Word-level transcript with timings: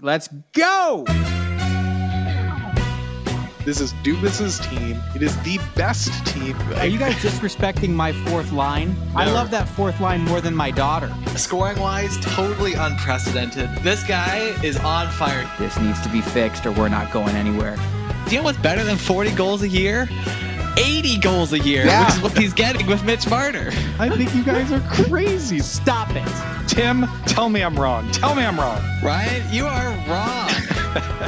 Let's 0.00 0.28
go! 0.52 1.04
This 3.64 3.80
is 3.80 3.92
Dubas's 4.02 4.58
team. 4.58 5.00
It 5.14 5.22
is 5.22 5.40
the 5.42 5.60
best 5.76 6.26
team. 6.26 6.56
Are 6.78 6.86
you 6.86 6.98
guys 6.98 7.14
disrespecting 7.14 7.90
my 7.90 8.12
fourth 8.12 8.50
line? 8.50 8.96
I 9.14 9.30
love 9.30 9.52
that 9.52 9.68
fourth 9.68 10.00
line 10.00 10.22
more 10.22 10.40
than 10.40 10.54
my 10.54 10.72
daughter. 10.72 11.14
Scoring 11.36 11.78
wise, 11.78 12.18
totally 12.20 12.74
unprecedented. 12.74 13.70
This 13.76 14.02
guy 14.02 14.38
is 14.64 14.76
on 14.78 15.08
fire. 15.12 15.48
This 15.60 15.78
needs 15.78 16.00
to 16.02 16.08
be 16.08 16.20
fixed 16.20 16.66
or 16.66 16.72
we're 16.72 16.88
not 16.88 17.12
going 17.12 17.36
anywhere. 17.36 17.76
Do 18.26 18.32
you 18.34 18.38
know 18.38 18.44
what's 18.44 18.58
better 18.58 18.82
than 18.82 18.96
40 18.96 19.30
goals 19.36 19.62
a 19.62 19.68
year? 19.68 20.08
80 20.76 21.18
goals 21.18 21.52
a 21.52 21.58
year, 21.58 21.86
Yeah. 21.86 22.04
which 22.06 22.14
is 22.16 22.22
what 22.22 22.38
he's 22.38 22.52
getting 22.52 22.86
with 22.86 23.04
Mitch 23.04 23.28
Marner. 23.28 23.70
I 23.98 24.08
think 24.10 24.34
you 24.34 24.42
guys 24.42 24.72
are 24.72 24.80
crazy. 24.80 25.60
Stop 25.60 26.10
it. 26.10 26.68
Tim, 26.68 27.06
tell 27.26 27.48
me 27.48 27.62
I'm 27.62 27.78
wrong. 27.78 28.10
Tell 28.10 28.34
me 28.34 28.44
I'm 28.44 28.58
wrong. 28.58 28.82
Ryan, 29.02 29.42
you 29.52 29.66
are 29.66 29.88
wrong. 30.08 30.50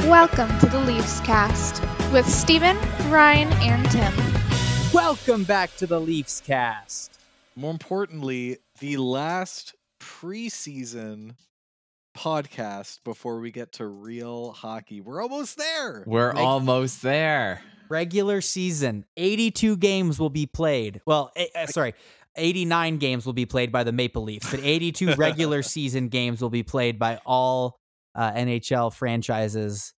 Welcome 0.09 0.49
to 0.59 0.65
the 0.65 0.79
Leafs 0.79 1.21
Cast 1.21 1.81
with 2.11 2.27
Steven, 2.27 2.77
Ryan, 3.09 3.51
and 3.61 3.89
Tim. 3.89 4.13
Welcome 4.93 5.43
back 5.45 5.75
to 5.77 5.87
the 5.87 5.99
Leafs 5.99 6.41
cast. 6.41 7.17
More 7.55 7.71
importantly, 7.71 8.57
the 8.79 8.97
last 8.97 9.75
preseason 9.99 11.35
podcast 12.15 12.99
before 13.03 13.39
we 13.39 13.51
get 13.51 13.73
to 13.73 13.85
real 13.87 14.51
hockey. 14.51 14.99
We're 15.01 15.21
almost 15.21 15.57
there. 15.57 16.03
We're 16.05 16.29
Reg- 16.33 16.37
almost 16.37 17.01
there. 17.01 17.61
Regular 17.89 18.41
season, 18.41 19.05
82 19.17 19.77
games 19.77 20.19
will 20.19 20.29
be 20.29 20.45
played. 20.45 21.01
Well, 21.05 21.31
eh, 21.35 21.65
sorry, 21.67 21.93
89 22.35 22.97
games 22.97 23.25
will 23.25 23.33
be 23.33 23.45
played 23.45 23.71
by 23.71 23.83
the 23.83 23.91
Maple 23.91 24.23
Leafs, 24.23 24.49
but 24.51 24.59
82 24.61 25.13
regular 25.17 25.61
season 25.63 26.09
games 26.09 26.41
will 26.41 26.49
be 26.49 26.63
played 26.63 26.99
by 26.99 27.19
all 27.25 27.79
uh, 28.15 28.31
NHL 28.33 28.93
franchises. 28.93 29.93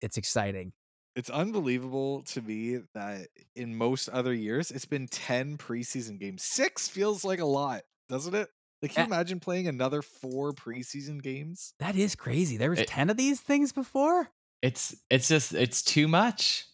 It's 0.00 0.16
exciting. 0.16 0.72
It's 1.16 1.30
unbelievable 1.30 2.22
to 2.22 2.42
me 2.42 2.80
that 2.94 3.28
in 3.54 3.76
most 3.76 4.08
other 4.08 4.34
years, 4.34 4.70
it's 4.72 4.84
been 4.86 5.06
10 5.06 5.56
preseason 5.58 6.18
games. 6.18 6.42
Six 6.42 6.88
feels 6.88 7.24
like 7.24 7.38
a 7.38 7.44
lot, 7.44 7.82
doesn't 8.08 8.34
it? 8.34 8.48
Like, 8.82 8.92
can 8.92 9.06
you 9.08 9.12
Eh. 9.12 9.16
imagine 9.16 9.38
playing 9.40 9.68
another 9.68 10.02
four 10.02 10.52
preseason 10.52 11.22
games? 11.22 11.72
That 11.78 11.94
is 11.96 12.16
crazy. 12.16 12.56
There 12.56 12.70
was 12.70 12.80
It- 12.80 12.88
10 12.88 13.10
of 13.10 13.16
these 13.16 13.40
things 13.40 13.72
before? 13.72 14.30
It's 14.60 14.96
it's 15.10 15.28
just 15.28 15.52
it's 15.54 15.82
too 15.82 16.08
much. 16.08 16.64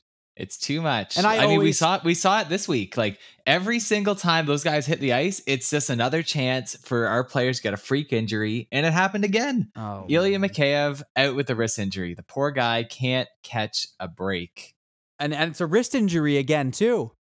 It's 0.41 0.57
too 0.57 0.81
much. 0.81 1.19
And 1.19 1.27
I 1.27 1.47
mean, 1.47 1.59
we 1.59 1.73
saw 1.73 1.97
it. 1.97 2.05
We 2.05 2.15
saw 2.15 2.41
it 2.41 2.49
this 2.49 2.67
week. 2.67 2.97
Like 2.97 3.19
every 3.47 3.79
single 3.79 4.15
time 4.15 4.47
those 4.47 4.65
guys 4.65 4.87
hit 4.87 4.99
the 4.99 5.13
ice, 5.13 5.43
it's 5.47 5.69
just 5.69 5.91
another 5.91 6.23
chance 6.23 6.77
for 6.77 7.07
our 7.07 7.25
players 7.25 7.59
to 7.59 7.63
get 7.63 7.75
a 7.75 7.77
freak 7.77 8.13
injury, 8.13 8.67
and 8.73 8.87
it 8.87 8.93
happened 8.95 9.25
again. 9.25 9.71
Oh, 9.77 10.07
Ilya 10.09 10.39
man. 10.39 10.49
Mikheyev 10.49 11.03
out 11.15 11.37
with 11.37 11.51
a 11.51 11.55
wrist 11.55 11.79
injury. 11.79 12.15
The 12.15 12.23
poor 12.23 12.51
guy 12.53 12.85
can't 12.85 13.29
catch 13.43 13.87
a 14.01 14.09
break. 14.09 14.75
and 15.19 15.35
and 15.35 15.51
it's 15.51 15.61
a 15.61 15.67
wrist 15.67 15.95
injury 15.95 16.39
again 16.39 16.71
too. 16.71 17.13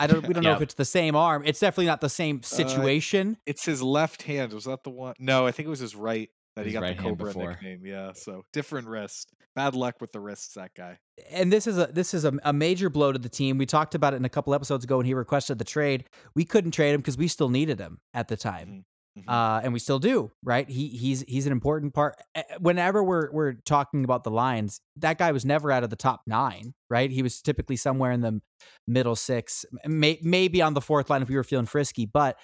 I 0.00 0.06
don't. 0.06 0.26
We 0.26 0.34
don't 0.34 0.44
know 0.44 0.54
if 0.54 0.62
it's 0.62 0.74
the 0.74 0.84
same 0.84 1.14
arm. 1.14 1.42
It's 1.44 1.60
definitely 1.60 1.86
not 1.86 2.00
the 2.00 2.08
same 2.08 2.40
uh, 2.42 2.46
situation. 2.46 3.36
It's 3.46 3.64
his 3.64 3.82
left 3.82 4.22
hand. 4.22 4.52
Was 4.52 4.64
that 4.64 4.84
the 4.84 4.90
one? 4.90 5.14
No, 5.18 5.46
I 5.46 5.52
think 5.52 5.66
it 5.66 5.70
was 5.70 5.80
his 5.80 5.94
right 5.94 6.30
that 6.58 6.66
he 6.66 6.72
got 6.72 6.82
right 6.82 6.96
the 6.96 7.02
Cobra 7.02 7.26
before. 7.28 7.50
nickname. 7.50 7.86
Yeah, 7.86 8.12
so 8.12 8.44
different 8.52 8.88
wrist. 8.88 9.32
Bad 9.54 9.74
luck 9.74 10.00
with 10.00 10.12
the 10.12 10.20
wrists, 10.20 10.54
that 10.54 10.72
guy. 10.76 10.98
and 11.30 11.52
this 11.52 11.66
is 11.66 11.78
a 11.78 11.86
this 11.86 12.14
is 12.14 12.24
a, 12.24 12.32
a 12.44 12.52
major 12.52 12.90
blow 12.90 13.12
to 13.12 13.18
the 13.18 13.28
team. 13.28 13.58
We 13.58 13.66
talked 13.66 13.94
about 13.94 14.12
it 14.12 14.16
in 14.16 14.24
a 14.24 14.28
couple 14.28 14.54
episodes 14.54 14.84
ago 14.84 14.98
when 14.98 15.06
he 15.06 15.14
requested 15.14 15.58
the 15.58 15.64
trade. 15.64 16.04
We 16.34 16.44
couldn't 16.44 16.72
trade 16.72 16.94
him 16.94 17.00
because 17.00 17.16
we 17.16 17.28
still 17.28 17.48
needed 17.48 17.80
him 17.80 17.98
at 18.14 18.28
the 18.28 18.36
time, 18.36 18.84
Mhm. 19.18 19.24
uh, 19.28 19.60
and 19.64 19.72
we 19.72 19.78
still 19.80 19.98
do. 19.98 20.30
Right? 20.44 20.68
He 20.68 20.88
he's 20.88 21.22
he's 21.26 21.46
an 21.46 21.52
important 21.52 21.94
part. 21.94 22.16
eh, 22.34 22.42
Whenever 22.60 23.02
we're 23.02 23.30
we're 23.32 23.54
talking 23.64 24.04
about 24.04 24.22
the 24.24 24.30
lines, 24.30 24.80
that 24.96 25.18
guy 25.18 25.32
was 25.32 25.44
never 25.44 25.72
out 25.72 25.82
of 25.84 25.90
the 25.90 25.96
top 25.96 26.20
nine. 26.26 26.74
Right? 26.90 27.10
He 27.10 27.22
was 27.22 27.40
typically 27.42 27.76
somewhere 27.76 28.12
in 28.12 28.20
the 28.20 28.40
middle 28.86 29.16
six, 29.16 29.64
may, 29.86 30.18
maybe 30.22 30.62
on 30.62 30.74
the 30.74 30.80
fourth 30.80 31.10
line 31.10 31.22
if 31.22 31.28
we 31.28 31.34
were 31.36 31.42
feeling 31.44 31.66
frisky, 31.66 32.06
but 32.06 32.36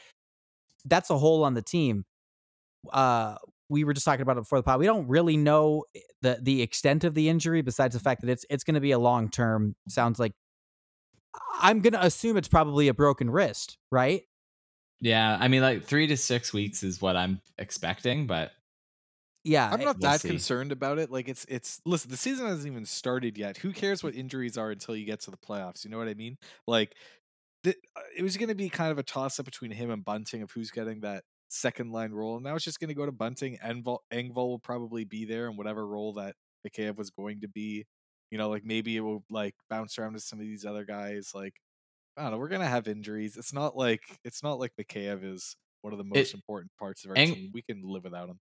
that's 0.85 1.11
a 1.11 1.19
hole 1.19 1.45
on 1.45 1.55
the 1.55 1.63
team. 1.63 2.05
Uh, 2.93 3.37
we 3.69 3.85
were 3.85 3.95
just 3.95 4.05
talking 4.05 4.23
about 4.23 4.37
it 4.37 4.43
before 4.43 4.59
the 4.59 4.63
pod. 4.63 4.79
We 4.79 4.87
don't 4.87 5.09
really 5.09 5.37
know 5.37 5.85
the 6.23 6.39
the 6.41 6.63
extent 6.63 7.05
of 7.05 7.15
the 7.15 7.29
injury, 7.29 7.63
besides 7.63 7.95
the 7.95 8.01
fact 8.01 8.21
that 8.23 8.31
it's 8.31 8.45
it's 8.51 8.65
going 8.65 8.75
to 8.75 8.81
be 8.81 8.93
a 8.93 8.99
long 8.99 9.31
term. 9.31 9.77
Sounds 9.89 10.19
like 10.19 10.33
I'm 11.61 11.81
going 11.81 11.95
to 11.95 12.05
assume 12.05 12.37
it's 12.37 12.49
probably 12.49 12.89
a 12.89 12.95
broken 12.95 13.31
wrist, 13.31 13.79
right? 13.91 14.23
Yeah, 15.01 15.37
I 15.39 15.49
mean, 15.49 15.63
like 15.63 15.85
three 15.85 16.07
to 16.09 16.17
six 16.17 16.53
weeks 16.53 16.83
is 16.83 17.01
what 17.01 17.17
I'm 17.17 17.41
expecting, 17.59 18.27
but 18.27 18.53
Yeah, 19.45 19.71
I'm 19.71 19.83
not 19.83 19.99
we'll 19.99 20.11
that 20.11 20.23
concerned 20.23 20.73
about 20.73 20.99
it. 20.99 21.11
Like 21.11 21.29
it's 21.29 21.45
it's 21.49 21.81
listen, 21.85 22.11
the 22.11 22.17
season 22.17 22.47
hasn't 22.47 22.67
even 22.71 22.87
started 22.87 23.37
yet. 23.37 23.59
Who 23.59 23.73
cares 23.73 24.03
what 24.03 24.15
injuries 24.15 24.57
are 24.57 24.71
until 24.71 24.97
you 24.97 25.05
get 25.05 25.21
to 25.23 25.31
the 25.31 25.37
playoffs? 25.37 25.85
You 25.85 25.91
know 25.91 25.99
what 25.99 26.09
I 26.09 26.15
mean? 26.15 26.39
Like 26.67 26.95
th- 27.65 27.77
uh, 27.97 28.01
it 28.17 28.23
was 28.23 28.37
going 28.39 28.49
to 28.49 28.55
be 28.55 28.71
kind 28.71 28.91
of 28.91 28.99
a 28.99 29.03
toss 29.03 29.39
up 29.39 29.45
between 29.45 29.71
him 29.71 29.91
and 29.91 30.05
Bunting 30.05 30.43
of 30.43 30.51
who's 30.53 30.71
getting 30.71 31.01
that 31.01 31.25
second 31.49 31.91
line 31.93 32.13
role. 32.13 32.37
And 32.37 32.45
now 32.45 32.55
it's 32.55 32.65
just 32.65 32.81
going 32.81 32.89
to 32.89 32.95
go 32.95 33.07
to 33.07 33.13
Bunting. 33.13 33.59
Engvall, 33.65 33.99
Engvall 34.13 34.49
will 34.49 34.59
probably 34.59 35.05
be 35.05 35.25
there 35.25 35.49
in 35.49 35.57
whatever 35.57 35.87
role 35.87 36.15
that 36.15 36.35
Mikheyev 36.67 36.97
was 36.97 37.11
going 37.11 37.41
to 37.43 37.49
be. 37.49 37.85
You 38.31 38.39
know, 38.39 38.49
like 38.49 38.65
maybe 38.65 38.97
it 38.97 39.01
will 39.01 39.25
like 39.31 39.55
bounce 39.71 39.99
around 39.99 40.15
to 40.15 40.21
some 40.21 40.41
of 40.41 40.45
these 40.45 40.65
other 40.65 40.85
guys. 40.85 41.31
Like 41.35 41.55
I 42.17 42.23
don't 42.23 42.33
know. 42.33 42.39
We're 42.39 42.49
gonna 42.49 42.67
have 42.67 42.89
injuries. 42.89 43.37
It's 43.37 43.53
not 43.53 43.77
like 43.77 44.03
it's 44.25 44.43
not 44.43 44.59
like 44.59 44.73
Mikheyev 44.81 45.25
is 45.25 45.57
one 45.83 45.93
of 45.93 45.99
the 45.99 46.05
most 46.05 46.31
It- 46.31 46.35
important 46.35 46.73
parts 46.79 47.05
of 47.05 47.11
our 47.11 47.17
Eng- 47.17 47.35
team. 47.35 47.51
We 47.53 47.63
can 47.63 47.83
live 47.85 48.05
without 48.05 48.29
him. 48.29 48.39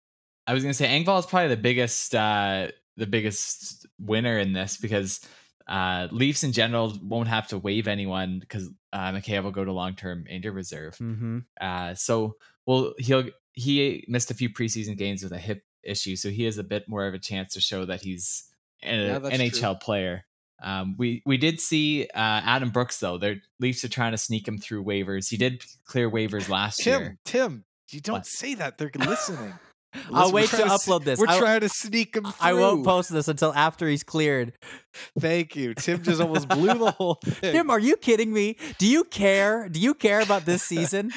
I 0.48 0.54
was 0.54 0.64
gonna 0.64 0.74
say 0.74 0.88
Engvall 0.88 1.20
is 1.20 1.26
probably 1.26 1.50
the 1.50 1.62
biggest 1.62 2.16
uh 2.16 2.70
the 2.98 3.06
biggest 3.08 3.86
winner 4.00 4.38
in 4.40 4.54
this 4.54 4.78
because 4.78 5.22
uh 5.68 6.08
Leafs 6.12 6.44
in 6.44 6.52
general 6.52 6.98
won't 7.02 7.28
have 7.30 7.48
to 7.50 7.58
waive 7.58 7.88
anyone 7.88 8.40
because 8.40 8.70
uh 8.94 9.12
Mikheyev 9.12 9.44
will 9.44 9.52
go 9.52 9.64
to 9.66 9.72
long 9.72 9.96
term 9.96 10.26
injured 10.30 10.54
reserve. 10.56 10.96
hmm 10.98 11.40
Uh 11.60 11.94
so 11.96 12.36
well 12.66 12.94
he'll 12.98 13.26
he 13.54 14.04
missed 14.08 14.32
a 14.32 14.34
few 14.34 14.50
preseason 14.50 14.98
games 14.98 15.24
with 15.24 15.32
a 15.32 15.38
hip 15.40 15.64
issue, 15.84 16.16
so 16.16 16.30
he 16.30 16.44
has 16.46 16.58
a 16.58 16.64
bit 16.64 16.88
more 16.88 17.06
of 17.06 17.14
a 17.14 17.20
chance 17.20 17.54
to 17.54 17.62
show 17.62 17.86
that 17.86 18.02
he's 18.02 18.44
an 18.82 19.00
Yeah, 19.00 19.20
that's 19.20 19.36
true. 19.38 19.46
NHL 19.48 19.80
player. 19.82 20.26
Um, 20.62 20.96
we 20.98 21.22
we 21.26 21.38
did 21.38 21.60
see 21.60 22.04
uh, 22.16 22.42
Adam 22.46 22.70
Brooks 22.70 23.00
though. 23.00 23.18
Their 23.18 23.36
Leafs 23.60 23.84
are 23.84 23.90
trying 23.90 24.12
to 24.14 24.18
sneak 24.18 24.48
him 24.48 24.58
through 24.58 24.86
waivers. 24.86 25.30
He 25.30 25.38
did 25.38 25.64
clear 25.86 26.10
waivers 26.10 26.48
last 26.50 26.78
Tim, 26.78 27.02
year. 27.02 27.18
Tim, 27.26 27.66
you 27.92 28.00
don't 28.00 28.14
What? 28.20 28.26
say 28.26 28.56
that. 28.56 28.78
They're 28.78 28.92
listening. 28.98 29.54
I'll 29.94 30.02
Listen, 30.10 30.24
we're 30.24 30.32
wait 30.32 30.50
to 30.50 30.56
trying 30.56 30.72
s- 30.72 30.88
upload 30.88 31.04
this. 31.04 31.20
We're 31.20 31.28
I- 31.28 31.38
trying 31.40 31.60
to 31.62 31.70
sneak 31.70 32.16
him 32.16 32.24
through. 32.24 32.34
I 32.42 32.54
won't 32.54 32.84
post 32.84 33.12
this 33.12 33.28
until 33.28 33.54
after 33.54 33.88
he's 33.88 34.04
cleared. 34.04 34.54
Thank 35.20 35.56
you. 35.56 35.76
Tim 35.76 36.02
just 36.02 36.20
almost 36.22 36.48
blew 36.50 36.74
the 36.74 36.92
whole 36.98 37.20
thing. 37.24 37.54
Tim, 37.54 37.70
are 37.70 37.80
you 37.80 37.96
kidding 37.98 38.34
me? 38.34 38.58
Do 38.80 38.88
you 38.88 39.04
care? 39.04 39.70
Do 39.70 39.80
you 39.80 39.94
care 39.94 40.22
about 40.22 40.46
this 40.46 40.64
season? 40.74 41.12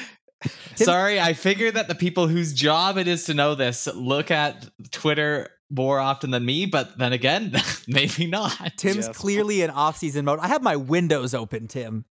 Tim- 0.75 0.85
Sorry, 0.85 1.19
I 1.19 1.33
figured 1.33 1.73
that 1.75 1.87
the 1.87 1.95
people 1.95 2.27
whose 2.27 2.53
job 2.53 2.97
it 2.97 3.07
is 3.07 3.25
to 3.25 3.33
know 3.33 3.55
this 3.55 3.87
look 3.87 4.29
at 4.31 4.69
Twitter 4.91 5.49
more 5.69 5.99
often 5.99 6.31
than 6.31 6.45
me, 6.45 6.65
but 6.65 6.97
then 6.97 7.11
again, 7.11 7.53
maybe 7.87 8.25
not. 8.27 8.55
Tim's 8.77 9.07
Yes. 9.07 9.17
clearly 9.17 9.61
in 9.63 9.69
off-season 9.69 10.23
mode. 10.25 10.39
I 10.39 10.47
have 10.47 10.61
my 10.61 10.75
windows 10.75 11.33
open, 11.33 11.67
Tim, 11.67 12.05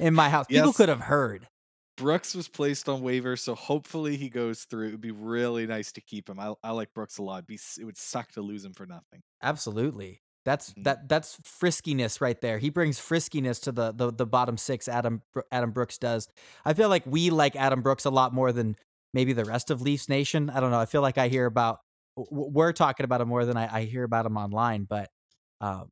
in 0.00 0.14
my 0.14 0.28
house. 0.28 0.46
People 0.48 0.66
Yes. 0.68 0.76
could 0.76 0.88
have 0.88 1.00
heard. 1.00 1.48
Brooks 1.96 2.34
was 2.34 2.48
placed 2.48 2.88
on 2.88 3.02
waiver, 3.02 3.36
so 3.36 3.54
hopefully 3.54 4.16
he 4.16 4.28
goes 4.28 4.64
through. 4.64 4.88
It 4.88 4.90
would 4.90 5.00
be 5.00 5.12
really 5.12 5.64
nice 5.66 5.92
to 5.92 6.00
keep 6.00 6.28
him. 6.28 6.40
I, 6.40 6.54
I 6.64 6.72
like 6.72 6.92
Brooks 6.92 7.18
a 7.18 7.22
lot. 7.22 7.36
It'd 7.36 7.46
be, 7.46 7.58
it 7.80 7.84
would 7.84 7.96
suck 7.96 8.32
to 8.32 8.42
lose 8.42 8.64
him 8.64 8.72
for 8.74 8.84
nothing. 8.84 9.22
Absolutely. 9.40 10.20
That's 10.44 10.72
Mhm. 10.74 10.84
that 10.84 11.08
that's 11.08 11.36
friskiness 11.38 12.20
right 12.20 12.40
there. 12.40 12.58
He 12.58 12.70
brings 12.70 12.98
friskiness 13.00 13.60
to 13.62 13.72
the 13.72 13.92
the, 13.92 14.12
the 14.12 14.26
bottom 14.26 14.56
six. 14.56 14.88
Adam 14.88 15.22
Adam 15.50 15.70
Brooks 15.72 15.98
does. 15.98 16.28
I 16.64 16.74
feel 16.74 16.88
like 16.88 17.04
we 17.06 17.30
like 17.30 17.56
Adam 17.56 17.82
Brooks 17.82 18.04
a 18.04 18.10
lot 18.10 18.32
more 18.34 18.52
than 18.52 18.76
maybe 19.14 19.32
the 19.32 19.44
rest 19.44 19.70
of 19.70 19.80
Leafs 19.82 20.08
Nation. 20.08 20.50
I 20.50 20.60
don't 20.60 20.70
know. 20.70 20.80
I 20.80 20.86
feel 20.86 21.02
like 21.02 21.18
I 21.18 21.28
hear 21.28 21.46
about 21.46 21.80
we're 22.16 22.72
talking 22.72 23.04
about 23.04 23.20
him 23.20 23.28
more 23.28 23.44
than 23.44 23.56
I, 23.56 23.78
I 23.78 23.82
hear 23.84 24.04
about 24.04 24.26
him 24.26 24.36
online. 24.36 24.84
But 24.84 25.10
um, 25.60 25.90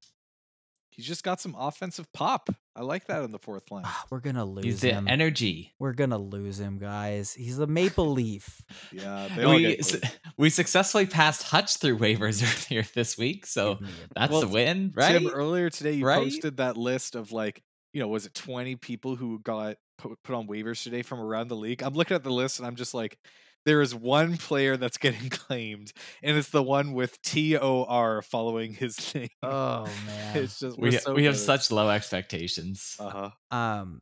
He's 0.91 1.07
just 1.07 1.25
got 1.25 1.41
some 1.41 1.55
offensive 1.59 2.13
pop. 2.13 2.51
I 2.75 2.83
like 2.83 3.07
that 3.07 3.23
in 3.23 3.31
the 3.31 3.39
fourth 3.39 3.71
line. 3.71 3.83
ah, 3.85 4.05
we're 4.11 4.21
gonna 4.21 4.45
lose 4.45 4.65
He's 4.65 4.81
the 4.81 4.93
him. 4.93 5.07
energy. 5.09 5.75
we're 5.79 5.93
gonna 5.93 6.19
lose 6.19 6.59
him, 6.59 6.79
guys. 6.79 7.35
He's 7.35 7.59
a 7.59 7.67
Maple 7.67 8.11
Leaf. 8.13 8.63
Yeah, 8.91 9.29
We 9.47 9.61
get 9.63 9.81
s- 9.81 9.93
moved. 9.93 10.19
we 10.39 10.49
successfally 10.49 11.09
passed 11.11 11.43
Hutch 11.43 11.77
through 11.77 11.99
waivers 11.99 12.43
earlier 12.71 12.85
this 12.95 13.19
week, 13.19 13.45
so 13.47 13.75
Give 13.75 13.83
me 13.83 13.89
a- 13.89 14.15
that's 14.21 14.33
Well, 14.33 14.43
a 14.45 14.49
win, 14.49 14.93
right? 14.95 15.13
Tim, 15.21 15.29
earlier 15.29 15.69
today 15.71 15.93
you 15.93 16.07
Right? 16.07 16.23
posted 16.25 16.57
that 16.57 16.77
list 16.77 17.15
of 17.15 17.31
like, 17.33 17.63
you 17.93 18.01
know, 18.01 18.09
was 18.09 18.25
it 18.27 18.35
20 18.35 18.77
people 18.77 19.17
who 19.17 19.39
got 19.41 19.77
put, 19.99 20.23
put 20.23 20.35
on 20.35 20.49
waivers 20.49 20.83
today 20.83 21.03
from 21.03 21.21
around 21.21 21.49
the 21.49 21.57
league? 21.57 21.83
I'm 21.83 21.93
looking 21.95 22.15
at 22.15 22.25
the 22.25 22.33
list 22.33 22.59
and 22.59 22.67
I'm 22.67 22.77
just 22.77 22.95
like, 22.95 23.19
there 23.65 23.81
is 23.81 23.95
one 23.95 24.37
player 24.37 24.77
that's 24.77 24.99
getting 24.99 25.29
claimed, 25.31 25.93
and 26.23 26.37
it's 26.37 26.51
the 26.51 26.63
one 26.63 26.93
with 26.93 27.21
T 27.23 27.57
O 27.57 27.85
R 27.85 28.23
following 28.23 28.75
his 28.75 29.15
name. 29.15 29.29
oh 29.43 29.85
man. 30.07 30.37
it's 30.37 30.59
just 30.61 30.79
we 30.79 30.93
so 30.93 31.15
we 31.15 31.25
have 31.25 31.37
such 31.37 31.71
low 31.71 31.89
expectations. 31.91 32.97
Uh 32.99 33.11
huh. 33.51 33.57
um 33.57 34.01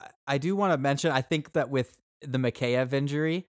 I- 0.00 0.10
I 0.26 0.38
do 0.38 0.56
want 0.56 0.72
to 0.72 0.78
mention 0.78 1.10
I 1.10 1.22
think 1.22 1.52
that 1.52 1.70
with 1.70 1.94
the 2.20 2.38
Mikheyev 2.38 2.92
injury, 2.92 3.46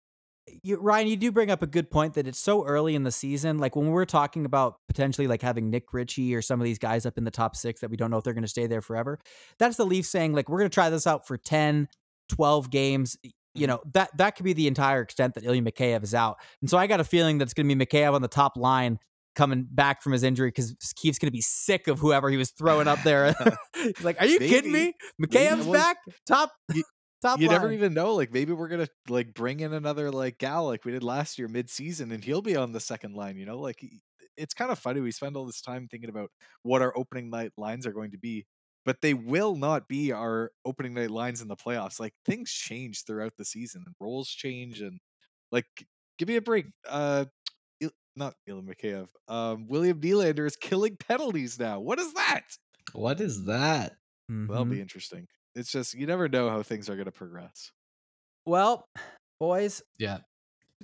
you, 0.62 0.78
Ryan, 0.78 1.08
you 1.08 1.16
do 1.18 1.32
bring 1.32 1.50
up 1.50 1.62
a 1.64 1.68
good 1.68 1.90
point 1.90 2.14
that 2.16 2.28
it's 2.28 2.38
so 2.38 2.64
early 2.66 2.94
in 2.94 3.04
the 3.04 3.12
season. 3.12 3.58
Like 3.58 3.76
when 3.76 3.88
we're 3.88 4.06
talking 4.06 4.46
about 4.46 4.76
potentially 4.88 5.26
like 5.28 5.42
having 5.42 5.70
Nick 5.72 5.92
Ritchie 5.94 6.36
or 6.36 6.42
some 6.42 6.60
of 6.62 6.66
these 6.66 6.78
guys 6.78 7.06
up 7.06 7.18
in 7.18 7.24
the 7.24 7.32
top 7.32 7.56
six 7.56 7.82
that 7.82 7.90
we 7.90 7.98
don't 7.98 8.12
know 8.12 8.18
if 8.18 8.24
they're 8.24 8.34
going 8.34 8.44
to 8.44 8.48
stay 8.48 8.68
there 8.68 8.82
forever. 8.82 9.18
That's 9.58 9.76
the 9.78 9.86
Leafs 9.86 10.10
saying 10.10 10.34
like 10.34 10.48
we're 10.50 10.60
going 10.60 10.70
to 10.70 10.74
try 10.74 10.90
this 10.92 11.08
out 11.08 11.26
for 11.26 11.38
10, 11.38 11.88
12 12.30 12.70
games. 12.70 13.18
You 13.56 13.68
mm-hmm. 13.68 13.72
know 13.72 13.82
that 13.94 14.16
that 14.18 14.36
could 14.36 14.44
be 14.44 14.54
the 14.54 14.68
entire 14.68 15.02
extent 15.02 15.36
that 15.36 15.44
Ilya 15.44 15.62
Mikheyev 15.62 16.04
is 16.04 16.14
out, 16.14 16.38
and 16.62 16.70
so 16.70 16.78
I 16.78 16.88
got 16.88 17.00
a 17.00 17.04
feeling 17.04 17.38
that's 17.38 17.54
going 17.54 17.68
to 17.68 17.76
be 17.76 17.86
Mikheyev 17.86 18.14
on 18.14 18.22
the 18.22 18.28
top 18.28 18.58
line 18.58 19.00
coming 19.36 19.68
back 19.70 20.02
from 20.02 20.14
his 20.14 20.24
injury 20.24 20.50
because 20.50 20.76
Keefe's 20.96 21.20
going 21.20 21.28
to 21.28 21.32
be 21.32 21.42
sick 21.42 21.88
of 21.88 22.00
whoever 22.00 22.30
he 22.30 22.38
was 22.38 22.52
throwing 22.52 22.88
up 22.88 23.02
there. 23.04 23.36
He's 23.76 24.04
like, 24.04 24.20
"Are 24.22 24.26
you 24.26 24.40
kidding 24.40 24.72
me? 24.72 24.94
Maybe. 25.20 25.34
Mikheyev's 25.34 25.68
back 25.68 25.98
top 26.26 26.52
you- 26.74 26.84
top 27.22 27.40
you 27.40 27.48
line." 27.48 27.58
never 27.58 27.72
even 27.72 27.94
know. 27.94 28.16
Like 28.16 28.34
maybe 28.34 28.54
we're 28.54 28.70
gonna 28.70 28.88
like 29.10 29.34
bring 29.34 29.60
in 29.60 29.74
another 29.74 30.12
like 30.12 30.38
gal 30.38 30.66
like 30.66 30.86
we 30.86 30.92
did 30.92 31.04
last 31.04 31.38
year 31.38 31.48
mid 31.48 31.70
season, 31.70 32.12
and 32.12 32.24
he'll 32.24 32.42
be 32.42 32.56
on 32.56 32.72
the 32.72 32.80
second 32.80 33.16
line. 33.16 33.38
You 33.38 33.46
know, 33.46 33.60
like 33.60 33.84
it's 34.38 34.54
kind 34.54 34.72
of 34.72 34.80
funny. 34.80 35.02
We 35.02 35.12
spend 35.12 35.36
all 35.38 35.46
this 35.46 35.62
time 35.62 35.88
thinking 35.90 36.10
about 36.10 36.32
what 36.64 36.82
our 36.82 36.98
opening 36.98 37.30
night 37.30 37.52
lines 37.58 37.86
are 37.86 37.94
going 37.94 38.12
to 38.12 38.18
be, 38.18 38.46
but 38.86 39.02
they 39.02 39.14
will 39.14 39.56
not 39.56 39.88
be 39.88 40.12
our 40.12 40.52
opening 40.66 40.94
night 40.94 41.12
lines 41.12 41.42
in 41.42 41.48
the 41.48 41.56
playoffs. 41.56 42.00
Like 42.00 42.14
things 42.26 42.52
change 42.52 43.04
throughout 43.06 43.34
the 43.38 43.46
season, 43.46 43.84
and 43.86 43.96
roles 44.00 44.30
change, 44.30 44.82
and 44.82 45.00
like 45.52 45.66
give 46.18 46.28
me 46.28 46.36
a 46.38 46.42
break. 46.42 46.68
Uh, 46.88 47.26
Il- 47.82 47.92
not 48.16 48.36
Ilya 48.48 48.62
Mikheyev. 48.64 49.08
Um, 49.28 49.68
William 49.68 50.00
Nylander 50.00 50.46
is 50.48 50.56
killing 50.56 50.96
penalties 50.98 51.60
now. 51.60 51.80
What 51.80 52.00
is 52.00 52.14
that? 52.14 52.44
What 52.94 53.20
is 53.22 53.46
that? 53.46 53.98
That'll 54.30 54.66
Mhm. 54.66 54.72
be 54.72 54.82
interesting. 54.82 55.28
It's 55.56 55.72
just 55.72 55.94
you 55.94 56.08
never 56.08 56.28
know 56.30 56.50
how 56.50 56.64
things 56.64 56.90
are 56.90 56.96
going 56.96 57.06
to 57.06 57.12
progress. 57.12 57.72
well, 58.46 58.88
boys. 59.40 59.82
Yeah. 59.98 60.20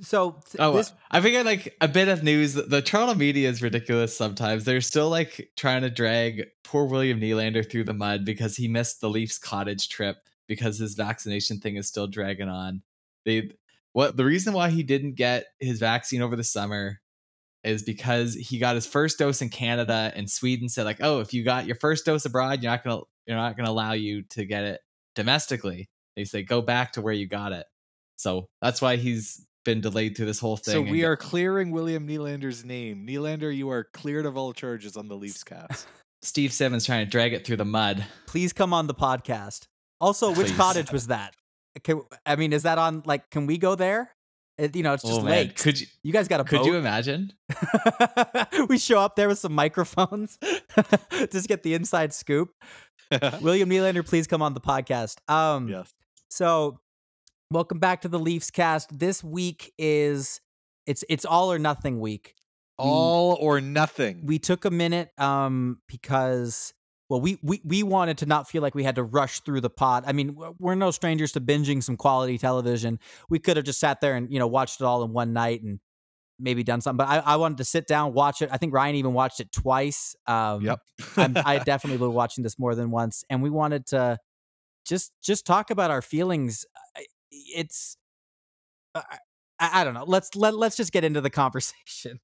So 0.01 0.39
Oh, 0.57 0.73
this 0.73 0.93
I 1.11 1.21
figured 1.21 1.45
like 1.45 1.75
a 1.79 1.87
bit 1.87 2.07
of 2.07 2.23
news. 2.23 2.53
The 2.53 2.81
Toronto 2.81 3.13
media 3.13 3.49
is 3.49 3.61
ridiculous 3.61 4.15
sometimes. 4.15 4.65
They're 4.65 4.81
still 4.81 5.09
like 5.09 5.51
trying 5.55 5.83
to 5.83 5.89
drag 5.89 6.47
poor 6.63 6.85
William 6.85 7.19
Nylander 7.19 7.69
through 7.69 7.83
the 7.83 7.93
mud 7.93 8.25
because 8.25 8.55
he 8.55 8.67
missed 8.67 9.01
the 9.01 9.09
Leafs 9.09 9.37
cottage 9.37 9.89
trip 9.89 10.17
because 10.47 10.79
his 10.79 10.95
vaccination 10.95 11.59
thing 11.59 11.75
is 11.75 11.87
still 11.87 12.07
dragging 12.07 12.49
on. 12.49 12.81
They 13.25 13.51
what 13.93 14.17
the 14.17 14.25
reason 14.25 14.53
why 14.53 14.69
he 14.69 14.83
didn't 14.83 15.15
get 15.15 15.45
his 15.59 15.79
vaccine 15.79 16.21
over 16.21 16.35
the 16.35 16.43
summer 16.43 16.99
is 17.63 17.83
because 17.83 18.33
he 18.33 18.57
got 18.57 18.75
his 18.75 18.87
first 18.87 19.19
dose 19.19 19.41
in 19.41 19.49
Canada 19.49 20.11
and 20.15 20.29
Sweden 20.29 20.67
said 20.67 20.85
like, 20.85 20.97
"Oh, 21.01 21.19
if 21.19 21.33
you 21.33 21.43
got 21.43 21.67
your 21.67 21.75
first 21.75 22.05
dose 22.05 22.25
abroad, 22.25 22.63
you're 22.63 22.71
not 22.71 22.83
going 22.83 22.99
to 22.99 23.05
you're 23.27 23.37
not 23.37 23.55
going 23.55 23.65
to 23.65 23.71
allow 23.71 23.93
you 23.93 24.23
to 24.23 24.45
get 24.45 24.63
it 24.63 24.81
domestically." 25.13 25.89
They 26.15 26.23
say 26.25 26.41
go 26.43 26.61
back 26.61 26.93
to 26.93 27.01
where 27.01 27.13
you 27.13 27.27
got 27.27 27.51
it. 27.51 27.65
So 28.15 28.49
that's 28.61 28.81
why 28.81 28.95
he's 28.95 29.45
been 29.63 29.81
delayed 29.81 30.15
through 30.15 30.25
this 30.25 30.39
whole 30.39 30.57
thing. 30.57 30.73
So 30.73 30.81
we 30.81 30.99
get- 30.99 31.05
are 31.05 31.17
clearing 31.17 31.71
William 31.71 32.07
Nylander's 32.07 32.65
name. 32.65 33.05
Nylander, 33.07 33.55
you 33.55 33.69
are 33.69 33.85
cleared 33.93 34.25
of 34.25 34.37
all 34.37 34.53
charges 34.53 34.97
on 34.97 35.07
the 35.07 35.15
Leafs 35.15 35.43
cast. 35.43 35.87
Steve 36.23 36.53
Simmons 36.53 36.85
trying 36.85 37.05
to 37.05 37.09
drag 37.09 37.33
it 37.33 37.45
through 37.45 37.57
the 37.57 37.65
mud. 37.65 38.05
please 38.27 38.53
come 38.53 38.73
on 38.73 38.87
the 38.87 38.93
podcast. 38.93 39.67
Also, 39.99 40.33
which 40.33 40.55
cottage 40.55 40.91
was 40.91 41.07
that? 41.07 41.33
Can, 41.83 42.01
I 42.25 42.35
mean, 42.35 42.53
is 42.53 42.63
that 42.63 42.77
on? 42.77 43.01
Like, 43.05 43.29
can 43.29 43.47
we 43.47 43.57
go 43.57 43.75
there? 43.75 44.11
It, 44.57 44.75
you 44.75 44.83
know, 44.83 44.93
it's 44.93 45.03
just 45.03 45.21
oh 45.21 45.23
man, 45.23 45.31
lakes. 45.47 45.63
could 45.63 45.79
you 45.79 45.87
you 46.03 46.11
guys 46.13 46.27
got 46.27 46.39
a 46.39 46.43
could 46.43 46.59
boat? 46.59 46.67
you 46.67 46.75
imagine? 46.75 47.33
we 48.67 48.77
show 48.77 48.99
up 48.99 49.15
there 49.15 49.27
with 49.27 49.39
some 49.39 49.53
microphones, 49.53 50.37
just 51.31 51.47
get 51.47 51.63
the 51.63 51.73
inside 51.73 52.13
scoop. 52.13 52.49
William 53.41 53.69
Nylander, 53.69 54.05
please 54.05 54.27
come 54.27 54.41
on 54.41 54.53
the 54.53 54.61
podcast. 54.61 55.17
Um, 55.27 55.67
yes. 55.69 55.91
So, 56.29 56.79
welcome 57.51 57.79
back 57.79 58.01
to 58.01 58.07
the 58.07 58.19
Leafs 58.19 58.49
cast. 58.51 58.97
This 58.97 59.23
week 59.23 59.73
is 59.77 60.41
it's 60.85 61.03
it's 61.09 61.25
all 61.25 61.51
or 61.51 61.59
nothing 61.59 61.99
week. 61.99 62.35
We- 62.79 62.85
All 62.85 63.37
or 63.39 63.61
nothing. 63.61 64.25
we 64.25 64.39
took 64.39 64.65
a 64.65 64.71
minute 64.71 65.11
um 65.19 65.77
because 65.87 66.73
well 67.09 67.21
we 67.21 67.37
we 67.43 67.61
we 67.63 67.83
wanted 67.83 68.17
to 68.19 68.25
not 68.25 68.49
feel 68.49 68.63
like 68.63 68.73
we 68.73 68.83
had 68.83 68.95
to 68.95 69.03
rush 69.03 69.41
through 69.41 69.61
the 69.61 69.69
pod 69.69 70.03
i 70.07 70.13
mean 70.13 70.35
we're 70.57 70.73
no 70.73 70.89
strangers 70.89 71.31
to 71.33 71.41
binging 71.41 71.83
some 71.83 71.95
quality 71.95 72.39
television 72.39 72.97
we 73.29 73.37
could 73.37 73.55
have 73.57 73.65
just 73.67 73.79
sat 73.79 74.01
there 74.01 74.15
and 74.15 74.31
you 74.33 74.39
know 74.39 74.47
watched 74.47 74.81
it 74.81 74.85
all 74.85 75.03
in 75.03 75.13
one 75.13 75.31
night 75.31 75.61
and 75.61 75.79
maybe 76.39 76.63
done 76.63 76.81
something 76.81 77.05
but 77.05 77.07
i, 77.07 77.17
I 77.19 77.35
wanted 77.35 77.59
to 77.59 77.65
sit 77.65 77.85
down 77.85 78.13
watch 78.13 78.41
it 78.41 78.49
i 78.51 78.57
think 78.57 78.73
ryan 78.73 78.95
even 78.95 79.13
watched 79.13 79.39
it 79.41 79.51
twice 79.51 80.15
um 80.25 80.61
Yep. 80.63 80.79
I'm, 81.17 81.37
i 81.45 81.59
definitely 81.63 81.99
been 81.99 82.13
watching 82.13 82.43
this 82.43 82.57
more 82.57 82.73
than 82.73 82.89
once 82.89 83.23
and 83.29 83.43
we 83.43 83.51
wanted 83.51 83.85
to 83.87 84.17
just 84.87 85.11
just 85.21 85.45
talk 85.45 85.69
about 85.69 85.91
our 85.91 86.01
feelings 86.01 86.65
it's 87.31 87.97
I, 88.95 89.03
I 89.59 89.81
I 89.81 89.83
don't 89.83 89.93
know 89.93 90.05
let's 90.05 90.35
let, 90.35 90.55
let's 90.55 90.75
just 90.77 90.91
get 90.91 91.03
into 91.03 91.21
the 91.21 91.29
conversation 91.29 92.19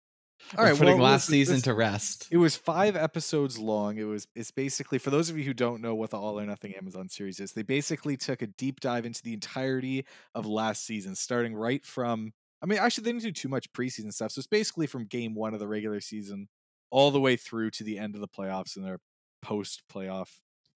all 0.58 0.64
right. 0.64 0.78
Putting 0.78 1.00
well, 1.00 1.12
last 1.12 1.28
season 1.28 1.56
this- 1.56 1.64
to 1.64 1.74
rest. 1.74 2.28
It 2.32 2.38
was 2.38 2.56
five 2.56 2.96
episodes 2.96 3.58
long. 3.58 3.98
It 3.98 4.04
was 4.04 4.28
it's 4.36 4.52
basically 4.52 5.00
for 5.00 5.10
those 5.10 5.30
of 5.30 5.38
you 5.38 5.44
who 5.44 5.54
don't 5.54 5.82
know 5.82 5.96
what 5.96 6.12
the 6.12 6.18
All 6.18 6.40
or 6.40 6.46
Nothing 6.46 6.74
Amazon 6.76 7.10
series 7.10 7.40
is, 7.40 7.54
they 7.54 7.64
basically 7.64 8.18
took 8.18 8.42
a 8.42 8.48
deep 8.48 8.80
dive 8.80 9.06
into 9.06 9.22
the 9.24 9.34
entirety 9.34 10.06
of 10.36 10.46
last 10.46 10.86
season, 10.86 11.16
starting 11.16 11.56
right 11.56 11.84
from 11.86 12.34
I 12.62 12.66
mean, 12.68 12.80
actually 12.80 13.06
they 13.06 13.12
didn't 13.14 13.24
do 13.24 13.32
too 13.32 13.50
much 13.50 13.72
preseason 13.74 14.14
stuff. 14.14 14.32
So 14.32 14.40
it's 14.40 14.48
basically 14.48 14.88
from 14.88 15.06
game 15.06 15.34
one 15.36 15.54
of 15.54 15.60
the 15.60 15.68
regular 15.68 16.00
season 16.02 16.48
all 16.92 17.12
the 17.12 17.20
way 17.20 17.36
through 17.36 17.72
to 17.72 17.84
the 17.84 17.98
end 17.98 18.16
of 18.16 18.22
the 18.22 18.28
playoffs 18.28 18.76
and 18.76 18.86
their 18.86 19.00
post 19.42 19.84
playoff 19.92 20.30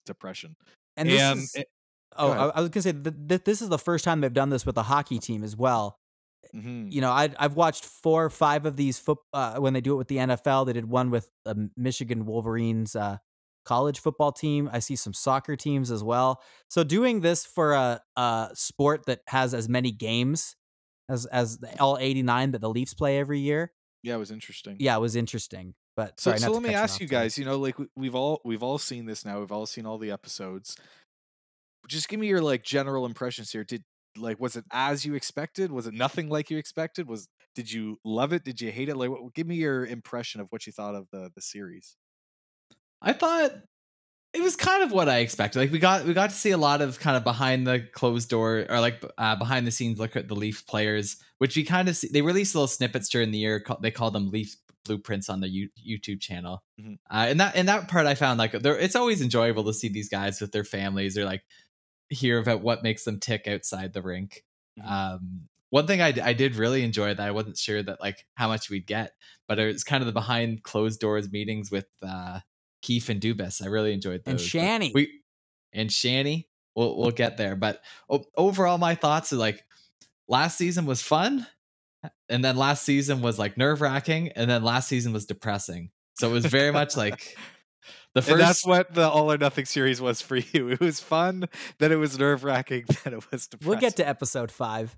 depression. 0.05 0.55
and 0.97 1.07
this 1.07 1.21
and 1.21 1.39
is, 1.39 1.55
it- 1.55 1.69
Oh, 2.17 2.31
I. 2.31 2.47
I 2.49 2.61
was 2.61 2.69
gonna 2.69 2.81
say 2.83 2.91
th- 2.93 3.15
th- 3.27 3.43
this 3.43 3.61
is 3.61 3.69
the 3.69 3.77
first 3.79 4.03
time 4.05 4.21
they've 4.21 4.33
done 4.33 4.49
this 4.49 4.65
with 4.65 4.77
a 4.77 4.83
hockey 4.83 5.19
team 5.19 5.43
as 5.43 5.55
well. 5.55 5.97
mhm. 6.53 6.91
You 6.91 7.01
know, 7.01 7.11
I, 7.11 7.29
I've 7.39 7.55
watched 7.55 7.85
four 7.85 8.25
or 8.25 8.29
five 8.29 8.65
of 8.65 8.75
these 8.75 8.99
foot 8.99 9.19
uh, 9.33 9.55
when 9.57 9.73
they 9.73 9.81
do 9.81 9.93
it 9.93 9.97
with 9.97 10.07
the 10.09 10.17
NFL. 10.17 10.65
They 10.65 10.73
did 10.73 10.85
one 10.89 11.09
with 11.09 11.29
the 11.45 11.69
Michigan 11.77 12.25
Wolverines 12.25 12.95
uh, 12.95 13.17
college 13.63 13.99
football 13.99 14.31
team. 14.31 14.69
I 14.73 14.79
see 14.79 14.95
some 14.95 15.13
soccer 15.13 15.55
teams 15.55 15.91
as 15.91 16.03
well. 16.03 16.41
So 16.69 16.83
doing 16.83 17.21
this 17.21 17.45
for 17.45 17.73
a, 17.73 18.01
a 18.17 18.49
sport 18.53 19.05
that 19.05 19.21
has 19.27 19.53
as 19.53 19.69
many 19.69 19.91
games 19.91 20.55
as 21.09 21.25
as 21.27 21.59
the 21.59 21.79
all 21.79 21.97
eighty 21.99 22.23
nine 22.23 22.51
that 22.51 22.59
the 22.59 22.69
Leafs 22.69 22.93
play 22.93 23.19
every 23.19 23.39
year, 23.39 23.71
Yeah, 24.03 24.15
it 24.15 24.19
was 24.19 24.31
interesting. 24.31 24.77
yeah, 24.79 24.95
it 24.97 24.99
was 25.01 25.15
interesting. 25.15 25.75
But 25.95 26.19
So, 26.21 26.31
sorry, 26.31 26.39
so 26.39 26.47
not 26.47 26.53
let 26.53 26.63
me 26.63 26.73
ask 26.73 27.01
you 27.01 27.07
guys. 27.07 27.37
You 27.37 27.43
know, 27.45 27.57
like 27.59 27.77
we- 27.77 27.89
we've 27.97 28.15
all 28.15 28.41
we've 28.45 28.63
all 28.63 28.77
seen 28.77 29.05
this 29.05 29.25
now. 29.25 29.39
We've 29.41 29.51
all 29.51 29.65
seen 29.65 29.85
all 29.85 29.97
the 29.97 30.09
episodes. 30.11 30.77
Just 31.91 32.07
give 32.07 32.19
me 32.19 32.27
your 32.27 32.41
like 32.41 32.63
general 32.63 33.05
impressions 33.05 33.51
here. 33.51 33.63
Did 33.63 33.83
like 34.17 34.39
was 34.39 34.55
it 34.55 34.65
as 34.71 35.05
you 35.05 35.13
expected? 35.13 35.71
Was 35.71 35.87
it 35.87 35.93
nothing 35.93 36.29
like 36.29 36.49
you 36.49 36.57
expected? 36.57 37.07
Was 37.07 37.27
did 37.53 37.71
you 37.71 37.99
love 38.05 38.31
it? 38.31 38.43
Did 38.45 38.61
you 38.61 38.71
hate 38.71 38.87
it? 38.87 38.95
Like, 38.95 39.09
what, 39.09 39.33
give 39.33 39.45
me 39.45 39.55
your 39.55 39.85
impression 39.85 40.39
of 40.39 40.47
what 40.51 40.65
you 40.65 40.71
thought 40.71 40.95
of 40.95 41.07
the 41.11 41.29
the 41.35 41.41
series. 41.41 41.97
I 43.01 43.13
thought 43.13 43.51
it 44.33 44.41
was 44.41 44.55
kind 44.55 44.83
of 44.83 44.91
what 44.91 45.09
I 45.09 45.17
expected. 45.19 45.59
Like 45.59 45.71
we 45.71 45.79
got 45.79 46.05
we 46.05 46.13
got 46.13 46.29
to 46.29 46.35
see 46.35 46.51
a 46.51 46.57
lot 46.57 46.81
of 46.81 46.99
kind 46.99 47.17
of 47.17 47.23
behind 47.23 47.67
the 47.67 47.81
closed 47.93 48.29
door 48.29 48.65
or 48.69 48.79
like 48.79 49.03
uh, 49.17 49.35
behind 49.35 49.67
the 49.67 49.71
scenes 49.71 49.99
look 49.99 50.15
at 50.15 50.29
the 50.29 50.35
Leaf 50.35 50.65
players, 50.67 51.17
which 51.39 51.57
we 51.57 51.63
kind 51.65 51.89
of 51.89 51.97
see. 51.97 52.07
They 52.11 52.21
released 52.21 52.55
little 52.55 52.67
snippets 52.67 53.09
during 53.09 53.31
the 53.31 53.37
year. 53.37 53.63
They 53.81 53.91
call 53.91 54.11
them 54.11 54.29
Leaf 54.31 54.55
blueprints 54.85 55.29
on 55.29 55.41
the 55.41 55.49
U- 55.49 55.69
YouTube 55.87 56.21
channel. 56.21 56.63
Mhm. 56.79 56.97
Uh, 57.09 57.25
and 57.29 57.39
that 57.39 57.55
and 57.55 57.67
that 57.67 57.87
part 57.87 58.05
I 58.07 58.15
found 58.15 58.39
like 58.39 58.53
it's 58.53 58.95
always 58.95 59.21
enjoyable 59.21 59.63
to 59.65 59.73
see 59.73 59.89
these 59.89 60.09
guys 60.09 60.39
with 60.41 60.51
their 60.51 60.63
families 60.63 61.17
or 61.17 61.25
like 61.25 61.43
hear 62.11 62.37
about 62.37 62.61
what 62.61 62.83
makes 62.83 63.03
them 63.03 63.19
tick 63.19 63.47
outside 63.47 63.93
the 63.93 64.01
rink. 64.01 64.43
Mhm. 64.79 64.89
Um, 64.89 65.41
one 65.69 65.87
thing 65.87 66.01
I, 66.01 66.13
I 66.21 66.33
did 66.33 66.55
really 66.55 66.83
enjoy 66.83 67.13
that 67.13 67.27
I 67.27 67.31
wasn't 67.31 67.57
sure 67.57 67.81
that 67.81 68.01
like 68.01 68.25
how 68.35 68.49
much 68.49 68.69
we'd 68.69 68.85
get, 68.85 69.13
but 69.47 69.57
it 69.57 69.71
was 69.71 69.83
kind 69.85 70.01
of 70.01 70.05
the 70.05 70.13
behind 70.13 70.63
closed 70.63 70.99
doors 70.99 71.31
meetings 71.31 71.71
with 71.71 71.87
uh, 72.03 72.41
Keefe 72.81 73.09
and 73.09 73.21
Dubas. 73.21 73.63
I 73.63 73.67
really 73.67 73.93
enjoyed 73.93 74.23
those. 74.25 74.33
And 74.33 74.41
Shanny. 74.41 74.91
we 74.93 75.21
and 75.73 75.91
Shanny. 75.91 76.47
We'll 76.75 76.97
we'll 76.97 77.11
get 77.11 77.35
there, 77.35 77.57
but 77.57 77.81
o- 78.09 78.23
overall, 78.37 78.77
my 78.77 78.95
thoughts 78.95 79.33
are 79.33 79.37
like 79.37 79.65
last 80.29 80.57
season 80.57 80.85
was 80.85 81.01
fun, 81.01 81.45
and 82.29 82.43
then 82.45 82.55
last 82.55 82.83
season 82.83 83.21
was 83.21 83.37
like 83.37 83.57
nerve 83.57 83.81
wracking, 83.81 84.29
and 84.29 84.49
then 84.49 84.63
last 84.63 84.87
season 84.87 85.11
was 85.11 85.25
depressing. 85.25 85.91
So 86.17 86.29
it 86.29 86.33
was 86.33 86.45
very 86.45 86.71
much 86.71 86.95
like 86.95 87.37
the 88.15 88.31
And 88.31 88.39
that's 88.39 88.65
what 88.65 88.93
the 88.93 89.07
All 89.09 89.31
or 89.31 89.37
Nothing 89.37 89.65
series 89.65 90.01
was 90.01 90.21
for 90.21 90.35
you. 90.53 90.69
It 90.69 90.79
was 90.79 90.99
fun. 90.99 91.45
Then 91.79 91.91
it 91.91 91.95
was 91.95 92.17
nerve 92.19 92.43
wracking. 92.43 92.85
Then 93.03 93.13
it 93.13 93.31
was 93.31 93.47
depressing. 93.47 93.69
We'll 93.69 93.79
get 93.79 93.95
to 93.97 94.07
episode 94.07 94.51
five. 94.51 94.95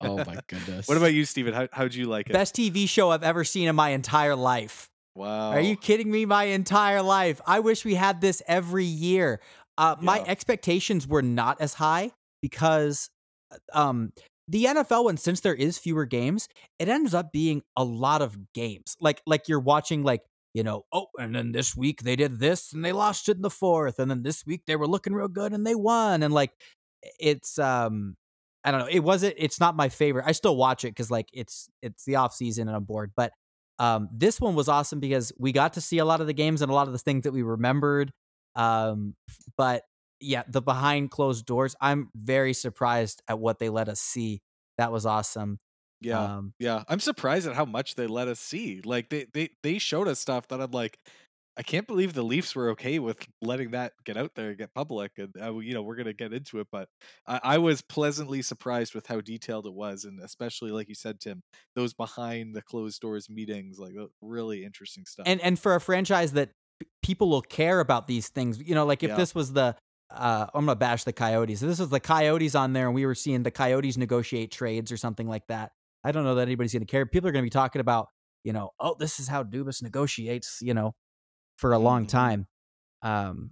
Oh 0.00 0.16
my 0.24 0.38
goodness! 0.48 0.88
What 0.88 0.96
about 0.96 1.12
you, 1.12 1.24
Steven? 1.24 1.52
How 1.52 1.68
how'd 1.72 1.94
you 1.94 2.06
like 2.06 2.30
it? 2.30 2.32
Best 2.32 2.54
TV 2.54 2.88
show 2.88 3.10
I've 3.10 3.22
ever 3.22 3.44
seen 3.44 3.68
in 3.68 3.76
my 3.76 3.90
entire 3.90 4.34
life. 4.36 4.88
wow. 5.14 5.50
Are 5.50 5.60
you 5.60 5.76
kidding 5.76 6.10
me? 6.10 6.24
My 6.24 6.44
entire 6.44 7.02
life. 7.02 7.40
I 7.46 7.60
wish 7.60 7.84
we 7.84 7.94
had 7.96 8.20
this 8.20 8.42
every 8.46 8.84
year. 8.86 9.40
Uh, 9.76 9.96
My 10.00 10.22
expectations 10.26 11.06
were 11.06 11.22
not 11.22 11.58
as 11.60 11.74
high 11.74 12.10
because 12.42 13.08
um, 13.72 14.12
the 14.48 14.64
NFL 14.66 15.04
one, 15.04 15.16
since 15.16 15.40
there 15.40 15.54
is 15.54 15.78
fewer 15.78 16.04
games, 16.04 16.48
it 16.78 16.88
ends 16.88 17.14
up 17.14 17.32
being 17.32 17.62
a 17.76 17.84
lot 17.84 18.20
of 18.22 18.52
games. 18.52 18.96
Like 19.00 19.22
like 19.26 19.48
you're 19.48 19.60
watching 19.60 20.02
like 20.02 20.22
you 20.54 20.62
know 20.62 20.84
oh 20.92 21.06
and 21.18 21.34
then 21.34 21.52
this 21.52 21.76
week 21.76 22.02
they 22.02 22.16
did 22.16 22.38
this 22.38 22.72
and 22.72 22.84
they 22.84 22.92
lost 22.92 23.28
it 23.28 23.36
in 23.36 23.42
the 23.42 23.50
fourth 23.50 23.98
and 23.98 24.10
then 24.10 24.22
this 24.22 24.44
week 24.46 24.62
they 24.66 24.76
were 24.76 24.88
looking 24.88 25.12
real 25.12 25.28
good 25.28 25.52
and 25.52 25.66
they 25.66 25.74
won 25.74 26.22
and 26.22 26.34
like 26.34 26.52
it's 27.18 27.58
um 27.58 28.16
I 28.64 28.70
don't 28.70 28.80
know. 28.80 28.88
It 28.90 29.00
wasn't. 29.00 29.34
It's 29.38 29.58
not 29.58 29.74
my 29.76 29.88
favorite. 29.88 30.24
I 30.26 30.32
still 30.32 30.56
watch 30.56 30.84
it 30.84 30.88
because 30.88 31.10
like 31.10 31.28
it's 31.32 31.68
it's 31.82 32.04
the 32.04 32.16
off 32.16 32.34
season 32.34 32.68
and 32.68 32.76
I'm 32.76 32.84
bored. 32.84 33.12
But 33.16 33.32
um, 33.78 34.08
this 34.12 34.40
one 34.40 34.54
was 34.54 34.68
awesome 34.68 35.00
because 35.00 35.32
we 35.38 35.52
got 35.52 35.74
to 35.74 35.80
see 35.80 35.98
a 35.98 36.04
lot 36.04 36.20
of 36.20 36.26
the 36.26 36.34
games 36.34 36.60
and 36.60 36.70
a 36.70 36.74
lot 36.74 36.86
of 36.86 36.92
the 36.92 36.98
things 36.98 37.22
that 37.22 37.32
we 37.32 37.42
remembered. 37.42 38.12
Um, 38.54 39.14
but 39.56 39.84
yeah, 40.20 40.42
the 40.46 40.60
behind 40.60 41.10
closed 41.10 41.46
doors. 41.46 41.74
I'm 41.80 42.10
very 42.14 42.52
surprised 42.52 43.22
at 43.26 43.38
what 43.38 43.58
they 43.58 43.70
let 43.70 43.88
us 43.88 44.00
see. 44.00 44.42
That 44.76 44.92
was 44.92 45.06
awesome. 45.06 45.58
Yeah, 46.00 46.30
Um, 46.36 46.54
yeah. 46.58 46.84
I'm 46.88 47.00
surprised 47.00 47.46
at 47.46 47.54
how 47.54 47.64
much 47.64 47.94
they 47.94 48.06
let 48.06 48.28
us 48.28 48.40
see. 48.40 48.80
Like 48.82 49.10
they 49.10 49.26
they 49.32 49.50
they 49.62 49.78
showed 49.78 50.08
us 50.08 50.18
stuff 50.20 50.48
that 50.48 50.60
I'm 50.60 50.70
like, 50.70 50.98
I 51.56 51.62
can't 51.62 51.86
believe 51.86 52.14
the 52.14 52.22
Leafs 52.22 52.54
were 52.54 52.70
okay 52.70 52.98
with 52.98 53.18
letting 53.42 53.72
that 53.72 53.92
get 54.04 54.16
out 54.16 54.34
there 54.34 54.50
and 54.50 54.58
get 54.58 54.72
public. 54.74 55.12
And 55.18 55.34
uh, 55.40 55.58
you 55.58 55.74
know 55.74 55.82
we're 55.82 55.96
gonna 55.96 56.12
get 56.14 56.32
into 56.32 56.60
it, 56.60 56.68
but 56.72 56.88
I, 57.26 57.40
I 57.42 57.58
was 57.58 57.82
pleasantly 57.82 58.42
surprised 58.42 58.94
with 58.94 59.06
how 59.06 59.20
detailed 59.20 59.66
it 59.66 59.74
was, 59.74 60.04
and 60.04 60.20
especially 60.20 60.70
like 60.70 60.88
you 60.88 60.94
said, 60.94 61.20
Tim, 61.20 61.42
those 61.74 61.92
behind 61.92 62.54
the 62.54 62.62
closed 62.62 63.00
doors 63.00 63.28
meetings, 63.28 63.78
like 63.78 63.94
uh, 64.00 64.06
really 64.22 64.64
interesting 64.64 65.04
stuff. 65.06 65.26
and 65.26 65.40
and 65.40 65.58
for 65.58 65.74
a 65.74 65.80
franchise 65.80 66.32
that 66.32 66.50
people 67.02 67.28
will 67.28 67.42
care 67.42 67.80
about 67.80 68.06
these 68.06 68.28
things 68.28 68.58
you 68.60 68.74
know 68.74 68.86
like 68.86 69.02
if 69.02 69.10
Yeah. 69.10 69.16
this 69.16 69.34
was 69.34 69.52
the 69.52 69.76
uh 70.10 70.46
i'm 70.54 70.64
gonna 70.64 70.74
bash 70.76 71.04
the 71.04 71.12
coyotes 71.12 71.62
if 71.62 71.68
this 71.68 71.78
was 71.78 71.90
the 71.90 72.00
coyotes 72.00 72.54
on 72.54 72.72
there 72.72 72.86
and 72.86 72.94
we 72.94 73.04
were 73.04 73.14
seeing 73.14 73.42
the 73.42 73.50
coyotes 73.50 73.96
negotiate 73.98 74.50
trades 74.50 74.90
or 74.90 74.96
something 74.96 75.28
like 75.28 75.46
that 75.48 75.72
i 76.04 76.12
don't 76.12 76.24
know 76.24 76.34
that 76.34 76.42
anybody's 76.42 76.72
gonna 76.72 76.84
care 76.86 77.06
people 77.06 77.28
are 77.28 77.32
gonna 77.32 77.42
be 77.42 77.50
talking 77.50 77.80
about 77.80 78.08
you 78.44 78.52
know 78.52 78.70
oh 78.80 78.96
this 78.98 79.20
is 79.20 79.28
how 79.28 79.42
dubas 79.42 79.82
negotiates 79.82 80.58
you 80.62 80.74
know 80.74 80.94
for 81.56 81.72
a 81.72 81.78
long 81.78 82.04
Mhm. 82.06 82.08
time 82.08 82.46
um 83.02 83.50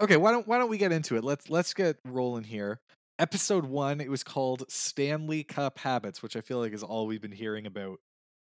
Okay, 0.00 0.16
why 0.16 0.30
don't 0.30 0.46
why 0.48 0.58
don't 0.58 0.70
we 0.70 0.78
get 0.78 0.92
into 0.92 1.16
it? 1.16 1.24
Let's 1.24 1.50
let's 1.50 1.74
get 1.74 1.96
rolling 2.06 2.44
here. 2.44 2.80
Episode 3.18 3.66
one, 3.66 4.00
it 4.00 4.10
was 4.10 4.24
called 4.24 4.64
Stanley 4.70 5.44
Cup 5.44 5.78
Habits, 5.78 6.22
which 6.22 6.36
I 6.36 6.40
feel 6.40 6.58
like 6.58 6.72
is 6.72 6.82
all 6.82 7.06
we've 7.06 7.20
been 7.20 7.32
hearing 7.32 7.66
about 7.66 7.98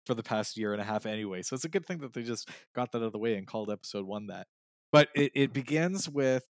for 0.04 0.12
the 0.14 0.22
past 0.22 0.58
year 0.58 0.72
and 0.72 0.82
a 0.82 0.84
half 0.84 1.06
anyway. 1.06 1.40
So 1.40 1.54
it's 1.54 1.64
a 1.64 1.70
good 1.70 1.86
thing 1.86 1.98
that 1.98 2.12
they 2.12 2.22
just 2.24 2.50
got 2.74 2.92
that 2.92 2.98
out 2.98 3.04
of 3.04 3.12
the 3.12 3.18
way 3.18 3.36
and 3.36 3.46
called 3.46 3.70
episode 3.70 4.04
one 4.06 4.26
that. 4.26 4.48
But 4.92 5.08
it, 5.14 5.32
it 5.34 5.52
begins 5.54 6.10
with 6.10 6.44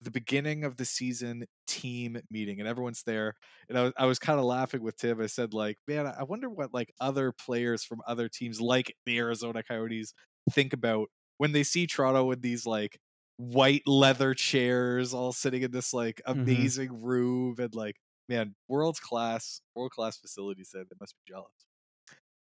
the 0.00 0.10
beginning 0.10 0.64
of 0.64 0.76
the 0.76 0.84
season 0.84 1.44
team 1.66 2.20
meeting 2.30 2.60
and 2.60 2.68
everyone's 2.68 3.02
there 3.02 3.34
and 3.68 3.78
i 3.78 3.82
was, 3.84 3.92
I 3.96 4.06
was 4.06 4.18
kind 4.18 4.38
of 4.38 4.44
laughing 4.46 4.82
with 4.82 4.96
tim 4.96 5.20
i 5.20 5.26
said 5.26 5.52
like 5.54 5.78
man 5.88 6.06
i 6.06 6.22
wonder 6.22 6.48
what 6.48 6.72
like 6.72 6.92
other 7.00 7.32
players 7.32 7.84
from 7.84 8.00
other 8.06 8.28
teams 8.28 8.60
like 8.60 8.94
the 9.06 9.18
arizona 9.18 9.62
coyotes 9.62 10.12
think 10.50 10.72
about 10.72 11.08
when 11.38 11.52
they 11.52 11.62
see 11.64 11.86
toronto 11.86 12.24
with 12.24 12.42
these 12.42 12.66
like 12.66 12.98
white 13.36 13.82
leather 13.86 14.34
chairs 14.34 15.14
all 15.14 15.32
sitting 15.32 15.62
in 15.62 15.70
this 15.70 15.92
like 15.92 16.20
Mhm. 16.32 16.68
amazing 16.68 17.02
room 17.02 17.56
and 17.58 17.74
like 17.74 17.96
man 18.28 18.54
world 18.68 19.00
class 19.00 19.60
world 19.74 19.90
class 19.92 20.18
facilities 20.18 20.70
there 20.72 20.84
they 20.84 20.96
must 21.00 21.14
be 21.16 21.32
jealous 21.32 21.66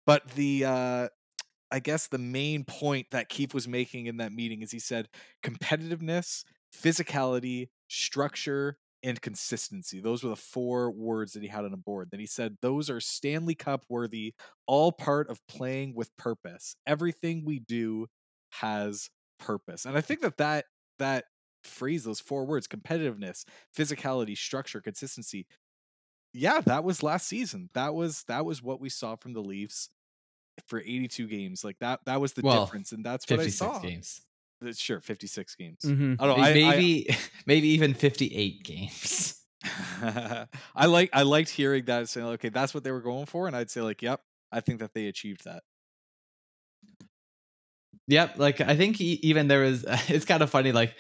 but 0.05 0.27
the 0.31 0.65
uh 0.65 1.09
I 1.71 1.79
guess 1.79 2.07
the 2.07 2.19
main 2.19 2.65
point 2.65 3.07
that 3.11 3.29
Keefe 3.29 3.53
was 3.53 3.67
making 3.67 4.07
in 4.07 4.17
that 4.17 4.31
meeting 4.33 4.61
is 4.61 4.71
he 4.71 4.79
said 4.79 5.09
competitiveness, 5.43 6.45
physicality, 6.73 7.69
structure, 7.87 8.77
and 9.01 9.21
consistency. 9.21 10.01
Those 10.01 10.23
were 10.23 10.29
the 10.29 10.35
four 10.35 10.91
words 10.91 11.33
that 11.33 11.41
he 11.43 11.49
had 11.49 11.63
on 11.65 11.73
a 11.73 11.77
board. 11.77 12.09
Then 12.11 12.19
he 12.19 12.25
said 12.25 12.57
those 12.61 12.89
are 12.89 12.99
Stanley 12.99 13.55
Cup 13.55 13.85
worthy, 13.89 14.33
all 14.67 14.91
part 14.91 15.29
of 15.29 15.45
playing 15.47 15.95
with 15.95 16.15
purpose. 16.17 16.75
Everything 16.85 17.45
we 17.45 17.59
do 17.59 18.07
has 18.51 19.09
purpose. 19.39 19.85
And 19.85 19.97
I 19.97 20.01
think 20.01 20.21
that 20.21 20.37
that 20.37 20.65
that 20.97 21.25
phrase 21.63 22.03
those 22.03 22.19
four 22.19 22.45
words 22.45 22.67
competitiveness, 22.67 23.45
physicality, 23.75 24.37
structure, 24.37 24.81
consistency. 24.81 25.47
Yeah, 26.33 26.61
that 26.61 26.83
was 26.83 27.01
last 27.03 27.27
season. 27.27 27.69
That 27.73 27.93
was 27.95 28.23
that 28.25 28.45
was 28.45 28.61
what 28.61 28.79
we 28.79 28.89
saw 28.89 29.15
from 29.15 29.33
the 29.33 29.41
Leafs 29.43 29.89
for 30.67 30.79
82 30.81 31.27
games. 31.27 31.63
Like 31.63 31.79
that 31.79 32.01
that 32.05 32.21
was 32.21 32.33
the 32.33 32.43
Well, 32.43 32.43
difference 32.43 32.91
and 32.91 33.05
that's 33.05 33.29
what 33.29 33.39
I 33.39 33.47
saw. 33.47 33.79
games. 33.79 34.21
Sure, 34.73 34.99
56 34.99 35.55
games. 35.55 35.81
mhm. 35.83 36.17
I 36.19 36.25
don't 36.25 36.37
know. 36.37 36.43
May- 36.43 36.63
I, 36.65 36.67
I- 36.67 36.75
maybe 36.75 37.17
maybe 37.45 37.67
even 37.69 37.93
58 37.93 38.63
games. 38.63 39.35
I 40.01 40.85
like 40.85 41.09
I 41.13 41.23
liked 41.23 41.49
hearing 41.49 41.85
that 41.85 41.99
and 41.99 42.09
saying, 42.09 42.27
okay, 42.27 42.49
that's 42.49 42.73
what 42.73 42.83
they 42.83 42.91
were 42.91 43.01
going 43.01 43.25
for, 43.25 43.47
and 43.47 43.55
I'd 43.55 43.69
say 43.69 43.81
like, 43.81 44.01
yep, 44.01 44.21
I 44.51 44.59
think 44.61 44.79
that 44.79 44.93
they 44.93 45.07
achieved 45.07 45.43
that. 45.45 45.63
Yep, 48.07 48.37
like 48.39 48.61
I 48.61 48.75
think 48.75 48.99
even 49.01 49.47
there 49.47 49.61
was. 49.61 49.85
It's 50.09 50.25
kind 50.25 50.41
of 50.41 50.49
funny, 50.49 50.71
like 50.71 50.95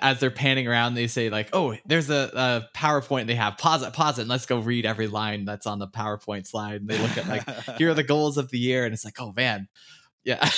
as 0.00 0.20
they're 0.20 0.30
panning 0.30 0.66
around, 0.68 0.94
they 0.94 1.08
say 1.08 1.28
like, 1.28 1.50
"Oh, 1.52 1.74
there's 1.86 2.10
a, 2.10 2.30
a 2.34 2.78
PowerPoint 2.78 3.26
they 3.26 3.34
have. 3.34 3.58
Pause 3.58 3.82
it, 3.84 3.92
pause 3.92 4.18
it, 4.18 4.22
and 4.22 4.30
let's 4.30 4.46
go 4.46 4.58
read 4.60 4.86
every 4.86 5.08
line 5.08 5.44
that's 5.44 5.66
on 5.66 5.78
the 5.78 5.88
PowerPoint 5.88 6.46
slide." 6.46 6.80
And 6.82 6.88
they 6.88 6.98
look 6.98 7.18
at 7.18 7.26
like, 7.26 7.48
"Here 7.78 7.90
are 7.90 7.94
the 7.94 8.02
goals 8.04 8.38
of 8.38 8.50
the 8.50 8.58
year," 8.58 8.84
and 8.84 8.94
it's 8.94 9.04
like, 9.04 9.20
"Oh 9.20 9.32
man, 9.36 9.68
yeah." 10.24 10.48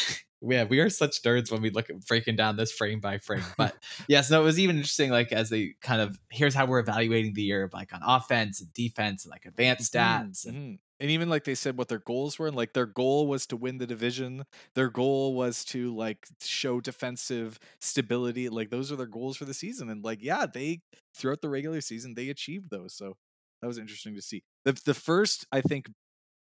Yeah, 0.49 0.65
we 0.65 0.81
are 0.81 0.91
such 0.91 1.23
nerds 1.23 1.51
when 1.51 1.63
we 1.63 1.71
look 1.71 1.91
at 1.91 2.05
breaking 2.07 2.37
down 2.37 2.57
this 2.57 2.73
frame 2.73 3.01
by 3.01 3.19
frame. 3.19 3.55
But 3.57 3.77
yes, 4.09 4.31
no, 4.31 4.41
it 4.43 4.45
was 4.45 4.59
even 4.59 4.77
interesting. 4.77 5.11
Like 5.11 5.33
as 5.33 5.51
they 5.51 5.75
kind 5.81 6.01
of 6.01 6.19
here's 6.31 6.55
how 6.55 6.67
we're 6.67 6.81
evaluating 6.81 7.35
the 7.35 7.43
year, 7.43 7.69
like 7.73 7.93
on 7.93 8.01
offense 8.05 8.61
and 8.61 8.73
defense 8.73 9.25
and 9.25 9.31
like 9.31 9.47
advanced 9.47 9.93
stats. 9.93 10.47
And, 10.47 10.57
Mhm. 10.57 10.79
And 10.99 11.11
even 11.11 11.29
like 11.29 11.45
they 11.45 11.55
said 11.55 11.77
what 11.77 11.89
their 11.89 11.99
goals 11.99 12.39
were, 12.39 12.47
and 12.47 12.57
like 12.57 12.73
their 12.73 12.87
goal 12.87 13.27
was 13.27 13.47
to 13.49 13.57
win 13.57 13.77
the 13.79 13.87
division. 13.87 14.45
Their 14.75 14.89
goal 14.89 15.35
was 15.35 15.63
to 15.67 15.95
like 15.95 16.27
show 16.41 16.81
defensive 16.81 17.59
stability. 17.81 18.49
Like 18.49 18.71
those 18.71 18.91
are 18.91 18.97
their 18.97 19.07
goals 19.07 19.37
for 19.37 19.45
the 19.45 19.53
season. 19.55 19.91
And 19.91 20.03
like, 20.03 20.23
yeah, 20.23 20.47
they 20.47 20.81
throughout 21.15 21.43
the 21.43 21.51
regular 21.51 21.81
season 21.83 22.15
they 22.15 22.31
achieved 22.31 22.71
those. 22.71 22.95
So 22.95 23.19
that 23.61 23.67
was 23.69 23.77
interesting 23.79 24.15
to 24.15 24.23
see. 24.23 24.43
The 24.65 24.73
the 24.87 24.95
first, 24.95 25.47
I 25.53 25.61
think, 25.61 25.91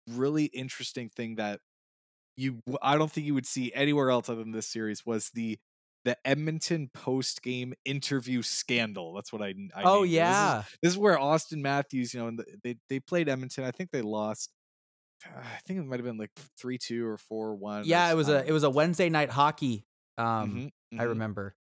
really 0.07 0.45
interesting 0.45 1.09
thing 1.09 1.35
that 1.35 1.61
you 2.35 2.59
I 2.81 2.97
don't 2.97 3.11
think 3.11 3.27
you 3.27 3.33
would 3.33 3.45
see 3.45 3.71
anywhere 3.73 4.09
else 4.09 4.29
other 4.29 4.39
than 4.43 4.51
this 4.51 4.67
series 4.67 5.05
was 5.05 5.29
the 5.33 5.57
the 6.05 6.17
Edmonton 6.25 6.89
post 6.93 7.41
game 7.41 7.73
interview 7.85 8.41
scandal. 8.41 9.13
That's 9.13 9.31
what 9.31 9.41
I, 9.41 9.53
I 9.75 9.83
oh 9.83 9.99
it. 10.03 10.07
This 10.07 10.09
is- 10.09 10.13
yeah 10.15 10.63
this 10.81 10.91
is 10.93 10.97
where 10.97 11.17
Auston 11.17 11.61
Matthews, 11.61 12.13
you 12.13 12.19
know, 12.19 12.27
and 12.27 12.39
the- 12.39 12.57
they 12.63 12.75
they 12.89 12.99
played 12.99 13.29
Edmonton. 13.29 13.63
I 13.63 13.71
think 13.71 13.91
they 13.91 14.01
lost. 14.01 14.51
I 15.25 15.59
think 15.65 15.79
it 15.79 15.85
might 15.85 15.99
have 15.99 16.05
been 16.05 16.17
like 16.17 16.31
three 16.59 16.77
two 16.77 17.07
or 17.07 17.17
four 17.17 17.55
one. 17.55 17.83
yeah 17.85 18.11
it 18.11 18.15
was 18.15 18.27
a 18.27 18.45
it 18.45 18.51
was 18.51 18.63
a 18.63 18.69
wednesday 18.69 19.07
night 19.07 19.29
hockey 19.29 19.85
um 20.17 20.69
Mm-hmm, 20.93 20.99
i 20.99 21.03
remember 21.03 21.55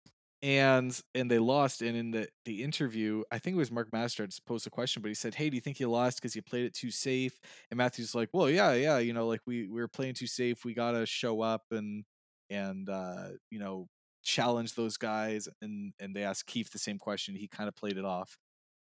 and 0.43 0.99
and 1.15 1.31
they 1.31 1.39
lost. 1.39 1.83
And 1.83 1.97
in 1.97 2.11
the 2.13 2.29
the 2.45 2.63
interview, 2.63 3.23
I 3.31 3.39
think 3.39 3.55
it 3.55 3.59
was 3.59 3.71
Mark 3.71 3.93
Master 3.93 4.23
had 4.23 4.33
posed 4.47 4.67
a 4.67 4.71
question, 4.71 5.03
but 5.03 5.09
he 5.09 5.15
said, 5.15 5.35
"Hey, 5.35 5.51
do 5.51 5.57
you 5.57 5.61
think 5.61 5.81
you 5.81 5.89
lost 5.91 6.19
because 6.21 6.35
you 6.37 6.43
played 6.43 6.65
it 6.65 6.75
too 6.75 6.91
safe?" 6.91 7.39
And 7.71 7.79
Matthews 7.79 8.15
like, 8.15 8.31
"Well, 8.33 8.49
yeah, 8.51 8.73
yeah, 8.75 8.99
you 8.99 9.13
know, 9.13 9.27
like 9.27 9.41
we 9.47 9.69
we 9.69 9.81
were 9.81 9.89
playing 9.89 10.15
too 10.15 10.27
safe. 10.27 10.65
We 10.65 10.75
gotta 10.75 11.07
show 11.07 11.41
up 11.43 11.65
and 11.71 12.05
and 12.51 12.89
uh, 12.89 13.31
you 13.51 13.59
know 13.59 13.89
challenge 14.23 14.75
those 14.75 14.97
guys." 14.97 15.49
And 15.63 15.93
and 16.01 16.15
they 16.17 16.23
asked 16.25 16.47
Keefe 16.47 16.71
the 16.71 16.79
same 16.79 16.99
question. 16.99 17.35
He 17.37 17.49
kind 17.49 17.69
of 17.69 17.77
played 17.77 17.99
it 17.99 18.05
off. 18.05 18.37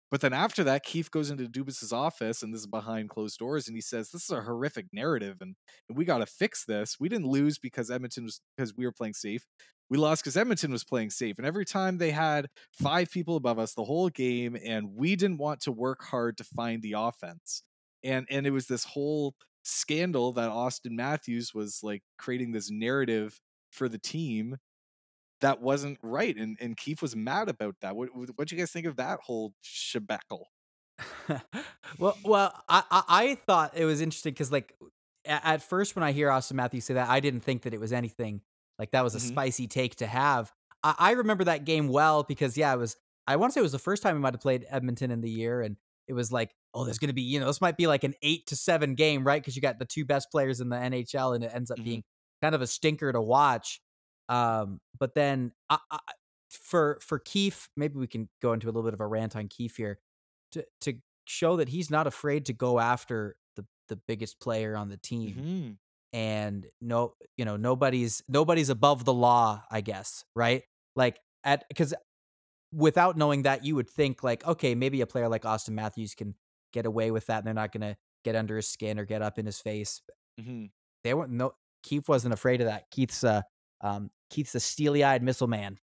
But 0.10 0.22
then 0.22 0.32
after 0.32 0.64
that, 0.64 0.84
Keefe 0.84 1.12
goes 1.12 1.30
into 1.32 1.50
Dubas's 1.50 1.92
office, 1.92 2.42
and 2.42 2.54
this 2.54 2.62
is 2.62 2.68
behind 2.68 3.10
closed 3.10 3.38
doors, 3.40 3.68
and 3.68 3.76
he 3.76 3.82
says, 3.82 4.10
"This 4.12 4.24
is 4.24 4.30
a 4.30 4.42
horrific 4.42 4.88
narrative, 4.94 5.38
and, 5.42 5.56
and 5.90 5.98
we 5.98 6.06
got 6.06 6.20
to 6.20 6.26
fix 6.26 6.64
this. 6.66 6.98
We 7.00 7.10
didn't 7.10 7.28
lose 7.28 7.60
because 7.60 7.92
Edmonton 7.92 8.24
was 8.24 8.40
because 8.56 8.74
we 8.76 8.86
were 8.86 8.94
playing 8.94 9.16
safe. 9.16 9.46
We 9.90 9.98
lost 9.98 10.24
because 10.24 10.36
Edmonton 10.36 10.72
was 10.72 10.84
playing 10.84 11.12
safe. 11.12 11.38
And 11.38 11.48
every 11.48 11.66
time 11.66 11.98
they 11.98 12.12
had 12.12 12.48
five 12.72 13.10
people 13.10 13.38
above 13.38 13.58
us 13.58 13.74
the 13.74 13.86
whole 13.86 14.10
game, 14.10 14.58
and 14.66 14.96
we 14.96 15.16
didn't 15.16 15.38
want 15.38 15.62
to 15.62 15.72
work 15.72 16.04
hard 16.04 16.38
to 16.38 16.44
find 16.44 16.82
the 16.82 16.94
offense. 16.98 17.64
And 18.04 18.28
and 18.30 18.46
it 18.46 18.52
was 18.52 18.68
this 18.68 18.84
whole 18.84 19.36
scandal 19.64 20.34
that 20.34 20.50
Auston 20.50 20.92
Matthews 20.92 21.54
was 21.54 21.80
like 21.84 22.04
creating 22.18 22.52
this 22.52 22.70
narrative 22.70 23.40
for 23.72 23.90
the 23.90 23.98
team 23.98 24.58
that 25.42 25.62
wasn't 25.62 26.00
right, 26.02 26.36
and 26.36 26.58
and 26.60 26.76
Keefe 26.76 27.02
was 27.02 27.16
mad 27.16 27.50
about 27.50 27.76
that. 27.82 27.96
What 27.96 28.10
what 28.14 28.48
do 28.48 28.56
you 28.56 28.62
guys 28.62 28.72
think 28.72 28.86
of 28.86 28.98
that 28.98 29.20
whole 29.24 29.54
shebackle? 29.64 30.46
well, 32.00 32.18
well, 32.24 32.64
I, 32.68 32.84
I 32.90 33.04
I 33.08 33.36
thought 33.36 33.78
it 33.78 33.86
was 33.86 34.02
interesting 34.02 34.34
because 34.34 34.52
like 34.52 34.74
at 35.26 35.62
first 35.62 35.96
when 35.96 36.04
I 36.04 36.12
hear 36.12 36.30
Auston 36.30 36.54
Matthews 36.54 36.86
say 36.86 36.96
that, 36.96 37.10
I 37.10 37.20
didn't 37.20 37.42
think 37.42 37.64
that 37.64 37.74
it 37.74 37.80
was 37.80 37.94
anything 37.94 38.42
like 38.80 38.92
that 38.92 39.04
was 39.04 39.16
a 39.16 39.20
Mhm. 39.20 39.28
spicy 39.30 39.68
take 39.68 39.96
to 39.98 40.08
have. 40.08 40.52
I, 40.84 40.96
I 40.98 41.12
remember 41.12 41.44
that 41.46 41.66
game 41.66 41.88
well 41.88 42.24
because 42.24 42.58
yeah, 42.58 42.74
it 42.74 42.78
was. 42.78 42.96
I 43.28 43.36
want 43.36 43.52
to 43.52 43.54
say 43.56 43.60
it 43.60 43.64
was 43.64 43.72
the 43.74 43.80
first 43.80 44.04
time 44.04 44.16
we 44.16 44.22
might 44.22 44.34
have 44.34 44.42
played 44.42 44.66
Edmonton 44.70 45.12
in 45.12 45.22
the 45.22 45.30
year, 45.30 45.62
and 45.62 45.76
it 46.08 46.14
was 46.14 46.32
like, 46.32 46.56
oh, 46.74 46.86
there's 46.86 47.00
going 47.00 47.10
to 47.10 47.14
be 47.14 47.22
you 47.24 47.40
know 47.40 47.48
this 47.48 47.60
might 47.62 47.78
be 47.78 47.88
like 47.88 48.04
an 48.04 48.14
eight 48.22 48.48
to 48.48 48.56
seven 48.56 48.96
game, 48.96 49.26
right? 49.26 49.42
Because 49.42 49.56
you 49.56 49.62
got 49.62 49.80
the 49.80 49.86
two 49.86 50.06
best 50.06 50.30
players 50.32 50.62
in 50.62 50.70
the 50.70 50.78
NHL, 50.78 51.34
and 51.36 51.44
it 51.44 51.52
ends 51.54 51.72
up 51.72 51.78
Mhm. 51.80 51.84
being 51.84 52.04
kind 52.42 52.56
of 52.56 52.62
a 52.62 52.68
stinker 52.68 53.12
to 53.12 53.22
watch. 53.22 53.82
Um, 54.30 54.80
but 54.98 55.14
then 55.16 55.54
I, 55.70 55.80
I, 55.92 56.00
for 56.50 57.00
for 57.02 57.20
Keefe, 57.20 57.70
maybe 57.76 57.98
we 57.98 58.08
can 58.08 58.30
go 58.42 58.54
into 58.54 58.68
a 58.68 58.70
little 58.70 58.84
bit 58.84 58.94
of 58.94 59.02
a 59.02 59.08
rant 59.08 59.36
on 59.36 59.48
Keefe 59.50 59.78
here 59.78 60.00
to 60.52 60.66
to 60.82 60.94
show 61.26 61.58
that 61.58 61.70
he's 61.70 61.90
not 61.90 62.08
afraid 62.08 62.46
to 62.46 62.54
go 62.54 62.80
after 62.80 63.36
the 63.56 63.66
the 63.90 63.96
biggest 63.98 64.40
player 64.40 64.76
on 64.78 64.88
the 64.90 64.98
team 64.98 65.36
Mhm. 65.36 65.78
And 66.14 66.66
no 66.82 67.14
you 67.36 67.46
know 67.46 67.58
nobody's 67.58 68.22
nobody's 68.30 68.70
above 68.70 69.04
the 69.06 69.14
law 69.14 69.62
i 69.70 69.82
guess 69.82 70.24
right 70.36 70.64
like 70.96 71.20
at 71.44 71.66
because 71.68 71.94
without 72.72 73.18
knowing 73.18 73.44
that 73.44 73.64
you 73.66 73.76
would 73.76 73.90
think 73.90 74.24
like 74.24 74.46
okay 74.46 74.74
maybe 74.76 75.02
a 75.02 75.08
player 75.08 75.28
like 75.30 75.44
auston 75.44 75.72
matthews 75.72 76.16
can 76.16 76.34
get 76.74 76.86
away 76.86 77.12
with 77.12 77.26
that. 77.28 77.40
And 77.40 77.48
they're 77.48 77.54
not 77.54 77.72
going 77.72 77.82
to 77.82 77.98
get 78.24 78.36
under 78.36 78.56
his 78.56 78.68
skin 78.68 79.00
or 79.00 79.06
get 79.06 79.22
up 79.22 79.40
in 79.40 79.46
his 79.46 79.60
face. 79.60 80.02
hmm 80.40 80.66
They 81.04 81.14
weren't 81.14 81.32
no 81.32 81.54
Keefe 81.84 82.10
wasn't 82.10 82.34
afraid 82.34 82.62
of 82.62 82.68
that. 82.68 82.90
Keefe's 82.92 83.24
uh 83.24 83.42
um 83.82 84.10
Keefe's 84.30 84.56
a 84.56 84.60
steely 84.60 85.04
eyed 85.04 85.24
missile 85.24 85.48
man. 85.48 85.78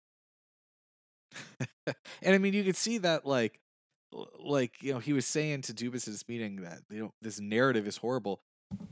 and 1.86 2.34
I 2.34 2.38
mean, 2.38 2.54
you 2.54 2.64
could 2.64 2.76
see 2.76 2.98
that, 2.98 3.26
like, 3.26 3.60
like 4.38 4.82
you 4.82 4.92
know, 4.92 4.98
he 4.98 5.12
was 5.12 5.26
saying 5.26 5.62
to 5.62 5.74
Dubas 5.74 6.06
at 6.06 6.12
this 6.12 6.28
meeting 6.28 6.62
that 6.62 6.80
you 6.90 7.00
know 7.00 7.14
this 7.20 7.40
narrative 7.40 7.86
is 7.88 7.96
horrible. 7.96 8.42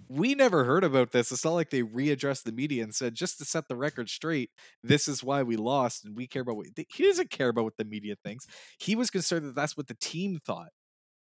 We 0.08 0.34
never 0.34 0.64
heard 0.64 0.84
about 0.84 1.12
this. 1.12 1.32
It's 1.32 1.44
not 1.44 1.52
like 1.54 1.70
they 1.70 1.82
readdressed 1.82 2.42
the 2.44 2.52
media 2.52 2.82
and 2.82 2.94
said, 2.94 3.14
just 3.14 3.38
to 3.38 3.44
set 3.44 3.68
the 3.68 3.76
record 3.76 4.10
straight, 4.10 4.50
this 4.82 5.08
is 5.08 5.24
why 5.24 5.42
we 5.42 5.56
lost, 5.56 6.04
and 6.04 6.14
we 6.16 6.26
care 6.26 6.42
about 6.42 6.56
what 6.56 6.66
he 6.76 7.04
doesn't 7.04 7.30
care 7.30 7.48
about 7.48 7.64
what 7.64 7.76
the 7.78 7.84
media 7.84 8.16
thinks. 8.22 8.46
He 8.78 8.94
was 8.94 9.10
concerned 9.10 9.46
that 9.46 9.54
that's 9.54 9.76
what 9.76 9.86
the 9.86 9.96
team 10.00 10.38
thought. 10.44 10.70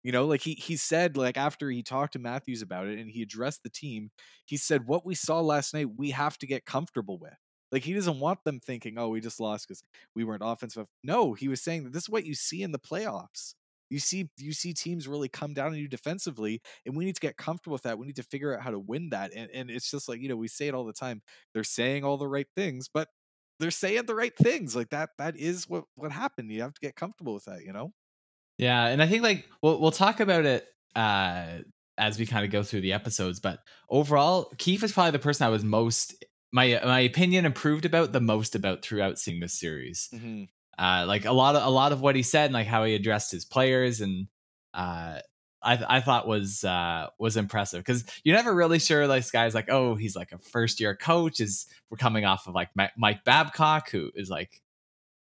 You 0.03 0.11
know, 0.11 0.25
like 0.25 0.41
he 0.41 0.53
he 0.53 0.77
said, 0.77 1.17
like 1.17 1.37
after 1.37 1.69
he 1.71 1.83
talked 1.83 2.13
to 2.13 2.19
Matthews 2.19 2.61
about 2.61 2.87
it 2.87 2.99
and 2.99 3.09
he 3.09 3.23
addressed 3.23 3.63
the 3.63 3.69
team, 3.69 4.11
he 4.45 4.57
said, 4.57 4.87
"What 4.87 5.05
we 5.05 5.15
saw 5.15 5.41
last 5.41 5.73
night, 5.73 5.97
we 5.97 6.11
have 6.11 6.37
to 6.39 6.47
get 6.47 6.65
comfortable 6.65 7.17
with." 7.19 7.33
Like 7.71 7.83
he 7.83 7.93
doesn't 7.93 8.19
want 8.19 8.43
them 8.45 8.59
thinking, 8.59 8.97
"Oh, 8.99 9.09
we 9.09 9.21
just 9.21 9.39
lost 9.39 9.67
because 9.67 9.83
we 10.15 10.23
weren't 10.23 10.43
offensive." 10.45 10.87
No, 11.03 11.33
he 11.33 11.47
was 11.47 11.61
saying 11.61 11.85
that 11.85 11.93
this 11.93 12.03
is 12.03 12.09
what 12.09 12.25
you 12.25 12.35
see 12.35 12.61
in 12.63 12.71
the 12.71 12.79
playoffs. 12.79 13.55
You 13.89 13.99
see, 13.99 14.29
you 14.37 14.53
see 14.53 14.73
teams 14.73 15.07
really 15.07 15.29
come 15.29 15.53
down 15.53 15.67
on 15.67 15.77
you 15.77 15.87
defensively, 15.87 16.61
and 16.85 16.95
we 16.95 17.05
need 17.05 17.15
to 17.15 17.21
get 17.21 17.37
comfortable 17.37 17.73
with 17.73 17.83
that. 17.83 17.97
We 17.97 18.07
need 18.07 18.15
to 18.15 18.23
figure 18.23 18.55
out 18.55 18.63
how 18.63 18.71
to 18.71 18.79
win 18.79 19.09
that. 19.09 19.31
And 19.35 19.49
and 19.53 19.69
it's 19.69 19.89
just 19.89 20.09
like 20.09 20.19
you 20.21 20.29
know, 20.29 20.35
we 20.35 20.47
say 20.47 20.67
it 20.67 20.73
all 20.73 20.85
the 20.85 20.93
time. 20.93 21.21
They're 21.53 21.63
saying 21.63 22.03
all 22.03 22.17
the 22.17 22.27
right 22.27 22.47
things, 22.55 22.89
but 22.91 23.09
they're 23.59 23.71
saying 23.71 24.05
the 24.05 24.15
right 24.15 24.35
things. 24.35 24.75
Like 24.75 24.89
that. 24.89 25.11
That 25.17 25.37
is 25.37 25.69
what 25.69 25.85
what 25.95 26.11
happened. 26.11 26.51
You 26.51 26.61
have 26.61 26.73
to 26.73 26.81
get 26.81 26.95
comfortable 26.95 27.33
with 27.33 27.45
that. 27.45 27.63
You 27.63 27.73
know. 27.73 27.91
Yeah, 28.57 28.87
and 28.87 29.01
I 29.01 29.07
think 29.07 29.23
like 29.23 29.45
we'll 29.61 29.79
we'll 29.79 29.91
talk 29.91 30.19
about 30.19 30.45
it 30.45 30.67
uh 30.95 31.59
as 31.97 32.19
we 32.19 32.25
kind 32.25 32.43
of 32.43 32.51
go 32.51 32.61
through 32.61 32.81
the 32.81 32.93
episodes, 32.93 33.39
but 33.39 33.59
overall, 33.89 34.51
Keefe 34.57 34.83
is 34.83 34.91
probably 34.91 35.11
the 35.11 35.19
person 35.19 35.45
I 35.45 35.49
was 35.49 35.63
most 35.63 36.13
my 36.51 36.79
my 36.83 37.01
opinion 37.01 37.45
improved 37.45 37.85
about 37.85 38.13
the 38.13 38.21
most 38.21 38.55
about 38.55 38.81
throughout 38.81 39.19
seeing 39.19 39.39
this 39.39 39.59
series. 39.59 40.07
Mm-hmm. 40.13 40.43
Uh 40.77 41.05
like 41.07 41.25
a 41.25 41.31
lot 41.31 41.55
of 41.55 41.63
a 41.65 41.69
lot 41.69 41.91
of 41.91 42.01
what 42.01 42.15
he 42.15 42.23
said 42.23 42.45
and 42.45 42.53
like 42.53 42.67
how 42.67 42.83
he 42.83 42.95
addressed 42.95 43.31
his 43.31 43.45
players 43.45 44.01
and 44.01 44.27
uh 44.73 45.19
I, 45.63 45.97
I 45.97 46.01
thought 46.01 46.27
was 46.27 46.63
uh 46.63 47.07
was 47.17 47.37
impressive 47.37 47.79
because 47.79 48.05
you're 48.23 48.35
never 48.35 48.53
really 48.53 48.79
sure 48.79 49.07
like 49.07 49.23
this 49.23 49.31
guy's 49.31 49.55
like 49.55 49.69
oh 49.69 49.95
he's 49.95 50.15
like 50.15 50.31
a 50.31 50.37
first 50.37 50.79
year 50.79 50.95
coach 50.95 51.39
is 51.39 51.65
we're 51.89 51.97
coming 51.97 52.25
off 52.25 52.47
of 52.47 52.53
like 52.53 52.69
Mi- 52.75 52.89
Mike 52.97 53.23
Babcock 53.23 53.89
who 53.89 54.11
is 54.15 54.29
like 54.29 54.61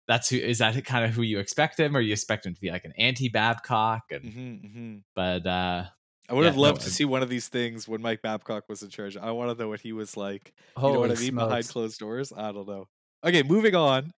that's 0.07 0.29
who 0.29 0.37
is 0.37 0.57
that 0.59 0.83
kind 0.85 1.05
of 1.05 1.11
who 1.11 1.21
you 1.21 1.39
expect 1.39 1.79
him 1.79 1.95
or 1.95 2.01
you 2.01 2.13
expect 2.13 2.45
him 2.45 2.53
to 2.53 2.61
be 2.61 2.71
like 2.71 2.85
an 2.85 2.93
anti 2.97 3.29
Babcock 3.29 4.03
and 4.11 4.23
Mm-hmm, 4.25 4.65
mm-hmm. 4.65 4.97
but 5.15 5.45
uh 5.45 5.85
I 6.29 6.33
would 6.33 6.45
Yeah, 6.45 6.49
have 6.49 6.57
loved 6.57 6.79
no, 6.79 6.83
to 6.85 6.87
I- 6.87 6.91
see 6.91 7.05
one 7.05 7.21
of 7.21 7.29
these 7.29 7.49
things 7.49 7.87
when 7.87 8.01
Mike 8.01 8.21
Babcock 8.21 8.69
was 8.69 8.81
in 8.81 8.89
charge. 8.89 9.17
I 9.17 9.31
want 9.31 9.51
to 9.55 9.61
know 9.61 9.69
what 9.69 9.81
he 9.81 9.91
was 9.93 10.15
like. 10.17 10.53
Holy 10.75 10.91
you 10.91 10.93
know 10.93 10.99
what 11.01 11.11
I 11.11 11.15
mean? 11.15 11.35
Behind 11.35 11.67
closed 11.67 11.99
doors. 11.99 12.31
I 12.35 12.51
don't 12.51 12.67
know. 12.67 12.87
Okay, 13.25 13.43
moving 13.43 13.75
on. 13.75 14.11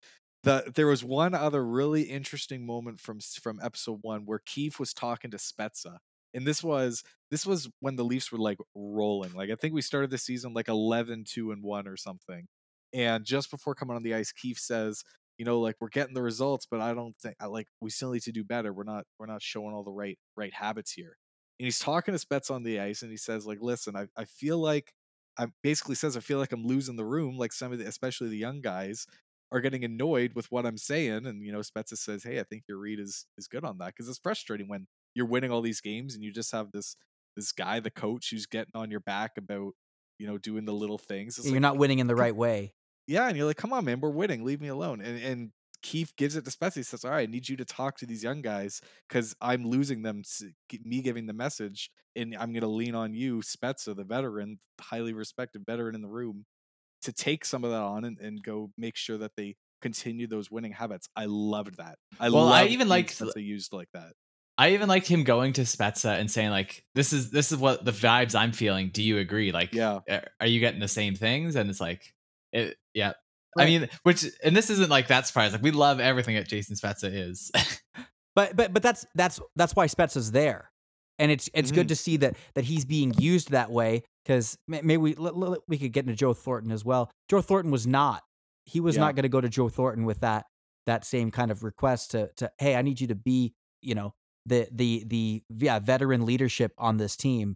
The 0.46 0.72
there 0.76 0.86
was 0.88 1.04
one 1.04 1.34
other 1.34 1.66
really 1.66 2.04
interesting 2.04 2.68
moment 2.68 3.00
from 3.00 3.20
from 3.20 3.60
episode 3.64 4.00
one 4.04 4.26
where 4.26 4.42
Keefe 4.46 4.80
was 4.80 4.94
talking 4.94 5.32
to 5.32 5.38
Spezza, 5.38 5.98
and 6.36 6.46
this 6.46 6.64
was 6.64 7.04
this 7.32 7.48
was 7.48 7.68
when 7.80 7.96
the 7.96 8.06
Leafs 8.06 8.32
were 8.32 8.38
like 8.38 8.60
rolling. 8.76 9.34
Like 9.34 9.50
I 9.50 9.56
think 9.56 9.74
we 9.74 9.82
started 9.82 10.12
the 10.12 10.20
season 10.20 10.54
like 10.54 10.68
11 10.70 11.26
2 11.28 11.52
and 11.52 11.64
one 11.64 11.88
or 11.88 11.98
something. 11.98 12.48
And 12.94 13.26
just 13.26 13.50
before 13.50 13.74
coming 13.76 13.96
on 13.96 14.04
the 14.04 14.14
ice, 14.14 14.32
Keefe 14.32 14.60
says, 14.60 15.04
you 15.40 15.46
know, 15.46 15.60
like 15.60 15.78
we're 15.82 15.90
getting 15.90 16.14
the 16.14 16.22
results, 16.22 16.68
but 16.70 16.80
I 16.80 16.94
don't 16.94 17.18
think 17.18 17.36
I 17.42 17.48
like 17.48 17.68
we 17.82 17.90
still 17.90 18.12
need 18.12 18.22
to 18.24 18.32
do 18.32 18.44
better. 18.44 18.72
We're 18.72 18.84
not 18.84 19.06
we're 19.20 19.26
not 19.26 19.42
showing 19.42 19.74
all 19.74 19.84
the 19.84 19.92
right 19.92 20.20
right 20.38 20.54
habits 20.54 20.92
here. 20.94 21.18
And 21.60 21.66
he's 21.66 21.80
talking 21.80 22.14
to 22.14 22.20
Spets 22.20 22.52
on 22.52 22.64
the 22.64 22.80
ice, 22.82 23.02
and 23.02 23.10
he 23.10 23.18
says, 23.18 23.48
like, 23.48 23.60
listen, 23.62 23.96
I, 23.96 24.08
I 24.16 24.26
feel 24.26 24.60
like 24.60 24.94
I 25.40 25.48
basically 25.64 25.96
says 25.96 26.16
I 26.16 26.20
feel 26.20 26.38
like 26.38 26.52
I'm 26.52 26.68
losing 26.68 26.98
the 26.98 27.06
room, 27.06 27.38
like 27.38 27.52
some 27.54 27.72
of 27.72 27.80
the 27.80 27.88
especially 27.88 28.30
the 28.30 28.38
young 28.38 28.62
guys 28.62 29.08
are 29.52 29.62
getting 29.62 29.84
annoyed 29.84 30.34
with 30.36 30.52
what 30.52 30.66
I'm 30.66 30.78
saying. 30.78 31.26
And 31.26 31.44
you 31.46 31.52
know, 31.52 31.60
Spezza 31.60 31.98
says, 31.98 32.24
Hey, 32.24 32.40
I 32.40 32.44
think 32.44 32.64
your 32.68 32.78
read 32.78 33.00
is 33.00 33.26
is 33.38 33.48
good 33.48 33.64
on 33.64 33.78
that 33.80 33.88
because 33.96 34.10
it's 34.10 34.20
frustrating 34.20 34.68
when 34.68 34.88
you're 35.14 35.28
winning 35.28 35.52
all 35.52 35.62
these 35.62 35.82
games 35.82 36.16
and 36.16 36.24
you 36.24 36.32
just 36.32 36.52
have 36.52 36.72
this 36.72 36.96
this 37.36 37.52
guy, 37.52 37.80
the 37.80 37.92
coach, 37.92 38.30
who's 38.32 38.46
getting 38.46 38.72
on 38.76 38.92
your 38.92 39.02
back 39.02 39.32
about 39.38 39.74
you 40.20 40.28
know 40.28 40.38
doing 40.38 40.66
the 40.66 40.74
little 40.74 40.98
things. 40.98 41.38
It's 41.38 41.46
You're 41.48 41.56
like, 41.56 41.62
not 41.62 41.78
winning 41.78 42.00
in 42.00 42.08
the 42.08 42.16
right 42.16 42.36
way. 42.36 42.74
yeah, 43.08 43.28
and 43.28 43.38
you're 43.38 43.46
like, 43.46 43.58
come 43.58 43.74
on, 43.74 43.86
man, 43.86 44.00
we're 44.00 44.10
winning. 44.10 44.44
Leave 44.44 44.62
me 44.62 44.68
alone. 44.70 45.02
And 45.02 45.22
and 45.22 45.52
Keefe 45.82 46.16
gives 46.16 46.36
it 46.36 46.46
to 46.46 46.52
Spezza. 46.52 46.76
He 46.76 46.84
says, 46.84 47.06
all 47.06 47.12
right, 47.12 47.28
I 47.28 47.32
need 47.32 47.48
you 47.48 47.56
to 47.58 47.66
talk 47.66 47.98
to 47.98 48.06
these 48.08 48.24
young 48.24 48.42
guys 48.42 48.82
because 49.08 49.36
I'm 49.42 49.68
losing 49.68 50.02
them. 50.02 50.24
Me 50.84 51.02
giving 51.02 51.28
the 51.28 51.34
message, 51.34 51.92
and 52.16 52.36
I'm 52.36 52.54
going 52.54 52.62
to 52.62 52.68
lean 52.68 52.96
on 52.96 53.14
you, 53.14 53.42
Spezza, 53.42 53.96
the 53.96 54.04
veteran, 54.04 54.60
highly 54.82 55.14
respected 55.14 55.64
veteran 55.66 55.94
in 55.94 56.02
the 56.02 56.08
room, 56.08 56.46
to 57.06 57.14
take 57.14 57.46
some 57.46 57.64
of 57.64 57.72
that 57.72 57.82
on 57.82 58.06
and, 58.06 58.20
and 58.20 58.44
go 58.44 58.72
make 58.78 58.96
sure 58.96 59.18
that 59.18 59.32
they 59.36 59.56
continue 59.82 60.28
those 60.28 60.52
winning 60.52 60.72
habits. 60.74 61.08
I 61.16 61.26
loved 61.26 61.78
that. 61.78 61.98
I 62.20 62.30
Well, 62.30 62.50
I 62.50 62.66
even 62.66 62.80
being 62.80 62.90
liked- 62.90 63.18
Spezza 63.20 63.44
used 63.44 63.74
like 63.74 63.90
that. 63.94 64.14
I 64.58 64.70
even 64.74 64.88
liked 64.88 65.08
him 65.08 65.24
going 65.26 65.52
to 65.54 65.62
Spezza 65.64 66.18
and 66.18 66.32
saying 66.32 66.50
like 66.50 66.84
this 66.96 67.12
is 67.12 67.30
this 67.30 67.52
is 67.52 67.58
what 67.58 67.84
the 67.84 67.92
vibes 67.92 68.36
I'm 68.36 68.54
feeling. 68.54 68.90
Do 68.90 69.04
you 69.04 69.18
agree? 69.18 69.52
Like 69.52 69.74
Yeah. 69.74 70.00
are- 70.10 70.28
are 70.40 70.48
you 70.48 70.60
getting 70.62 70.80
the 70.80 70.88
same 70.88 71.14
things? 71.16 71.56
And 71.56 71.70
it's 71.70 71.82
like 71.82 72.14
it 72.54 72.78
yeah. 72.94 73.14
I 73.58 73.66
mean, 73.66 73.90
which 74.04 74.26
and 74.44 74.56
this 74.56 74.70
isn't 74.70 74.90
like 74.90 75.08
that 75.08 75.28
surprise. 75.28 75.52
Like 75.54 75.62
we 75.62 75.72
love 75.72 76.00
everything 76.00 76.36
that 76.36 76.48
Jason 76.48 76.76
Spezza 76.76 77.10
is. 77.14 77.52
But 78.36 78.56
but 78.58 78.74
but 78.74 78.84
that's 78.84 79.06
that's 79.16 79.40
that's 79.56 79.74
why 79.78 79.88
Spezza's 79.88 80.32
there, 80.34 80.70
and 81.20 81.32
it's 81.32 81.50
it's 81.54 81.72
good 81.72 81.86
Mhm. 81.86 81.90
to 81.90 81.96
see 81.96 82.18
that 82.18 82.36
that 82.56 82.66
he's 82.66 82.84
being 82.84 83.14
used 83.18 83.52
that 83.52 83.72
way. 83.72 84.04
Because 84.26 84.58
maybe 84.68 84.98
we 84.98 85.16
l- 85.16 85.28
l- 85.44 85.58
we 85.68 85.78
could 85.78 85.92
get 85.94 86.06
into 86.06 86.16
Joe 86.16 86.34
Thornton 86.34 86.72
as 86.72 86.84
well. 86.84 87.12
Joe 87.30 87.42
Thornton 87.42 87.72
was 87.72 87.86
not. 87.86 88.24
He 88.66 88.80
was 88.80 88.96
Yeah. 88.96 89.02
not 89.02 89.16
going 89.16 89.24
to 89.24 89.30
go 89.30 89.40
to 89.40 89.50
Joe 89.50 89.70
Thornton 89.70 90.04
with 90.06 90.22
that 90.22 90.46
that 90.88 91.06
same 91.06 91.30
kind 91.32 91.52
of 91.52 91.64
request 91.64 92.12
to 92.12 92.30
to 92.38 92.52
hey, 92.58 92.76
I 92.76 92.82
need 92.82 93.00
you 93.02 93.08
to 93.08 93.16
be 93.16 93.54
you 93.82 93.94
know 93.96 94.14
the 94.48 94.68
the 94.72 95.04
the 95.06 95.44
yeah 95.50 95.78
veteran 95.80 96.26
leadership 96.26 96.74
on 96.80 96.98
this 96.98 97.16
team, 97.16 97.56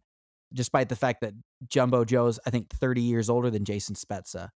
despite 0.54 0.90
the 0.90 0.96
fact 0.96 1.22
that 1.22 1.34
Jumbo 1.68 2.06
Joe's 2.06 2.40
I 2.46 2.52
think 2.52 2.70
thirty 2.70 3.02
years 3.02 3.30
older 3.30 3.50
than 3.50 3.66
Jason 3.66 3.96
Spezza. 3.96 4.50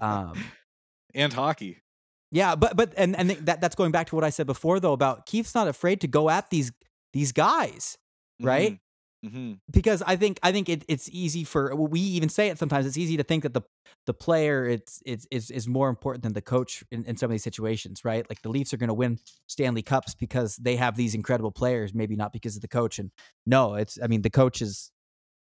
Um, 0.00 0.34
and 1.14 1.32
hockey. 1.32 1.82
yeah, 2.30 2.54
but 2.54 2.76
but 2.76 2.94
and 2.96 3.16
and 3.16 3.30
that 3.30 3.60
that's 3.60 3.74
going 3.74 3.90
back 3.92 4.06
to 4.08 4.14
what 4.14 4.24
I 4.24 4.30
said 4.30 4.46
before 4.46 4.78
though 4.80 4.92
about 4.92 5.26
Keefe's 5.26 5.54
not 5.56 5.66
afraid 5.68 6.00
to 6.02 6.06
go 6.08 6.30
at 6.30 6.50
these 6.50 6.70
these 7.12 7.32
guys, 7.32 7.98
right? 8.40 8.72
Mm-hmm. 8.72 8.76
Mm-hmm. 9.24 9.52
Because 9.70 10.02
I 10.04 10.16
think 10.16 10.40
I 10.42 10.50
think 10.50 10.68
it, 10.68 10.84
it's 10.88 11.08
easy 11.12 11.44
for 11.44 11.74
we 11.76 12.00
even 12.00 12.28
say 12.28 12.48
it 12.48 12.58
sometimes. 12.58 12.86
It's 12.86 12.98
easy 12.98 13.16
to 13.16 13.22
think 13.22 13.44
that 13.44 13.54
the 13.54 13.62
the 14.06 14.14
player 14.14 14.66
it's 14.66 15.00
it's 15.06 15.26
is 15.30 15.50
is 15.50 15.68
more 15.68 15.88
important 15.88 16.24
than 16.24 16.32
the 16.32 16.42
coach 16.42 16.82
in, 16.90 17.04
in 17.04 17.16
some 17.16 17.26
of 17.26 17.30
these 17.30 17.44
situations, 17.44 18.04
right? 18.04 18.28
Like 18.28 18.42
the 18.42 18.48
Leafs 18.48 18.74
are 18.74 18.78
going 18.78 18.88
to 18.88 18.94
win 18.94 19.18
Stanley 19.46 19.82
Cups 19.82 20.14
because 20.14 20.56
they 20.56 20.74
have 20.76 20.96
these 20.96 21.14
incredible 21.14 21.52
players, 21.52 21.94
maybe 21.94 22.16
not 22.16 22.32
because 22.32 22.56
of 22.56 22.62
the 22.62 22.68
coach. 22.68 22.98
And 22.98 23.12
no, 23.46 23.74
it's 23.74 23.96
I 24.02 24.08
mean 24.08 24.22
the 24.22 24.30
coach 24.30 24.60
is, 24.60 24.90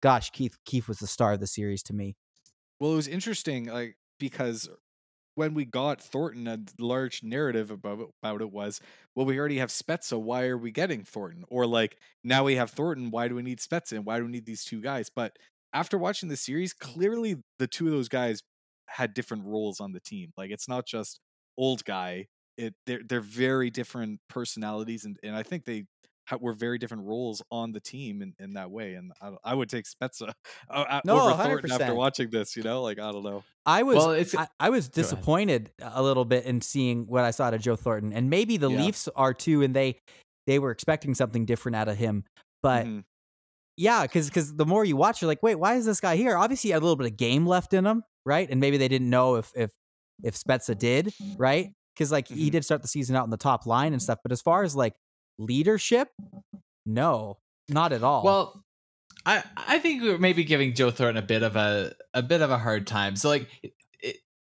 gosh, 0.03 0.31
Keefe 0.31 0.59
Keefe 0.64 0.88
was 0.88 0.99
the 0.99 1.07
star 1.07 1.35
of 1.35 1.41
the 1.41 1.47
series 1.47 1.83
to 1.85 1.93
me. 1.93 2.17
Well, 2.81 2.93
it 2.93 2.97
was 2.97 3.09
interesting, 3.09 3.67
like 3.67 3.97
because 4.19 4.69
when 5.38 5.55
we 5.55 5.64
got 5.64 6.03
Thornton, 6.03 6.48
a 6.48 6.59
large 6.83 7.22
narrative 7.22 7.70
about 7.70 8.01
it, 8.01 8.09
about 8.22 8.40
it 8.40 8.53
was, 8.53 8.81
well, 9.14 9.24
we 9.24 9.38
already 9.38 9.59
have 9.59 9.70
Spezza. 9.70 10.20
Why 10.20 10.46
are 10.46 10.59
we 10.59 10.72
getting 10.72 11.05
Thornton? 11.05 11.44
Or 11.48 11.64
like 11.64 11.96
now 12.24 12.44
we 12.44 12.57
have 12.57 12.70
Thornton. 12.70 13.11
Why 13.11 13.29
do 13.29 13.37
we 13.37 13.42
need 13.42 13.61
Spezza? 13.61 13.92
And 13.92 14.05
why 14.05 14.18
do 14.18 14.24
we 14.24 14.33
need 14.33 14.46
these 14.46 14.64
two 14.64 14.81
guys? 14.81 15.09
But 15.09 15.38
after 15.72 15.96
watching 15.96 16.29
the 16.29 16.37
series, 16.37 16.72
clearly 16.72 17.37
the 17.61 17.68
two 17.68 17.87
of 17.87 17.92
those 17.92 18.09
guys 18.09 18.42
had 18.88 19.14
different 19.14 19.44
roles 19.46 19.81
on 19.81 19.92
the 19.92 20.01
team. 20.01 20.33
Like 20.37 20.51
it's 20.51 20.68
not 20.68 20.87
just 20.87 21.20
old 21.57 21.85
guy. 21.85 22.27
It 22.57 22.74
they're 22.87 23.03
they're 23.09 23.20
very 23.20 23.70
different 23.70 24.20
personalities, 24.29 25.05
and 25.05 25.16
and 25.22 25.37
I 25.37 25.44
think 25.44 25.64
they 25.64 25.85
were 26.41 26.53
very 26.53 26.79
different 26.79 27.05
roles 27.05 27.43
on 27.51 27.73
the 27.73 27.81
team 27.81 28.23
in, 28.23 28.35
in 28.38 28.55
that 28.55 28.71
way. 28.71 28.95
And 28.95 29.12
I, 29.21 29.33
I 29.45 29.55
would 29.55 29.69
take 29.69 29.85
Spezza 29.87 30.33
uh, 30.71 31.01
No, 31.05 31.21
over 31.21 31.43
Thornton 31.43 31.73
after 31.73 31.95
watching 31.95 32.31
this. 32.31 32.57
You 32.57 32.62
know, 32.62 32.83
like 32.83 32.99
I 32.99 33.11
don't 33.12 33.23
know. 33.25 33.45
I 33.67 33.83
was 33.83 33.97
Well, 33.97 34.11
it's- 34.12 34.35
I, 34.35 34.49
I 34.61 34.71
was 34.71 34.88
disappointed 34.88 35.71
a 35.83 36.03
little 36.03 36.25
bit 36.25 36.45
in 36.45 36.61
seeing 36.61 37.07
what 37.07 37.25
I 37.25 37.31
saw 37.31 37.45
out 37.45 37.55
of 37.55 37.61
Joe 37.61 37.77
Thornton, 37.77 38.12
and 38.12 38.29
maybe 38.31 38.57
the 38.57 38.71
Yeah. 38.71 38.83
Leafs 38.85 39.09
are 39.17 39.33
too, 39.35 39.62
and 39.62 39.75
they 39.75 39.97
they 40.47 40.59
were 40.59 40.71
expecting 40.71 41.14
something 41.14 41.45
different 41.45 41.77
out 41.77 41.88
of 41.88 41.97
him. 41.99 42.25
But 42.62 42.87
Mhm. 42.87 43.05
yeah, 43.77 44.03
because 44.03 44.29
because 44.29 44.55
the 44.55 44.67
more 44.67 44.85
you 44.85 44.97
watch, 44.97 45.21
you're 45.23 45.29
like, 45.29 45.43
wait, 45.43 45.57
why 45.57 45.75
is 45.75 45.85
this 45.87 46.01
guy 46.01 46.17
here? 46.17 46.37
Obviously, 46.37 46.69
he 46.69 46.73
had 46.73 46.81
a 46.83 46.85
little 46.85 46.97
bit 46.97 47.11
of 47.11 47.17
game 47.17 47.47
left 47.47 47.73
in 47.75 47.87
him, 47.87 48.03
right? 48.25 48.49
And 48.51 48.61
maybe 48.61 48.77
they 48.77 48.88
didn't 48.88 49.11
know 49.11 49.37
if 49.37 49.51
if 49.55 49.71
if 50.23 50.35
Spezza 50.37 50.77
did, 50.77 51.12
right? 51.37 51.73
Because 51.95 52.11
like 52.11 52.29
he 52.29 52.49
Mhm. 52.49 52.53
did 52.53 52.64
start 52.64 52.83
the 52.83 52.88
season 52.88 53.14
out 53.17 53.25
in 53.25 53.31
the 53.31 53.37
top 53.37 53.67
line 53.67 53.93
and 53.93 54.03
stuff. 54.03 54.19
But 54.23 54.33
as 54.33 54.41
far 54.41 54.62
as 54.62 54.75
like 54.75 54.95
leadership, 55.38 56.11
no, 56.85 57.38
not 57.68 57.92
at 57.92 58.03
all. 58.03 58.24
Well, 58.24 58.64
I 59.24 59.42
I 59.57 59.79
think 59.79 60.03
we 60.03 60.11
are 60.11 60.18
maybe 60.18 60.44
giving 60.44 60.74
Joe 60.74 60.90
Thornton 60.90 61.22
a 61.22 61.27
bit 61.27 61.42
of 61.42 61.57
a 61.57 61.94
a 62.14 62.22
bit 62.22 62.40
of 62.40 62.51
a 62.51 62.59
hard 62.59 62.87
time. 62.87 63.16
So 63.16 63.29
like 63.29 63.48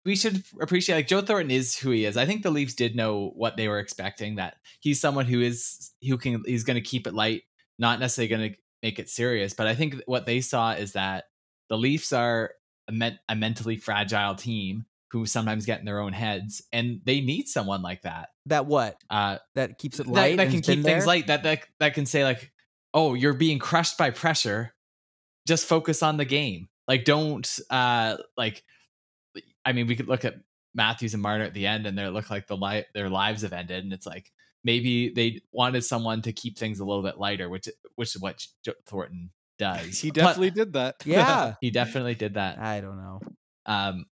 we 0.04 0.16
should 0.16 0.44
appreciate 0.60 0.96
like 0.96 1.08
Joe 1.08 1.22
Thornton 1.22 1.52
is 1.52 1.78
who 1.78 1.92
he 1.92 2.06
is. 2.06 2.18
I 2.18 2.26
think 2.26 2.44
the 2.44 2.52
Leafs 2.52 2.74
did 2.74 2.96
know 2.96 3.32
what 3.36 3.58
they 3.58 3.68
were 3.68 3.80
expecting 3.80 4.36
that 4.36 4.56
he's 4.80 5.00
someone 5.00 5.26
who 5.26 5.42
is 5.42 5.92
who 6.08 6.18
can 6.18 6.44
he's 6.46 6.64
going 6.64 6.76
to 6.76 6.82
keep 6.82 7.08
it 7.08 7.14
light, 7.14 7.44
not 7.78 8.00
necessarily 8.00 8.30
going 8.30 8.52
to 8.52 8.58
make 8.82 9.00
it 9.00 9.10
serious. 9.10 9.54
But 9.54 9.68
I 9.68 9.76
think 9.76 10.02
what 10.06 10.26
they 10.26 10.42
saw 10.42 10.72
is 10.72 10.94
that 10.94 11.26
the 11.70 11.78
Leafs 11.78 12.12
are 12.14 12.52
a, 12.90 13.12
a 13.30 13.36
mentally 13.36 13.78
fragile 13.78 14.36
team 14.36 14.86
who 15.12 15.26
sometimes 15.26 15.66
get 15.66 15.80
in 15.80 15.86
their 15.86 16.00
own 16.00 16.14
heads, 16.14 16.64
and 16.72 17.02
they 17.06 17.22
need 17.22 17.48
someone 17.48 17.82
like 17.82 18.02
that. 18.02 18.30
That 18.48 18.66
what? 18.66 18.98
Uh, 19.10 19.38
That 19.56 19.78
keeps 19.78 20.00
it 20.00 20.06
that, 20.08 20.12
light. 20.12 20.38
that 20.38 20.44
and 20.44 20.52
can 20.52 20.60
has 20.60 20.68
been 20.68 20.78
keep 20.78 20.86
things 20.86 21.06
light. 21.06 21.28
That, 21.28 21.44
that 21.44 21.60
that 21.80 21.94
can 21.94 22.06
say 22.06 22.24
like, 22.24 22.52
"Oh, 22.94 23.14
you're 23.14 23.34
being 23.34 23.60
crushed 23.60 23.98
by 23.98 24.10
pressure. 24.10 24.74
Just 25.48 25.66
focus 25.68 26.02
on 26.04 26.18
the 26.18 26.26
game. 26.26 26.68
Like, 26.88 27.06
don't 27.06 27.48
uh 27.70 28.18
like." 28.38 28.64
I 29.64 29.74
mean, 29.74 29.86
we 29.88 29.96
could 29.96 30.08
look 30.08 30.26
at 30.26 30.36
Matthews 30.74 31.14
and 31.14 31.22
Marner 31.22 31.44
at 31.44 31.54
the 31.54 31.68
end, 31.68 31.86
and 31.86 31.96
they 31.98 32.08
look 32.08 32.30
like 32.32 32.48
the 32.48 32.58
li- 32.58 32.86
their 32.96 33.10
lives 33.10 33.44
have 33.44 33.54
ended, 33.54 33.84
and 33.84 33.94
it's 33.94 34.08
like 34.08 34.32
maybe 34.64 35.10
they 35.14 35.42
wanted 35.52 35.84
someone 35.84 36.22
to 36.24 36.34
keep 36.34 36.58
things 36.58 36.80
a 36.80 36.86
little 36.86 37.04
bit 37.04 37.20
lighter, 37.20 37.48
which 37.50 37.68
which 37.96 38.16
is 38.16 38.22
what 38.22 38.44
Joe 38.66 38.74
Thornton 38.88 39.30
does. 39.60 40.00
He 40.00 40.10
But 40.10 40.16
definitely 40.16 40.52
did 40.52 40.74
that. 40.74 40.96
Yeah. 41.06 41.54
he 41.62 41.70
definitely 41.70 42.16
did 42.16 42.34
that. 42.34 42.58
I 42.58 42.82
don't 42.82 42.98
know. 42.98 43.20
Um, 43.68 44.06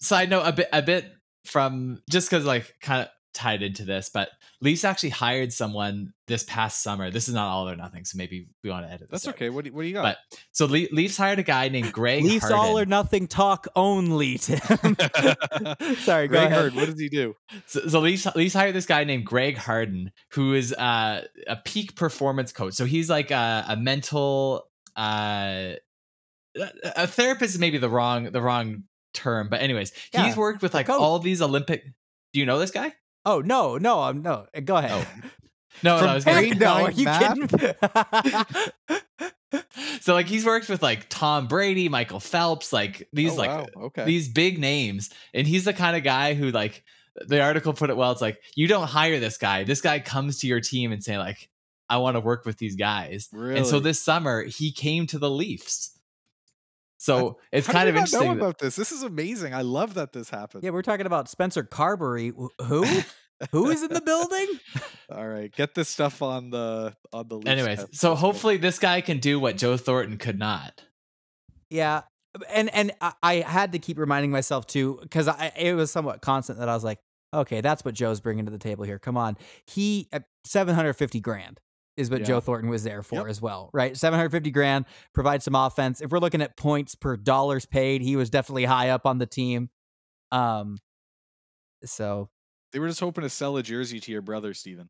side 0.00 0.30
note, 0.30 0.42
a 0.42 0.52
bit, 0.52 0.68
a 0.72 0.82
bit 0.82 1.12
from 1.44 2.02
just 2.10 2.28
because 2.28 2.44
like 2.44 2.74
kind 2.80 3.02
of 3.02 3.08
tied 3.34 3.62
into 3.62 3.84
this, 3.84 4.08
but 4.12 4.30
Leafs 4.60 4.84
actually 4.84 5.10
hired 5.10 5.52
someone 5.52 6.12
this 6.26 6.44
past 6.44 6.82
summer. 6.82 7.10
This 7.10 7.28
is 7.28 7.34
not 7.34 7.48
all 7.50 7.68
or 7.68 7.76
nothing, 7.76 8.04
so 8.04 8.16
maybe 8.16 8.48
we 8.62 8.70
want 8.70 8.86
to 8.86 8.92
edit. 8.92 9.10
This 9.10 9.22
That's 9.22 9.28
out. 9.28 9.34
okay. 9.34 9.50
What 9.50 9.64
do, 9.64 9.72
what 9.72 9.82
do 9.82 9.88
you 9.88 9.92
got? 9.94 10.02
But 10.02 10.16
so 10.52 10.66
Le- 10.66 10.88
Leafs 10.92 11.16
hired 11.16 11.38
a 11.38 11.42
guy 11.42 11.68
named 11.68 11.92
Greg. 11.92 12.24
Leafs 12.24 12.44
Harden. 12.48 12.58
all 12.58 12.78
or 12.78 12.86
nothing 12.86 13.26
talk 13.26 13.66
only, 13.76 14.38
Tim. 14.38 14.58
Sorry, 15.98 16.28
Greg 16.28 16.46
ahead. 16.46 16.52
Hurd, 16.52 16.74
what 16.74 16.86
does 16.86 16.98
he 16.98 17.08
do? 17.08 17.34
So, 17.66 17.80
so 17.88 18.00
Leafs, 18.00 18.26
Leafs 18.34 18.54
hired 18.54 18.74
this 18.74 18.86
guy 18.86 19.04
named 19.04 19.26
Greg 19.26 19.56
Harden, 19.58 20.10
who 20.32 20.54
is 20.54 20.72
uh, 20.72 21.26
a 21.46 21.56
peak 21.56 21.96
performance 21.96 22.52
coach. 22.52 22.74
So 22.74 22.84
he's 22.86 23.10
like 23.10 23.30
a, 23.30 23.64
a 23.68 23.76
mental, 23.76 24.68
uh, 24.96 25.72
a 26.56 27.06
therapist 27.06 27.54
is 27.54 27.60
maybe 27.60 27.78
the 27.78 27.88
wrong 27.90 28.30
the 28.30 28.40
wrong 28.40 28.84
term, 29.12 29.48
but 29.48 29.60
anyways, 29.60 29.92
Yeah, 30.12 30.26
he's 30.26 30.36
worked 30.36 30.62
with 30.62 30.72
like 30.74 30.86
coach. 30.86 31.00
all 31.00 31.18
these 31.18 31.42
Olympic. 31.42 31.84
Do 32.32 32.40
you 32.40 32.46
know 32.46 32.58
this 32.58 32.70
guy? 32.70 32.92
Oh 33.24 33.40
no, 33.40 33.78
no, 33.78 34.00
I'm 34.02 34.22
no. 34.22 34.46
Eh, 34.54 34.60
go 34.60 34.74
oh. 34.74 34.78
ahead. 34.78 35.06
Oh. 35.24 35.28
No, 35.82 35.98
From 35.98 36.06
no, 36.06 36.12
I 36.12 36.14
was 36.14 36.24
Heck 36.24 36.44
gonna, 36.44 36.54
no, 36.60 36.84
are 36.84 36.90
you 36.92 37.04
math? 37.04 37.50
kidding? 38.88 39.60
so 40.00 40.14
like 40.14 40.26
he's 40.26 40.44
worked 40.46 40.68
with 40.68 40.82
like 40.84 41.08
Tom 41.08 41.48
Brady, 41.48 41.88
Michael 41.88 42.20
Phelps, 42.20 42.72
like 42.72 43.08
these 43.12 43.32
Oh, 43.32 43.36
like 43.36 43.50
wow. 43.50 43.66
okay. 43.86 44.04
these 44.04 44.28
big 44.28 44.60
names, 44.60 45.10
and 45.34 45.48
he's 45.48 45.64
the 45.64 45.72
kind 45.72 45.96
of 45.96 46.04
guy 46.04 46.34
who 46.34 46.50
like 46.52 46.84
the 47.26 47.40
article 47.42 47.72
put 47.72 47.90
it 47.90 47.96
well. 47.96 48.12
It's 48.12 48.20
like 48.20 48.38
you 48.54 48.68
don't 48.68 48.86
hire 48.86 49.18
this 49.18 49.36
guy. 49.36 49.64
This 49.64 49.80
guy 49.80 49.98
comes 49.98 50.38
to 50.40 50.46
your 50.46 50.60
team 50.60 50.92
and 50.92 51.02
say 51.02 51.18
like, 51.18 51.48
I 51.88 51.98
want 51.98 52.14
to 52.16 52.20
work 52.20 52.44
with 52.44 52.58
these 52.58 52.76
guys. 52.76 53.28
really? 53.32 53.56
And 53.58 53.66
so 53.66 53.80
this 53.80 54.00
summer 54.00 54.44
he 54.44 54.70
came 54.72 55.06
to 55.08 55.18
the 55.18 55.30
Leafs. 55.30 55.93
So 57.04 57.38
it's 57.52 57.66
How 57.66 57.74
kind 57.74 57.86
did 57.86 57.90
of 57.90 57.94
we 57.96 58.00
not 58.00 58.12
know 58.12 58.32
that- 58.34 58.38
about 58.40 58.58
this. 58.58 58.76
This 58.76 58.90
is 58.92 59.02
amazing. 59.02 59.52
I 59.52 59.60
love 59.62 59.94
that 59.94 60.12
this 60.12 60.30
happened. 60.30 60.64
yeah, 60.64 60.70
we're 60.70 60.80
talking 60.82 61.04
about 61.06 61.28
Spencer 61.28 61.62
Carberry. 61.62 62.32
Who? 62.62 62.86
Who 63.50 63.68
is 63.68 63.82
in 63.82 63.92
the 63.92 64.00
building? 64.00 64.46
All 65.10 65.26
right, 65.28 65.52
get 65.52 65.74
this 65.74 65.88
stuff 65.88 66.22
on 66.22 66.50
the 66.50 66.94
on 67.12 67.28
the. 67.28 67.34
Leafs 67.36 67.48
Anyways, 67.48 67.78
test 67.80 67.96
so 67.96 68.14
hopefully 68.14 68.56
this 68.56 68.78
guy 68.78 69.00
can 69.02 69.18
do 69.18 69.38
what 69.40 69.56
Joe 69.58 69.76
Thornton 69.76 70.16
could 70.18 70.38
not. 70.38 70.82
Yeah, 71.68 72.02
and 72.48 72.72
and 72.72 72.92
I, 73.00 73.12
I 73.22 73.34
had 73.40 73.72
to 73.72 73.78
keep 73.80 73.98
reminding 73.98 74.30
myself 74.30 74.66
too 74.66 74.98
because 75.02 75.28
I 75.28 75.52
it 75.58 75.74
was 75.74 75.90
somewhat 75.90 76.22
constant 76.22 76.60
that 76.60 76.68
I 76.68 76.74
was 76.74 76.84
like, 76.84 77.00
okay, 77.34 77.60
that's 77.60 77.84
what 77.84 77.94
Joe's 77.94 78.20
bringing 78.20 78.44
to 78.46 78.52
the 78.52 78.58
table 78.58 78.84
here. 78.84 78.98
Come 79.00 79.16
on, 79.16 79.36
he 79.66 80.08
at 80.12 80.24
seven 80.44 80.74
hundred 80.74 80.94
fifty 80.94 81.20
grand 81.20 81.60
is 81.96 82.10
what 82.10 82.20
Yeah. 82.20 82.26
Joe 82.26 82.40
Thornton 82.40 82.68
was 82.70 82.82
there 82.84 83.02
for 83.02 83.16
Yep. 83.20 83.26
as 83.28 83.40
well, 83.40 83.70
right? 83.72 83.96
Seven 83.96 84.18
hundred 84.18 84.30
fifty 84.30 84.50
grand 84.50 84.84
provides 85.12 85.44
some 85.44 85.54
offense. 85.54 86.00
If 86.00 86.10
we're 86.10 86.18
looking 86.18 86.42
at 86.42 86.56
points 86.56 86.94
per 86.94 87.16
dollars 87.16 87.66
paid, 87.66 88.02
he 88.02 88.16
was 88.16 88.30
definitely 88.30 88.64
high 88.64 88.90
up 88.90 89.06
on 89.06 89.18
the 89.18 89.26
team. 89.26 89.70
Um, 90.32 90.78
so 91.84 92.30
they 92.72 92.78
were 92.78 92.88
just 92.88 93.00
hoping 93.00 93.22
to 93.22 93.30
sell 93.30 93.56
a 93.56 93.62
jersey 93.62 94.00
to 94.00 94.12
your 94.12 94.22
brother, 94.22 94.54
Steven. 94.54 94.88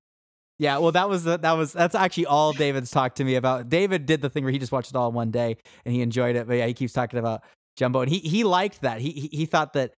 Yeah, 0.59 0.79
well, 0.79 0.93
that 0.93 1.09
was 1.09 1.25
the, 1.25 1.37
that 1.39 1.53
was 1.53 1.73
that's 1.73 1.97
actually 1.97 2.27
all 2.27 2.53
David's 2.53 2.91
talked 2.91 3.17
to 3.17 3.25
me 3.25 3.35
about. 3.35 3.69
David 3.69 4.07
did 4.07 4.23
the 4.23 4.31
thing 4.31 4.45
where 4.45 4.53
he 4.53 4.59
just 4.59 4.71
watched 4.73 4.91
it 4.91 4.97
all 4.97 5.09
in 5.09 5.15
one 5.15 5.31
day 5.33 5.57
and 5.85 5.93
he 5.95 6.01
enjoyed 6.01 6.37
it. 6.37 6.47
But 6.47 6.55
yeah, 6.59 6.67
he 6.67 6.75
keeps 6.75 6.93
talking 6.93 7.19
about 7.19 7.43
Jumbo, 7.77 8.01
and 8.03 8.11
he 8.11 8.21
he 8.21 8.45
liked 8.45 8.83
that. 8.83 9.01
He 9.01 9.11
he, 9.11 9.29
he 9.37 9.47
thought 9.47 9.73
that 9.73 9.95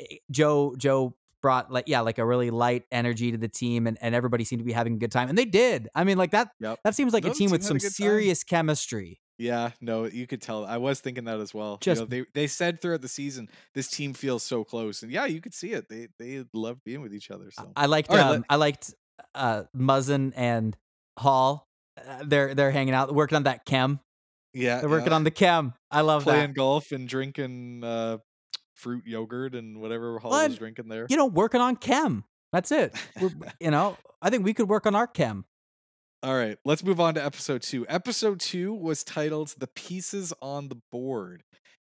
eh, 0.00 0.16
Joe 0.30 0.74
Joe 0.78 1.16
brought 1.42 1.70
like 1.70 1.84
yeah 1.88 2.00
like 2.00 2.18
a 2.18 2.24
really 2.24 2.50
light 2.50 2.84
energy 2.90 3.32
to 3.32 3.38
the 3.38 3.48
team, 3.48 3.86
and, 3.86 3.98
and 4.00 4.14
everybody 4.14 4.44
seemed 4.44 4.60
to 4.60 4.64
be 4.64 4.72
having 4.72 4.94
a 4.94 4.98
good 4.98 5.12
time, 5.12 5.28
and 5.28 5.36
they 5.36 5.44
did. 5.44 5.88
I 5.94 6.04
mean, 6.04 6.16
like 6.16 6.30
that 6.30 6.50
Yep. 6.60 6.78
that 6.84 6.94
seems 6.94 7.12
like 7.12 7.24
No, 7.24 7.30
a 7.30 7.34
team 7.34 7.48
team 7.48 7.50
with 7.52 7.62
some 7.64 7.76
good 7.78 7.82
time. 7.84 7.90
serious 7.90 8.44
chemistry. 8.44 9.18
Yeah, 9.38 9.70
no, 9.80 10.04
you 10.04 10.26
could 10.28 10.40
tell. 10.40 10.64
I 10.64 10.76
was 10.76 11.00
thinking 11.00 11.24
that 11.24 11.40
as 11.40 11.52
well. 11.52 11.78
Just- 11.80 12.00
you 12.00 12.04
know, 12.06 12.08
they 12.08 12.24
they 12.32 12.46
said 12.46 12.80
throughout 12.80 13.00
the 13.02 13.08
season 13.08 13.48
this 13.74 13.88
team 13.90 14.14
feels 14.14 14.42
so 14.44 14.62
close, 14.62 15.02
and 15.02 15.10
yeah, 15.10 15.24
you 15.26 15.40
could 15.40 15.54
see 15.54 15.72
it. 15.72 15.88
They 15.88 16.08
they 16.18 16.44
love 16.54 16.84
being 16.84 17.00
with 17.02 17.12
each 17.12 17.30
other. 17.30 17.50
So 17.50 17.72
I 17.74 17.86
liked 17.86 18.08
right, 18.10 18.20
um, 18.20 18.30
let- 18.32 18.42
I 18.48 18.56
liked 18.56 18.94
uh, 19.34 19.64
Muzzin 19.76 20.32
and 20.36 20.76
Holl. 21.18 21.66
Uh, 21.98 22.22
they're 22.24 22.54
they're 22.54 22.70
hanging 22.70 22.94
out, 22.94 23.12
working 23.14 23.36
on 23.36 23.42
that 23.44 23.64
chem. 23.64 24.00
yeah, 24.54 24.80
They're 24.80 24.88
working 24.88 25.08
yeah. 25.10 25.16
on 25.16 25.24
the 25.24 25.30
chem. 25.30 25.74
I 25.90 26.02
love 26.02 26.22
playing 26.22 26.48
that. 26.50 26.54
golf 26.54 26.92
and 26.92 27.08
drinking 27.08 27.82
uh, 27.84 28.18
fruit 28.82 29.06
yogurt 29.06 29.54
and 29.54 29.80
whatever 29.80 30.18
Holl 30.18 30.32
Well, 30.32 30.48
was 30.48 30.58
drinking 30.58 30.88
there. 30.88 31.06
you 31.08 31.16
know, 31.16 31.26
working 31.26 31.60
on 31.60 31.76
chem. 31.76 32.24
That's 32.52 32.70
it. 32.72 32.94
You 33.60 33.70
know, 33.70 33.96
I 34.20 34.28
think 34.30 34.44
we 34.44 34.52
could 34.54 34.68
work 34.68 34.86
on 34.86 34.94
our 34.94 35.06
chem. 35.06 35.44
All 36.24 36.34
right, 36.34 36.58
let's 36.64 36.84
move 36.84 37.00
on 37.00 37.14
to 37.14 37.24
episode 37.24 37.62
two. 37.62 37.84
Episode 37.88 38.38
two 38.40 38.72
was 38.74 39.02
titled 39.02 39.54
"The 39.58 39.66
Pieces 39.66 40.32
on 40.40 40.68
the 40.68 40.76
Board," 40.92 41.42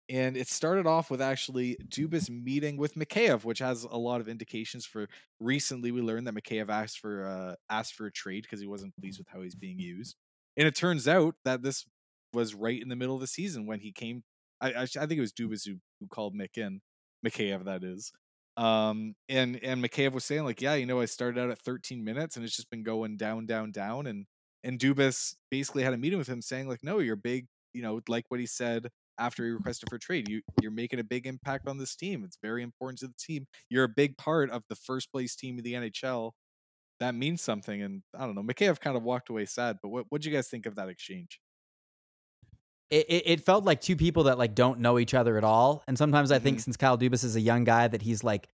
and 0.09 0.35
it 0.35 0.47
started 0.49 0.85
off 0.85 1.09
with 1.09 1.21
actually 1.21 1.77
Dubas 1.87 2.29
meeting 2.29 2.75
with 2.77 2.95
Mikheyev, 2.95 3.45
which 3.45 3.59
has 3.59 3.83
a 3.83 3.97
lot 3.97 4.19
of 4.21 4.27
indications 4.27 4.85
for. 4.85 5.07
Recently, 5.39 5.91
we 5.91 6.01
learned 6.01 6.27
that 6.27 6.35
Mikheyev 6.35 6.69
asked 6.69 6.99
for 6.99 7.25
uh, 7.25 7.55
asked 7.69 7.93
for 7.93 8.07
a 8.07 8.11
trade 8.11 8.43
because 8.43 8.59
he 8.59 8.67
wasn't 8.67 8.93
pleased 8.99 9.19
with 9.19 9.27
how 9.29 9.41
he's 9.41 9.55
being 9.55 9.79
used, 9.79 10.15
and 10.57 10.67
it 10.67 10.75
turns 10.75 11.07
out 11.07 11.35
that 11.45 11.61
this 11.61 11.85
was 12.33 12.53
right 12.53 12.81
in 12.81 12.89
the 12.89 12.95
middle 12.97 13.15
of 13.15 13.21
the 13.21 13.27
season 13.27 13.65
when 13.65 13.79
he 13.79 13.91
came. 13.93 14.23
I 14.69 14.81
I, 14.81 14.83
I 14.83 15.05
think 15.05 15.13
it 15.13 15.21
was 15.21 15.33
Dubas 15.33 15.67
who 15.67 15.75
who 15.99 16.07
called 16.07 16.35
Mick 16.35 16.57
in, 16.57 16.81
Mikheyev 17.25 17.65
that 17.65 17.83
is. 17.83 18.11
Um 18.57 19.15
and 19.29 19.59
and 19.63 19.83
Mikheyev 19.83 20.13
was 20.13 20.25
saying 20.25 20.45
like, 20.45 20.61
yeah, 20.61 20.75
you 20.75 20.85
know, 20.85 21.01
I 21.01 21.05
started 21.05 21.39
out 21.41 21.49
at 21.51 21.59
13 21.59 22.03
minutes 22.03 22.35
and 22.35 22.45
it's 22.45 22.55
just 22.55 22.69
been 22.69 22.83
going 22.83 23.17
down, 23.17 23.45
down, 23.45 23.71
down, 23.71 24.07
and 24.07 24.25
and 24.63 24.79
Dubas 24.79 25.35
basically 25.51 25.83
had 25.83 25.93
a 25.93 25.97
meeting 25.97 26.17
with 26.19 26.29
him 26.29 26.41
saying 26.41 26.67
like, 26.67 26.83
no, 26.83 26.99
you're 26.99 27.15
big, 27.15 27.47
you 27.73 27.81
know, 27.81 28.01
like 28.07 28.25
what 28.29 28.39
he 28.39 28.45
said 28.47 28.89
after 29.19 29.45
he 29.45 29.51
requested 29.51 29.89
for 29.89 29.97
trade. 29.97 30.29
You 30.29 30.41
you're 30.61 30.71
making 30.71 30.99
a 30.99 31.03
big 31.03 31.27
impact 31.27 31.67
on 31.67 31.77
this 31.77 31.95
team. 31.95 32.23
It's 32.23 32.37
very 32.41 32.63
important 32.63 32.99
to 32.99 33.07
the 33.07 33.13
team. 33.19 33.47
You're 33.69 33.83
a 33.85 33.89
big 33.89 34.17
part 34.17 34.49
of 34.49 34.63
the 34.69 34.75
first 34.75 35.11
place 35.11 35.35
team 35.35 35.57
of 35.57 35.63
the 35.63 35.73
NHL. 35.73 36.31
That 36.99 37.15
means 37.15 37.41
something. 37.41 37.81
And 37.81 38.03
I 38.17 38.25
don't 38.25 38.35
know, 38.35 38.43
Mikheyev 38.43 38.79
kind 38.79 38.97
of 38.97 39.03
walked 39.03 39.29
away 39.29 39.45
sad. 39.45 39.77
But 39.81 39.89
what 39.89 40.05
what'd 40.09 40.25
you 40.25 40.33
guys 40.33 40.47
think 40.49 40.65
of 40.65 40.75
that 40.75 40.89
exchange? 40.89 41.39
It, 42.91 43.05
it, 43.09 43.23
it 43.27 43.45
felt 43.45 43.63
like 43.65 43.81
two 43.81 43.95
people 43.95 44.23
that 44.25 44.37
like 44.37 44.53
don't 44.55 44.79
know 44.79 44.99
each 44.99 45.13
other 45.13 45.37
at 45.37 45.43
all. 45.43 45.83
And 45.87 45.97
sometimes 45.97 46.31
I 46.31 46.39
think 46.39 46.59
Mhm. 46.59 46.59
since 46.59 46.77
Kyle 46.77 46.97
Dubas 46.97 47.23
is 47.23 47.35
a 47.35 47.41
young 47.41 47.63
guy 47.63 47.87
that 47.87 48.01
he's 48.01 48.23
like 48.23 48.47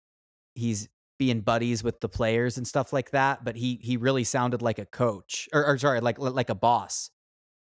he's 0.54 0.88
being 1.18 1.40
buddies 1.42 1.84
with 1.84 2.00
the 2.00 2.08
players 2.08 2.58
and 2.58 2.66
stuff 2.66 2.92
like 2.92 3.12
that. 3.12 3.44
But 3.44 3.56
he 3.56 3.76
he 3.82 3.96
really 3.96 4.24
sounded 4.24 4.62
like 4.62 4.78
a 4.78 4.86
coach 4.86 5.48
or, 5.52 5.64
or 5.66 5.78
sorry, 5.78 6.00
like 6.00 6.18
like 6.18 6.50
a 6.50 6.54
boss. 6.54 7.10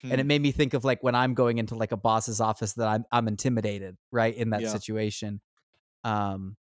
And 0.09 0.21
it 0.21 0.25
Hmm. 0.25 0.27
made 0.27 0.41
me 0.41 0.51
think 0.51 0.73
of 0.75 0.85
like 0.85 1.03
when 1.03 1.15
I'm 1.15 1.33
going 1.35 1.57
into 1.59 1.75
like 1.75 1.91
a 1.91 1.97
boss's 1.97 2.41
office 2.41 2.73
that 2.73 2.87
I'm 2.87 3.05
I'm 3.11 3.27
intimidated, 3.27 3.97
right? 4.11 4.35
In 4.35 4.51
that 4.51 4.61
Yeah. 4.61 4.69
situation. 4.69 5.41
Um 6.03 6.57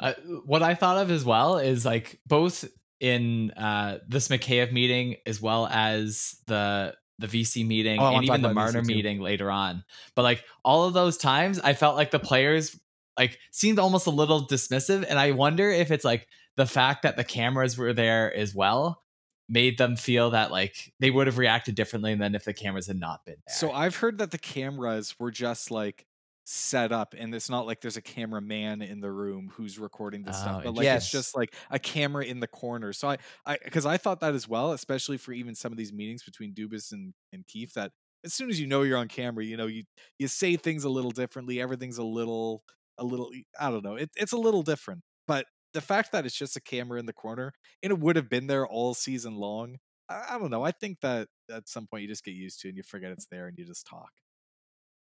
Uh, 0.00 0.14
what 0.44 0.62
I 0.62 0.74
thought 0.74 0.98
of 0.98 1.10
as 1.10 1.24
well 1.24 1.58
is 1.58 1.84
like 1.84 2.20
both 2.26 2.64
in 3.00 3.50
uh, 3.52 3.98
this 4.06 4.28
Mikheyev 4.28 4.72
meeting 4.72 5.16
as 5.26 5.40
well 5.40 5.66
as 5.66 6.36
the 6.46 6.94
the 7.18 7.26
Vesey 7.26 7.64
meeting 7.64 8.00
Oh, 8.00 8.14
and 8.14 8.24
even 8.24 8.42
the 8.42 8.54
Marner 8.54 8.82
meeting 8.82 9.20
later 9.20 9.50
on. 9.50 9.84
But 10.14 10.22
like 10.22 10.44
all 10.64 10.84
of 10.84 10.94
those 10.94 11.16
times, 11.16 11.58
I 11.60 11.74
felt 11.74 11.96
like 11.96 12.10
the 12.10 12.18
players 12.18 12.78
like 13.18 13.38
seemed 13.50 13.78
almost 13.78 14.06
a 14.06 14.10
little 14.10 14.46
dismissive, 14.46 15.04
and 15.08 15.18
I 15.18 15.32
wonder 15.32 15.70
if 15.70 15.90
it's 15.90 16.04
like 16.04 16.28
the 16.56 16.66
fact 16.66 17.02
that 17.02 17.16
the 17.16 17.24
cameras 17.24 17.76
were 17.76 17.92
there 17.92 18.34
as 18.34 18.54
well 18.54 19.02
made 19.48 19.78
them 19.78 19.96
feel 19.96 20.30
that 20.30 20.50
like 20.50 20.92
they 21.00 21.10
would 21.10 21.26
have 21.26 21.38
reacted 21.38 21.74
differently 21.74 22.14
than 22.14 22.34
if 22.34 22.44
the 22.44 22.52
cameras 22.52 22.86
had 22.86 23.00
not 23.00 23.24
been 23.24 23.36
there. 23.46 23.54
So 23.56 23.72
I've 23.72 23.96
heard 23.96 24.18
that 24.18 24.30
the 24.30 24.38
cameras 24.38 25.14
were 25.18 25.30
just 25.30 25.70
like 25.70 26.06
set 26.50 26.92
up 26.92 27.14
and 27.16 27.34
it's 27.34 27.50
not 27.50 27.66
like 27.66 27.80
there's 27.82 27.98
a 27.98 28.02
cameraman 28.02 28.80
in 28.80 29.00
the 29.00 29.10
room 29.12 29.50
who's 29.52 29.78
recording 29.78 30.24
this 30.24 30.36
Oh, 30.36 30.38
stuff 30.38 30.62
but 30.62 30.72
like 30.72 30.90
Yes. 30.90 31.04
it's 31.04 31.10
just 31.10 31.36
like 31.36 31.54
a 31.70 31.78
camera 31.78 32.24
in 32.24 32.40
the 32.40 32.48
corner 32.48 32.90
so 32.94 33.10
i 33.10 33.18
i 33.44 33.58
because 33.64 33.84
i 33.84 33.98
thought 33.98 34.20
that 34.20 34.34
as 34.34 34.48
well 34.48 34.72
especially 34.72 35.18
for 35.18 35.32
even 35.32 35.54
some 35.54 35.72
of 35.72 35.76
these 35.78 35.92
meetings 35.92 36.22
between 36.22 36.54
dubas 36.54 36.90
and 36.90 37.12
and 37.32 37.46
keefe 37.46 37.74
that 37.74 37.92
as 38.24 38.32
soon 38.32 38.48
as 38.48 38.58
you 38.58 38.66
know 38.66 38.80
you're 38.82 38.96
on 38.96 39.08
camera 39.08 39.44
you 39.44 39.58
know 39.58 39.66
you 39.66 39.84
you 40.18 40.26
say 40.26 40.56
things 40.56 40.84
a 40.84 40.88
little 40.88 41.10
differently 41.10 41.60
everything's 41.60 41.98
a 41.98 42.04
little 42.04 42.64
a 42.96 43.04
little 43.04 43.30
i 43.60 43.70
don't 43.70 43.84
know 43.84 43.96
it, 43.96 44.08
it's 44.16 44.32
a 44.32 44.38
little 44.38 44.62
different 44.62 45.02
but 45.26 45.44
the 45.74 45.82
fact 45.82 46.12
that 46.12 46.24
it's 46.24 46.34
just 46.36 46.56
a 46.56 46.60
camera 46.62 46.98
in 46.98 47.04
the 47.04 47.12
corner 47.12 47.52
and 47.82 47.92
it 47.92 47.98
would 47.98 48.16
have 48.16 48.30
been 48.30 48.46
there 48.46 48.66
all 48.66 48.94
season 48.94 49.34
long 49.36 49.76
i, 50.08 50.34
I 50.34 50.38
don't 50.38 50.50
know 50.50 50.62
i 50.62 50.72
think 50.72 51.00
that 51.00 51.28
at 51.50 51.68
some 51.68 51.86
point 51.86 52.02
you 52.02 52.08
just 52.08 52.24
get 52.24 52.34
used 52.34 52.60
to 52.60 52.68
it 52.68 52.70
and 52.70 52.76
you 52.78 52.82
forget 52.82 53.12
it's 53.12 53.26
there 53.30 53.46
and 53.48 53.58
you 53.58 53.64
just 53.66 53.86
talk. 53.86 54.10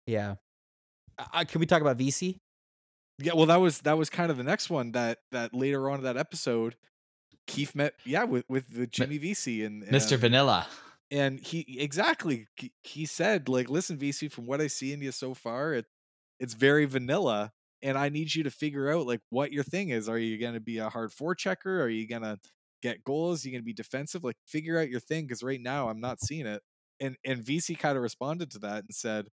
Yeah. 0.06 0.36
Uh, 1.18 1.44
can 1.44 1.60
we 1.60 1.66
talk 1.66 1.80
about 1.80 1.96
Vesey? 1.96 2.38
Yeah, 3.18 3.32
well, 3.34 3.46
that 3.46 3.60
was 3.60 3.80
that 3.82 3.96
was 3.96 4.10
kind 4.10 4.30
of 4.30 4.36
the 4.36 4.44
next 4.44 4.68
one 4.68 4.92
that 4.92 5.18
that 5.32 5.54
later 5.54 5.88
on 5.88 5.98
in 5.98 6.04
that 6.04 6.16
episode, 6.18 6.76
Keefe 7.46 7.74
met 7.74 7.94
yeah 8.04 8.24
with 8.24 8.44
with 8.48 8.74
the 8.74 8.86
Jimmy 8.86 9.18
Vesey 9.18 9.64
and 9.64 9.82
Mr. 9.84 10.16
Vanilla. 10.18 10.66
and 11.10 11.40
he 11.40 11.78
exactly 11.80 12.46
he- 12.56 12.72
he 12.82 13.06
said 13.06 13.48
like 13.48 13.70
listen 13.70 13.96
Vesey 13.96 14.28
from 14.28 14.46
what 14.46 14.60
I 14.60 14.66
see 14.66 14.92
in 14.92 15.00
you 15.00 15.12
so 15.12 15.32
far 15.34 15.72
it 15.74 15.86
it's 16.40 16.54
very 16.54 16.84
vanilla 16.84 17.52
and 17.82 17.96
I 17.96 18.08
need 18.08 18.34
you 18.34 18.42
to 18.42 18.50
figure 18.50 18.90
out 18.92 19.06
like 19.06 19.20
what 19.30 19.52
your 19.52 19.62
thing 19.64 19.90
is 19.90 20.08
are 20.08 20.18
you 20.18 20.36
going 20.38 20.54
to 20.54 20.60
be 20.60 20.78
a 20.78 20.90
hard 20.90 21.12
four 21.12 21.34
checker? 21.34 21.80
are 21.80 21.88
you 21.88 22.06
going 22.08 22.22
to 22.22 22.38
get 22.82 23.04
goals 23.04 23.44
are 23.44 23.48
you 23.48 23.52
going 23.54 23.62
to 23.62 23.66
be 23.66 23.72
defensive 23.72 24.24
like 24.24 24.36
figure 24.46 24.78
out 24.80 24.90
your 24.90 25.00
thing 25.00 25.26
cuz 25.28 25.42
right 25.44 25.60
now 25.60 25.88
I'm 25.88 26.00
not 26.00 26.20
seeing 26.20 26.46
it 26.46 26.62
and 27.00 27.16
and 27.24 27.42
Vesey 27.42 27.76
kind 27.76 27.96
of 27.96 28.02
responded 28.02 28.50
to 28.50 28.58
that 28.58 28.78
and 28.84 28.92
said 28.94 29.28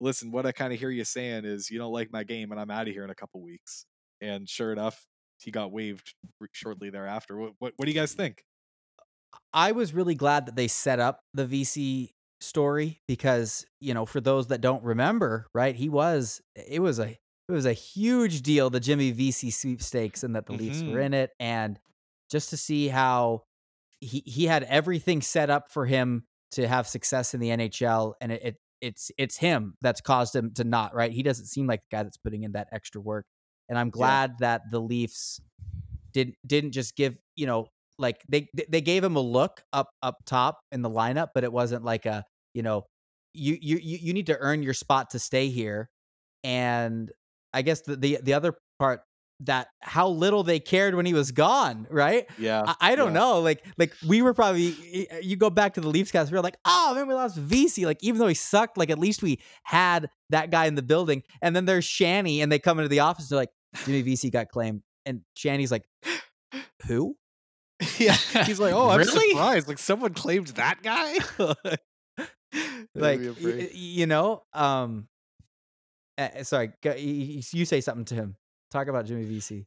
listen 0.00 0.32
what 0.32 0.46
I 0.46 0.52
kind 0.52 0.72
of 0.72 0.78
hear 0.78 0.90
you 0.90 1.04
saying 1.04 1.44
is 1.44 1.70
you 1.70 1.78
don't 1.78 1.92
like 1.92 2.10
my 2.12 2.24
game 2.24 2.50
and 2.52 2.60
I'm 2.60 2.70
out 2.70 2.88
of 2.88 2.94
here 2.94 3.04
in 3.04 3.10
a 3.10 3.14
couple 3.14 3.42
weeks. 3.42 3.84
And 4.20 4.48
sure 4.48 4.72
enough 4.72 5.04
he 5.38 5.50
got 5.50 5.72
waived 5.72 6.14
shortly 6.52 6.90
thereafter. 6.90 7.36
What 7.36 7.52
what, 7.58 7.72
what 7.76 7.84
do 7.86 7.90
you 7.90 7.98
guys 7.98 8.12
think? 8.14 8.42
I 9.52 9.72
was 9.72 9.92
really 9.94 10.14
glad 10.14 10.46
that 10.46 10.56
they 10.56 10.68
set 10.68 11.00
up 11.00 11.20
the 11.34 11.46
Vesey 11.46 12.12
story 12.40 13.00
because, 13.06 13.64
you 13.80 13.94
know, 13.94 14.06
for 14.06 14.20
those 14.20 14.48
that 14.48 14.60
don't 14.60 14.82
remember, 14.82 15.46
right, 15.54 15.74
he 15.74 15.88
was 15.88 16.40
it 16.56 16.80
was 16.80 16.98
a 16.98 17.08
it 17.48 17.52
was 17.52 17.66
a 17.66 17.72
huge 17.72 18.42
deal 18.42 18.70
the 18.70 18.80
Jimmy 18.80 19.10
Vesey 19.10 19.50
sweepstakes 19.50 20.22
and 20.22 20.36
that 20.36 20.46
the 20.46 20.52
Leafs 20.52 20.82
were 20.82 20.98
Mhm. 20.98 21.04
in 21.06 21.14
it. 21.14 21.30
And 21.40 21.78
just 22.30 22.50
to 22.50 22.56
see 22.56 22.88
how 22.88 23.42
he 24.00 24.22
he 24.24 24.46
had 24.46 24.62
everything 24.64 25.20
set 25.20 25.50
up 25.50 25.70
for 25.70 25.86
him 25.86 26.24
to 26.52 26.66
have 26.66 26.86
success 26.88 27.34
in 27.34 27.40
the 27.40 27.50
NHL 27.50 28.14
and 28.20 28.32
it, 28.32 28.42
it 28.42 28.56
it's 28.80 29.10
it's 29.18 29.36
him 29.36 29.74
that's 29.80 30.00
caused 30.00 30.34
him 30.34 30.52
to 30.54 30.64
not, 30.64 30.94
right? 30.94 31.12
He 31.12 31.22
doesn't 31.22 31.46
seem 31.46 31.66
like 31.66 31.80
the 31.80 31.96
guy 31.96 32.02
that's 32.02 32.16
putting 32.16 32.44
in 32.44 32.52
that 32.52 32.68
extra 32.72 33.00
work. 33.00 33.26
And 33.68 33.78
I'm 33.78 33.90
glad 33.90 34.38
that 34.40 34.62
the 34.70 34.80
Leafs 34.80 35.40
didn't 36.12 36.36
didn't 36.46 36.72
just 36.72 36.96
give 36.96 37.16
you 37.36 37.46
know 37.46 37.66
like 37.98 38.22
they 38.28 38.48
they 38.68 38.80
gave 38.80 39.04
him 39.04 39.16
a 39.16 39.20
look 39.20 39.62
up 39.72 39.90
up 40.02 40.16
top 40.26 40.60
in 40.72 40.82
the 40.82 40.90
lineup, 40.90 41.28
but 41.34 41.44
it 41.44 41.52
wasn't 41.52 41.84
like 41.84 42.06
a 42.06 42.24
you 42.54 42.62
know 42.62 42.84
you 43.34 43.56
you 43.60 43.78
you 43.80 43.98
you 44.00 44.12
need 44.12 44.26
to 44.26 44.36
earn 44.38 44.62
your 44.62 44.74
spot 44.74 45.10
to 45.10 45.18
stay 45.18 45.48
here. 45.48 45.88
And 46.42 47.12
I 47.52 47.62
guess 47.62 47.82
the 47.82 47.96
the, 47.96 48.18
the 48.22 48.34
other 48.34 48.54
part 48.78 49.02
that 49.40 49.68
how 49.80 50.08
little 50.08 50.42
they 50.42 50.60
cared 50.60 50.94
when 50.94 51.06
he 51.06 51.14
was 51.14 51.32
gone, 51.32 51.86
right? 51.90 52.28
yeah 52.38 52.62
I, 52.66 52.92
I 52.92 52.96
don't 52.96 53.14
yeah. 53.14 53.20
know. 53.20 53.40
Like, 53.40 53.64
like 53.78 53.94
we 54.06 54.22
were 54.22 54.34
probably. 54.34 54.74
You 55.22 55.36
go 55.36 55.50
back 55.50 55.74
to 55.74 55.80
the 55.80 55.88
Leafs 55.88 56.10
cast. 56.10 56.30
We 56.30 56.36
were 56.36 56.42
like, 56.42 56.58
oh 56.64 56.94
man, 56.94 57.06
we 57.06 57.14
lost 57.14 57.36
Vesey. 57.36 57.86
Like, 57.86 57.98
even 58.02 58.18
though 58.18 58.26
he 58.28 58.34
sucked, 58.34 58.76
like 58.76 58.90
at 58.90 58.98
least 58.98 59.22
we 59.22 59.40
had 59.64 60.08
that 60.30 60.50
guy 60.50 60.66
in 60.66 60.74
the 60.74 60.82
building. 60.82 61.22
And 61.42 61.54
then 61.56 61.64
there's 61.64 61.84
Shanny, 61.84 62.40
and 62.40 62.50
they 62.50 62.58
come 62.58 62.78
into 62.78 62.88
the 62.88 63.00
office. 63.00 63.28
They're 63.28 63.38
like, 63.38 63.50
Jimmy 63.84 64.02
Vesey 64.02 64.30
got 64.30 64.48
claimed, 64.48 64.82
and 65.06 65.22
Shanny's 65.34 65.70
like, 65.70 65.84
who? 66.86 67.16
yeah, 67.98 68.14
he's 68.44 68.60
like, 68.60 68.74
oh, 68.74 68.90
I'm 68.90 68.98
Really? 69.06 69.30
surprised. 69.30 69.68
Like 69.68 69.78
someone 69.78 70.14
claimed 70.14 70.48
that 70.48 70.82
guy. 70.82 71.16
Like, 72.94 73.20
That'd 73.20 73.38
be 73.38 73.44
a 73.44 73.56
y- 73.56 73.70
you 73.72 74.06
know, 74.06 74.42
um, 74.52 75.06
uh, 76.18 76.42
sorry, 76.42 76.72
you 76.98 77.64
say 77.64 77.80
something 77.80 78.04
to 78.06 78.14
him. 78.16 78.36
Talk 78.70 78.88
about 78.88 79.06
Jimmy 79.06 79.24
Vesey. 79.24 79.66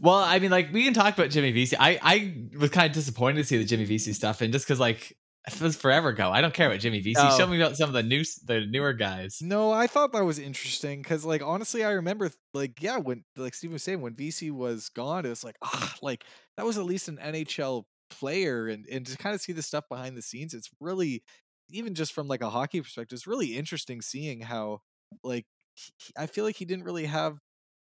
Well, 0.00 0.16
I 0.16 0.38
mean, 0.38 0.50
like 0.50 0.72
we 0.72 0.84
can 0.84 0.94
talk 0.94 1.16
about 1.16 1.30
Jimmy 1.30 1.52
Vesey. 1.52 1.76
I 1.78 1.98
I 2.02 2.34
was 2.58 2.70
kind 2.70 2.86
of 2.86 2.92
disappointed 2.92 3.38
to 3.38 3.44
see 3.44 3.56
the 3.58 3.64
Jimmy 3.64 3.84
Vesey 3.84 4.12
stuff, 4.12 4.40
and 4.40 4.52
just 4.52 4.66
because 4.66 4.78
like 4.80 5.16
it 5.48 5.60
was 5.60 5.74
forever 5.74 6.10
ago, 6.10 6.30
I 6.30 6.40
don't 6.40 6.54
care 6.54 6.68
about 6.68 6.78
Jimmy 6.78 7.00
Vesey. 7.00 7.16
Oh. 7.18 7.36
Show 7.36 7.48
me 7.48 7.60
about 7.60 7.76
some 7.76 7.88
of 7.88 7.94
the 7.94 8.02
new, 8.04 8.22
the 8.46 8.64
newer 8.64 8.92
guys. 8.92 9.38
no, 9.42 9.72
I 9.72 9.88
thought 9.88 10.12
that 10.12 10.24
was 10.24 10.38
interesting 10.38 11.02
because, 11.02 11.24
like, 11.24 11.42
honestly, 11.42 11.82
I 11.82 11.90
remember, 11.90 12.30
like, 12.54 12.80
yeah, 12.80 12.98
when, 12.98 13.24
like 13.36 13.52
Steven 13.54 13.72
was 13.72 13.82
saying, 13.82 14.00
when 14.02 14.14
Vesey 14.14 14.52
was 14.52 14.88
gone, 14.90 15.26
it 15.26 15.30
was 15.30 15.42
like, 15.42 15.56
ah, 15.62 15.96
like 16.00 16.22
that 16.56 16.64
was 16.64 16.78
at 16.78 16.84
least 16.84 17.08
an 17.08 17.16
NHL 17.20 17.82
player, 18.08 18.68
and 18.68 18.86
and 18.86 19.04
to 19.06 19.16
kind 19.16 19.34
of 19.34 19.40
see 19.40 19.52
the 19.52 19.62
stuff 19.62 19.82
behind 19.90 20.16
the 20.16 20.22
scenes, 20.22 20.54
it's 20.54 20.70
really, 20.80 21.24
even 21.70 21.94
just 21.96 22.12
from 22.12 22.28
like 22.28 22.40
a 22.42 22.50
hockey 22.50 22.80
perspective, 22.80 23.16
it's 23.16 23.26
really 23.26 23.56
interesting 23.56 24.00
seeing 24.00 24.42
how, 24.42 24.80
like, 25.24 25.46
he- 25.74 25.90
he- 25.98 26.12
I 26.16 26.26
feel 26.26 26.44
like 26.44 26.54
he 26.56 26.64
didn't 26.66 26.84
really 26.84 27.06
have 27.06 27.40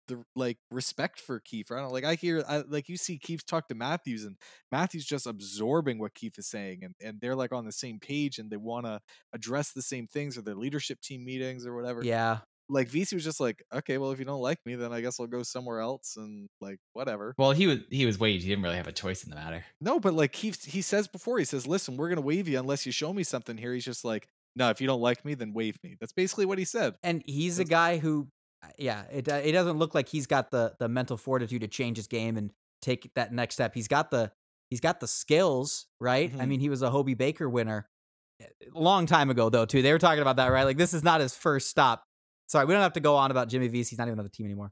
the 0.08 0.24
like 0.36 0.58
respect 0.72 1.20
for 1.20 1.40
Keefe. 1.40 1.72
I 1.72 1.78
don't 1.80 1.92
like 1.92 2.04
I 2.04 2.16
hear 2.16 2.44
I, 2.48 2.64
like 2.68 2.90
you 2.90 2.98
see 2.98 3.18
Keefe 3.18 3.46
talk 3.46 3.68
to 3.70 3.76
Matthews 3.76 4.24
and 4.26 4.36
Matthews 4.72 5.06
just 5.06 5.26
absorbing 5.28 6.00
what 6.00 6.14
Keefe 6.14 6.38
is 6.38 6.48
saying 6.48 6.80
and, 6.84 6.94
and 7.02 7.22
they're 7.22 7.36
like 7.36 7.54
on 7.54 7.66
the 7.66 7.72
same 7.72 8.00
page 8.00 8.38
and 8.40 8.50
they 8.50 8.58
want 8.58 8.86
to 8.86 9.00
address 9.34 9.72
the 9.72 9.82
same 9.82 10.08
things 10.08 10.38
or 10.38 10.42
their 10.42 10.56
leadership 10.56 11.00
team 11.02 11.24
meetings 11.24 11.66
or 11.66 11.76
whatever. 11.76 12.04
Yeah, 12.04 12.40
Like 12.70 12.88
Vesey 12.90 13.16
was 13.16 13.24
just 13.24 13.40
like, 13.40 13.64
okay, 13.74 13.98
well 13.98 14.12
if 14.12 14.20
you 14.20 14.26
don't 14.26 14.42
like 14.42 14.60
me, 14.66 14.76
then 14.76 14.92
I 14.92 15.02
guess 15.02 15.20
I'll 15.20 15.28
go 15.28 15.44
somewhere 15.44 15.80
else 15.80 16.16
and 16.18 16.48
like 16.62 16.80
whatever. 16.94 17.34
Well, 17.38 17.52
he 17.52 17.68
was 17.68 17.80
he 17.90 18.06
was 18.06 18.20
waived. 18.20 18.44
He 18.44 18.50
didn't 18.50 18.64
really 18.64 18.78
have 18.78 18.88
a 18.88 18.92
choice 18.92 19.24
in 19.24 19.30
the 19.30 19.36
matter. 19.36 19.64
No, 19.80 20.00
but 20.00 20.14
like 20.14 20.32
Keefe 20.34 20.64
he 20.66 20.82
says 20.82 21.08
before, 21.08 21.40
he 21.40 21.46
says, 21.46 21.66
Listen, 21.68 21.98
we're 21.98 22.10
gonna 22.10 22.22
waive 22.22 22.48
you 22.48 22.60
unless 22.60 22.86
you 22.86 22.92
show 22.92 23.14
me 23.14 23.24
something 23.24 23.58
here. 23.58 23.74
He's 23.74 23.86
just 23.86 24.04
like, 24.04 24.28
No, 24.56 24.70
if 24.70 24.82
you 24.82 24.88
don't 24.88 25.02
like 25.02 25.24
me, 25.26 25.34
then 25.34 25.54
waive 25.54 25.78
me. 25.84 25.96
That's 26.00 26.14
basically 26.14 26.46
what 26.46 26.58
he 26.60 26.66
said. 26.66 26.96
and 27.04 27.22
he's 27.26 27.60
a 27.60 27.66
guy 27.66 27.98
who, 27.98 28.28
yeah, 28.78 29.04
it 29.12 29.30
uh, 29.30 29.36
it 29.36 29.52
doesn't 29.52 29.78
look 29.78 29.94
like 29.96 30.08
he's 30.10 30.28
got 30.28 30.52
the 30.52 30.74
the 30.80 30.88
mental 30.88 31.18
fortitude 31.18 31.62
to 31.62 31.68
change 31.68 31.98
his 31.98 32.08
game 32.08 32.38
and 32.38 32.52
take 32.82 33.14
that 33.16 33.32
next 33.34 33.56
step. 33.56 33.74
He's 33.74 33.88
got 33.88 34.12
the 34.12 34.32
he's 34.70 34.80
got 34.80 35.00
the 35.00 35.08
skills, 35.08 35.88
right? 36.00 36.32
I 36.34 36.44
Mhm. 36.44 36.48
mean, 36.48 36.60
he 36.60 36.70
was 36.70 36.82
a 36.82 36.90
Hobey 36.90 37.14
Baker 37.14 37.50
winner 37.50 37.90
a 38.42 38.48
long 38.74 39.06
time 39.06 39.30
ago, 39.30 39.50
though. 39.50 39.66
Too, 39.66 39.82
they 39.82 39.92
were 39.92 40.00
talking 40.00 40.22
about 40.22 40.36
that, 40.38 40.48
right? 40.48 40.64
Like 40.64 40.78
this 40.78 40.94
is 40.94 41.04
not 41.04 41.22
his 41.22 41.36
first 41.36 41.70
stop. 41.70 42.04
Sorry, 42.48 42.66
we 42.66 42.74
don't 42.74 42.84
have 42.84 42.94
to 42.94 43.00
go 43.00 43.16
on 43.16 43.32
about 43.32 43.48
Jimmy 43.50 43.68
Vesey. 43.68 43.92
He's 43.92 44.00
not 44.00 44.08
even 44.08 44.20
on 44.20 44.26
the 44.26 44.30
team 44.32 44.46
anymore. 44.46 44.72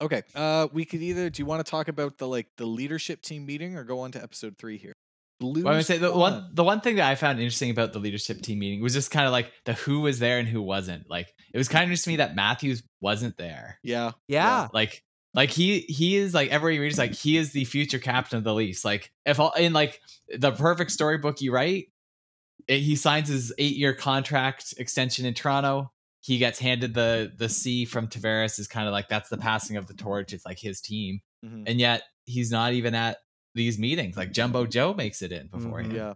Okay. 0.00 0.22
Uh 0.34 0.68
we 0.72 0.84
could 0.84 1.02
either 1.02 1.30
do 1.30 1.40
you 1.40 1.46
want 1.46 1.64
to 1.64 1.70
talk 1.70 1.88
about 1.88 2.18
the 2.18 2.26
like 2.26 2.48
the 2.56 2.66
leadership 2.66 3.22
team 3.22 3.46
meeting 3.46 3.76
or 3.76 3.84
go 3.84 4.00
on 4.00 4.12
to 4.12 4.22
episode 4.22 4.56
three 4.58 4.76
here? 4.78 4.92
Blue 5.52 5.62
Well, 5.64 5.74
I 5.74 5.76
would 5.76 5.86
say 5.86 5.98
the 5.98 6.10
one 6.12 6.32
Swan. 6.32 6.50
the 6.54 6.64
one 6.64 6.80
thing 6.80 6.96
that 6.96 7.10
I 7.10 7.14
found 7.14 7.38
interesting 7.38 7.70
about 7.70 7.92
the 7.92 7.98
leadership 7.98 8.40
team 8.40 8.58
meeting 8.60 8.80
was 8.82 8.92
just 8.94 9.10
kind 9.10 9.26
of 9.26 9.32
like 9.32 9.52
the 9.66 9.74
who 9.74 10.00
was 10.00 10.18
there 10.18 10.38
and 10.38 10.48
who 10.48 10.62
wasn't. 10.62 11.08
Like 11.10 11.34
it 11.52 11.58
was 11.58 11.68
kind 11.68 11.84
of 11.84 11.90
just 11.90 12.04
to 12.04 12.10
me 12.10 12.16
that 12.16 12.34
Matthews 12.34 12.82
wasn't 13.00 13.36
there. 13.36 13.78
Yeah. 13.82 14.12
Yeah, 14.28 14.68
Like 14.72 15.02
like 15.34 15.50
he 15.50 15.80
he 15.80 16.16
is 16.16 16.32
like 16.32 16.50
every 16.50 16.78
reads 16.78 16.96
like 16.98 17.12
he 17.14 17.36
is 17.36 17.52
the 17.52 17.64
future 17.64 17.98
captain 17.98 18.38
of 18.38 18.44
the 18.44 18.54
Leafs. 18.54 18.84
Like 18.84 19.12
if 19.26 19.38
all 19.40 19.52
in 19.52 19.72
like 19.72 20.00
the 20.38 20.52
perfect 20.52 20.90
storybook 20.92 21.40
you 21.40 21.52
write, 21.52 21.86
it, 22.68 22.78
he 22.80 22.96
signs 22.96 23.28
his 23.28 23.52
eight 23.58 23.76
year 23.76 23.92
contract 23.94 24.74
extension 24.78 25.26
in 25.26 25.34
Toronto. 25.34 25.90
He 26.20 26.38
gets 26.38 26.58
handed 26.58 26.94
the 26.94 27.32
the 27.36 27.48
C 27.50 27.84
from 27.84 28.08
Tavares 28.08 28.58
is 28.58 28.66
kind 28.68 28.86
of 28.86 28.92
like 28.92 29.08
that's 29.08 29.28
the 29.28 29.36
passing 29.36 29.76
of 29.76 29.86
the 29.86 29.94
torch. 29.94 30.32
It's 30.32 30.46
like 30.46 30.58
his 30.58 30.80
team, 30.80 31.20
Mhm. 31.44 31.64
and 31.66 31.78
yet 31.80 32.02
he's 32.24 32.50
not 32.50 32.72
even 32.72 32.94
at 32.94 33.18
these 33.54 33.78
meetings. 33.78 34.16
Like 34.16 34.32
Jumbo 34.32 34.66
Joe 34.66 34.94
makes 34.94 35.22
it 35.22 35.32
in 35.32 35.46
before 35.48 35.82
Mhm. 35.82 35.92
Yeah. 35.94 36.14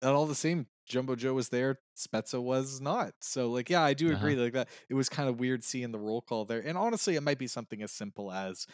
And 0.00 0.10
all 0.12 0.26
the 0.26 0.34
same, 0.34 0.66
Jumbo 0.86 1.16
Joe 1.16 1.34
was 1.34 1.48
there, 1.50 1.80
Spezza 1.96 2.40
was 2.42 2.80
not. 2.80 3.14
So 3.20 3.50
like 3.50 3.68
yeah, 3.68 3.82
I 3.82 3.94
do 3.94 4.12
agree 4.12 4.34
Uh-huh. 4.34 4.44
like 4.44 4.52
that. 4.54 4.68
It 4.88 4.94
was 4.94 5.08
kind 5.08 5.28
of 5.28 5.38
weird 5.40 5.64
seeing 5.64 5.92
the 5.92 5.98
roll 5.98 6.22
call 6.22 6.44
there. 6.44 6.60
And 6.60 6.78
honestly, 6.78 7.16
it 7.16 7.22
might 7.22 7.38
be 7.38 7.46
something 7.48 7.82
as 7.82 7.92
simple 7.92 8.32
as 8.32 8.66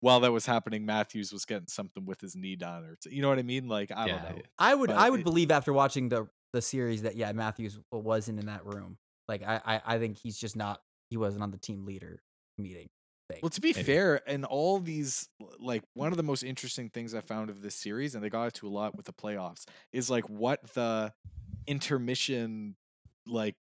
while 0.00 0.20
that 0.20 0.32
was 0.32 0.44
happening, 0.44 0.84
Matthews 0.84 1.32
was 1.32 1.46
getting 1.46 1.68
something 1.68 2.04
with 2.04 2.20
his 2.20 2.36
knee 2.36 2.56
done 2.56 2.84
or 2.84 2.96
t- 2.96 3.14
you 3.14 3.22
know 3.22 3.30
what 3.30 3.38
I 3.38 3.42
mean? 3.42 3.68
Like 3.68 3.90
I 3.90 4.06
Yeah, 4.06 4.22
don't 4.24 4.36
know. 4.36 4.42
I 4.58 4.74
would 4.74 4.88
But 4.88 4.96
I 4.98 5.08
would 5.08 5.20
it- 5.20 5.24
believe 5.24 5.50
after 5.50 5.72
watching 5.72 6.08
the 6.10 6.28
the 6.52 6.60
series 6.62 7.02
that 7.02 7.16
yeah 7.16 7.32
Matthews 7.32 7.78
wasn't 7.90 8.38
in 8.40 8.46
that 8.46 8.66
room. 8.66 8.98
Like 9.28 9.42
I 9.42 9.60
I, 9.64 9.82
I 9.94 9.98
think 9.98 10.18
he's 10.18 10.38
just 10.38 10.56
not 10.56 10.82
he 11.08 11.16
wasn't 11.16 11.42
on 11.42 11.50
the 11.52 11.58
team 11.58 11.84
leader 11.86 12.20
meeting. 12.58 12.88
Thing. 13.30 13.38
Well, 13.42 13.50
to 13.50 13.60
be 13.60 13.72
Maybe. 13.72 13.84
fair, 13.84 14.20
and 14.26 14.44
all 14.44 14.80
these 14.80 15.28
like 15.58 15.82
one 15.94 16.08
of 16.08 16.18
the 16.18 16.22
most 16.22 16.42
interesting 16.42 16.90
things 16.90 17.14
I 17.14 17.20
found 17.20 17.48
of 17.48 17.62
this 17.62 17.74
series, 17.74 18.14
and 18.14 18.22
they 18.22 18.28
got 18.28 18.48
it 18.48 18.54
to 18.54 18.66
a 18.66 18.68
lot 18.68 18.94
with 18.94 19.06
the 19.06 19.14
playoffs, 19.14 19.64
is 19.92 20.10
like 20.10 20.28
what 20.28 20.62
the 20.74 21.12
intermission 21.66 22.76
like 23.26 23.54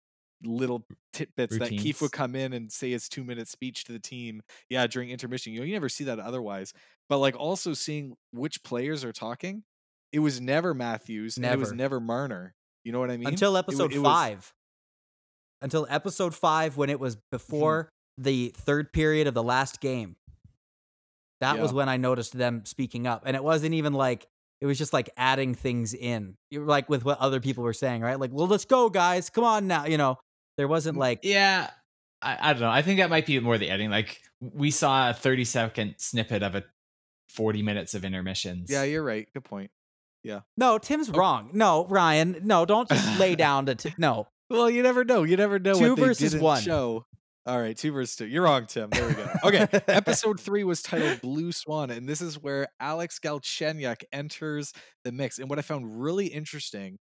little 0.44 0.84
tidbits 1.12 1.58
that 1.58 1.70
Keefe 1.70 2.02
would 2.02 2.10
come 2.10 2.34
in 2.34 2.52
and 2.52 2.72
say 2.72 2.90
his 2.90 3.08
two 3.08 3.22
minute 3.22 3.46
speech 3.46 3.84
to 3.84 3.92
the 3.92 4.00
team. 4.00 4.42
Yeah, 4.68 4.88
during 4.88 5.10
intermission. 5.10 5.52
You 5.52 5.60
know, 5.60 5.66
you 5.66 5.74
never 5.74 5.88
see 5.88 6.04
that 6.04 6.18
otherwise. 6.18 6.72
But 7.08 7.18
like 7.18 7.36
also 7.38 7.72
seeing 7.72 8.16
which 8.32 8.64
players 8.64 9.04
are 9.04 9.12
talking, 9.12 9.62
it 10.12 10.18
was 10.18 10.40
never 10.40 10.74
Matthews, 10.74 11.36
and 11.36 11.46
it 11.46 11.58
was 11.58 11.68
Never. 11.70 11.76
never 11.76 12.00
Marner. 12.00 12.54
You 12.84 12.92
know 12.92 12.98
what 12.98 13.10
I 13.10 13.16
mean? 13.16 13.28
until 13.28 13.56
episode 13.56 13.92
it 13.92 13.98
was- 13.98 14.06
five. 14.06 14.52
Until 15.60 15.86
episode 15.88 16.34
five, 16.34 16.76
when 16.76 16.90
it 16.90 16.98
was 16.98 17.14
mm-hmm. 17.14 17.22
before 17.30 17.92
the 18.18 18.52
third 18.56 18.92
period 18.92 19.26
of 19.26 19.34
the 19.34 19.42
last 19.42 19.80
game. 19.80 20.16
That 21.40 21.58
was 21.58 21.72
when 21.72 21.88
I 21.88 21.96
noticed 21.96 22.38
them 22.38 22.64
speaking 22.64 23.06
up, 23.08 23.24
and 23.26 23.34
it 23.34 23.42
wasn't 23.42 23.74
even 23.74 23.92
like 23.94 24.28
it 24.60 24.66
was 24.66 24.78
just 24.78 24.92
like 24.92 25.10
adding 25.16 25.54
things 25.56 25.92
in, 25.92 26.36
like 26.52 26.88
with 26.88 27.04
what 27.04 27.18
other 27.18 27.40
people 27.40 27.64
were 27.64 27.72
saying, 27.72 28.00
right? 28.00 28.18
Like, 28.20 28.30
well, 28.32 28.46
let's 28.46 28.64
go, 28.64 28.88
guys, 28.88 29.28
come 29.28 29.42
on 29.42 29.66
now. 29.66 29.86
You 29.86 29.98
know, 29.98 30.18
there 30.56 30.68
wasn't 30.68 30.96
mm, 30.96 31.00
like 31.00 31.20
Yeah, 31.24 31.68
I, 32.22 32.38
I 32.40 32.52
don't 32.52 32.62
know. 32.62 32.70
I 32.70 32.82
think 32.82 33.00
that 33.00 33.10
might 33.10 33.26
be 33.26 33.40
more 33.40 33.58
the 33.58 33.70
editing. 33.70 33.90
Like 33.90 34.20
we 34.40 34.70
saw 34.70 35.10
a 35.10 35.14
30 35.14 35.44
second 35.44 35.94
snippet 35.98 36.44
of 36.44 36.54
a 36.54 36.62
40 37.30 37.62
minutes 37.62 37.94
of 37.94 38.04
intermissions. 38.04 38.70
Yeah, 38.70 38.84
you're 38.84 39.02
right. 39.02 39.26
Good 39.34 39.42
point. 39.44 39.72
Yeah. 40.22 40.40
No, 40.56 40.78
Tim's 40.78 41.10
Oh. 41.10 41.14
wrong. 41.14 41.50
No, 41.52 41.86
Ryan. 41.86 42.36
No, 42.44 42.64
don't 42.64 42.88
just 42.88 43.18
lay 43.18 43.34
down 43.34 43.66
to 43.66 43.74
Tim. 43.74 43.94
No. 43.98 44.28
Well, 44.48 44.70
you 44.70 44.84
never 44.84 45.04
know. 45.04 45.24
You 45.24 45.36
never 45.36 45.58
know 45.58 45.74
Two 45.74 45.90
what 45.90 45.96
they 45.96 46.02
versus 46.06 46.30
didn't 46.32 46.44
one. 46.44 46.62
show. 46.62 47.04
All 47.44 47.60
right, 47.60 47.76
two 47.76 47.90
versus 47.90 48.14
two. 48.14 48.28
You're 48.28 48.44
wrong, 48.44 48.66
Tim. 48.66 48.90
There 48.90 49.08
we 49.08 49.14
go. 49.14 49.28
Okay, 49.44 49.66
episode 49.88 50.38
three 50.38 50.62
was 50.62 50.80
titled 50.80 51.20
Blue 51.22 51.50
Swan, 51.50 51.90
and 51.90 52.08
this 52.08 52.20
is 52.20 52.40
where 52.40 52.68
Alex 52.78 53.18
Galchenyuk 53.18 54.04
enters 54.12 54.72
the 55.02 55.10
mix. 55.10 55.40
And 55.40 55.50
what 55.50 55.58
I 55.58 55.62
found 55.62 56.00
really 56.00 56.26
interesting 56.26 56.98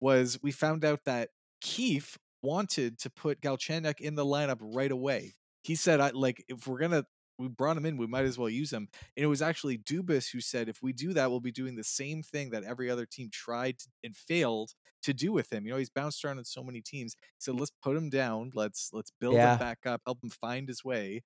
was 0.00 0.36
we 0.42 0.50
found 0.50 0.84
out 0.84 1.04
that 1.06 1.28
Keefe 1.60 2.18
wanted 2.42 2.98
to 3.00 3.10
put 3.10 3.40
Galchenyuk 3.40 4.00
in 4.00 4.16
the 4.16 4.24
lineup 4.24 4.58
right 4.60 4.90
away. 4.90 5.34
He 5.62 5.76
said, 5.76 6.00
"I 6.00 6.10
like 6.10 6.44
if 6.48 6.66
we're 6.66 6.80
gonna." 6.80 7.04
We 7.38 7.48
brought 7.48 7.76
him 7.76 7.86
in. 7.86 7.96
We 7.96 8.06
might 8.06 8.24
as 8.24 8.38
well 8.38 8.48
use 8.48 8.72
him. 8.72 8.88
And 9.16 9.24
it 9.24 9.26
was 9.26 9.42
actually 9.42 9.78
Dubas 9.78 10.30
who 10.30 10.40
said, 10.40 10.68
"If 10.68 10.82
we 10.82 10.92
do 10.92 11.12
that, 11.14 11.30
we'll 11.30 11.40
be 11.40 11.52
doing 11.52 11.74
the 11.74 11.84
same 11.84 12.22
thing 12.22 12.50
that 12.50 12.64
every 12.64 12.90
other 12.90 13.06
team 13.06 13.28
tried 13.32 13.76
and 14.02 14.16
failed 14.16 14.72
to 15.04 15.12
do 15.14 15.32
with 15.32 15.52
him. 15.52 15.66
You 15.66 15.72
know, 15.72 15.78
he's 15.78 15.90
bounced 15.90 16.24
around 16.24 16.38
in 16.38 16.44
so 16.44 16.62
many 16.62 16.80
teams. 16.80 17.14
So 17.38 17.52
let's 17.52 17.72
put 17.82 17.96
him 17.96 18.10
down. 18.10 18.50
Let's 18.54 18.90
let's 18.92 19.12
build 19.20 19.34
Yeah. 19.34 19.52
him 19.54 19.58
back 19.58 19.80
up, 19.86 20.02
help 20.06 20.22
him 20.22 20.30
find 20.30 20.68
his 20.68 20.84
way. 20.84 21.22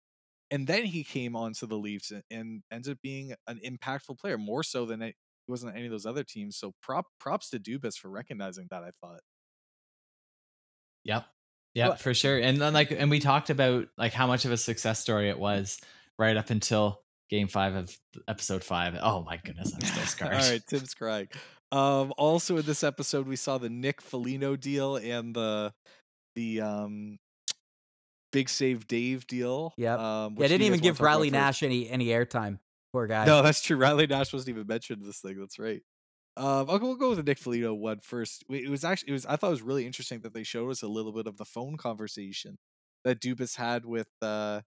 And 0.51 0.66
then 0.66 0.87
he 0.87 1.05
came 1.05 1.37
onto 1.37 1.66
the 1.66 1.77
Leafs 1.77 2.11
and, 2.11 2.23
and 2.31 2.62
ended 2.73 2.92
up 2.92 2.99
being 3.03 3.35
an 3.47 3.61
impactful 3.64 4.18
player, 4.18 4.38
more 4.38 4.62
so 4.62 4.87
than 4.87 5.03
it, 5.03 5.14
he 5.47 5.51
wasn't 5.51 5.73
on 5.73 5.77
any 5.77 5.87
of 5.87 5.92
those 5.92 6.07
other 6.07 6.25
teams. 6.25 6.57
So 6.57 6.73
prop 6.83 7.07
props 7.21 7.51
to 7.51 7.59
Dubas 7.59 7.97
for 7.97 8.09
recognizing 8.09 8.66
that. 8.71 8.83
I 8.83 8.90
thought. 9.01 9.21
Yep. 11.05 11.27
Yep, 11.75 11.88
Well- 11.88 11.97
for 11.97 12.14
sure. 12.14 12.38
And 12.38 12.59
then 12.59 12.73
like 12.73 12.90
and 12.90 13.11
we 13.11 13.21
talked 13.21 13.51
about 13.51 13.88
like 13.97 14.12
how 14.12 14.27
much 14.27 14.44
of 14.44 14.53
a 14.53 14.57
success 14.57 15.01
story 15.01 15.29
it 15.31 15.37
mm. 15.37 15.40
was 15.40 15.81
right 16.18 16.37
up 16.37 16.50
until 16.50 17.02
game 17.31 17.48
five 17.48 17.74
of 17.74 17.96
episode 18.26 18.64
five. 18.64 18.96
Oh 19.02 19.22
my 19.22 19.38
goodness, 19.44 19.72
I'm 19.74 19.81
still 19.81 20.02
scarred. 20.04 20.35
All 20.35 20.50
right, 20.50 20.62
Tim's 20.66 20.94
crying. 20.94 21.28
Um, 21.70 22.12
also 22.16 22.57
in 22.57 22.64
this 22.64 22.83
episode, 22.83 23.26
we 23.26 23.37
saw 23.37 23.59
the 23.59 23.68
Nick 23.68 24.00
Foligno 24.00 24.57
deal 24.57 24.96
and 24.96 25.35
the 25.35 25.72
the 26.35 26.61
um 26.61 27.18
big 28.33 28.48
save 28.48 28.87
Dave 28.87 29.26
deal. 29.26 29.72
Yep. 29.76 29.98
Um, 29.98 30.33
Yeah, 30.33 30.38
which 30.38 30.48
do 30.48 30.54
didn't 30.54 30.66
even 30.66 30.81
give 30.81 31.00
Riley? 31.00 31.31
Nash 31.31 31.62
any 31.62 31.88
any 31.88 32.07
airtime. 32.07 32.59
Poor 32.92 33.07
guy. 33.07 33.26
No, 33.26 33.42
that's 33.42 33.62
true. 33.62 33.76
Riley 33.76 34.07
Nash 34.07 34.33
wasn't 34.33 34.50
even 34.50 34.66
mentioned 34.66 35.02
in 35.02 35.07
this 35.07 35.20
thing. 35.20 35.38
That's 35.38 35.59
right. 35.59 35.83
Um, 36.38 36.70
I'll 36.70 36.78
go, 36.78 36.87
we'll 36.87 36.96
go 36.96 37.09
with 37.11 37.18
the 37.18 37.24
Nick 37.24 37.38
Foligno 37.38 37.74
one 37.74 37.98
first. 38.00 38.44
It 38.48 38.70
was 38.70 38.85
actually 38.85 39.11
it 39.11 39.12
was 39.12 39.26
I 39.26 39.37
thought 39.37 39.48
it 39.48 39.50
was 39.50 39.62
really 39.62 39.85
interesting 39.87 40.20
that 40.20 40.33
they 40.33 40.44
showed 40.44 40.70
us 40.70 40.83
a 40.83 40.88
little 40.88 41.12
bit 41.12 41.26
of 41.26 41.37
the 41.37 41.44
phone 41.44 41.76
conversation 41.76 42.59
that 43.04 43.20
Dubas 43.20 43.57
had 43.57 43.85
with 43.85 44.09
uh 44.22 44.62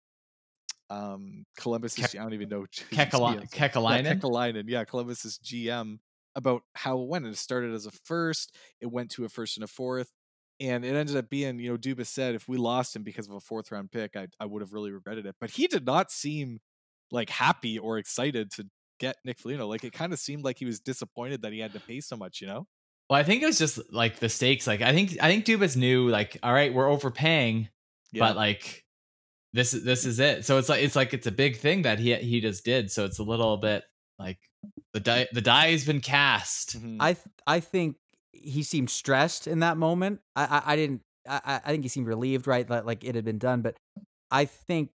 um 0.91 1.45
Columbus's 1.57 2.07
Ke- 2.07 2.15
I 2.15 2.23
don't 2.23 2.33
even 2.33 2.49
know 2.49 2.65
Kekala- 2.91 3.49
Kekalainen? 3.49 4.03
Yeah, 4.05 4.13
Kekalainen. 4.15 4.63
Yeah, 4.67 4.83
Columbus's 4.83 5.39
GM 5.39 5.99
about 6.35 6.63
how 6.75 6.99
it 7.01 7.07
went. 7.07 7.25
And 7.25 7.33
it 7.33 7.37
started 7.37 7.73
as 7.73 7.85
a 7.85 7.91
first, 7.91 8.55
it 8.79 8.87
went 8.87 9.11
to 9.11 9.25
a 9.25 9.29
first 9.29 9.57
and 9.57 9.63
a 9.63 9.67
fourth. 9.67 10.11
And 10.59 10.85
it 10.85 10.93
ended 10.95 11.15
up 11.17 11.29
being, 11.29 11.59
you 11.59 11.71
know, 11.71 11.77
Dubas 11.77 12.07
said 12.07 12.35
if 12.35 12.47
we 12.47 12.57
lost 12.57 12.95
him 12.95 13.03
because 13.03 13.27
of 13.27 13.33
a 13.33 13.39
fourth 13.39 13.71
round 13.71 13.91
pick, 13.91 14.15
I, 14.15 14.27
I 14.39 14.45
would 14.45 14.61
have 14.61 14.73
really 14.73 14.91
regretted 14.91 15.25
it. 15.25 15.35
But 15.41 15.51
he 15.51 15.65
did 15.67 15.85
not 15.85 16.11
seem 16.11 16.59
like 17.11 17.29
happy 17.29 17.79
or 17.79 17.97
excited 17.97 18.51
to 18.51 18.67
get 18.99 19.15
Nick 19.25 19.39
Foligno. 19.39 19.67
Like 19.67 19.83
it 19.83 19.91
kind 19.93 20.13
of 20.13 20.19
seemed 20.19 20.43
like 20.43 20.59
he 20.59 20.65
was 20.65 20.79
disappointed 20.79 21.41
that 21.41 21.51
he 21.51 21.59
had 21.59 21.73
to 21.73 21.79
pay 21.79 21.99
so 21.99 22.15
much, 22.15 22.41
you 22.41 22.47
know? 22.47 22.67
Well, 23.09 23.19
I 23.19 23.23
think 23.23 23.41
it 23.41 23.45
was 23.47 23.57
just 23.57 23.91
like 23.91 24.19
the 24.19 24.29
stakes. 24.29 24.67
Like 24.67 24.81
I 24.81 24.93
think 24.93 25.17
I 25.19 25.27
think 25.29 25.45
Dubas 25.45 25.75
knew 25.75 26.07
like, 26.09 26.37
all 26.43 26.53
right, 26.53 26.73
we're 26.73 26.89
overpaying, 26.89 27.67
but 28.13 28.35
like 28.35 28.85
this 29.53 29.73
is 29.73 29.83
this 29.83 30.05
is 30.05 30.19
it. 30.19 30.45
So 30.45 30.57
it's 30.57 30.69
like 30.69 30.81
it's 30.83 30.95
like 30.95 31.13
it's 31.13 31.27
a 31.27 31.31
big 31.31 31.57
thing 31.57 31.81
that 31.83 31.99
he 31.99 32.13
he 32.15 32.41
just 32.41 32.63
did. 32.65 32.91
So 32.91 33.05
it's 33.05 33.19
a 33.19 33.23
little 33.23 33.57
bit 33.57 33.83
like 34.19 34.39
the 34.93 34.99
die 34.99 35.27
the 35.33 35.41
die 35.41 35.71
has 35.71 35.85
been 35.85 36.01
cast. 36.01 36.81
Mhm. 36.81 36.97
I 36.99 37.13
th- 37.13 37.25
I 37.47 37.59
think 37.59 37.97
he 38.31 38.63
seemed 38.63 38.89
stressed 38.89 39.47
in 39.47 39.59
that 39.59 39.77
moment. 39.77 40.21
I 40.35 40.43
I, 40.45 40.73
I 40.73 40.75
didn't. 40.75 41.01
I, 41.27 41.41
I- 41.45 41.61
I 41.65 41.71
think 41.71 41.83
he 41.83 41.89
seemed 41.89 42.07
relieved, 42.07 42.47
right? 42.47 42.67
That 42.67 42.85
like 42.85 43.03
it 43.03 43.15
had 43.15 43.25
been 43.25 43.37
done. 43.39 43.61
But 43.61 43.77
I 44.31 44.45
think 44.45 44.89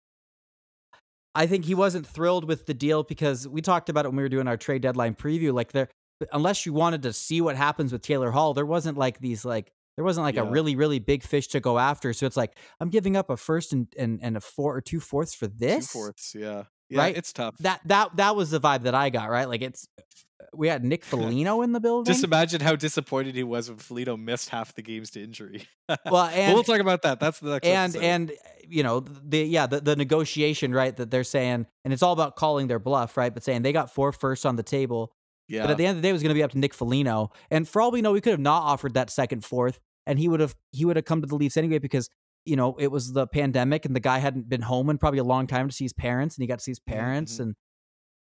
I 1.35 1.47
think 1.47 1.65
he 1.65 1.73
wasn't 1.73 2.05
thrilled 2.05 2.45
with 2.47 2.65
the 2.67 2.73
deal 2.75 3.03
because 3.03 3.47
we 3.47 3.61
talked 3.61 3.89
about 3.89 4.05
it 4.05 4.09
when 4.09 4.17
we 4.17 4.23
were 4.23 4.29
doing 4.29 4.47
our 4.47 4.57
trade 4.57 4.81
deadline 4.83 5.15
preview. 5.15 5.51
Like 5.51 5.71
there, 5.71 5.89
unless 6.31 6.65
you 6.65 6.73
wanted 6.73 7.01
to 7.03 7.13
see 7.13 7.41
what 7.41 7.55
happens 7.55 7.91
with 7.91 8.01
Taylor 8.03 8.31
Hall, 8.31 8.53
there 8.53 8.65
wasn't 8.67 8.97
like 8.97 9.19
these 9.19 9.43
like 9.43 9.71
there 9.95 10.05
wasn't 10.05 10.23
like 10.25 10.37
a 10.37 10.43
really 10.43 10.75
really 10.75 10.99
big 10.99 11.23
fish 11.23 11.47
to 11.49 11.59
go 11.59 11.77
after. 11.79 12.13
So 12.13 12.25
it's 12.25 12.37
like 12.37 12.57
I'm 12.79 12.89
giving 12.89 13.15
up 13.15 13.29
a 13.29 13.37
first 13.37 13.73
and 13.73 13.87
and, 13.97 14.19
and 14.21 14.37
a 14.37 14.41
four 14.41 14.75
or 14.75 14.81
two 14.81 14.99
fourths 14.99 15.33
for 15.35 15.47
Two 15.47 15.53
this. 15.57 15.91
fourths, 15.91 16.35
yeah. 16.37 16.63
Yeah, 16.89 16.99
Right? 16.99 17.17
it's 17.17 17.33
tough. 17.33 17.55
That 17.59 17.81
that 17.85 18.15
that 18.17 18.35
was 18.35 18.51
the 18.51 18.59
vibe 18.59 18.83
that 18.83 18.93
I 18.95 19.09
got. 19.09 19.29
Right, 19.29 19.47
like 19.47 19.61
it's 19.61 19.87
uh, 19.97 20.45
we 20.53 20.67
had 20.67 20.83
Nick 20.83 21.03
Foligno 21.09 21.61
in 21.61 21.71
the 21.71 21.79
building. 21.79 22.11
Just 22.11 22.23
imagine 22.23 22.61
how 22.61 22.75
disappointed 22.75 23.35
he 23.35 23.43
was 23.43 23.69
when 23.69 23.77
Foligno 23.79 24.17
missed 24.17 24.49
half 24.49 24.75
the 24.75 24.81
games 24.81 25.09
to 25.11 25.23
injury. 25.23 25.67
well, 26.05 26.25
and 26.25 26.53
we'll 26.53 26.63
talk 26.63 26.79
about 26.79 27.01
that. 27.03 27.19
That's 27.19 27.39
the 27.39 27.51
next 27.51 27.67
and 27.67 27.95
episode. 27.95 28.05
and 28.05 28.31
you 28.67 28.83
know 28.83 28.99
the 29.01 29.39
yeah 29.43 29.65
the, 29.67 29.81
the 29.81 29.95
negotiation 29.95 30.73
right 30.73 30.95
that 30.97 31.09
they're 31.11 31.23
saying 31.23 31.65
and 31.83 31.93
it's 31.93 32.01
all 32.01 32.13
about 32.13 32.35
calling 32.37 32.67
their 32.67 32.79
bluff 32.79 33.17
right 33.17 33.33
but 33.33 33.43
saying 33.43 33.61
they 33.61 33.73
got 33.73 33.93
four 33.93 34.11
firsts 34.13 34.45
on 34.45 34.55
the 34.55 34.63
table 34.63 35.11
yeah. 35.53 35.61
but 35.63 35.71
at 35.71 35.77
the 35.77 35.85
end 35.85 35.95
of 35.97 36.01
the 36.01 36.05
day 36.05 36.09
it 36.09 36.13
was 36.13 36.21
going 36.23 36.29
to 36.29 36.39
be 36.39 36.43
up 36.43 36.51
to 36.51 36.57
Nick 36.59 36.73
Foligno 36.73 37.29
and 37.51 37.67
for 37.67 37.81
all 37.81 37.91
we 37.91 38.01
know 38.01 38.11
we 38.11 38.21
could 38.21 38.31
have 38.31 38.39
not 38.39 38.63
offered 38.63 38.93
that 38.95 39.09
second 39.09 39.45
fourth 39.45 39.79
and 40.07 40.19
he 40.19 40.27
would 40.27 40.39
have 40.39 40.55
he 40.71 40.83
would 40.85 40.95
have 40.95 41.05
come 41.05 41.21
to 41.21 41.27
the 41.27 41.35
Leafs 41.35 41.57
anyway 41.57 41.79
because 41.79 42.09
you 42.45 42.55
know 42.55 42.75
it 42.79 42.91
was 42.91 43.13
the 43.13 43.25
pandemic 43.27 43.85
and 43.85 43.95
the 43.95 43.99
guy 43.99 44.17
hadn't 44.19 44.49
been 44.49 44.61
home 44.63 44.89
in 44.89 44.97
probably 44.97 45.19
a 45.19 45.23
long 45.23 45.47
time 45.47 45.67
to 45.69 45.73
see 45.73 45.85
his 45.85 45.93
parents 45.93 46.35
and 46.35 46.43
he 46.43 46.47
got 46.47 46.59
to 46.59 46.63
see 46.63 46.71
his 46.71 46.79
parents 46.79 47.37
Mhm. 47.37 47.39
and 47.41 47.55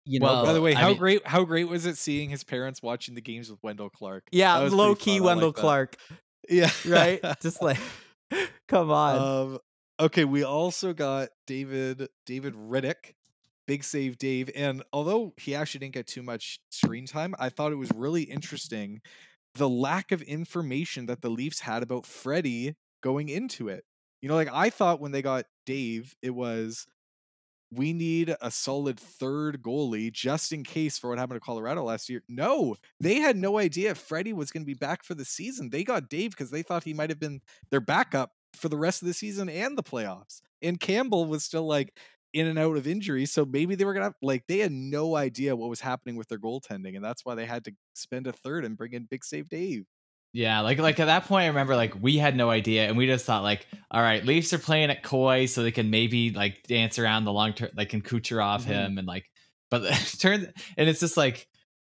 you 0.05 0.19
know 0.19 0.25
Well, 0.27 0.45
By 0.45 0.53
the 0.53 0.61
way, 0.61 0.75
I 0.75 0.79
how 0.81 0.87
mean- 0.89 0.97
great 0.97 1.27
how 1.27 1.43
great 1.45 1.67
was 1.67 1.85
it 1.85 1.97
seeing 1.97 2.29
his 2.29 2.43
parents 2.43 2.81
watching 2.83 3.15
the 3.15 3.21
games 3.21 3.49
with 3.49 3.59
Wendell 3.63 3.89
Clark? 3.89 4.23
yeah 4.31 4.57
low 4.59 4.93
key 4.95 5.17
fun. 5.19 5.25
Wendell 5.27 5.47
like. 5.49 5.55
Clark 5.55 5.95
Yeah. 6.49 6.69
right 6.87 7.21
just 7.41 7.61
like 7.61 7.79
come 8.67 8.91
on 8.91 9.17
um 9.53 9.59
okay, 9.99 10.25
we 10.25 10.43
also 10.43 10.91
got 10.93 11.29
David 11.47 12.07
David 12.25 12.53
Rittich, 12.55 13.13
big 13.67 13.83
save 13.83 14.17
Dave, 14.17 14.49
and 14.55 14.83
although 14.91 15.33
he 15.37 15.55
actually 15.55 15.79
didn't 15.79 15.93
get 15.93 16.07
too 16.07 16.23
much 16.23 16.59
screen 16.69 17.05
time, 17.05 17.35
I 17.39 17.49
thought 17.49 17.71
it 17.71 17.77
was 17.77 17.91
really 17.93 18.23
interesting 18.23 19.01
the 19.55 19.69
lack 19.69 20.11
of 20.11 20.21
information 20.23 21.05
that 21.05 21.21
the 21.21 21.29
Leafs 21.29 21.59
had 21.59 21.83
about 21.83 22.05
Freddie 22.05 22.75
going 23.01 23.29
into 23.29 23.67
it. 23.67 23.85
You 24.21 24.29
know, 24.29 24.35
like 24.35 24.49
I 24.51 24.69
thought 24.69 24.99
when 24.99 25.11
they 25.11 25.21
got 25.21 25.45
Dave, 25.65 26.15
it 26.21 26.31
was 26.31 26.87
we 27.71 27.91
need 27.93 28.35
a 28.41 28.51
solid 28.51 28.99
third 28.99 29.61
goalie 29.61 30.11
just 30.11 30.51
in 30.51 30.63
case 30.63 30.97
for 30.97 31.09
what 31.09 31.17
happened 31.17 31.41
to 31.41 31.45
Colorado 31.45 31.83
last 31.83 32.09
year. 32.09 32.21
No, 32.27 32.75
they 32.99 33.15
had 33.15 33.35
no 33.35 33.57
idea 33.57 33.91
if 33.91 33.97
Freddie 33.97 34.33
was 34.33 34.51
going 34.51 34.63
to 34.63 34.67
be 34.67 34.75
back 34.75 35.03
for 35.03 35.15
the 35.15 35.25
season. 35.25 35.69
They 35.69 35.83
got 35.83 36.09
Dave 36.09 36.31
because 36.31 36.51
they 36.51 36.61
thought 36.61 36.83
he 36.83 36.93
might 36.93 37.09
have 37.09 37.19
been 37.19 37.41
their 37.71 37.81
backup 37.81 38.31
for 38.55 38.69
the 38.69 38.77
rest 38.77 39.01
of 39.01 39.07
the 39.07 39.13
season 39.13 39.49
and 39.49 39.77
the 39.77 39.83
playoffs. 39.83 40.41
And 40.61 40.79
Campbell 40.79 41.25
was 41.25 41.43
still 41.43 41.65
like 41.65 41.97
in 42.33 42.47
and 42.47 42.57
out 42.59 42.77
of 42.77 42.87
injury. 42.87 43.25
So 43.25 43.45
maybe 43.45 43.75
they 43.75 43.85
were 43.85 43.93
going 43.93 44.09
to 44.09 44.15
like, 44.21 44.45
they 44.47 44.59
had 44.59 44.71
no 44.71 45.15
idea 45.15 45.55
what 45.55 45.69
was 45.69 45.81
happening 45.81 46.15
with 46.15 46.27
their 46.29 46.39
goaltending. 46.39 46.95
And 46.95 47.03
that's 47.05 47.23
why 47.23 47.35
they 47.35 47.45
had 47.45 47.63
to 47.65 47.73
spend 47.93 48.27
a 48.27 48.33
third 48.33 48.65
and 48.65 48.75
bring 48.77 48.93
in 48.93 49.05
Big 49.05 49.23
Save 49.23 49.49
Dave. 49.49 49.85
Yeah, 50.35 50.61
like 50.61 50.79
like 50.79 50.99
at 50.99 51.05
that 51.05 51.25
point, 51.25 51.43
I 51.43 51.47
remember 51.47 51.75
like 51.75 51.93
we 52.01 52.17
had 52.17 52.35
no 52.35 52.49
idea, 52.49 52.87
and 52.87 52.97
we 52.97 53.05
just 53.05 53.23
thought 53.23 53.43
like, 53.43 53.67
all 53.91 54.01
right, 54.01 54.25
Leafs 54.25 54.51
are 54.51 54.57
playing 54.57 54.89
at 54.89 55.03
Koi, 55.03 55.45
so 55.45 55.61
they 55.61 55.71
can 55.71 55.91
maybe 55.91 56.31
like 56.31 56.63
dance 56.63 56.97
around 56.97 57.25
the 57.25 57.31
long 57.31 57.53
term, 57.53 57.69
like 57.77 57.89
can 57.89 58.01
Kucherov 58.01 58.61
Mhm. 58.61 58.65
him, 58.65 58.97
and 58.97 59.07
like, 59.07 59.29
but 59.69 59.83
turn 60.19 60.51
and 60.75 60.89
it's 60.89 60.99
just 60.99 61.17
like, 61.17 61.47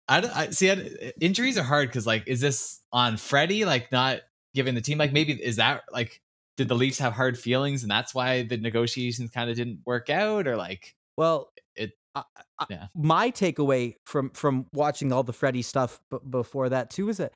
I, 0.09 0.21
don't- 0.21 0.37
I 0.37 0.51
see 0.51 0.71
I, 0.71 1.13
injuries 1.23 1.57
are 1.57 1.63
hard 1.63 1.89
because 1.89 2.07
like, 2.07 2.25
is 2.29 2.43
this 2.43 2.83
on 2.93 3.17
Freddie 3.17 3.65
like 3.65 3.91
not 3.91 4.21
giving 4.55 4.75
the 4.75 4.83
team 4.83 4.99
like 4.99 5.13
maybe 5.13 5.33
is 5.33 5.57
that 5.57 5.83
like 5.91 6.21
did 6.57 6.69
the 6.69 6.75
Leafs 6.75 6.99
have 6.99 7.13
hard 7.13 7.39
feelings 7.39 7.83
and 7.83 7.91
that's 7.91 8.15
why 8.15 8.43
the 8.43 8.57
negotiations 8.57 9.31
kind 9.31 9.51
of 9.51 9.57
didn't 9.57 9.81
work 9.87 10.09
out 10.11 10.47
or 10.47 10.57
like 10.57 10.95
Well, 11.17 11.51
It- 11.77 11.93
I, 12.15 12.23
I- 12.61 12.67
yeah. 12.71 12.87
My 12.95 13.31
takeaway 13.33 13.95
from 14.05 14.31
from 14.31 14.67
watching 14.73 15.13
all 15.13 15.25
the 15.25 15.33
Freddie 15.33 15.63
stuff 15.63 15.99
b- 16.11 16.19
before 16.31 16.69
that 16.69 16.91
too 16.91 17.09
is 17.09 17.17
that 17.17 17.33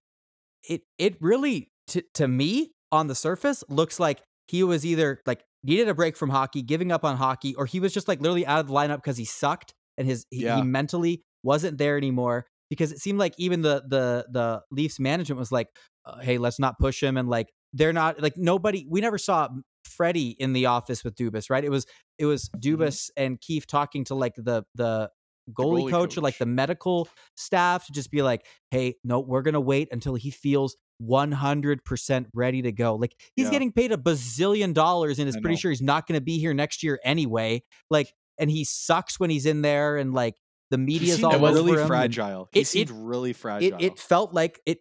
it 0.68 0.82
it 0.98 1.16
really 1.20 1.68
to 1.88 2.02
to 2.14 2.28
me 2.28 2.72
on 2.92 3.06
the 3.08 3.14
surface 3.14 3.64
looks 3.68 3.98
like 4.00 4.22
he 4.46 4.62
was 4.62 4.86
either 4.86 5.20
like 5.26 5.42
needed 5.64 5.88
a 5.88 5.94
break 5.94 6.16
from 6.16 6.30
hockey, 6.30 6.62
giving 6.62 6.92
up 6.92 7.04
on 7.04 7.16
hockey, 7.16 7.54
or 7.56 7.66
he 7.66 7.80
was 7.80 7.92
just 7.92 8.06
like 8.08 8.20
literally 8.20 8.46
out 8.46 8.60
of 8.60 8.68
the 8.68 8.72
lineup 8.72 8.96
because 8.96 9.16
he 9.16 9.24
sucked 9.24 9.74
and 9.96 10.06
his 10.06 10.24
he, 10.30 10.44
Yeah. 10.44 10.56
he 10.58 10.62
mentally 10.62 11.22
wasn't 11.42 11.76
there 11.78 11.96
anymore. 11.96 12.46
Because 12.70 12.92
it 12.92 12.98
seemed 12.98 13.18
like 13.18 13.34
even 13.38 13.62
the 13.62 13.82
the 13.88 14.26
the 14.30 14.62
Leafs 14.70 15.00
management 15.00 15.38
was 15.40 15.50
like, 15.50 15.68
uh, 16.04 16.18
"Hey, 16.20 16.38
let's 16.38 16.58
not 16.60 16.78
push 16.78 17.02
him," 17.02 17.16
and 17.16 17.28
like 17.28 17.48
they're 17.72 17.92
not 17.92 18.20
like 18.20 18.36
nobody. 18.36 18.86
We 18.88 19.00
never 19.00 19.18
saw 19.18 19.48
Freddie 19.84 20.30
in 20.38 20.52
the 20.52 20.66
office 20.66 21.04
with 21.04 21.14
Dubas, 21.14 21.50
right? 21.50 21.64
It 21.64 21.70
was 21.70 21.86
it 22.18 22.26
was 22.26 22.48
mm-hmm. 22.48 22.82
Dubas 22.82 23.10
and 23.16 23.40
Keefe 23.40 23.66
talking 23.66 24.04
to 24.04 24.14
like 24.14 24.34
the 24.36 24.64
the 24.74 25.10
goalie, 25.50 25.82
goalie 25.84 25.90
coach, 25.90 26.16
or 26.16 26.20
like 26.20 26.38
the 26.38 26.46
medical 26.46 27.08
staff 27.36 27.86
to 27.86 27.92
just 27.92 28.10
be 28.10 28.22
like, 28.22 28.44
"Hey, 28.70 28.94
no, 29.04 29.20
we're 29.20 29.42
gonna 29.42 29.60
wait 29.60 29.88
until 29.92 30.14
he 30.14 30.30
feels 30.30 30.76
100% 31.02 32.26
ready 32.34 32.62
to 32.62 32.72
go." 32.72 32.94
Like 32.96 33.14
he's 33.36 33.46
Yeah. 33.46 33.50
getting 33.52 33.72
paid 33.72 33.92
a 33.92 33.96
bazillion 33.96 34.74
dollars 34.74 35.18
and 35.18 35.28
is 35.28 35.36
I 35.36 35.40
pretty 35.40 35.54
know. 35.54 35.60
sure 35.60 35.70
he's 35.70 35.82
not 35.82 36.06
gonna 36.06 36.20
be 36.20 36.38
here 36.38 36.54
next 36.54 36.82
year 36.82 36.98
anyway. 37.04 37.62
Like, 37.90 38.12
and 38.38 38.50
he 38.50 38.64
sucks 38.64 39.18
when 39.18 39.30
he's 39.30 39.46
in 39.46 39.62
there, 39.62 39.96
and 39.96 40.12
like 40.14 40.34
The 40.70 40.76
He 40.76 40.84
media's 40.84 41.24
all 41.24 41.38
really 41.38 41.60
over 41.60 41.72
him. 41.74 41.78
and 41.80 41.88
fragile. 41.88 42.48
He 42.52 42.60
it- 42.60 42.66
seemed 42.66 42.90
it- 42.90 42.94
really 42.94 43.32
fragile. 43.32 43.78
It 43.78 43.84
it 43.84 43.98
felt 43.98 44.34
like 44.34 44.60
it, 44.66 44.80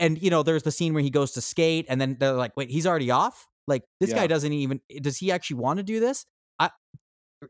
and 0.00 0.20
you 0.22 0.30
know, 0.30 0.42
there's 0.42 0.62
the 0.62 0.72
scene 0.72 0.94
where 0.94 1.02
he 1.02 1.10
goes 1.10 1.32
to 1.32 1.40
skate, 1.40 1.86
and 1.88 2.00
then 2.00 2.16
they're 2.18 2.32
like, 2.32 2.56
"Wait, 2.56 2.70
he's 2.70 2.86
already 2.86 3.10
off." 3.10 3.46
Like 3.66 3.82
this 4.00 4.10
Yeah. 4.10 4.16
guy 4.16 4.26
doesn't 4.26 4.52
even. 4.52 4.80
Does 5.00 5.18
he 5.18 5.30
actually 5.32 5.60
want 5.60 5.78
to 5.78 5.82
do 5.82 6.00
this? 6.00 6.24
I 6.58 6.70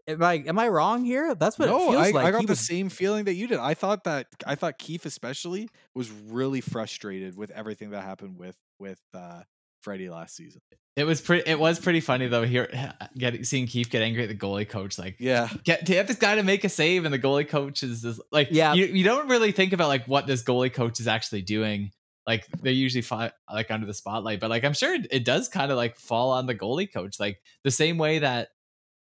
am 0.06 0.22
I 0.22 0.34
am 0.46 0.58
I 0.58 0.68
wrong 0.68 1.04
here? 1.04 1.34
That's 1.34 1.58
what 1.58 1.68
it 1.68 1.72
no, 1.72 1.90
feels 1.92 2.08
I, 2.08 2.10
like. 2.10 2.26
I 2.26 2.30
got 2.32 2.40
he 2.40 2.46
the 2.46 2.52
was 2.52 2.66
same 2.66 2.88
feeling 2.88 3.24
that 3.26 3.34
you 3.34 3.46
did. 3.46 3.58
I 3.58 3.74
thought 3.74 4.04
that 4.04 4.26
I 4.46 4.54
thought 4.54 4.78
Keefe 4.78 5.06
especially 5.06 5.68
was 5.94 6.10
really 6.10 6.60
frustrated 6.60 7.36
with 7.36 7.50
everything 7.52 7.90
that 7.90 8.02
happened 8.02 8.38
with 8.38 8.56
with 8.78 9.00
uh 9.14 9.42
Freddie 9.82 10.10
last 10.10 10.34
season. 10.36 10.60
It 10.96 11.04
was 11.04 11.20
pretty. 11.20 11.48
It 11.48 11.60
was 11.60 11.78
pretty 11.78 12.00
funny 12.00 12.26
though. 12.26 12.42
Here, 12.44 12.68
getting 13.16 13.44
seeing 13.44 13.68
Keefe 13.68 13.88
get 13.88 14.02
angry 14.02 14.24
at 14.24 14.28
the 14.28 14.34
goalie 14.34 14.68
coach, 14.68 14.98
like 14.98 15.14
Yeah. 15.20 15.48
get 15.62 15.86
to 15.86 15.94
have 15.94 16.08
this 16.08 16.16
guy 16.16 16.34
to 16.34 16.42
make 16.42 16.64
a 16.64 16.68
save, 16.68 17.04
and 17.04 17.14
the 17.14 17.18
goalie 17.20 17.48
coach 17.48 17.84
is 17.84 18.02
just, 18.02 18.20
like, 18.32 18.48
Yeah. 18.50 18.74
You, 18.74 18.86
you 18.86 19.04
don't 19.04 19.28
really 19.28 19.52
think 19.52 19.72
about 19.72 19.86
like 19.86 20.06
what 20.06 20.26
this 20.26 20.42
goalie 20.42 20.72
coach 20.72 20.98
is 20.98 21.06
actually 21.06 21.42
doing. 21.42 21.92
Like 22.28 22.46
they're 22.60 22.74
usually 22.74 23.00
fi- 23.00 23.32
like 23.50 23.70
under 23.70 23.86
the 23.86 23.94
spotlight, 23.94 24.38
but 24.38 24.50
like 24.50 24.62
I'm 24.62 24.74
sure 24.74 24.94
it, 24.94 25.06
it 25.10 25.24
does 25.24 25.48
kind 25.48 25.70
of 25.70 25.78
like 25.78 25.96
fall 25.96 26.30
on 26.30 26.44
the 26.44 26.54
goalie 26.54 26.92
coach, 26.92 27.18
like 27.18 27.40
the 27.64 27.70
same 27.70 27.96
way 27.96 28.18
that. 28.18 28.48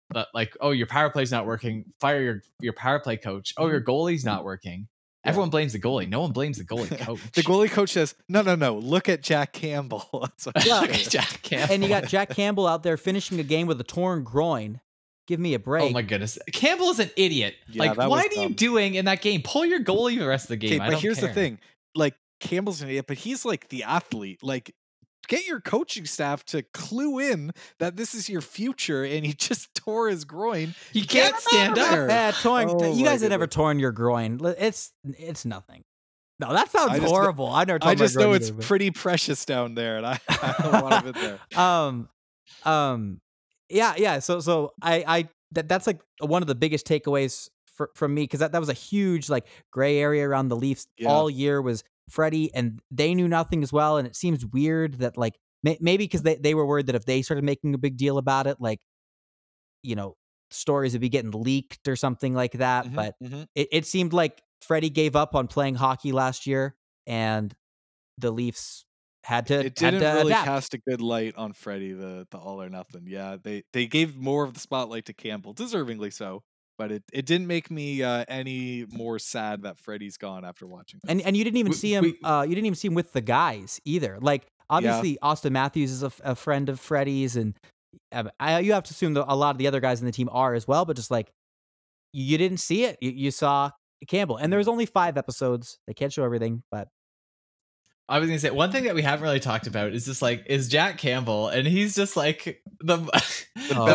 But 0.09 0.27
like, 0.33 0.55
oh, 0.59 0.71
your 0.71 0.85
power 0.85 1.09
play's 1.09 1.31
not 1.31 1.45
working. 1.47 1.85
Fire 2.01 2.21
your 2.21 2.41
your 2.59 2.73
power 2.73 2.99
play 2.99 3.15
coach. 3.15 3.53
Oh, 3.57 3.67
your 3.67 3.79
mm-hmm. 3.79 3.89
goalie's 3.89 4.25
not 4.25 4.43
working. 4.43 4.89
Yeah. 5.23 5.29
Everyone 5.29 5.49
blames 5.49 5.71
the 5.71 5.79
goalie. 5.79 6.09
No 6.09 6.19
one 6.19 6.33
blames 6.33 6.57
the 6.57 6.63
goalie 6.75 6.99
coach. 6.99 7.21
The 7.31 7.41
goalie 7.41 7.71
coach 7.71 7.91
says, 7.91 8.15
"No, 8.27 8.41
no, 8.41 8.55
no. 8.55 8.75
Look 8.75 9.07
at 9.07 9.23
Jack 9.23 9.53
Campbell." 9.53 10.05
That's 10.21 10.47
what 10.47 10.65
Yeah. 10.65 10.81
said. 10.91 11.11
Jack 11.11 11.41
Campbell. 11.41 11.73
and 11.73 11.83
you 11.83 11.87
got 11.87 12.09
Jack 12.09 12.31
Campbell 12.31 12.67
out 12.67 12.83
there 12.83 12.97
finishing 12.97 13.39
a 13.39 13.43
game 13.43 13.65
with 13.65 13.79
a 13.79 13.85
torn 13.85 14.25
groin. 14.25 14.81
Give 15.25 15.39
me 15.39 15.53
a 15.53 15.57
oh 15.57 15.59
break. 15.59 15.83
Oh 15.85 15.89
my 15.89 16.01
goodness, 16.01 16.37
Campbell 16.51 16.89
is 16.89 16.99
an 16.99 17.11
idiot. 17.15 17.55
Yeah, 17.69 17.83
like, 17.83 17.97
that 17.97 18.09
what 18.09 18.29
was 18.29 18.37
are 18.37 18.41
you 18.41 18.49
doing 18.49 18.95
in 18.95 19.05
that 19.05 19.21
game? 19.21 19.41
Pull 19.41 19.65
your 19.65 19.79
goalie 19.79 20.19
the 20.19 20.27
rest 20.27 20.45
of 20.45 20.49
the 20.49 20.57
game. 20.57 20.73
Okay, 20.73 20.81
I 20.81 20.87
but 20.87 20.91
don't 20.91 21.01
here's 21.01 21.19
the 21.19 21.33
thing: 21.33 21.59
like 21.95 22.13
Campbell's 22.39 22.81
an 22.81 22.89
idiot, 22.89 23.05
but 23.07 23.17
he's 23.17 23.45
like 23.45 23.69
the 23.69 23.83
athlete. 23.83 24.39
Like, 24.43 24.73
get 25.27 25.47
your 25.47 25.59
coaching 25.61 26.05
staff 26.05 26.43
to 26.45 26.61
clue 26.73 27.19
in 27.19 27.51
that 27.79 27.95
this 27.97 28.13
is 28.13 28.29
your 28.29 28.41
future, 28.41 29.03
and 29.03 29.25
he 29.25 29.33
just 29.37 29.73
tore 29.75 30.09
his 30.09 30.25
groin. 30.25 30.75
He 30.91 31.03
can't 31.03 31.33
him 31.33 31.39
stand 31.41 31.77
up. 31.79 32.09
Yeah, 32.09 32.31
torn. 32.31 32.69
Oh 32.69 32.93
you 32.93 33.03
guys 33.05 33.21
have 33.21 33.29
never 33.31 33.47
torn 33.47 33.79
your 33.79 33.91
groin. 33.91 34.39
It's 34.59 34.91
it's 35.03 35.45
nothing. 35.45 35.83
No, 36.37 36.51
that 36.51 36.69
sounds 36.69 36.91
I 36.91 36.99
just- 36.99 37.09
horrible. 37.09 37.47
I 37.47 37.63
never. 37.63 37.79
Torn 37.79 37.91
I 37.91 37.95
just 37.95 38.15
my 38.17 38.23
know 38.23 38.33
it's 38.33 38.49
either, 38.49 38.61
pretty 38.63 38.91
precious 38.91 39.45
down 39.45 39.73
there, 39.75 39.97
and 39.97 40.05
I, 40.05 40.19
I 40.29 40.55
don't 40.61 40.83
want 40.83 41.07
it 41.07 41.15
there. 41.15 41.39
um 41.59 42.09
um 42.63 43.19
yeah 43.69 43.95
yeah 43.97 44.19
so 44.19 44.39
so 44.39 44.71
i 44.81 45.03
i 45.07 45.29
that, 45.51 45.67
that's 45.67 45.87
like 45.87 45.99
one 46.19 46.43
of 46.43 46.47
the 46.47 46.53
biggest 46.53 46.85
takeaways 46.85 47.49
for, 47.73 47.89
from 47.95 48.13
me 48.13 48.21
because 48.23 48.39
that, 48.41 48.51
that 48.51 48.59
was 48.59 48.69
a 48.69 48.73
huge 48.73 49.29
like 49.29 49.47
gray 49.71 49.97
area 49.97 50.27
around 50.27 50.49
the 50.49 50.55
leafs 50.55 50.85
Yeah. 50.97 51.09
all 51.09 51.29
year 51.29 51.59
was 51.61 51.83
freddie 52.09 52.53
and 52.53 52.79
they 52.91 53.13
knew 53.15 53.27
nothing 53.27 53.63
as 53.63 53.73
well 53.73 53.97
and 53.97 54.07
it 54.07 54.15
seems 54.15 54.45
weird 54.45 54.95
that 54.95 55.17
like 55.17 55.35
may, 55.63 55.77
maybe 55.81 56.05
because 56.05 56.23
they, 56.23 56.35
they 56.35 56.53
were 56.53 56.65
worried 56.65 56.87
that 56.87 56.95
if 56.95 57.05
they 57.05 57.21
started 57.21 57.43
making 57.43 57.73
a 57.73 57.77
big 57.77 57.97
deal 57.97 58.17
about 58.17 58.47
it 58.47 58.57
like 58.59 58.79
you 59.83 59.95
know 59.95 60.15
stories 60.51 60.93
would 60.93 61.01
be 61.01 61.09
getting 61.09 61.31
leaked 61.31 61.87
or 61.87 61.95
something 61.95 62.33
like 62.33 62.53
that 62.53 62.87
Mhm, 62.87 62.95
but 62.95 63.15
mhm. 63.21 63.47
it, 63.55 63.67
it 63.71 63.85
seemed 63.85 64.13
like 64.13 64.41
freddie 64.61 64.89
gave 64.89 65.15
up 65.15 65.35
on 65.35 65.47
playing 65.47 65.75
hockey 65.75 66.11
last 66.11 66.45
year 66.47 66.75
and 67.07 67.55
the 68.17 68.31
leafs 68.31 68.85
had 69.23 69.47
to 69.47 69.65
it 69.65 69.75
didn't 69.75 70.09
to 70.09 70.11
really 70.11 70.35
adapt. 70.35 70.45
cast 70.45 70.73
a 70.73 70.77
good 70.77 71.01
light 71.01 71.35
on 71.35 71.53
Freddie, 71.53 71.93
the 71.93 72.27
the 72.29 72.37
all 72.37 72.61
or 72.61 72.69
nothing. 72.69 73.05
Yeah, 73.07 73.37
they 73.41 73.63
they 73.73 73.87
gave 73.87 74.17
more 74.17 74.43
of 74.43 74.53
the 74.53 74.59
spotlight 74.59 75.05
to 75.05 75.13
Campbell, 75.13 75.53
deservingly 75.53 76.11
so. 76.13 76.43
But 76.77 76.91
it, 76.91 77.03
it 77.13 77.25
didn't 77.25 77.47
make 77.47 77.71
me 77.71 78.03
uh, 78.03 78.25
any 78.27 78.85
more 78.91 79.17
sad 79.17 79.61
that 79.63 79.77
Freddie's 79.77 80.17
gone 80.17 80.43
after 80.43 80.67
watching. 80.67 80.99
this. 81.03 81.09
And 81.09 81.21
and 81.21 81.37
you 81.37 81.43
didn't 81.43 81.57
even 81.57 81.69
We- 81.71 81.75
see 81.77 81.93
him. 81.93 82.03
we- 82.03 82.19
uh, 82.23 82.41
you 82.43 82.53
didn't 82.53 82.65
even 82.65 82.75
see 82.75 82.87
him 82.89 82.95
with 82.95 83.13
the 83.13 83.21
guys 83.21 83.79
either. 83.85 84.17
Like 84.21 84.45
obviously, 84.69 85.17
Auston 85.23 85.51
Matthews 85.51 85.91
is 85.91 86.03
a 86.03 86.35
friend 86.35 86.67
of 86.69 86.79
Freddie's, 86.79 87.35
and 87.37 87.57
uh, 88.11 88.23
I, 88.39 88.59
you 88.59 88.73
have 88.73 88.83
to 88.85 88.91
assume 88.91 89.13
that 89.13 89.25
a 89.31 89.35
lot 89.35 89.51
of 89.51 89.57
the 89.57 89.67
other 89.67 89.79
guys 89.79 89.99
in 90.01 90.05
the 90.05 90.11
team 90.11 90.27
are 90.31 90.53
as 90.53 90.67
well. 90.67 90.83
But 90.85 90.97
just 90.97 91.11
like 91.11 91.31
you, 92.11 92.25
you 92.25 92.37
didn't 92.37 92.57
see 92.57 92.83
it, 92.83 92.97
you, 92.99 93.11
you 93.11 93.31
saw 93.31 93.71
Campbell, 94.07 94.35
and 94.37 94.51
there 94.51 94.57
was 94.57 94.67
only 94.67 94.85
five 94.85 95.17
episodes. 95.17 95.79
They 95.87 95.93
can't 95.93 96.11
show 96.11 96.25
everything, 96.25 96.63
but 96.71 96.89
I 98.07 98.19
was 98.19 98.27
gonna 98.29 98.37
say 98.39 98.51
one 98.51 98.71
thing 98.71 98.83
that 98.83 98.93
we 98.95 99.01
haven't 99.01 99.23
really 99.23 99.39
talked 99.39 99.65
about 99.65 99.93
is 99.93 100.05
just 100.05 100.21
like 100.21 100.43
is 100.47 100.67
Jack 100.67 100.97
Campbell, 100.97 101.47
and 101.47 101.65
he's 101.65 101.95
just 101.95 102.15
like 102.17 102.61
the 102.81 102.97
the, 102.97 103.11
best 103.11 103.47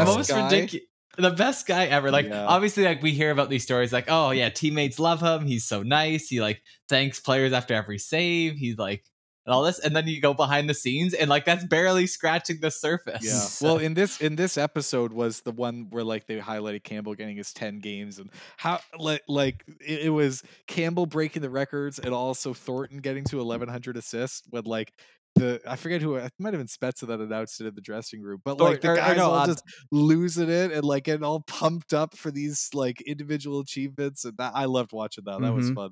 most 0.07 0.33
ridiculous. 0.33 0.87
The 1.21 1.31
best 1.31 1.67
guy 1.67 1.87
ever. 1.87 2.11
Like 2.11 2.27
Yeah. 2.27 2.47
obviously, 2.47 2.85
like 2.85 3.03
we 3.03 3.13
hear 3.13 3.31
about 3.31 3.51
these 3.51 3.63
stories, 3.63 3.93
like 3.93 4.07
oh 4.09 4.31
yeah, 4.31 4.49
teammates 4.49 4.99
love 4.99 5.21
him. 5.21 5.47
He's 5.47 5.65
so 5.67 5.83
nice. 5.83 6.29
He 6.29 6.41
like 6.41 6.63
thanks 6.89 7.21
players 7.21 7.53
after 7.53 7.75
every 7.75 7.99
save. 7.99 8.55
He's 8.57 8.79
like 8.79 9.05
and 9.47 9.55
all 9.55 9.63
this, 9.63 9.79
and 9.79 9.97
then 9.97 10.07
you 10.07 10.21
go 10.21 10.35
behind 10.35 10.69
the 10.69 10.75
scenes, 10.75 11.15
and 11.15 11.31
like 11.31 11.47
that's 11.47 11.65
barely 11.65 12.07
scratching 12.07 12.59
the 12.61 12.71
surface. 12.71 13.25
Yeah. 13.25 13.41
So- 13.41 13.67
Well, 13.67 13.79
in 13.79 13.95
this 13.95 14.21
in 14.21 14.37
this 14.37 14.59
episode 14.59 15.13
was 15.15 15.41
the 15.41 15.51
one 15.53 15.87
where 15.91 16.05
like 16.05 16.27
they 16.27 16.39
highlighted 16.39 16.85
Campbell 16.85 17.15
getting 17.15 17.37
his 17.39 17.53
ten 17.55 17.79
games 17.79 18.19
and 18.19 18.31
how 18.59 18.81
like 18.99 19.23
like 19.29 19.65
it, 19.81 20.07
it 20.07 20.11
was 20.11 20.43
Campbell 20.67 21.07
breaking 21.07 21.41
the 21.43 21.51
records 21.51 21.99
and 21.99 22.13
also 22.13 22.53
Thornton 22.53 22.99
getting 22.99 23.25
to 23.25 23.41
eleven 23.41 23.69
hundred 23.69 23.97
assists 23.97 24.43
with 24.53 24.67
like 24.67 24.93
the 25.37 25.61
I 25.67 25.77
forget 25.77 26.03
who 26.03 26.17
it 26.17 26.33
might 26.39 26.53
have 26.55 26.61
been 26.61 26.67
Spezza 26.67 27.07
that 27.07 27.21
announced 27.21 27.61
it 27.61 27.67
in 27.67 27.75
the 27.75 27.81
dressing 27.81 28.21
room, 28.23 28.41
but 28.45 28.59
like 28.61 28.81
the 28.81 28.91
or- 28.91 28.97
guys 28.97 29.17
no, 29.17 29.27
all 29.31 29.35
uh, 29.35 29.47
just 29.47 29.63
losing 29.93 30.51
it 30.51 30.73
and 30.73 30.85
like 30.85 31.05
getting 31.05 31.25
all 31.25 31.41
pumped 31.41 31.93
up 31.95 32.17
for 32.17 32.31
these 32.31 32.69
like 32.75 33.01
individual 33.03 33.61
achievements 33.61 34.25
and 34.25 34.37
that 34.39 34.53
I 34.55 34.65
loved 34.67 34.93
watching 34.93 35.25
that. 35.27 35.41
That 35.41 35.55
was 35.55 35.71
Mhm. 35.71 35.75
fun. 35.75 35.91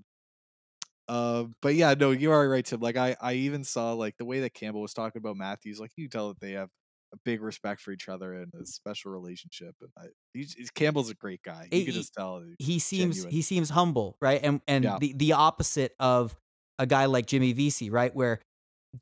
Uh, 1.09 1.45
but 1.63 1.75
yeah, 1.75 1.95
no, 1.99 2.11
you 2.11 2.31
are 2.33 2.47
right, 2.49 2.65
Tim. 2.65 2.81
Like 2.81 2.97
I, 2.97 3.17
I 3.21 3.35
even 3.35 3.65
saw 3.65 3.93
like 3.95 4.17
the 4.19 4.27
way 4.27 4.41
that 4.41 4.53
Campbell 4.53 4.83
was 4.83 4.93
talking 4.93 5.21
about 5.21 5.37
Matthews. 5.37 5.81
Like 5.81 5.91
you 5.97 6.05
can 6.09 6.11
tell 6.11 6.29
that 6.29 6.41
they 6.41 6.53
have 6.53 6.69
a 7.15 7.17
big 7.25 7.41
respect 7.41 7.81
for 7.81 7.93
each 7.93 8.09
other 8.11 8.35
and 8.35 8.53
a 8.61 8.67
special 8.67 9.11
relationship. 9.13 9.75
And 9.81 9.89
I, 9.97 10.45
Campbell's 10.75 11.09
a 11.09 11.15
great 11.15 11.43
guy. 11.43 11.69
You 11.73 11.79
He- 11.79 11.85
can 11.87 11.95
just 11.95 12.13
tell. 12.13 12.43
he 12.59 12.79
seems 12.79 13.17
Genuine. 13.17 13.33
he 13.35 13.41
seems 13.43 13.71
humble, 13.71 14.19
right? 14.21 14.41
And 14.43 14.61
and 14.69 14.85
Yeah. 14.85 14.99
the 15.01 15.15
the 15.15 15.33
opposite 15.33 15.95
of 15.99 16.37
a 16.79 16.87
guy 16.87 17.07
like 17.07 17.25
Jimmy 17.27 17.55
Vesey, 17.55 17.89
right? 17.89 18.15
Where 18.15 18.41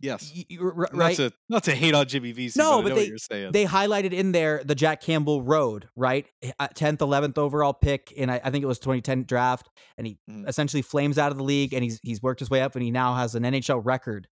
Yes, 0.00 0.32
y- 0.34 0.44
y- 0.50 0.56
r- 0.60 0.66
r- 0.72 0.88
not 0.92 0.94
right? 0.94 1.16
to 1.16 1.32
not 1.48 1.64
to 1.64 1.74
hate 1.74 1.94
on 1.94 2.06
Jimmy 2.06 2.32
Vesey. 2.32 2.58
No, 2.58 2.70
but, 2.70 2.78
I 2.78 2.82
but 2.82 2.88
know 2.88 2.94
they- 2.94 3.00
what 3.02 3.08
you're 3.08 3.18
saying. 3.18 3.52
they 3.52 3.64
highlighted 3.64 4.12
in 4.12 4.32
there 4.32 4.62
the 4.64 4.74
Jack 4.74 5.00
Campbell 5.00 5.42
Road, 5.42 5.88
right? 5.96 6.26
Tenth, 6.74 7.00
eleventh 7.00 7.38
overall 7.38 7.72
pick 7.72 8.12
in 8.12 8.28
I, 8.30 8.40
I 8.44 8.50
think 8.50 8.62
it 8.62 8.66
was 8.66 8.78
2010 8.78 9.24
draft, 9.24 9.68
and 9.96 10.06
he 10.06 10.18
Mhm. 10.30 10.48
essentially 10.48 10.82
flames 10.82 11.18
out 11.18 11.32
of 11.32 11.38
the 11.38 11.44
league, 11.44 11.72
and 11.74 11.82
he's 11.84 12.00
he's 12.02 12.20
worked 12.22 12.40
his 12.40 12.50
way 12.50 12.62
up, 12.62 12.74
and 12.74 12.82
he 12.82 12.90
now 12.90 13.14
has 13.14 13.34
an 13.34 13.44
NHL 13.44 13.80
record, 13.84 14.28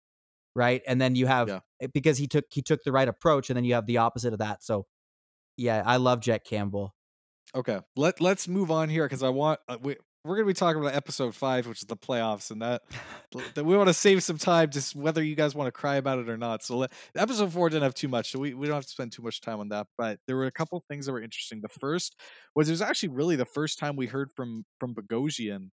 right? 0.55 0.83
And 0.87 1.01
then 1.01 1.15
you 1.15 1.27
have 1.27 1.49
Yeah. 1.49 1.61
eh, 1.81 1.87
because 1.93 2.19
he 2.19 2.27
took 2.27 2.45
he 2.51 2.63
took 2.63 2.83
the 2.85 2.93
right 2.93 3.09
approach, 3.09 3.51
and 3.51 3.57
then 3.57 3.65
you 3.65 3.75
have 3.75 3.87
the 3.87 3.99
opposite 3.99 4.33
of 4.33 4.39
that. 4.41 4.63
So, 4.63 4.87
yeah, 5.57 5.83
I 5.85 5.97
love 5.97 6.21
Jack 6.21 6.45
Campbell. 6.45 6.95
Okay, 7.55 7.81
let 7.97 8.21
let's 8.21 8.49
move 8.49 8.71
on 8.71 8.89
here 8.89 9.05
because 9.05 9.23
I 9.23 9.29
want 9.29 9.61
uh, 9.69 9.77
we 9.83 9.97
we're 10.25 10.37
gonna 10.37 10.47
be 10.47 10.55
talking 10.55 10.81
about 10.81 10.95
episode 10.95 11.35
five, 11.35 11.67
which 11.67 11.83
is 11.83 11.89
the 11.89 11.97
playoffs, 11.97 12.51
and 12.51 12.63
that, 12.63 12.83
that 13.55 13.65
we 13.65 13.77
want 13.77 13.89
to 13.89 13.95
save 13.95 14.23
some 14.23 14.39
time, 14.39 14.71
just 14.71 14.95
whether 14.95 15.23
you 15.23 15.35
guys 15.35 15.55
want 15.55 15.67
to 15.67 15.73
cry 15.73 15.97
about 15.97 16.19
it 16.19 16.29
or 16.29 16.37
not. 16.37 16.63
So 16.63 16.77
let, 16.77 16.93
episode 17.17 17.53
four 17.53 17.69
didn't 17.69 17.83
have 17.83 17.95
too 17.95 18.09
much, 18.09 18.31
so 18.31 18.39
we, 18.39 18.55
we 18.55 18.67
don't 18.67 18.77
have 18.77 18.85
to 18.85 18.91
spend 18.91 19.13
too 19.13 19.23
much 19.23 19.41
time 19.41 19.59
on 19.59 19.69
that. 19.71 19.89
But 19.99 20.21
there 20.27 20.37
were 20.37 20.47
a 20.47 20.53
couple 20.53 20.83
things 20.89 21.07
that 21.07 21.13
were 21.13 21.23
interesting. 21.23 21.61
The 21.61 21.69
first 21.69 22.17
was 22.55 22.69
it 22.69 22.73
was 22.73 22.83
actually 22.83 23.11
really 23.11 23.37
the 23.37 23.45
first 23.45 23.79
time 23.79 23.97
we 23.97 24.07
heard 24.07 24.31
from 24.33 24.65
from 24.79 24.95
Bogosian. 24.95 25.71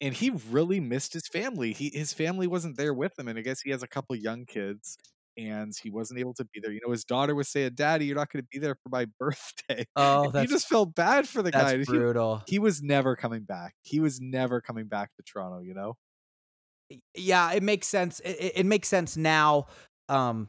And 0.00 0.14
he 0.14 0.30
really 0.50 0.78
missed 0.78 1.12
his 1.12 1.26
family. 1.26 1.72
He 1.72 1.90
his 1.92 2.12
family 2.12 2.46
wasn't 2.46 2.76
there 2.76 2.94
with 2.94 3.18
him, 3.18 3.26
and 3.26 3.38
I 3.38 3.42
guess 3.42 3.60
he 3.60 3.70
has 3.70 3.82
a 3.82 3.88
couple 3.88 4.14
young 4.14 4.44
kids, 4.44 4.96
and 5.38 5.72
he 5.82 5.88
wasn't 5.90 6.20
able 6.20 6.34
to 6.34 6.44
be 6.52 6.60
there. 6.60 6.72
You 6.72 6.80
know, 6.84 6.90
his 6.92 7.04
daughter 7.06 7.34
was 7.34 7.48
saying, 7.48 7.72
"Daddy, 7.76 8.06
you're 8.06 8.16
not 8.16 8.30
going 8.30 8.42
to 8.42 8.48
be 8.52 8.58
there 8.58 8.74
for 8.82 8.90
my 8.90 9.06
birthday." 9.18 9.86
Oh, 9.96 10.30
that's 10.30 10.50
you 10.50 10.54
just 10.56 10.68
felt 10.68 10.94
bad 10.94 11.28
for 11.28 11.42
the 11.42 11.52
guy. 11.52 11.76
that's 11.76 11.88
He- 11.90 11.96
brutal. 11.96 12.42
he 12.46 12.58
was 12.58 12.82
never 12.82 13.16
coming 13.16 13.44
back. 13.44 13.74
He 13.82 14.00
was 14.00 14.20
never 14.20 14.60
coming 14.60 14.88
back 14.88 15.10
to 15.16 15.22
Toronto, 15.22 15.60
you 15.60 15.74
know? 15.74 15.96
yeah, 17.14 17.52
it 17.52 17.62
makes 17.62 17.86
sense. 17.86 18.20
It, 18.20 18.52
it- 18.56 18.66
makes 18.66 18.88
sense 18.88 19.16
now, 19.16 19.66
um, 20.08 20.48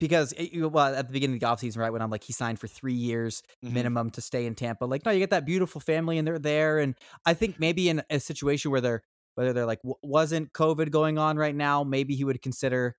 because 0.00 0.32
it, 0.36 0.56
well, 0.58 0.94
at 0.94 1.06
the 1.08 1.12
beginning 1.12 1.36
of 1.36 1.40
the 1.40 1.46
offseason, 1.46 1.78
right 1.78 1.90
when 1.90 2.02
I'm 2.02 2.10
like 2.10 2.24
he 2.24 2.32
signed 2.32 2.60
for 2.60 2.68
three 2.68 2.94
years 2.94 3.42
Mhm. 3.64 3.72
minimum 3.72 4.10
to 4.10 4.20
stay 4.20 4.46
in 4.46 4.54
Tampa. 4.54 4.84
Like, 4.84 5.04
no, 5.04 5.10
you 5.10 5.18
get 5.20 5.30
that 5.30 5.44
beautiful 5.46 5.80
family 5.80 6.18
and 6.18 6.26
they're 6.28 6.38
there, 6.38 6.78
and 6.78 6.94
I 7.26 7.34
think 7.34 7.58
maybe 7.58 7.88
in 7.88 8.02
a 8.10 8.20
situation 8.20 8.70
where 8.70 8.80
they're 8.80 9.02
whether 9.34 9.52
they're 9.52 9.66
like 9.66 9.80
wasn't 10.02 10.52
COVID 10.52 10.90
going 10.90 11.18
on 11.18 11.36
right 11.36 11.54
now, 11.54 11.84
maybe 11.84 12.14
he 12.16 12.24
would 12.24 12.42
consider, 12.42 12.96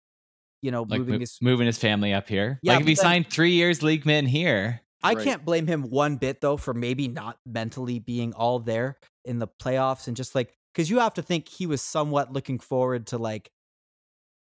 you 0.62 0.72
know, 0.72 0.84
like 0.84 1.00
moving 1.00 1.14
mo- 1.16 1.20
his. 1.20 1.38
moving 1.42 1.66
his 1.68 1.78
family 1.78 2.14
up 2.14 2.28
here. 2.28 2.60
Yeah, 2.62 2.74
like 2.74 2.82
if 2.82 2.88
he 2.88 2.94
then- 2.96 3.04
signed 3.04 3.30
three 3.30 3.52
years 3.54 3.82
league 3.84 4.06
min 4.06 4.26
here. 4.26 4.82
I 5.02 5.14
Right. 5.14 5.24
can't 5.24 5.46
blame 5.46 5.66
him 5.68 5.84
one 5.90 6.18
bit 6.18 6.42
though 6.42 6.58
for 6.58 6.74
maybe 6.74 7.08
not 7.08 7.38
mentally 7.46 8.00
being 8.00 8.34
all 8.34 8.60
there 8.60 8.98
in 9.24 9.40
the 9.40 9.48
playoffs 9.48 10.08
and 10.08 10.18
just 10.18 10.36
like 10.36 10.54
because 10.74 10.90
you 10.90 11.00
have 11.00 11.14
to 11.14 11.22
think 11.22 11.48
he 11.48 11.66
was 11.66 11.82
somewhat 11.82 12.34
looking 12.34 12.60
forward 12.60 13.08
to 13.08 13.18
like. 13.18 13.50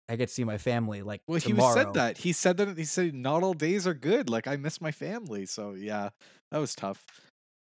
I 0.09 0.15
get 0.15 0.29
to 0.29 0.33
see 0.33 0.45
my 0.45 0.57
family 0.57 1.01
like 1.03 1.21
Well, 1.27 1.37
he 1.39 1.49
tomorrow. 1.49 1.75
was 1.75 1.83
said 1.83 1.93
that. 1.95 2.17
He 2.19 2.31
said 2.31 2.55
that 2.57 2.77
he 2.77 2.85
said 2.85 3.13
not 3.13 3.43
all 3.43 3.53
days 3.53 3.85
are 3.85 3.93
good. 3.93 4.29
Like 4.29 4.47
I 4.47 4.55
miss 4.55 4.79
my 4.81 4.91
family. 4.91 5.45
So 5.45 5.73
yeah, 5.73 6.09
that 6.51 6.57
was 6.59 6.73
tough. 6.75 7.03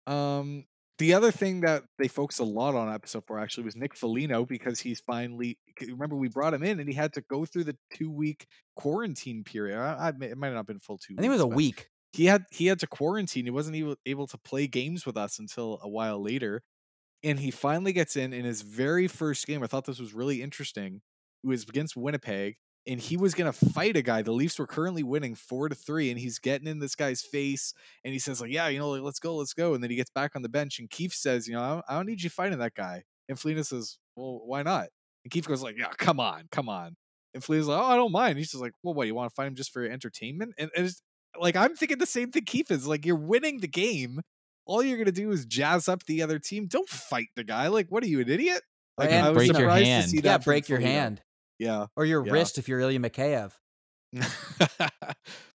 Um 0.05 0.65
The 0.97 1.13
other 1.13 1.31
thing 1.31 1.61
that 1.61 1.83
they 1.99 2.07
focused 2.07 2.39
a 2.39 2.43
lot 2.43 2.73
on 2.73 2.91
episode 2.91 3.23
four 3.27 3.39
actually 3.39 3.65
was 3.65 3.75
Nick 3.75 3.95
Foligno 3.95 4.45
because 4.45 4.79
he's 4.79 4.99
finally 4.99 5.59
remember 5.79 6.15
we 6.15 6.27
brought 6.27 6.55
him 6.55 6.63
in 6.63 6.79
and 6.79 6.89
he 6.89 6.95
had 6.95 7.13
to 7.13 7.21
go 7.21 7.45
through 7.45 7.65
the 7.65 7.77
two 7.93 8.09
week 8.09 8.47
quarantine 8.75 9.43
period. 9.43 9.77
I, 9.77 10.07
I, 10.07 10.25
it 10.25 10.37
might 10.37 10.49
not 10.49 10.57
have 10.57 10.65
been 10.67 10.79
full 10.79 10.97
two. 10.97 11.13
I 11.17 11.21
think 11.21 11.29
it 11.29 11.33
was 11.33 11.41
a 11.41 11.47
week. 11.47 11.89
He 12.13 12.25
had 12.25 12.45
he 12.51 12.65
had 12.65 12.79
to 12.79 12.87
quarantine. 12.87 13.45
He 13.45 13.51
wasn't 13.51 13.75
even 13.75 13.95
able 14.07 14.25
to 14.27 14.37
play 14.39 14.65
games 14.65 15.05
with 15.05 15.17
us 15.17 15.37
until 15.37 15.79
a 15.83 15.87
while 15.87 16.21
later, 16.21 16.63
and 17.23 17.39
he 17.39 17.51
finally 17.51 17.93
gets 17.93 18.15
in 18.15 18.33
in 18.33 18.43
his 18.43 18.63
very 18.63 19.07
first 19.07 19.45
game. 19.45 19.61
I 19.61 19.67
thought 19.67 19.85
this 19.85 19.99
was 19.99 20.15
really 20.15 20.41
interesting. 20.41 21.01
It 21.43 21.47
was 21.47 21.63
against 21.63 21.95
Winnipeg, 21.95 22.55
and 22.87 22.99
he 22.99 23.17
was 23.17 23.33
gonna 23.33 23.51
fight 23.53 23.95
a 23.97 24.01
guy. 24.01 24.21
The 24.21 24.31
Leafs 24.31 24.57
were 24.57 24.67
currently 24.67 25.03
winning 25.03 25.35
four 25.35 25.67
to 25.69 25.75
three, 25.75 26.09
and 26.09 26.19
he's 26.19 26.39
getting 26.39 26.67
in 26.67 26.79
this 26.79 26.95
guy's 26.95 27.21
face, 27.21 27.73
and 28.03 28.13
he 28.13 28.19
says 28.19 28.39
like, 28.41 28.51
"Yeah, 28.51 28.67
you 28.69 28.79
know, 28.79 28.89
like, 28.91 29.01
let's 29.01 29.19
go, 29.19 29.35
let's 29.35 29.53
go." 29.53 29.73
And 29.73 29.83
then 29.83 29.89
he 29.89 29.95
gets 29.97 30.09
back 30.09 30.35
on 30.35 30.41
the 30.41 30.49
bench, 30.49 30.79
and 30.79 30.89
Keefe 30.89 31.13
says, 31.13 31.47
"You 31.47 31.55
know, 31.55 31.61
I 31.61 31.69
don't, 31.69 31.85
I 31.89 31.93
don't 31.95 32.05
need 32.07 32.23
you 32.23 32.29
fighting 32.29 32.59
that 32.59 32.73
guy." 32.75 33.03
And 33.29 33.39
Foligno 33.39 33.63
says, 33.63 33.97
"Well, 34.15 34.41
why 34.45 34.63
not?" 34.63 34.87
And 35.23 35.31
Keefe 35.31 35.47
goes 35.47 35.61
like, 35.61 35.75
"Yeah, 35.77 35.89
come 35.97 36.19
on, 36.19 36.47
come 36.51 36.69
on." 36.69 36.95
And 37.33 37.43
Foligno's 37.43 37.67
like, 37.67 37.79
"Oh, 37.79 37.85
I 37.85 37.95
don't 37.97 38.11
mind." 38.11 38.37
He's 38.37 38.51
just 38.51 38.61
like, 38.61 38.73
"Well, 38.83 38.93
what? 38.93 39.05
You 39.07 39.15
want 39.15 39.29
to 39.29 39.35
fight 39.35 39.47
him 39.47 39.55
just 39.55 39.71
for 39.73 39.83
entertainment?" 39.83 40.53
And, 40.57 40.69
and 40.75 40.85
it's 40.87 41.01
like 41.39 41.55
I'm 41.55 41.75
thinking 41.75 41.97
the 41.99 42.05
same 42.05 42.31
thing. 42.31 42.45
Keefe 42.45 42.71
is 42.71 42.87
like, 42.87 43.05
"You're 43.05 43.15
winning 43.15 43.59
the 43.59 43.67
game." 43.67 44.21
All 44.65 44.83
you're 44.83 44.97
gonna 44.97 45.11
do 45.13 45.31
is 45.31 45.45
jazz 45.45 45.87
up 45.87 46.03
the 46.07 46.21
other 46.21 46.39
team. 46.39 46.67
Don't 46.67 46.89
fight 46.89 47.27
the 47.37 47.43
guy. 47.45 47.67
Like, 47.67 47.87
what 47.89 48.03
are 48.03 48.07
you, 48.07 48.19
an 48.19 48.29
idiot? 48.29 48.61
Like, 48.97 49.11
And 49.11 49.25
I 49.25 49.29
was 49.29 49.37
break 49.37 49.47
your 49.47 49.55
surprised 49.55 49.85
to 49.85 49.91
hand. 49.91 50.09
see 50.09 50.17
Yeah, 50.17 50.21
that 50.23 50.43
from 50.43 50.51
break 50.51 50.67
your 50.67 50.79
Foligno. 50.79 50.99
hand 50.99 51.21
Yeah, 51.59 51.87
or 51.95 52.05
your 52.05 52.21
Yeah. 52.21 52.31
wrist 52.31 52.57
if 52.57 52.67
you're 52.67 52.79
Ilya 52.79 52.99
Mikheyev. 52.99 53.53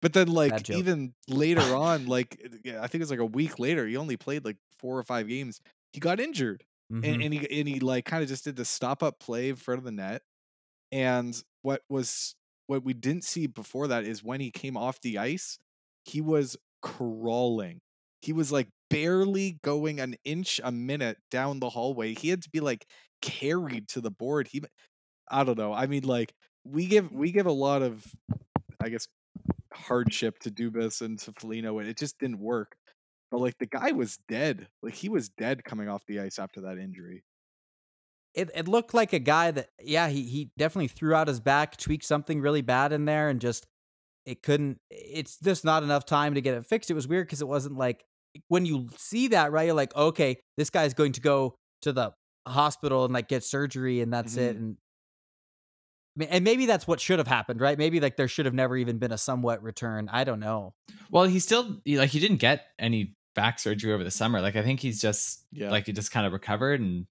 but 0.01 0.13
then 0.13 0.27
like 0.27 0.61
even 0.69 1.13
later 1.27 1.73
on 1.73 2.05
like 2.05 2.37
i 2.79 2.87
think 2.87 3.01
it's 3.01 3.09
like 3.09 3.19
a 3.19 3.25
week 3.25 3.59
later 3.59 3.87
he 3.87 3.95
only 3.95 4.17
played 4.17 4.43
like 4.43 4.57
four 4.77 4.97
or 4.97 5.03
five 5.03 5.27
games 5.27 5.61
he 5.93 5.99
got 5.99 6.19
injured 6.19 6.63
Mhm. 6.91 7.03
and, 7.03 7.21
and 7.21 7.33
he 7.33 7.59
and 7.59 7.67
he 7.67 7.79
like 7.79 8.05
kind 8.05 8.21
of 8.23 8.29
just 8.29 8.43
did 8.43 8.57
the 8.57 8.65
stop 8.65 9.01
up 9.03 9.19
play 9.19 9.49
in 9.49 9.55
front 9.55 9.77
of 9.79 9.85
the 9.85 9.91
net 9.91 10.21
and 10.91 11.41
what 11.61 11.81
was 11.89 12.35
what 12.67 12.83
we 12.83 12.93
didn't 12.93 13.23
see 13.23 13.47
before 13.47 13.87
that 13.87 14.03
is 14.05 14.23
when 14.23 14.41
he 14.41 14.51
came 14.51 14.77
off 14.77 15.01
the 15.01 15.17
ice 15.17 15.57
he 16.05 16.21
was 16.21 16.57
crawling 16.81 17.81
he 18.21 18.33
was 18.33 18.51
like 18.51 18.69
barely 18.89 19.59
going 19.63 19.99
an 19.99 20.15
inch 20.25 20.59
a 20.63 20.71
minute 20.71 21.17
down 21.31 21.59
the 21.59 21.69
hallway 21.69 22.13
he 22.13 22.29
had 22.29 22.41
to 22.41 22.49
be 22.49 22.59
like 22.59 22.85
carried 23.21 23.87
to 23.89 24.01
the 24.01 24.11
board 24.11 24.47
he 24.49 24.61
i 25.31 25.43
don't 25.43 25.57
know 25.57 25.73
i 25.73 25.87
mean 25.87 26.03
like 26.03 26.33
we 26.65 26.85
give 26.85 27.11
we 27.11 27.31
give 27.31 27.45
a 27.47 27.51
lot 27.51 27.81
of 27.81 28.05
i 28.81 28.89
guess 28.89 29.07
hardship 29.73 30.37
to 30.39 30.51
dubas 30.51 31.01
and 31.01 31.17
to 31.19 31.31
Foligno, 31.31 31.79
and 31.79 31.87
it 31.89 31.97
just 31.97 32.19
didn't 32.19 32.39
work 32.39 32.75
but 33.31 33.39
like 33.39 33.57
the 33.59 33.65
guy 33.65 33.91
was 33.91 34.17
dead 34.27 34.67
like 34.83 34.93
he 34.93 35.09
was 35.09 35.29
dead 35.29 35.63
coming 35.63 35.87
off 35.89 36.03
the 36.07 36.19
ice 36.19 36.37
after 36.37 36.61
that 36.61 36.77
injury 36.77 37.23
it, 38.33 38.49
it 38.55 38.67
looked 38.67 38.93
like 38.93 39.11
a 39.13 39.19
guy 39.19 39.51
that 39.51 39.69
yeah 39.81 40.07
he 40.07 40.23
he 40.23 40.51
definitely 40.57 40.87
threw 40.87 41.13
out 41.13 41.27
his 41.27 41.39
back 41.39 41.77
tweaked 41.77 42.05
something 42.05 42.41
really 42.41 42.61
bad 42.61 42.91
in 42.91 43.05
there 43.05 43.29
and 43.29 43.41
just 43.41 43.65
it 44.25 44.43
couldn't 44.43 44.77
it's 44.89 45.37
just 45.39 45.65
not 45.65 45.83
enough 45.83 46.05
time 46.05 46.35
to 46.35 46.41
get 46.41 46.53
it 46.55 46.65
fixed 46.65 46.91
it 46.91 46.93
was 46.93 47.07
weird 47.07 47.27
because 47.27 47.41
it 47.41 47.47
wasn't 47.47 47.77
like 47.77 48.03
when 48.47 48.65
you 48.65 48.87
see 48.95 49.27
that 49.29 49.51
right 49.51 49.65
you're 49.65 49.75
like 49.75 49.95
okay 49.95 50.37
this 50.57 50.69
guy's 50.69 50.93
going 50.93 51.11
to 51.11 51.21
go 51.21 51.55
to 51.81 51.91
the 51.91 52.11
hospital 52.47 53.03
and 53.05 53.13
like 53.13 53.27
get 53.27 53.43
surgery 53.43 54.01
and 54.01 54.13
that's 54.13 54.37
it 54.37 54.55
Mhm. 54.55 54.59
and 54.59 54.77
and 56.29 56.43
maybe 56.43 56.65
that's 56.65 56.87
what 56.87 56.99
should 56.99 57.19
have 57.19 57.27
happened 57.27 57.61
right 57.61 57.77
maybe 57.77 57.99
like 57.99 58.17
there 58.17 58.27
should 58.27 58.45
have 58.45 58.53
never 58.53 58.75
even 58.77 58.97
been 58.97 59.11
a 59.11 59.17
somewhat 59.17 59.63
return 59.63 60.09
i 60.11 60.23
don't 60.23 60.39
know 60.39 60.73
Well, 61.09 61.23
he 61.25 61.39
still 61.39 61.77
like 61.87 62.09
he 62.09 62.19
didn't 62.19 62.37
get 62.37 62.65
any 62.79 63.15
back 63.33 63.59
surgery 63.59 63.93
over 63.93 64.03
the 64.03 64.11
summer. 64.11 64.41
Like 64.41 64.57
I 64.57 64.61
think 64.61 64.81
he's 64.81 64.99
just 65.01 65.45
Yeah. 65.53 65.71
like 65.71 65.85
he 65.85 65.93
just 65.93 66.11
kind 66.11 66.25
of 66.27 66.33
recovered 66.33 66.81
and 66.81 67.05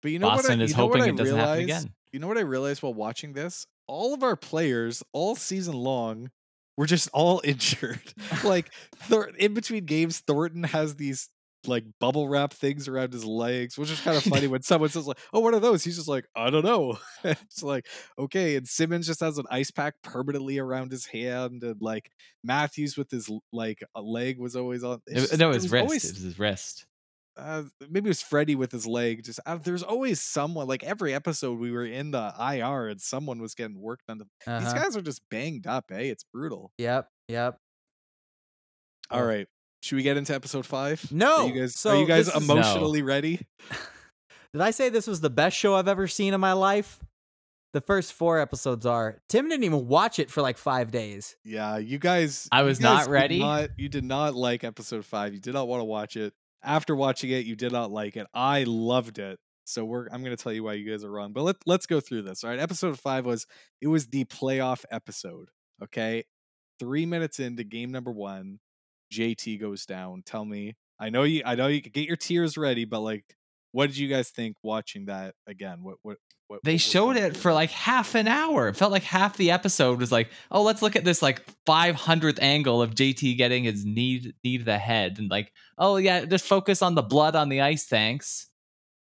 but 0.00 0.10
you 0.10 0.18
know 0.18 0.28
Boston 0.28 0.58
what 0.58 0.62
I, 0.62 0.64
is 0.64 0.70
you 0.70 0.76
what 0.78 0.98
hoping 0.98 1.14
it 1.14 1.16
doesn't 1.16 1.36
happen 1.36 1.58
realized? 1.66 1.84
again. 1.84 1.94
you 2.12 2.18
know 2.20 2.26
what 2.26 2.38
i 2.38 2.42
realized 2.42 2.82
while 2.82 2.94
watching 2.94 3.34
this 3.34 3.66
all 3.86 4.14
of 4.14 4.22
our 4.22 4.34
players 4.36 5.02
all 5.12 5.36
season 5.36 5.74
long 5.74 6.30
were 6.78 6.86
just 6.86 7.10
all 7.12 7.42
injured 7.44 8.00
like 8.44 8.70
Thor- 8.96 9.28
in 9.38 9.52
between 9.52 9.84
games 9.84 10.20
thornton 10.20 10.62
has 10.64 10.96
these 10.96 11.28
like 11.66 11.84
bubble 12.00 12.28
wrap 12.28 12.52
things 12.52 12.88
around 12.88 13.12
his 13.12 13.24
legs 13.24 13.78
which 13.78 13.90
is 13.90 14.00
kind 14.00 14.16
of 14.16 14.22
funny 14.32 14.46
when 14.48 14.62
someone 14.62 14.88
says 14.90 15.06
like 15.06 15.18
oh 15.32 15.40
what 15.40 15.54
are 15.54 15.60
those 15.60 15.84
he's 15.84 15.96
just 15.96 16.08
like 16.08 16.26
i 16.34 16.50
don't 16.50 16.64
know 16.64 16.98
it's 17.24 17.62
like 17.62 17.86
okay 18.18 18.56
and 18.56 18.66
simmons 18.66 19.06
just 19.06 19.20
has 19.20 19.38
an 19.38 19.44
ice 19.50 19.70
pack 19.70 19.94
permanently 20.02 20.58
around 20.58 20.90
his 20.90 21.06
hand 21.06 21.62
and 21.62 21.80
like 21.80 22.10
matthews 22.42 22.96
with 22.96 23.10
his 23.10 23.30
like 23.52 23.82
a 23.94 24.00
leg 24.02 24.38
was 24.38 24.56
always 24.56 24.82
on 24.82 25.00
it, 25.06 25.16
just- 25.16 25.38
no, 25.38 25.52
his 25.52 25.70
wrist. 25.70 25.82
always- 25.82 26.04
It 26.04 26.14
was 26.14 26.22
his 26.22 26.38
wrist. 26.38 26.86
uh, 27.36 27.62
maybe 27.88 28.08
it 28.08 28.10
was 28.10 28.20
Freddie 28.20 28.56
with 28.56 28.70
his 28.72 28.86
leg. 28.86 29.24
Just 29.24 29.40
uh, 29.46 29.56
there's 29.56 29.82
always 29.82 30.20
someone 30.20 30.66
like 30.68 30.82
every 30.84 31.14
episode 31.14 31.58
we 31.58 31.70
were 31.72 31.86
in 31.86 32.10
the 32.10 32.34
IR 32.38 32.88
and 32.88 33.00
someone 33.00 33.40
was 33.40 33.54
getting 33.54 33.80
worked 33.80 34.02
on. 34.10 34.18
to- 34.18 34.24
These 34.46 34.54
Uh-huh. 34.54 34.74
guys 34.74 34.96
are 34.96 35.00
just 35.02 35.22
banged 35.30 35.66
up, 35.66 35.86
eh? 35.90 36.00
It's 36.12 36.24
brutal. 36.24 36.72
yep 36.76 37.08
yep 37.28 37.56
All 39.10 39.20
Oh. 39.22 39.24
right, 39.26 39.46
should 39.82 39.96
we 39.96 40.02
get 40.02 40.16
into 40.16 40.34
episode 40.34 40.64
five? 40.64 41.04
are 41.10 41.14
No, 41.14 41.46
you 41.46 41.60
guys 41.60 41.74
so 41.78 41.90
are 41.90 41.96
you 42.00 42.06
guys 42.06 42.26
this 42.26 42.36
is- 42.36 42.48
No. 42.48 42.54
emotionally 42.54 43.02
ready? 43.02 43.40
Did 44.52 44.60
I 44.62 44.70
say 44.70 44.88
this 44.90 45.06
was 45.06 45.20
the 45.20 45.30
best 45.30 45.56
show 45.56 45.74
I've 45.74 45.88
ever 45.88 46.06
seen 46.06 46.34
in 46.34 46.40
my 46.40 46.52
life? 46.52 47.00
The 47.72 47.80
first 47.80 48.12
four 48.12 48.38
episodes 48.38 48.84
are. 48.84 49.18
Tim 49.30 49.48
didn't 49.48 49.64
even 49.64 49.88
watch 49.88 50.18
it 50.18 50.30
for 50.30 50.42
like 50.42 50.58
five 50.58 50.90
days. 50.90 51.36
Yeah, 51.42 51.78
you 51.78 51.98
guys. 51.98 52.48
I 52.52 52.62
was 52.64 52.78
guys 52.78 52.82
not 52.82 53.04
did 53.06 53.10
ready. 53.12 53.38
not- 53.38 53.70
you 53.78 53.88
did 53.88 54.04
not 54.04 54.34
like 54.34 54.62
episode 54.62 55.06
five. 55.06 55.32
You 55.32 55.40
did 55.40 55.54
not 55.54 55.68
want 55.68 55.80
to 55.80 55.84
watch 55.84 56.16
it. 56.16 56.34
After 56.62 56.94
watching 56.94 57.30
it, 57.30 57.46
you 57.46 57.56
did 57.56 57.72
not 57.72 57.90
like 57.90 58.14
it. 58.16 58.26
I 58.34 58.64
loved 58.64 59.18
it. 59.18 59.38
So 59.64 59.84
we're 59.86 60.06
I'm 60.12 60.22
gonna 60.22 60.36
tell 60.36 60.52
you 60.52 60.62
why 60.64 60.74
you 60.74 60.88
guys 60.90 61.02
are 61.02 61.10
wrong. 61.10 61.32
But 61.32 61.44
let 61.44 61.56
let's 61.66 61.86
go 61.86 61.98
through 61.98 62.22
this. 62.22 62.44
All 62.44 62.50
right. 62.50 62.58
Episode 62.58 62.98
five 63.00 63.24
was 63.24 63.46
it 63.80 63.86
was 63.86 64.08
the 64.08 64.24
playoff 64.26 64.84
episode. 64.90 65.48
Okay. 65.82 66.24
Three 66.78 67.06
minutes 67.06 67.40
into 67.40 67.64
game 67.64 67.90
number 67.90 68.10
one, 68.12 68.58
JT 69.12 69.60
goes 69.60 69.86
down. 69.86 70.22
Tell 70.24 70.44
me. 70.44 70.74
I 70.98 71.10
know 71.10 71.24
you 71.24 71.42
I 71.44 71.54
know 71.54 71.66
you 71.66 71.82
could 71.82 71.92
get 71.92 72.06
your 72.06 72.16
tears 72.16 72.56
ready, 72.56 72.84
but 72.84 73.00
like 73.00 73.24
what 73.72 73.86
did 73.86 73.96
you 73.96 74.08
guys 74.08 74.30
think 74.30 74.56
watching 74.62 75.06
that 75.06 75.34
again? 75.46 75.82
What 75.82 75.96
what 76.02 76.18
what 76.48 76.60
They 76.64 76.74
what 76.74 76.80
showed 76.80 77.16
it 77.16 77.36
for 77.36 77.52
like 77.52 77.70
half 77.70 78.14
an 78.14 78.28
hour. 78.28 78.68
It 78.68 78.76
felt 78.76 78.92
like 78.92 79.02
half 79.02 79.36
the 79.36 79.50
episode 79.50 79.98
was 79.98 80.12
like, 80.12 80.28
oh, 80.50 80.62
let's 80.62 80.82
look 80.82 80.94
at 80.96 81.04
this 81.04 81.22
like 81.22 81.42
500th 81.66 82.38
angle 82.42 82.82
of 82.82 82.94
JT 82.94 83.36
getting 83.38 83.64
his 83.64 83.84
knee 83.84 84.32
knee 84.44 84.58
to 84.58 84.64
the 84.64 84.78
head, 84.78 85.18
and 85.18 85.30
like, 85.30 85.52
oh 85.78 85.96
yeah, 85.96 86.24
just 86.24 86.46
focus 86.46 86.82
on 86.82 86.94
the 86.94 87.02
blood 87.02 87.34
on 87.34 87.48
the 87.48 87.60
ice. 87.62 87.86
Thanks. 87.86 88.48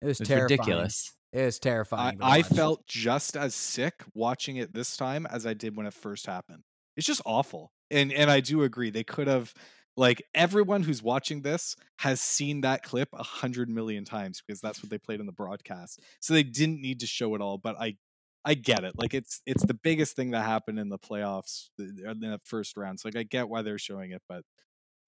It 0.02 0.06
was 0.06 0.20
It's 0.20 0.28
terrifying. 0.28 0.50
ridiculous. 0.58 1.12
It 1.32 1.44
was 1.44 1.58
terrifying. 1.58 2.18
to 2.18 2.24
I 2.24 2.42
felt 2.42 2.86
just 2.86 3.36
as 3.36 3.54
sick 3.54 4.02
watching 4.14 4.56
it 4.56 4.74
this 4.74 4.96
time 4.96 5.26
as 5.26 5.46
I 5.46 5.54
did 5.54 5.76
when 5.76 5.86
it 5.86 5.94
first 5.94 6.26
happened. 6.26 6.62
It's 6.96 7.06
just 7.06 7.22
awful. 7.24 7.72
And 7.90 8.12
and 8.12 8.30
I 8.30 8.40
do 8.40 8.62
agree. 8.64 8.90
They 8.90 9.04
could 9.04 9.28
have 9.28 9.54
like 9.96 10.22
everyone 10.34 10.82
who's 10.82 11.02
watching 11.02 11.42
this 11.42 11.74
has 12.00 12.20
seen 12.20 12.60
that 12.62 12.82
clip 12.82 13.08
a 13.14 13.22
hundred 13.22 13.68
million 13.70 14.04
times 14.04 14.42
because 14.46 14.60
that's 14.60 14.82
what 14.82 14.90
they 14.90 14.98
played 14.98 15.20
in 15.20 15.26
the 15.26 15.32
broadcast. 15.32 16.00
So 16.20 16.34
they 16.34 16.42
didn't 16.42 16.80
need 16.82 17.00
to 17.00 17.06
show 17.06 17.34
it 17.34 17.40
all, 17.40 17.58
but 17.58 17.76
I 17.80 17.96
I 18.44 18.54
get 18.54 18.84
it. 18.84 18.94
Like 18.96 19.14
it's 19.14 19.40
it's 19.46 19.64
the 19.64 19.74
biggest 19.74 20.14
thing 20.14 20.30
that 20.32 20.44
happened 20.44 20.78
in 20.78 20.88
the 20.88 20.98
playoffs 20.98 21.68
in 21.78 21.96
the 22.20 22.40
first 22.44 22.76
round. 22.76 23.00
So 23.00 23.08
like 23.08 23.16
I 23.16 23.22
get 23.24 23.48
why 23.48 23.62
they're 23.62 23.78
showing 23.78 24.12
it, 24.12 24.22
but 24.28 24.42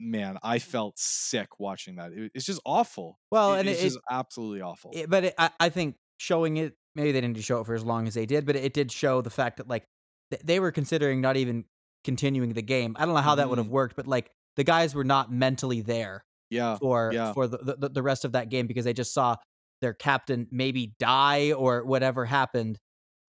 man, 0.00 0.38
I 0.42 0.58
felt 0.58 0.98
sick 0.98 1.58
watching 1.58 1.96
that. 1.96 2.12
It- 2.12 2.32
it's 2.34 2.46
just 2.46 2.60
awful. 2.64 3.18
Well, 3.30 3.54
It- 3.54 3.60
and 3.60 3.68
it's 3.68 3.80
it- 3.80 3.84
just 3.84 3.98
absolutely 4.10 4.60
awful. 4.62 4.92
But 5.08 5.24
it, 5.26 5.34
I, 5.38 5.50
I 5.60 5.68
think 5.70 5.96
showing 6.18 6.56
it, 6.56 6.74
maybe 6.94 7.12
they 7.12 7.20
didn't 7.20 7.34
need 7.34 7.40
to 7.40 7.46
show 7.46 7.60
it 7.60 7.66
for 7.66 7.74
as 7.74 7.84
long 7.84 8.06
as 8.08 8.14
they 8.14 8.26
did, 8.26 8.46
but 8.46 8.56
it, 8.56 8.72
did 8.72 8.90
show 8.92 9.20
the 9.20 9.30
fact 9.30 9.56
that 9.58 9.68
like 9.68 9.84
th- 10.30 10.42
they 10.42 10.60
were 10.60 10.72
considering 10.72 11.20
not 11.20 11.36
even 11.36 11.64
continuing 12.04 12.52
the 12.54 12.62
game. 12.62 12.96
I 12.98 13.04
don't 13.06 13.14
know 13.14 13.20
how 13.20 13.34
that 13.36 13.48
would 13.48 13.58
have 13.58 13.66
Mhm. 13.68 13.70
worked, 13.70 13.96
but 13.96 14.06
like 14.06 14.30
the 14.58 14.64
guys 14.64 14.94
were 14.94 15.04
not 15.04 15.32
mentally 15.32 15.80
there 15.80 16.24
yeah. 16.50 16.76
for 16.76 17.10
yeah. 17.14 17.32
for 17.32 17.46
the, 17.46 17.76
the 17.78 17.88
the 17.88 18.02
rest 18.02 18.26
of 18.26 18.32
that 18.32 18.50
game 18.50 18.66
because 18.66 18.84
they 18.84 18.92
just 18.92 19.14
saw 19.14 19.36
their 19.80 19.94
captain 19.94 20.48
maybe 20.50 20.94
die 20.98 21.52
or 21.52 21.84
whatever 21.84 22.26
happened. 22.26 22.78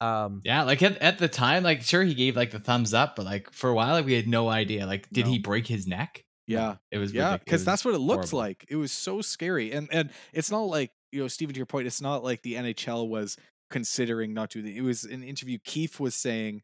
Um, 0.02 0.42
Yeah, 0.44 0.64
like 0.64 0.82
at, 0.82 0.98
at 0.98 1.20
the 1.20 1.28
time, 1.28 1.64
like 1.64 1.84
sure 1.84 2.04
he 2.04 2.16
gave 2.16 2.36
like 2.36 2.52
the 2.52 2.60
thumbs 2.60 2.94
up, 2.94 3.16
but 3.16 3.26
like 3.26 3.54
for 3.54 3.70
a 3.70 3.74
while 3.74 3.94
like, 3.94 4.06
we 4.06 4.14
had 4.14 4.28
no 4.28 4.50
idea. 4.50 4.86
Like, 4.86 5.08
did 5.12 5.26
No. 5.26 5.32
he 5.32 5.40
break 5.40 5.68
his 5.68 5.86
neck? 5.86 6.24
Yeah. 6.48 6.78
It 6.92 6.98
was 6.98 7.14
Yeah, 7.14 7.38
because 7.38 7.64
that's 7.64 7.86
what 7.86 7.94
it 7.94 8.00
looked 8.00 8.30
horrible. 8.30 8.40
like. 8.40 8.66
It 8.68 8.78
was 8.78 8.92
so 8.92 9.22
scary, 9.22 9.72
and 9.72 9.88
and 9.92 10.10
it's 10.34 10.50
not 10.50 10.64
like 10.64 10.92
you 11.12 11.22
know, 11.22 11.28
Stephen, 11.28 11.54
to 11.54 11.58
your 11.58 11.66
point, 11.68 11.86
it's 11.86 12.02
not 12.02 12.24
like 12.24 12.42
the 12.42 12.56
NHL 12.56 13.08
was 13.08 13.38
considering 13.70 14.34
not 14.34 14.50
doing 14.50 14.66
it. 14.68 14.76
It 14.76 14.82
was 14.82 15.04
an 15.04 15.22
interview. 15.22 15.60
Keefe 15.64 16.00
was 16.00 16.16
saying, 16.16 16.64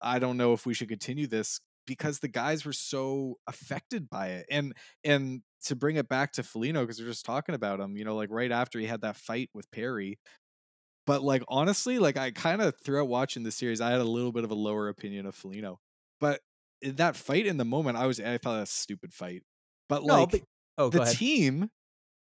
"I 0.00 0.18
don't 0.18 0.36
know 0.36 0.52
if 0.52 0.66
we 0.66 0.74
should 0.74 0.88
continue 0.88 1.28
this 1.28 1.60
because 1.90 2.20
the 2.20 2.28
guys 2.28 2.64
were 2.64 2.72
so 2.72 3.34
affected 3.48 4.08
by 4.08 4.28
it." 4.28 4.46
And 4.48 4.72
and 5.02 5.42
to 5.64 5.74
bring 5.74 5.96
it 5.96 6.08
back 6.08 6.32
to 6.34 6.44
Foligno, 6.44 6.82
because 6.82 7.00
we're 7.00 7.08
just 7.08 7.26
talking 7.26 7.54
about 7.54 7.80
him, 7.80 7.96
you 7.96 8.04
know, 8.04 8.14
like 8.14 8.30
right 8.30 8.52
after 8.52 8.78
he 8.78 8.86
had 8.86 9.00
that 9.00 9.16
fight 9.16 9.50
with 9.52 9.68
Perry. 9.72 10.20
But 11.06 11.22
like 11.22 11.42
honestly, 11.48 11.98
like 11.98 12.16
I 12.16 12.30
kind 12.30 12.62
of 12.62 12.74
throughout 12.84 13.08
watching 13.08 13.42
the 13.42 13.50
series, 13.50 13.80
I 13.80 13.90
had 13.90 14.00
a 14.00 14.04
little 14.04 14.32
bit 14.32 14.44
of 14.44 14.52
a 14.52 14.54
lower 14.54 14.88
opinion 14.88 15.26
of 15.26 15.34
Foligno. 15.34 15.80
But 16.20 16.40
in 16.80 16.94
that 16.96 17.16
fight 17.16 17.46
in 17.46 17.56
the 17.56 17.64
moment, 17.64 17.98
I 17.98 18.06
was 18.06 18.20
I 18.20 18.38
thought 18.38 18.54
that 18.54 18.60
was 18.60 18.70
a 18.70 18.72
stupid 18.72 19.12
fight. 19.12 19.42
But 19.88 20.04
no, 20.04 20.20
like 20.20 20.30
but, 20.30 20.40
oh, 20.78 20.88
the 20.90 21.04
team 21.06 21.70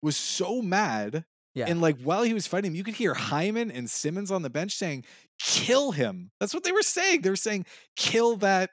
was 0.01 0.18
so 0.18 0.62
mad. 0.62 1.26
Yeah. 1.53 1.66
And 1.68 1.82
like 1.82 2.01
while 2.01 2.24
he 2.24 2.34
was 2.34 2.47
fighting 2.47 2.72
him, 2.72 2.76
you 2.76 2.84
could 2.84 2.95
hear 2.95 3.14
Hyman 3.14 3.72
and 3.72 3.89
Simmons 3.89 4.32
on 4.32 4.41
the 4.41 4.49
bench 4.49 4.76
saying, 4.76 5.03
kill 5.38 5.91
him. 5.91 6.32
That's 6.39 6.53
what 6.53 6.64
they 6.64 6.72
were 6.72 6.82
saying. 6.82 7.22
They 7.22 7.30
were 7.30 7.36
saying, 7.36 7.66
kill 7.97 8.38
that 8.38 8.70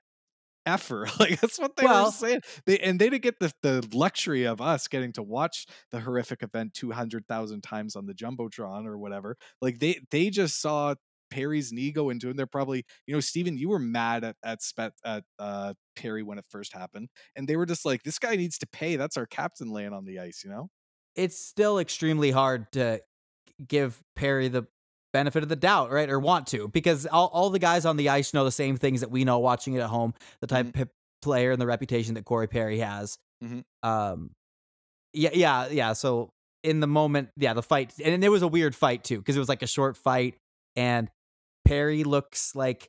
effer. 0.69 1.07
Like 1.19 1.41
that's 1.41 1.59
what 1.59 1.77
they 1.77 1.85
were 1.85 2.11
saying. 2.11 2.43
They 2.67 2.79
and 2.79 3.01
they 3.01 3.11
didn't 3.11 3.23
get 3.23 3.41
the, 3.41 3.53
the 3.63 3.89
luxury 3.93 4.45
of 4.45 4.61
us 4.61 4.87
getting 4.87 5.13
to 5.15 5.23
watch 5.23 5.67
the 5.91 6.01
horrific 6.01 6.43
event 6.43 6.75
two 6.75 6.93
hundred 6.93 7.27
thousand 7.27 7.63
times 7.63 7.97
on 7.97 8.07
the 8.07 8.15
jumbotron 8.15 8.87
or 8.87 8.97
whatever. 8.99 9.37
Like 9.61 9.79
they 9.81 10.01
they 10.11 10.31
just 10.31 10.61
saw 10.61 10.95
Perry's 11.31 11.73
knee 11.73 11.91
go 11.91 12.11
into 12.11 12.29
it. 12.29 12.31
And 12.31 12.39
they're 12.39 12.47
probably, 12.47 12.85
you 13.07 13.15
know, 13.15 13.21
Steven, 13.21 13.59
you 13.59 13.69
were 13.69 13.79
mad 13.79 14.25
at 14.25 14.37
at 14.45 14.63
Spet 14.63 14.93
at 15.05 15.25
uh 15.39 15.75
Perry 15.97 16.23
when 16.23 16.39
it 16.39 16.45
first 16.51 16.73
happened. 16.73 17.09
And 17.35 17.49
they 17.49 17.57
were 17.57 17.67
just 17.67 17.85
like, 17.85 18.03
this 18.05 18.19
guy 18.19 18.37
needs 18.37 18.59
to 18.59 18.67
pay. 18.67 18.97
That's 18.97 19.17
our 19.17 19.27
captain 19.27 19.71
laying 19.71 19.93
on 19.93 20.05
the 20.05 20.21
ice, 20.21 20.43
you 20.45 20.51
know? 20.51 20.71
it's 21.19 21.37
still 21.37 21.81
extremely 21.81 22.31
hard 22.31 22.71
to 22.73 23.01
give 23.67 24.01
Perry 24.15 24.47
the 24.47 24.67
benefit 25.13 25.43
of 25.43 25.49
the 25.49 25.57
doubt, 25.57 25.91
right? 25.91 26.09
Or 26.11 26.19
want 26.19 26.47
to, 26.49 26.69
because 26.69 27.07
all, 27.07 27.29
all 27.33 27.51
the 27.51 27.59
guys 27.59 27.85
on 27.87 27.97
the 27.97 28.09
ice 28.11 28.35
know 28.35 28.45
the 28.45 28.51
same 28.53 28.77
things 28.77 29.01
that 29.01 29.11
we 29.11 29.25
know 29.25 29.39
watching 29.39 29.75
it 29.75 29.81
at 29.81 29.89
home, 29.89 30.15
the 30.41 30.47
type 30.47 30.77
of 30.79 30.89
player 31.23 31.51
and 31.53 31.61
the 31.61 31.67
reputation 31.67 32.15
that 32.15 32.25
Corey 32.25 32.47
Perry 32.49 32.79
has. 32.79 33.19
Mhm. 33.43 33.65
Um, 33.83 34.31
yeah, 35.13 35.31
yeah, 35.33 35.69
yeah. 35.69 35.93
So 35.95 36.31
in 36.63 36.81
the 36.81 36.87
moment, 36.87 37.31
yeah, 37.37 37.55
the 37.55 37.63
fight, 37.63 37.93
and 38.05 38.23
it 38.23 38.29
was 38.29 38.43
a 38.43 38.49
weird 38.49 38.75
fight 38.75 39.05
too, 39.05 39.19
because 39.19 39.37
it 39.37 39.39
was 39.41 39.49
like 39.49 39.63
a 39.63 39.67
short 39.67 39.97
fight, 39.97 40.37
and 40.77 41.11
Perry 41.67 42.05
looks 42.05 42.55
like 42.55 42.89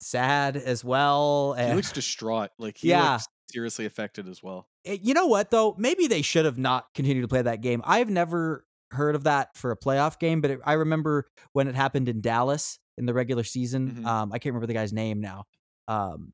sad 0.00 0.56
as 0.56 0.84
well. 0.84 1.54
He 1.54 1.72
looks 1.72 1.92
distraught. 1.92 2.50
Like 2.58 2.76
he 2.78 2.88
Yeah. 2.90 3.12
looks 3.14 3.26
seriously 3.50 3.86
affected 3.86 4.28
as 4.28 4.42
well. 4.42 4.66
Eh, 4.84 4.98
you 5.00 5.14
know 5.14 5.26
what 5.26 5.50
though? 5.50 5.74
Maybe 5.78 6.06
they 6.06 6.22
should 6.22 6.44
have 6.44 6.58
not 6.58 6.92
continued 6.94 7.22
to 7.22 7.28
play 7.28 7.42
that 7.42 7.60
game. 7.60 7.80
I've 7.84 8.10
never 8.10 8.65
heard 8.92 9.14
of 9.14 9.24
that 9.24 9.56
for 9.56 9.70
a 9.70 9.76
playoff 9.76 10.18
game, 10.18 10.40
but 10.40 10.50
it, 10.52 10.60
I 10.64 10.74
remember 10.74 11.26
when 11.52 11.68
it 11.68 11.74
happened 11.74 12.08
in 12.08 12.20
Dallas 12.20 12.78
in 12.98 13.06
the 13.06 13.14
regular 13.14 13.44
season. 13.44 14.02
Mhm. 14.02 14.06
Um, 14.06 14.32
I 14.32 14.38
can't 14.38 14.52
remember 14.54 14.66
the 14.66 14.74
guy's 14.74 14.92
name 14.92 15.20
now. 15.20 15.44
Um, 15.88 16.32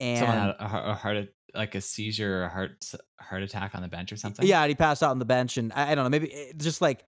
and 0.00 0.18
Someone 0.18 0.36
had 0.38 0.54
a, 0.58 0.68
heart- 0.68 0.88
a 0.88 0.94
heart, 0.94 1.28
like 1.54 1.74
a 1.74 1.80
seizure 1.80 2.40
or 2.40 2.44
a 2.44 2.48
heart 2.50 2.84
heart 3.18 3.42
attack 3.42 3.74
on 3.74 3.82
the 3.82 3.88
bench 3.88 4.12
or 4.12 4.16
something. 4.16 4.46
yeah, 4.46 4.60
and 4.62 4.68
he 4.68 4.74
passed 4.74 5.02
out 5.02 5.10
on 5.10 5.18
the 5.18 5.24
bench, 5.24 5.56
and 5.56 5.72
I, 5.72 5.92
I 5.92 5.94
don't 5.94 6.04
know. 6.04 6.10
Maybe 6.10 6.28
it, 6.30 6.58
just 6.58 6.80
like 6.82 7.02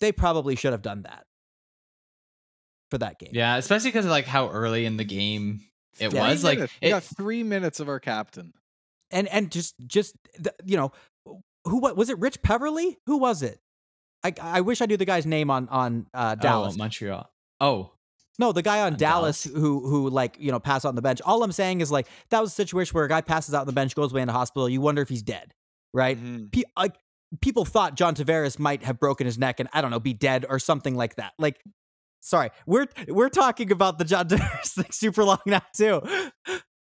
they 0.00 0.12
probably 0.12 0.56
should 0.56 0.72
have 0.72 0.82
done 0.82 1.02
that 1.02 1.24
for 2.90 2.98
that 2.98 3.18
game. 3.18 3.30
yeah, 3.32 3.56
especially 3.56 3.88
because 3.90 4.04
of 4.04 4.10
like 4.10 4.26
how 4.26 4.50
early 4.50 4.84
in 4.84 4.96
the 4.96 5.04
game 5.04 5.60
it 5.98 6.12
Yeah. 6.12 6.28
was. 6.28 6.44
Like 6.44 6.58
we 6.58 6.66
it, 6.82 6.90
got 6.90 7.02
three 7.02 7.42
minutes 7.42 7.80
of 7.80 7.88
our 7.88 8.00
captain. 8.00 8.52
and 9.10 9.26
and 9.28 9.50
just 9.50 9.74
just 9.86 10.14
the, 10.38 10.52
you 10.64 10.76
know 10.76 10.92
who 11.64 11.78
what 11.78 11.96
was 11.96 12.10
it? 12.10 12.18
Rich 12.18 12.42
Peverley? 12.42 12.98
Who 13.06 13.18
was 13.18 13.42
it? 13.42 13.58
I 14.24 14.32
I 14.40 14.60
wish 14.60 14.80
I 14.82 14.86
knew 14.86 14.96
the 14.96 15.04
guy's 15.04 15.26
name 15.26 15.50
on 15.50 15.68
on 15.68 16.06
uh, 16.14 16.34
Dallas. 16.34 16.74
Oh, 16.74 16.78
Montreal. 16.78 17.30
Oh, 17.60 17.92
No, 18.38 18.52
the 18.52 18.62
guy 18.62 18.80
on 18.80 18.92
On 18.94 18.98
Dallas, 18.98 19.44
Dallas? 19.44 19.60
who 19.62 19.86
who 19.88 20.10
like 20.10 20.36
you 20.38 20.50
know 20.50 20.60
passed 20.60 20.84
out 20.84 20.90
on 20.90 20.94
the 20.94 21.02
bench. 21.02 21.20
All 21.24 21.42
I'm 21.42 21.52
saying 21.52 21.80
is 21.80 21.90
like 21.90 22.06
that 22.30 22.40
was 22.40 22.50
a 22.50 22.54
situation 22.54 22.92
where 22.94 23.04
a 23.04 23.08
guy 23.08 23.20
passes 23.20 23.54
out 23.54 23.60
on 23.62 23.66
the 23.66 23.72
bench, 23.72 23.94
goes 23.94 24.12
away 24.12 24.22
in 24.22 24.26
the 24.26 24.32
hospital. 24.32 24.68
You 24.68 24.80
wonder 24.80 25.02
if 25.02 25.08
he's 25.08 25.22
dead, 25.22 25.54
right? 25.94 26.18
Mhm. 26.18 26.52
Pe- 26.52 26.62
like 26.76 26.96
people 27.40 27.64
thought 27.64 27.94
John 27.94 28.14
Tavares 28.14 28.58
might 28.58 28.82
have 28.82 28.98
broken 28.98 29.24
his 29.26 29.38
neck 29.38 29.60
and 29.60 29.68
I 29.72 29.80
don't 29.80 29.90
know, 29.90 30.00
be 30.00 30.12
dead 30.14 30.44
or 30.48 30.58
something 30.58 30.96
like 30.96 31.14
that. 31.16 31.32
Like, 31.38 31.60
sorry, 32.20 32.50
we're 32.66 32.86
we're 33.08 33.28
talking 33.28 33.70
about 33.72 33.98
the 33.98 34.04
John 34.04 34.28
Tavares 34.28 34.74
thing 34.74 34.90
super 34.90 35.24
long 35.24 35.38
now 35.46 35.62
too. 35.76 36.02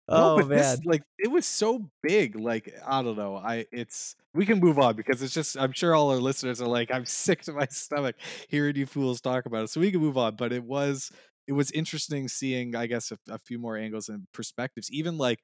No, 0.09 0.29
Oh 0.33 0.35
but 0.35 0.47
man, 0.47 0.79
this, 0.79 0.81
like 0.83 1.03
it 1.17 1.29
was 1.31 1.45
so 1.45 1.89
big. 2.03 2.35
Like 2.35 2.73
I 2.85 3.01
don't 3.01 3.17
know. 3.17 3.37
I 3.37 3.65
it's 3.71 4.15
we 4.33 4.45
can 4.45 4.59
move 4.59 4.77
on 4.77 4.95
because 4.95 5.21
it's 5.21 5.33
just 5.33 5.57
I'm 5.57 5.71
sure 5.71 5.95
all 5.95 6.11
our 6.11 6.17
listeners 6.19 6.61
are 6.61 6.67
like 6.67 6.91
I'm 6.91 7.05
sick 7.07 7.41
to 7.43 7.53
my 7.53 7.67
stomach 7.67 8.15
hearing 8.49 8.75
you 8.75 8.85
fools 8.85 9.21
talk 9.21 9.45
about 9.45 9.63
it. 9.65 9.69
So 9.69 9.79
we 9.79 9.91
can 9.91 10.01
move 10.01 10.17
on. 10.17 10.35
But 10.35 10.51
it 10.51 10.63
was 10.65 11.11
it 11.47 11.53
was 11.53 11.71
interesting 11.71 12.27
seeing 12.27 12.75
I 12.75 12.87
guess 12.87 13.11
a, 13.11 13.19
a 13.31 13.39
few 13.39 13.57
more 13.59 13.77
angles 13.77 14.09
and 14.09 14.27
perspectives. 14.33 14.91
Even 14.91 15.17
like 15.17 15.39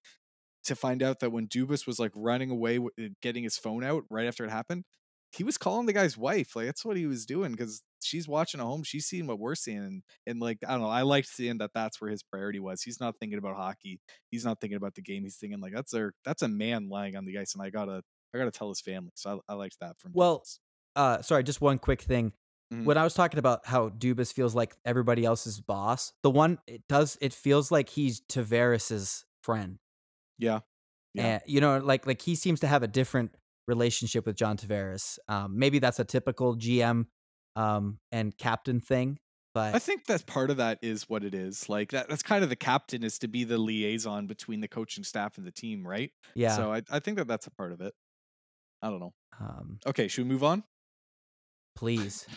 to 0.66 0.76
find 0.76 1.04
out 1.04 1.20
that 1.22 1.32
when 1.32 1.48
Dubas 1.48 1.88
was 1.88 2.00
like 2.00 2.12
running 2.16 2.50
away, 2.52 2.78
uh, 2.80 3.10
getting 3.22 3.44
his 3.44 3.58
phone 3.58 3.84
out 3.84 4.04
right 4.10 4.28
after 4.28 4.46
it 4.46 4.52
happened, 4.52 4.86
he 5.38 5.44
was 5.44 5.58
calling 5.58 5.86
the 5.86 5.94
guy's 5.94 6.18
wife. 6.18 6.56
Like 6.56 6.66
that's 6.68 6.84
what 6.86 6.98
he 6.98 7.06
was 7.08 7.26
doing 7.26 7.52
because 7.52 7.84
she's 8.04 8.28
watching 8.28 8.60
at 8.60 8.66
home. 8.66 8.84
She's 8.84 9.06
seeing 9.06 9.28
what 9.28 9.40
we're 9.40 9.56
seeing, 9.56 9.78
and, 9.80 10.04
and 10.26 10.40
like 10.40 10.60
I 10.68 10.72
don't 10.72 10.82
know. 10.82 10.90
I 10.90 11.04
liked 11.04 11.28
seeing 11.28 11.58
that 11.60 11.72
that's 11.74 12.02
where 12.02 12.10
his 12.12 12.24
priority 12.24 12.60
was. 12.60 12.82
He's 12.84 13.00
not 13.00 13.18
thinking 13.18 13.38
about 13.40 13.56
hockey. 13.56 14.00
He's 14.32 14.46
not 14.46 14.60
thinking 14.62 14.78
about 14.78 14.96
the 14.96 15.02
game. 15.02 15.24
He's 15.24 15.38
thinking 15.38 15.60
like 15.62 15.74
that's 15.74 15.94
a 15.94 16.12
that's 16.26 16.42
a 16.42 16.48
man 16.48 16.90
lying 16.90 17.16
on 17.16 17.26
the 17.26 17.38
ice, 17.38 17.54
and 17.54 17.64
I 17.64 17.70
gotta 17.70 18.04
I 18.34 18.38
gotta 18.38 18.52
tell 18.52 18.70
his 18.70 18.82
family. 18.82 19.12
So 19.16 19.42
I, 19.48 19.54
I 19.54 19.56
liked 19.56 19.78
that 19.82 20.00
from 20.00 20.14
Well, 20.14 20.46
Dubas. 20.46 20.60
uh, 20.96 21.22
sorry, 21.22 21.44
just 21.44 21.62
one 21.62 21.80
quick 21.80 22.02
thing. 22.02 22.34
Mhm. 22.74 22.86
When 22.86 22.98
I 22.98 23.04
was 23.04 23.14
talking 23.14 23.40
about 23.40 23.66
how 23.66 23.90
Dubas 23.90 24.34
feels 24.34 24.54
like 24.56 24.76
everybody 24.86 25.26
else's 25.26 25.60
boss, 25.62 26.14
the 26.24 26.30
one 26.30 26.60
it 26.68 26.88
does 26.88 27.18
it 27.22 27.34
feels 27.34 27.72
like 27.72 27.90
he's 27.90 28.22
Tavares's 28.22 29.26
friend. 29.44 29.80
yeah, 30.38 30.62
Yeah. 31.14 31.32
And 31.36 31.42
you 31.46 31.62
know, 31.62 31.78
like 31.80 32.06
like 32.06 32.22
he 32.22 32.36
seems 32.36 32.60
to 32.62 32.68
have 32.68 32.84
a 32.84 32.88
different 32.88 33.36
relationship 33.68 34.26
with 34.26 34.36
John 34.36 34.58
Tavares. 34.58 35.20
Um, 35.28 35.58
maybe 35.60 35.80
that's 35.80 36.00
a 36.00 36.06
typical 36.06 36.56
GM 36.56 37.08
um, 37.56 38.00
and 38.12 38.38
captain 38.38 38.80
thing, 38.80 39.20
but 39.54 39.76
I 39.76 39.80
think 39.80 40.06
that 40.06 40.26
part 40.26 40.50
of 40.50 40.58
that 40.58 40.80
is 40.82 41.10
what 41.10 41.24
it 41.24 41.34
is. 41.34 41.68
Like 41.70 41.92
that 41.92 42.08
that's 42.10 42.24
kind 42.24 42.44
of 42.44 42.50
the 42.50 42.56
captain 42.56 43.04
is 43.04 43.18
to 43.20 43.28
be 43.28 43.44
the 43.44 43.58
liaison 43.58 44.28
between 44.28 44.62
the 44.62 44.68
coaching 44.68 45.04
staff 45.04 45.38
and 45.38 45.46
the 45.46 45.52
team, 45.52 45.86
right? 45.88 46.12
yeah. 46.36 46.56
So 46.56 46.72
I 46.74 46.82
I 46.90 47.00
think 47.00 47.18
that 47.18 47.28
that's 47.28 47.48
a 47.48 47.52
part 47.52 47.72
of 47.72 47.82
it. 47.82 47.94
I 48.82 48.90
don't 48.90 49.00
know. 49.00 49.14
um, 49.40 49.80
Okay, 49.88 50.08
should 50.08 50.26
we 50.26 50.30
move 50.32 50.44
on? 50.44 50.64
please. 51.76 52.28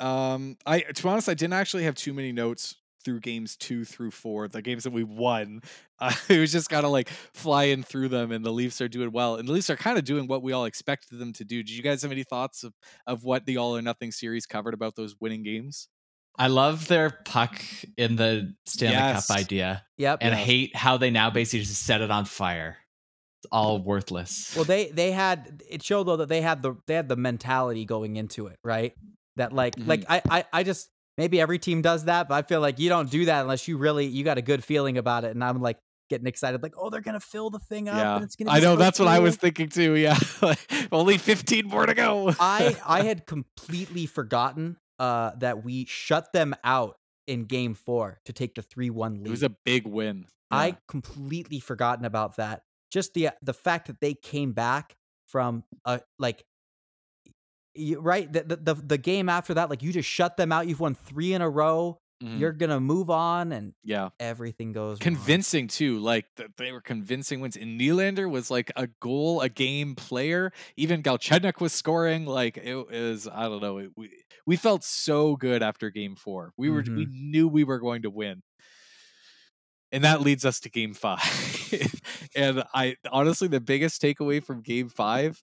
Um, 0.00 0.56
I 0.66 0.80
to 0.80 1.02
be 1.02 1.08
honest, 1.08 1.28
I 1.28 1.34
didn't 1.34 1.54
actually 1.54 1.84
have 1.84 1.94
too 1.94 2.12
many 2.12 2.32
notes 2.32 2.76
through 3.04 3.20
games 3.20 3.56
two 3.56 3.84
through 3.84 4.10
four, 4.12 4.48
the 4.48 4.62
games 4.62 4.84
that 4.84 4.92
we 4.92 5.04
won. 5.04 5.62
Uh, 6.02 6.12
it 6.28 6.40
was 6.40 6.50
just 6.50 6.68
kind 6.68 6.84
of 6.84 6.90
like 6.90 7.08
flying 7.32 7.84
through 7.84 8.08
them, 8.08 8.32
and 8.32 8.44
the 8.44 8.50
Leafs 8.50 8.80
are 8.80 8.88
doing 8.88 9.12
well, 9.12 9.36
and 9.36 9.46
the 9.46 9.52
Leafs 9.52 9.70
are 9.70 9.76
kind 9.76 9.96
of 9.96 10.04
doing 10.04 10.26
what 10.26 10.42
we 10.42 10.50
all 10.52 10.64
expected 10.64 11.16
them 11.20 11.32
to 11.32 11.44
do. 11.44 11.62
Did 11.62 11.70
you 11.70 11.80
guys 11.84 12.02
have 12.02 12.10
any 12.10 12.24
thoughts 12.24 12.64
of 12.64 12.74
of 13.06 13.22
what 13.22 13.46
the 13.46 13.56
All 13.58 13.76
or 13.76 13.82
Nothing 13.82 14.10
series 14.10 14.44
covered 14.44 14.74
about 14.74 14.96
those 14.96 15.14
winning 15.20 15.44
games? 15.44 15.86
I 16.36 16.48
love 16.48 16.88
their 16.88 17.10
puck 17.24 17.62
in 17.96 18.16
the 18.16 18.52
Stanley 18.66 18.96
Yes. 18.96 19.28
Cup 19.28 19.36
idea, 19.36 19.84
Yep. 19.98 20.18
and 20.22 20.34
I 20.34 20.38
hate 20.38 20.74
how 20.74 20.96
they 20.96 21.10
now 21.10 21.30
basically 21.30 21.60
just 21.66 21.84
set 21.84 22.00
it 22.00 22.10
on 22.10 22.24
fire. 22.24 22.78
It's 23.38 23.48
all 23.52 23.78
worthless. 23.80 24.56
Well, 24.56 24.64
they 24.64 24.90
they 24.90 25.12
had 25.12 25.62
it 25.70 25.84
showed 25.84 26.04
though 26.08 26.16
that 26.16 26.28
they 26.28 26.40
had 26.40 26.62
the 26.62 26.74
they 26.88 26.94
had 26.94 27.08
the 27.08 27.14
mentality 27.16 27.84
going 27.84 28.16
into 28.16 28.48
it, 28.48 28.56
right? 28.64 28.92
That 29.36 29.52
like 29.52 29.76
Mhm. 29.76 29.86
like 29.86 30.04
I, 30.08 30.22
I 30.28 30.44
I 30.52 30.62
just 30.64 30.88
maybe 31.18 31.40
every 31.40 31.58
team 31.58 31.82
does 31.82 32.04
that, 32.04 32.28
but 32.28 32.34
I 32.34 32.42
feel 32.42 32.60
like 32.60 32.78
you 32.78 32.88
don't 32.88 33.10
do 33.10 33.24
that 33.26 33.42
unless 33.42 33.68
you 33.68 33.76
really 33.76 34.06
you 34.06 34.24
got 34.24 34.38
a 34.38 34.42
good 34.42 34.64
feeling 34.64 34.98
about 34.98 35.24
it. 35.24 35.32
And 35.32 35.42
I'm 35.44 35.60
like 35.60 35.78
getting 36.10 36.26
excited, 36.26 36.62
like 36.62 36.74
oh 36.76 36.90
they're 36.90 37.00
gonna 37.00 37.20
fill 37.20 37.50
the 37.50 37.58
thing 37.58 37.88
up, 37.88 37.96
yeah, 37.96 38.16
and 38.16 38.24
it's 38.24 38.36
gonna. 38.36 38.50
I 38.50 38.60
know 38.60 38.74
so 38.74 38.76
that's 38.76 38.98
what 38.98 39.08
I 39.08 39.18
was 39.18 39.36
thinking 39.36 39.68
too. 39.68 39.94
Yeah, 39.94 40.18
Like, 40.42 40.58
only 40.90 41.18
fifteen 41.18 41.68
more 41.68 41.86
to 41.86 41.94
go. 41.94 42.34
I 42.38 42.76
I 42.86 43.02
had 43.04 43.26
completely 43.26 44.06
forgotten 44.06 44.76
uh 44.98 45.32
that 45.38 45.64
we 45.64 45.86
shut 45.86 46.32
them 46.32 46.54
out 46.64 46.96
in 47.26 47.44
game 47.44 47.74
four 47.74 48.18
to 48.24 48.32
take 48.32 48.54
the 48.54 48.62
three 48.62 48.90
one 48.90 49.18
lead. 49.18 49.26
it 49.28 49.30
was 49.30 49.42
a 49.42 49.54
big 49.64 49.86
win. 49.86 50.26
I 50.50 50.76
completely 50.86 51.60
forgotten 51.60 52.04
about 52.04 52.36
that. 52.36 52.62
Just 52.90 53.14
the 53.14 53.30
the 53.40 53.54
fact 53.54 53.86
that 53.86 54.00
they 54.00 54.12
came 54.14 54.52
back 54.52 54.96
from 55.26 55.64
a 55.86 56.00
like 56.18 56.44
you, 57.74 58.00
right 58.00 58.32
the, 58.32 58.42
the 58.42 58.56
the 58.56 58.74
the 58.74 58.98
game 58.98 59.28
after 59.28 59.54
that, 59.54 59.70
like 59.70 59.82
you 59.82 59.92
just 59.92 60.08
shut 60.08 60.36
them 60.36 60.52
out. 60.52 60.66
You've 60.66 60.80
won 60.80 60.94
three 60.94 61.32
in 61.32 61.42
a 61.42 61.48
row. 61.48 61.98
Mhm. 62.22 62.38
You're 62.38 62.52
gonna 62.52 62.80
move 62.80 63.10
on, 63.10 63.50
and 63.52 63.74
yeah. 63.82 64.10
everything 64.20 64.72
goes 64.72 64.92
wrong. 64.92 65.14
convincing 65.14 65.66
too. 65.66 65.98
Like 65.98 66.26
th- 66.36 66.50
they 66.56 66.70
were 66.70 66.80
convincing 66.80 67.40
wins. 67.40 67.56
And 67.56 67.80
Nylander 67.80 68.30
was 68.30 68.50
like 68.50 68.70
a 68.76 68.86
goal 69.00 69.40
a 69.40 69.48
game 69.48 69.96
player. 69.96 70.52
Even 70.76 71.02
Galchenyuk 71.02 71.60
was 71.60 71.72
scoring. 71.72 72.26
Like 72.26 72.56
it 72.58 72.86
is. 72.90 73.26
I 73.26 73.44
don't 73.44 73.60
know. 73.60 73.78
It, 73.78 73.90
we 73.96 74.10
we 74.46 74.56
felt 74.56 74.84
so 74.84 75.34
good 75.36 75.62
after 75.62 75.90
Game 75.90 76.14
Four. 76.14 76.52
We 76.56 76.70
were 76.70 76.84
we 76.86 77.06
knew 77.10 77.48
we 77.48 77.64
were 77.64 77.78
going 77.78 78.02
to 78.02 78.10
win. 78.10 78.42
And 79.90 80.04
that 80.04 80.22
leads 80.22 80.44
us 80.46 80.58
to 80.60 80.70
game 80.70 80.94
five. 80.94 81.20
and 82.36 82.64
I 82.72 82.96
honestly, 83.10 83.48
the 83.48 83.60
biggest 83.60 84.00
takeaway 84.00 84.42
from 84.42 84.62
game 84.62 84.88
five 84.88 85.42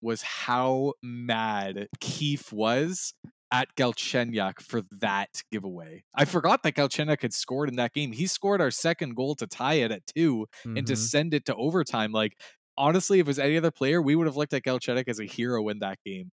was 0.00 0.22
how 0.22 0.94
mad 1.02 1.88
Keefe 2.00 2.52
was 2.52 3.14
at 3.50 3.74
Galchenyuk 3.76 4.60
for 4.60 4.82
that 5.00 5.42
giveaway. 5.50 6.04
I 6.14 6.24
forgot 6.26 6.62
that 6.64 6.74
Galchenyuk 6.74 7.22
had 7.22 7.32
scored 7.32 7.68
in 7.70 7.76
that 7.76 7.94
game. 7.94 8.12
He 8.12 8.26
scored 8.26 8.60
our 8.60 8.70
second 8.70 9.14
goal 9.16 9.34
to 9.36 9.46
tie 9.46 9.74
it 9.74 9.90
at 9.90 10.06
2 10.06 10.46
and 10.76 10.86
to 10.86 10.94
Mhm. 10.94 10.96
send 10.96 11.32
it 11.34 11.46
to 11.46 11.54
overtime. 11.56 12.12
Like 12.12 12.38
honestly, 12.76 13.18
if 13.20 13.26
it 13.26 13.28
was 13.28 13.38
any 13.38 13.56
other 13.56 13.70
player, 13.70 14.00
we 14.02 14.14
would 14.16 14.26
have 14.26 14.36
looked 14.36 14.52
at 14.52 14.62
Galchenyuk 14.62 15.08
as 15.08 15.18
a 15.18 15.24
hero 15.24 15.68
in 15.68 15.78
that 15.80 15.98
game. 16.04 16.30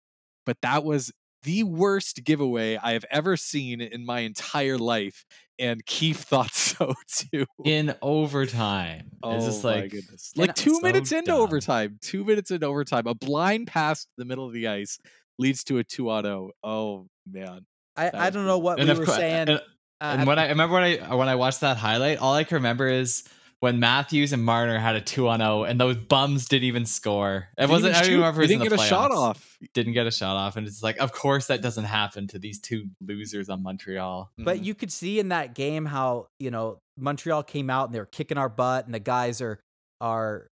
But 0.46 0.60
that 0.62 0.84
was 0.84 1.12
the 1.42 1.62
worst 1.64 2.24
giveaway 2.24 2.76
I 2.76 2.92
have 2.92 3.04
ever 3.10 3.36
seen 3.36 3.80
in 3.80 4.04
my 4.04 4.20
entire 4.20 4.78
life, 4.78 5.24
and 5.58 5.84
Keefe 5.86 6.18
thought 6.20 6.54
so 6.54 6.94
too. 7.08 7.46
in 7.64 7.94
overtime. 8.02 9.10
Oh 9.22 9.36
it's 9.36 9.46
just 9.46 9.64
my 9.64 9.80
like 9.82 9.90
goodness! 9.90 10.32
Like 10.36 10.54
two 10.54 10.74
so 10.74 10.80
minutes 10.80 11.12
into 11.12 11.32
dumb. 11.32 11.40
overtime, 11.40 11.98
two 12.00 12.24
minutes 12.24 12.50
into 12.50 12.66
overtime, 12.66 13.06
a 13.06 13.14
blind 13.14 13.66
pass 13.66 14.04
to 14.04 14.10
the 14.18 14.24
middle 14.24 14.46
of 14.46 14.52
the 14.52 14.68
ice 14.68 14.98
leads 15.38 15.64
to 15.64 15.78
a 15.78 15.84
two 15.84 16.10
auto. 16.10 16.50
Oh 16.62 17.06
man, 17.30 17.66
I, 17.96 18.10
I 18.12 18.30
don't 18.30 18.46
know 18.46 18.58
what 18.58 18.78
and 18.80 18.88
we 18.88 18.98
were 18.98 19.04
course, 19.04 19.16
saying. 19.16 19.48
and, 19.48 19.50
uh, 19.50 19.60
and 20.00 20.26
when 20.26 20.38
I, 20.38 20.46
I 20.46 20.48
remember 20.48 20.74
when 20.74 20.84
I 20.84 21.14
when 21.14 21.28
I 21.28 21.34
watched 21.36 21.60
that 21.60 21.76
highlight, 21.76 22.18
all 22.18 22.34
I 22.34 22.44
can 22.44 22.56
remember 22.56 22.88
is 22.88 23.24
when 23.62 23.78
Matthews 23.78 24.32
and 24.32 24.44
Marner 24.44 24.76
had 24.76 24.96
a 24.96 25.00
two 25.00 25.28
on 25.28 25.38
zero, 25.38 25.62
and 25.62 25.80
those 25.80 25.96
bums 25.96 26.48
didn't 26.48 26.64
even 26.64 26.84
score. 26.84 27.46
It 27.56 27.60
Didn't 27.60 27.70
wasn't. 27.70 27.90
even 27.90 27.96
I 27.96 28.00
don't 28.02 28.12
remember. 28.16 28.22
They 28.24 28.28
if 28.28 28.34
it 28.34 28.38
was 28.40 28.48
didn't 28.48 28.62
in 28.62 28.68
get 28.70 28.76
the 28.76 28.82
a 28.82 28.88
shot 28.88 29.10
off. 29.12 29.58
Didn't 29.72 29.92
get 29.92 30.06
a 30.08 30.10
shot 30.10 30.36
off, 30.36 30.56
and 30.56 30.66
it's 30.66 30.82
like, 30.82 30.98
of 30.98 31.12
course 31.12 31.46
that 31.46 31.62
doesn't 31.62 31.84
happen 31.84 32.26
to 32.28 32.40
these 32.40 32.60
two 32.60 32.86
losers 33.00 33.48
on 33.48 33.62
Montreal. 33.62 34.32
But 34.36 34.58
Mhm. 34.58 34.64
you 34.64 34.74
could 34.74 34.90
see 34.90 35.20
in 35.20 35.28
that 35.28 35.54
game 35.54 35.84
how 35.86 36.26
you 36.40 36.50
know 36.50 36.80
Montreal 36.96 37.44
came 37.44 37.70
out 37.70 37.86
and 37.86 37.94
they 37.94 38.00
were 38.00 38.06
kicking 38.06 38.36
our 38.36 38.48
butt, 38.48 38.84
and 38.86 38.92
the 38.94 38.98
guys 38.98 39.40
are 39.40 39.60
are 40.00 40.48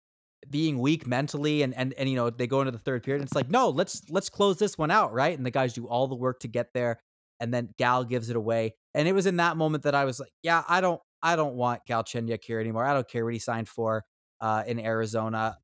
being 0.50 0.80
weak 0.80 1.08
mentally, 1.08 1.62
and 1.64 1.74
and 1.76 1.94
and 1.94 2.10
you 2.10 2.18
know 2.18 2.30
they 2.30 2.46
go 2.46 2.60
into 2.60 2.72
the 2.72 2.78
third 2.78 3.04
period. 3.04 3.22
And 3.22 3.28
it's 3.30 3.36
like, 3.36 3.50
no, 3.50 3.70
let's 3.70 4.02
let's 4.10 4.30
close 4.30 4.60
this 4.60 4.78
one 4.78 4.92
out, 4.92 5.14
right? 5.14 5.36
And 5.38 5.46
the 5.46 5.52
guys 5.52 5.72
do 5.74 5.88
all 5.88 6.08
the 6.08 6.16
work 6.16 6.42
to 6.42 6.50
get 6.50 6.74
there, 6.74 7.00
and 7.40 7.54
then 7.54 7.70
Gal 7.78 8.04
gives 8.04 8.30
it 8.30 8.36
away. 8.36 8.76
And 8.94 9.08
it 9.08 9.14
was 9.14 9.26
in 9.28 9.38
that 9.38 9.56
moment 9.56 9.84
that 9.84 9.96
I 9.96 10.04
was 10.06 10.20
like, 10.20 10.32
yeah, 10.44 10.64
I 10.68 10.82
don't 10.82 11.00
I 11.22 11.36
don't 11.36 11.56
want 11.56 11.82
Galchenyuk 11.90 12.44
here 12.44 12.60
anymore. 12.60 12.86
I 12.86 12.94
don't 12.94 13.08
care 13.10 13.24
what 13.26 13.34
he 13.34 13.40
signed 13.40 13.68
for 13.68 14.06
uh, 14.42 14.64
in 14.68 14.80
Arizona. 14.80 15.58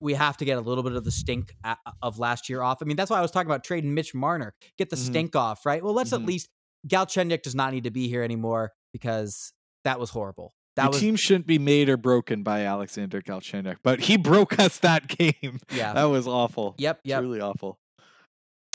We 0.00 0.14
have 0.14 0.36
to 0.38 0.44
get 0.44 0.58
a 0.58 0.60
little 0.60 0.84
bit 0.84 0.92
of 0.92 1.04
the 1.04 1.10
stink 1.10 1.54
of 2.02 2.18
last 2.18 2.48
year 2.48 2.62
off. 2.62 2.78
I 2.82 2.84
mean, 2.84 2.96
that's 2.96 3.10
why 3.10 3.18
I 3.18 3.22
was 3.22 3.30
talking 3.30 3.50
about 3.50 3.64
trading 3.64 3.94
Mitch 3.94 4.14
Marner, 4.14 4.54
get 4.78 4.90
the 4.90 4.96
Mhm. 4.96 5.06
stink 5.06 5.36
off, 5.36 5.64
right? 5.66 5.82
Well, 5.82 5.94
let's 5.94 6.10
Mhm. 6.10 6.20
at 6.20 6.24
least 6.26 6.48
Galchenyuk 6.86 7.42
does 7.42 7.54
not 7.54 7.72
need 7.72 7.84
to 7.84 7.90
be 7.90 8.06
here 8.08 8.22
anymore 8.22 8.72
because 8.92 9.52
that 9.84 9.98
was 9.98 10.10
horrible. 10.10 10.54
That 10.76 10.82
Your 10.84 10.90
was 10.90 11.00
team 11.00 11.16
shouldn't 11.16 11.46
be 11.46 11.58
made 11.58 11.88
or 11.88 11.96
broken 11.96 12.42
by 12.42 12.60
Alexander 12.66 13.22
Galchenyuk, 13.22 13.78
but 13.82 14.00
he 14.00 14.16
broke 14.18 14.58
us 14.58 14.78
that 14.80 15.08
game. 15.08 15.58
yeah. 15.74 15.94
That 15.94 16.04
was 16.04 16.28
awful. 16.28 16.74
Yep, 16.78 17.00
yep. 17.04 17.20
Truly 17.20 17.40
awful. 17.40 17.78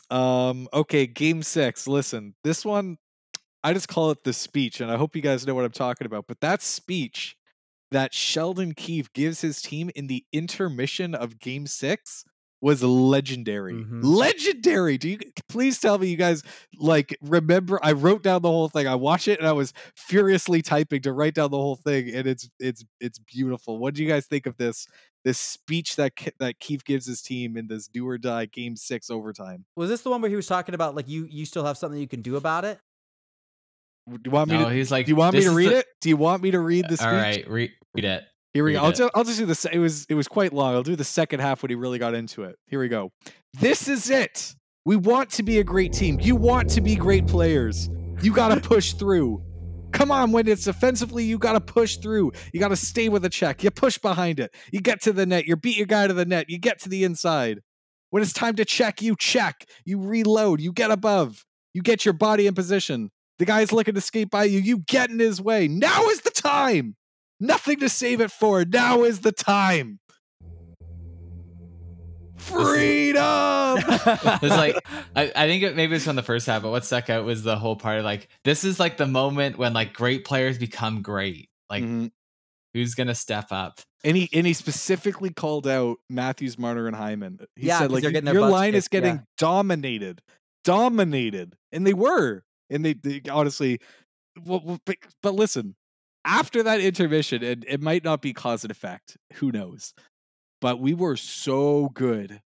Um, 0.09 0.67
okay, 0.73 1.07
game 1.07 1.43
six. 1.43 1.87
Listen, 1.87 2.33
this 2.43 2.65
one 2.65 2.97
I 3.63 3.73
just 3.73 3.87
call 3.87 4.11
it 4.11 4.23
the 4.23 4.33
speech, 4.33 4.81
and 4.81 4.91
I 4.91 4.97
hope 4.97 5.15
you 5.15 5.21
guys 5.21 5.45
know 5.45 5.53
what 5.55 5.65
I'm 5.65 5.71
talking 5.71 6.05
about. 6.07 6.25
But 6.27 6.41
that 6.41 6.61
speech 6.61 7.37
that 7.91 8.13
Sheldon 8.13 8.73
Keefe 8.73 9.11
gives 9.13 9.41
his 9.41 9.61
team 9.61 9.91
in 9.95 10.07
the 10.07 10.25
intermission 10.31 11.13
of 11.13 11.39
game 11.39 11.67
six 11.67 12.23
was 12.61 12.83
legendary. 12.83 13.73
Mhm. 13.73 14.01
Legendary. 14.03 14.97
Do 14.97 15.09
you 15.09 15.17
please 15.49 15.79
tell 15.79 15.97
me 15.97 16.07
you 16.09 16.15
guys 16.15 16.43
like 16.77 17.17
remember 17.21 17.79
I 17.83 17.91
wrote 17.93 18.21
down 18.21 18.43
the 18.43 18.49
whole 18.49 18.69
thing. 18.69 18.87
I 18.87 18.93
watched 18.95 19.27
it 19.27 19.39
and 19.39 19.47
I 19.47 19.51
was 19.51 19.73
furiously 19.95 20.61
typing 20.61 21.01
to 21.01 21.11
write 21.11 21.33
down 21.33 21.49
the 21.51 21.57
whole 21.57 21.75
thing, 21.75 22.13
and 22.13 22.27
it's 22.27 22.49
it's 22.59 22.85
it's 22.99 23.17
beautiful. 23.19 23.79
What 23.79 23.95
do 23.95 24.03
you 24.03 24.07
guys 24.09 24.27
think 24.27 24.45
of 24.45 24.57
this 24.57 24.85
this 25.23 25.39
speech 25.39 25.95
that 25.95 26.13
that 26.39 26.59
Keefe 26.59 26.83
gives 26.83 27.07
his 27.07 27.21
team 27.23 27.57
in 27.57 27.67
this 27.67 27.87
do 27.87 28.07
or 28.07 28.19
die 28.19 28.45
game 28.45 28.75
six 28.75 29.09
overtime? 29.09 29.65
Was 29.75 29.89
this 29.89 30.01
the 30.03 30.11
one 30.11 30.21
where 30.21 30.29
he 30.29 30.35
was 30.35 30.47
talking 30.47 30.75
about 30.75 30.95
like 30.95 31.09
you 31.09 31.27
you 31.29 31.45
still 31.47 31.65
have 31.65 31.77
something 31.79 31.99
you 31.99 32.07
can 32.07 32.21
do 32.21 32.35
about 32.35 32.63
it? 32.63 32.79
Do 34.09 34.17
you 34.25 34.31
want 34.31 34.49
me 34.49 34.57
No, 34.57 34.69
to 34.69 34.73
he's 34.73 34.91
like. 34.91 35.05
do 35.05 35.11
you 35.11 35.15
want 35.15 35.35
me 35.35 35.43
to 35.43 35.51
read 35.51 35.69
the-" 35.69 35.77
it? 35.79 35.85
Do 36.01 36.09
you 36.09 36.17
want 36.17 36.41
me 36.43 36.51
to 36.51 36.59
read 36.59 36.85
the 36.89 36.97
speech? 36.97 37.07
All 37.07 37.13
right, 37.13 37.47
re- 37.49 37.71
read 37.93 38.05
it. 38.05 38.23
Here 38.53 38.65
we 38.65 38.73
go. 38.73 38.81
I'll, 38.83 38.91
ju- 38.91 39.09
I'll 39.15 39.23
just 39.23 39.39
do 39.39 39.45
this. 39.45 39.63
It 39.65 39.79
was 39.79 40.05
it 40.09 40.15
was 40.15 40.27
quite 40.27 40.51
long. 40.51 40.73
I'll 40.73 40.83
do 40.83 40.95
the 40.95 41.03
second 41.05 41.39
half 41.39 41.61
when 41.63 41.69
he 41.69 41.75
really 41.75 41.99
got 41.99 42.13
into 42.13 42.43
it. 42.43 42.57
Here 42.67 42.79
we 42.79 42.89
go. 42.89 43.11
This 43.59 43.87
is 43.87 44.09
it. 44.09 44.55
We 44.83 44.95
want 44.97 45.29
to 45.31 45.43
be 45.43 45.59
a 45.59 45.63
great 45.63 45.93
team. 45.93 46.19
You 46.19 46.35
want 46.35 46.69
to 46.71 46.81
be 46.81 46.95
great 46.95 47.27
players. 47.27 47.89
You 48.21 48.33
got 48.33 48.49
to 48.49 48.59
push 48.69 48.93
through. 48.93 49.43
Come 49.93 50.09
on, 50.09 50.31
when 50.31 50.47
it's 50.47 50.67
offensively, 50.67 51.23
you 51.25 51.37
got 51.37 51.53
to 51.53 51.61
push 51.61 51.97
through. 51.97 52.31
You 52.53 52.59
got 52.59 52.69
to 52.69 52.75
stay 52.77 53.07
with 53.09 53.23
a 53.25 53.29
check. 53.29 53.63
You 53.63 53.71
push 53.71 53.97
behind 53.97 54.39
it. 54.39 54.53
You 54.71 54.81
get 54.81 55.01
to 55.03 55.13
the 55.13 55.25
net. 55.25 55.45
You 55.45 55.55
beat 55.55 55.77
your 55.77 55.85
guy 55.85 56.07
to 56.07 56.13
the 56.13 56.25
net. 56.25 56.49
You 56.49 56.57
get 56.59 56.79
to 56.81 56.89
the 56.89 57.03
inside. 57.03 57.59
When 58.09 58.23
it's 58.23 58.33
time 58.33 58.55
to 58.55 58.65
check, 58.65 59.01
you 59.01 59.15
check. 59.17 59.65
You 59.85 59.99
reload. 60.01 60.59
You 60.61 60.71
get 60.73 60.91
above. 60.91 61.45
You 61.73 61.81
get 61.81 62.03
your 62.05 62.13
body 62.13 62.47
in 62.47 62.53
position. 62.53 63.11
The 63.41 63.45
guy's 63.45 63.71
looking 63.71 63.95
to 63.95 64.01
skate 64.01 64.29
by 64.29 64.43
you. 64.43 64.59
You 64.59 64.77
get 64.85 65.09
in 65.09 65.17
his 65.17 65.41
way. 65.41 65.67
Now 65.67 66.09
is 66.09 66.21
the 66.21 66.29
time. 66.29 66.95
Nothing 67.39 67.79
to 67.79 67.89
save 67.89 68.21
it 68.21 68.29
for. 68.29 68.63
Now 68.65 69.01
is 69.01 69.21
the 69.21 69.31
time. 69.31 69.99
Freedom. 72.35 73.79
It's 74.43 74.43
like 74.43 74.75
I, 75.15 75.31
I 75.35 75.47
think 75.47 75.63
it 75.63 75.75
maybe 75.75 75.95
it's 75.95 76.05
from 76.05 76.15
the 76.17 76.21
first 76.21 76.45
half, 76.45 76.61
but 76.61 76.69
what 76.69 76.85
stuck 76.85 77.09
out 77.09 77.25
was 77.25 77.41
the 77.41 77.57
whole 77.57 77.75
part 77.75 77.97
of 77.97 78.05
like 78.05 78.27
this 78.43 78.63
is 78.63 78.79
like 78.79 78.97
the 78.97 79.07
moment 79.07 79.57
when 79.57 79.73
like 79.73 79.93
great 79.93 80.23
players 80.23 80.59
become 80.59 81.01
great. 81.01 81.49
Like 81.67 81.83
Mhm. 81.83 82.11
who's 82.75 82.93
gonna 82.93 83.15
step 83.15 83.47
up? 83.51 83.81
And 84.03 84.15
he 84.15 84.29
and 84.33 84.45
he 84.45 84.53
specifically 84.53 85.31
called 85.31 85.65
out 85.67 85.97
Matthews, 86.11 86.59
Marner, 86.59 86.85
and 86.85 86.95
Hyman. 86.95 87.39
He 87.55 87.65
Yeah, 87.65 87.79
said 87.79 87.85
'cause 87.85 87.93
like 87.93 88.01
they're 88.03 88.11
getting 88.11 88.25
their 88.25 88.35
your 88.35 88.43
butts 88.43 88.51
line 88.51 88.75
is 88.75 88.87
kicked, 88.87 89.03
yeah. 89.03 89.11
getting 89.13 89.25
dominated, 89.39 90.21
dominated, 90.63 91.55
and 91.71 91.87
they 91.87 91.95
were. 91.95 92.43
And 92.71 92.83
they, 92.83 92.93
they 92.93 93.21
honestly, 93.29 93.79
well, 94.45 94.79
but, 94.85 94.95
but 95.21 95.35
listen, 95.35 95.75
after 96.25 96.63
that 96.63 96.79
intermission, 96.81 97.43
and 97.43 97.65
it 97.67 97.81
might 97.81 98.03
not 98.03 98.21
be 98.21 98.33
cause 98.33 98.63
and 98.63 98.71
effect. 98.71 99.17
Who 99.35 99.51
knows? 99.51 99.93
But 100.61 100.79
we 100.79 100.93
were 100.93 101.17
so 101.17 101.89
good 101.93 102.41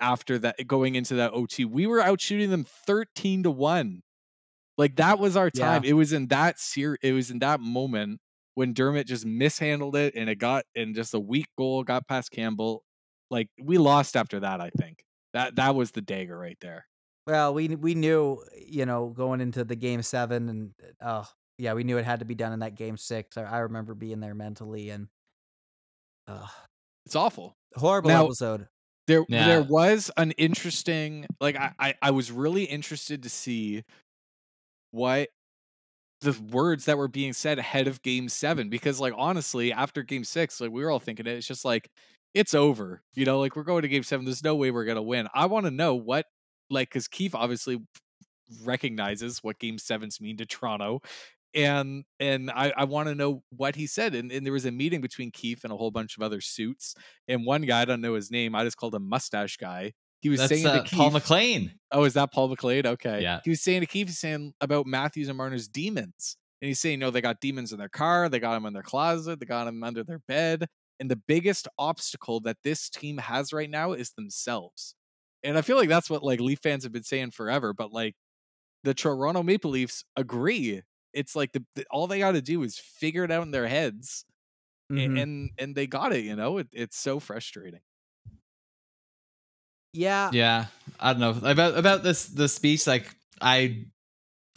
after 0.00 0.38
that 0.38 0.66
going 0.66 0.94
into 0.94 1.14
that 1.16 1.32
OT. 1.32 1.64
We 1.64 1.86
were 1.86 2.00
out 2.00 2.20
shooting 2.20 2.50
them 2.50 2.64
13 2.86 3.42
to 3.44 3.50
1. 3.50 4.02
Like 4.78 4.96
that 4.96 5.18
was 5.18 5.36
our 5.36 5.50
Yeah. 5.54 5.64
time. 5.66 5.84
It 5.84 5.94
was 5.94 6.12
in 6.12 6.28
that 6.28 6.58
ser- 6.60 6.98
it 7.02 7.12
was 7.12 7.30
in 7.30 7.40
that 7.40 7.60
moment 7.60 8.20
when 8.54 8.72
Dermott 8.72 9.06
just 9.06 9.26
mishandled 9.26 9.96
it 9.96 10.14
and 10.14 10.30
it 10.30 10.36
got 10.36 10.64
and 10.76 10.94
just 10.94 11.12
a 11.14 11.20
weak 11.20 11.48
goal 11.58 11.82
got 11.82 12.06
past 12.06 12.30
Campbell. 12.30 12.84
Like 13.30 13.48
we 13.60 13.78
lost 13.78 14.16
after 14.16 14.40
that, 14.40 14.60
I 14.60 14.70
think. 14.78 15.04
That 15.32 15.56
that 15.56 15.74
was 15.74 15.90
the 15.92 16.00
dagger 16.02 16.36
right 16.38 16.58
there. 16.60 16.86
Well, 17.26 17.54
we 17.54 17.68
we 17.68 17.94
knew, 17.94 18.42
you 18.66 18.86
know, 18.86 19.08
going 19.08 19.40
into 19.40 19.64
the 19.64 19.76
game 19.76 20.02
seven, 20.02 20.48
and 20.48 20.70
oh 21.00 21.28
yeah, 21.58 21.74
we 21.74 21.84
knew 21.84 21.98
it 21.98 22.04
had 22.04 22.20
to 22.20 22.24
be 22.24 22.34
done 22.34 22.52
in 22.52 22.60
that 22.60 22.74
game 22.74 22.96
six. 22.96 23.36
I, 23.36 23.42
I 23.42 23.58
remember 23.58 23.94
being 23.94 24.20
there 24.20 24.34
mentally, 24.34 24.90
and 24.90 25.08
uh, 26.26 26.46
It's 27.06 27.16
awful. 27.16 27.56
horrible 27.74 28.10
Now- 28.10 28.24
episode. 28.26 28.68
There 29.06 29.24
Yeah. 29.28 29.46
there 29.48 29.62
was 29.62 30.10
an 30.16 30.30
interesting 30.32 31.26
like 31.40 31.56
I, 31.56 31.72
I 31.80 31.94
I 32.00 32.10
was 32.12 32.30
really 32.30 32.62
interested 32.64 33.24
to 33.24 33.28
see 33.28 33.82
what 34.92 35.30
the 36.20 36.32
words 36.52 36.84
that 36.84 36.96
were 36.98 37.08
being 37.08 37.32
said 37.32 37.58
ahead 37.58 37.88
of 37.88 38.02
game 38.02 38.28
seven 38.28 38.68
because 38.68 39.00
like 39.00 39.14
honestly 39.16 39.72
after 39.72 40.02
game 40.04 40.22
six 40.22 40.60
like 40.60 40.70
we 40.70 40.84
were 40.84 40.90
all 40.90 40.98
thinking 41.00 41.26
it, 41.26 41.32
it's 41.36 41.46
just 41.46 41.64
like 41.64 41.90
it's 42.34 42.54
over 42.54 43.02
you 43.14 43.24
know 43.24 43.40
like 43.40 43.56
we're 43.56 43.62
going 43.64 43.82
to 43.82 43.88
game 43.88 44.02
seven 44.04 44.24
there's 44.26 44.44
no 44.44 44.54
way 44.54 44.70
we're 44.70 44.84
gonna 44.84 45.02
win 45.02 45.26
i 45.34 45.46
want 45.46 45.64
to 45.64 45.70
know 45.70 45.94
what 45.94 46.26
like 46.70 46.88
because 46.88 47.08
keefe 47.08 47.34
obviously 47.34 47.78
recognizes 48.64 49.42
what 49.42 49.58
game 49.58 49.78
sevens 49.78 50.20
mean 50.20 50.36
to 50.36 50.46
toronto 50.46 51.00
and 51.54 52.04
and 52.18 52.50
i 52.50 52.72
i 52.76 52.84
want 52.84 53.08
to 53.08 53.14
know 53.14 53.42
what 53.50 53.76
he 53.76 53.86
said 53.86 54.14
and, 54.14 54.30
and 54.32 54.46
there 54.46 54.52
was 54.52 54.66
a 54.66 54.70
meeting 54.70 55.00
between 55.00 55.30
keefe 55.30 55.64
and 55.64 55.72
a 55.72 55.76
whole 55.76 55.90
bunch 55.90 56.16
of 56.16 56.22
other 56.22 56.40
suits 56.40 56.94
and 57.28 57.44
one 57.44 57.62
guy 57.62 57.82
i 57.82 57.84
don't 57.84 58.00
know 58.00 58.14
his 58.14 58.30
name 58.30 58.54
i 58.54 58.64
just 58.64 58.76
called 58.76 58.94
him 58.94 59.08
mustache 59.08 59.56
guy 59.56 59.92
he 60.20 60.28
was 60.28 60.40
That's 60.40 60.50
saying 60.50 60.66
uh, 60.66 60.82
to 60.82 60.82
Keefe, 60.82 60.98
Paul 60.98 61.10
MacLean. 61.10 61.72
Oh, 61.90 62.04
is 62.04 62.14
that 62.14 62.32
Paul 62.32 62.54
McLeod? 62.54 62.86
Okay. 62.86 63.22
Yeah. 63.22 63.40
He 63.42 63.50
was 63.50 63.62
saying 63.62 63.80
to 63.80 63.86
Keefe, 63.86 64.10
saying 64.10 64.52
about 64.60 64.86
Matthews 64.86 65.28
and 65.28 65.38
Marner's 65.38 65.66
demons. 65.66 66.36
And 66.60 66.68
he's 66.68 66.80
saying, 66.80 66.98
no, 66.98 67.10
they 67.10 67.22
got 67.22 67.40
demons 67.40 67.72
in 67.72 67.78
their 67.78 67.88
car, 67.88 68.28
they 68.28 68.38
got 68.38 68.52
them 68.52 68.66
in 68.66 68.74
their 68.74 68.82
closet, 68.82 69.40
they 69.40 69.46
got 69.46 69.64
them 69.64 69.82
under 69.82 70.04
their 70.04 70.18
bed. 70.18 70.66
And 70.98 71.10
the 71.10 71.16
biggest 71.16 71.66
obstacle 71.78 72.40
that 72.40 72.58
this 72.62 72.90
team 72.90 73.16
has 73.16 73.54
right 73.54 73.70
now 73.70 73.92
is 73.92 74.10
themselves. 74.10 74.94
And 75.42 75.56
I 75.58 75.62
feel 75.62 75.76
like 75.76 75.88
that's 75.88 76.10
what 76.10 76.22
like 76.22 76.40
Leaf 76.40 76.60
fans 76.62 76.84
have 76.84 76.92
been 76.92 77.02
saying 77.04 77.30
forever, 77.32 77.72
but 77.72 77.92
like 77.92 78.16
the 78.84 78.94
Toronto 78.94 79.42
Maple 79.42 79.70
Leafs 79.72 80.04
agree. 80.16 80.82
It's 81.14 81.36
like 81.36 81.52
the, 81.52 81.64
the 81.76 81.86
all 81.90 82.06
they 82.06 82.20
got 82.20 82.32
to 82.32 82.42
do 82.42 82.62
is 82.62 82.78
figure 82.78 83.24
it 83.24 83.30
out 83.32 83.42
in 83.44 83.50
their 83.52 83.68
heads, 83.68 84.24
a- 84.96 85.08
Mhm. 85.08 85.22
and 85.22 85.50
and 85.58 85.76
they 85.76 85.86
got 85.88 86.12
it. 86.14 86.24
You 86.24 86.36
know, 86.36 86.58
it, 86.58 86.68
it's 86.72 86.98
so 86.98 87.20
frustrating. 87.20 87.80
yeah, 89.92 90.32
Yeah, 90.32 90.66
I 90.98 91.12
don't 91.12 91.20
know 91.42 91.50
about 91.50 91.76
about 91.76 92.02
this 92.02 92.26
the 92.26 92.48
speech. 92.48 92.86
Like 92.86 93.14
I 93.40 93.86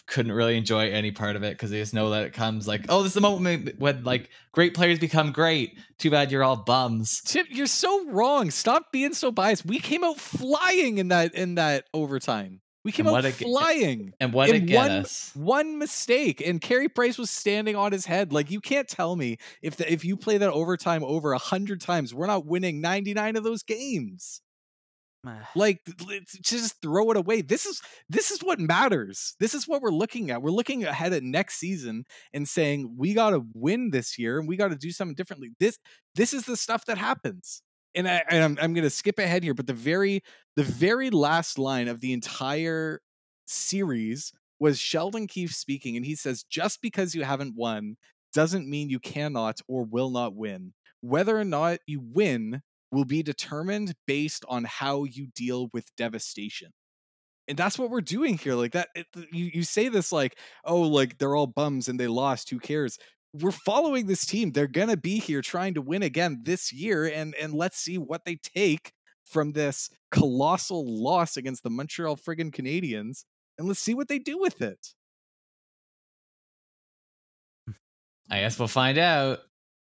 couldn't 0.06 0.32
really 0.34 0.58
enjoy 0.58 0.89
any 0.91 1.12
part 1.12 1.36
of 1.36 1.43
it 1.43 1.54
because 1.54 1.70
they 1.72 1.80
just 1.80 1.93
know 1.93 2.10
that 2.10 2.24
it 2.24 2.34
comes 2.34 2.68
like, 2.68 2.86
oh, 2.89 3.04
this 3.04 3.12
is 3.12 3.14
the 3.16 3.22
moment 3.22 3.80
when 3.80 4.04
like 4.04 4.30
great 4.51 4.74
players 4.74 4.99
become 4.99 5.32
great. 5.32 5.78
Too 5.97 6.12
bad 6.12 6.32
you're 6.32 6.43
all 6.43 6.58
bums. 6.58 7.22
You're 7.49 7.68
so 7.68 8.06
wrong. 8.10 8.51
Stop 8.51 8.91
being 8.91 9.14
so 9.14 9.32
biased. 9.32 9.66
We 9.66 9.80
came 9.80 10.04
out 10.04 10.20
flying 10.20 10.97
in 10.97 11.08
that 11.10 11.34
in 11.36 11.56
that 11.56 11.86
overtime. 11.93 12.60
We 12.84 12.91
came 12.91 13.08
out 13.08 13.24
g- 13.24 13.32
flying. 13.32 14.12
And 14.20 14.34
what 14.34 14.49
In 14.49 14.70
it 14.70 14.76
one- 14.76 14.91
us? 14.91 15.32
One 15.36 15.78
mistake, 15.80 16.45
and 16.45 16.60
Carey 16.60 16.89
Price 16.89 17.18
was 17.18 17.30
standing 17.30 17.78
on 17.78 17.93
his 17.93 18.06
head. 18.06 18.34
Like 18.34 18.51
you 18.51 18.60
can't 18.60 18.89
tell 18.89 19.16
me 19.16 19.38
if 19.62 19.78
the, 19.78 19.89
if 19.91 20.04
you 20.04 20.18
play 20.18 20.38
that 20.38 20.49
overtime 20.49 21.01
over 21.06 21.32
a 21.32 21.38
hundred 21.38 21.80
times, 21.80 22.14
we're 22.14 22.28
not 22.28 22.45
winning 22.45 22.82
ninety 22.82 23.14
nine 23.14 23.38
of 23.38 23.45
those 23.45 23.64
games. 23.64 24.41
Like 25.56 25.80
just 26.42 26.82
throw 26.82 27.12
it 27.12 27.18
away. 27.18 27.42
This 27.42 27.66
is 27.66 27.82
this 28.10 28.32
is 28.32 28.42
what 28.42 28.60
matters. 28.60 29.36
This 29.40 29.54
is 29.54 29.68
what 29.68 29.82
we're 29.82 29.92
looking 29.92 30.32
at. 30.32 30.42
We're 30.42 30.52
looking 30.52 30.84
ahead 30.84 31.14
at 31.14 31.24
next 31.24 31.60
season 31.60 32.06
and 32.34 32.48
saying 32.48 32.96
we 32.98 33.14
got 33.14 33.32
to 33.32 33.46
win 33.54 33.92
this 33.92 34.18
year 34.20 34.40
and 34.40 34.48
we 34.48 34.58
got 34.58 34.70
to 34.70 34.76
do 34.76 34.92
something 34.92 35.16
differently. 35.16 35.52
This 35.60 35.78
this 36.16 36.34
is 36.34 36.46
the 36.46 36.58
stuff 36.58 36.86
that 36.86 36.98
happens. 36.98 37.62
And 37.96 38.08
I 38.08 38.24
and 38.30 38.44
I'm 38.44 38.58
I'm 38.62 38.74
going 38.74 38.84
to 38.84 38.90
skip 38.90 39.20
ahead 39.20 39.44
here, 39.44 39.54
but 39.54 39.68
the 39.68 39.74
very 39.74 40.24
the 40.56 40.64
very 40.64 41.10
last 41.10 41.58
line 41.58 41.88
of 41.88 42.02
the 42.02 42.14
entire 42.14 43.00
series 43.46 44.34
was 44.60 44.80
Sheldon 44.80 45.28
Keefe 45.28 45.54
speaking 45.54 45.96
and 45.96 46.06
he 46.06 46.16
says 46.16 46.44
just 46.44 46.82
because 46.82 47.16
you 47.16 47.24
haven't 47.24 47.56
won 47.56 47.96
doesn't 48.34 48.70
mean 48.70 48.90
you 48.90 49.00
cannot 49.00 49.60
or 49.68 49.84
will 49.86 50.10
not 50.10 50.36
win. 50.36 50.74
Whether 51.02 51.38
or 51.38 51.44
not 51.46 51.80
you 51.86 52.02
win 52.02 52.62
will 52.94 53.06
be 53.06 53.24
determined 53.24 53.94
based 54.08 54.46
on 54.48 54.66
how 54.66 55.04
you 55.04 55.28
deal 55.36 55.70
with 55.74 55.96
devastation. 55.98 56.72
And 57.48 57.58
that's 57.58 57.78
what 57.78 57.89
we're 57.89 58.02
doing 58.02 58.38
here. 58.38 58.56
Like 58.56 58.72
that, 58.72 58.89
it, 58.96 59.08
you 59.32 59.52
you 59.54 59.64
say 59.64 59.89
this 59.89 60.12
like, 60.12 60.38
oh, 60.64 60.82
like 60.82 61.18
they're 61.18 61.36
all 61.36 61.48
bums 61.48 61.89
and 61.89 62.00
they 62.00 62.08
lost. 62.08 62.50
Who 62.50 62.60
cares? 62.60 62.98
We're 63.34 63.52
following 63.52 64.08
this 64.08 64.26
team. 64.26 64.52
They're 64.52 64.68
gonna 64.68 64.96
be 64.96 65.20
here 65.20 65.41
trying 65.41 65.74
to 65.74 65.82
win 65.82 66.04
again 66.04 66.41
this 66.44 66.72
year, 66.72 67.06
and 67.06 67.36
and 67.36 67.54
let's 67.54 67.78
see 67.78 67.98
what 67.98 68.24
they 68.24 68.38
take 68.38 68.94
from 69.26 69.52
this 69.54 69.89
colossal 70.12 70.86
loss 70.86 71.36
against 71.36 71.64
the 71.64 71.70
Montreal 71.70 72.16
friggin' 72.16 72.54
canadians 72.54 73.26
and 73.58 73.68
let's 73.68 73.80
see 73.80 73.94
what 73.94 74.08
they 74.08 74.20
do 74.20 74.38
with 74.38 74.62
it. 74.62 74.94
I 78.30 78.39
guess 78.39 78.58
we'll 78.58 78.68
find 78.68 78.98
out. 78.98 79.39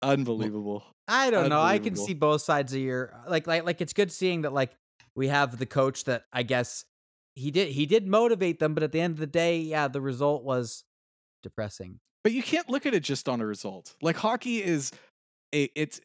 Unbelievable. 0.01 0.83
I 1.09 1.31
don't 1.31 1.49
know. 1.49 1.61
I 1.61 1.79
can 1.79 1.95
see 1.95 2.13
both 2.13 2.41
sides 2.41 2.73
of 2.73 2.79
your 2.79 3.13
uh, 3.13 3.29
like 3.29 3.47
like 3.47 3.65
like 3.65 3.81
it's 3.81 3.93
good 3.93 4.11
seeing 4.11 4.43
that 4.43 4.53
like 4.53 4.75
we 5.15 5.27
have 5.27 5.57
the 5.57 5.65
coach 5.65 6.05
that 6.05 6.23
I 6.31 6.43
guess 6.43 6.85
he 7.35 7.51
did 7.51 7.69
he 7.69 7.85
did 7.85 8.07
motivate 8.07 8.59
them, 8.59 8.73
but 8.73 8.83
at 8.83 8.91
the 8.91 9.01
end 9.01 9.13
of 9.13 9.19
the 9.19 9.27
day, 9.27 9.59
yeah, 9.59 9.87
the 9.87 10.01
result 10.01 10.43
was 10.43 10.83
depressing. 11.43 11.99
But 12.23 12.33
you 12.33 12.43
can't 12.43 12.69
look 12.69 12.85
at 12.85 12.93
it 12.93 13.01
just 13.01 13.27
on 13.29 13.41
a 13.41 13.45
result. 13.45 13.95
Like 14.01 14.17
hockey 14.17 14.63
is 14.63 14.91
a 15.53 15.69
it's 15.75 15.99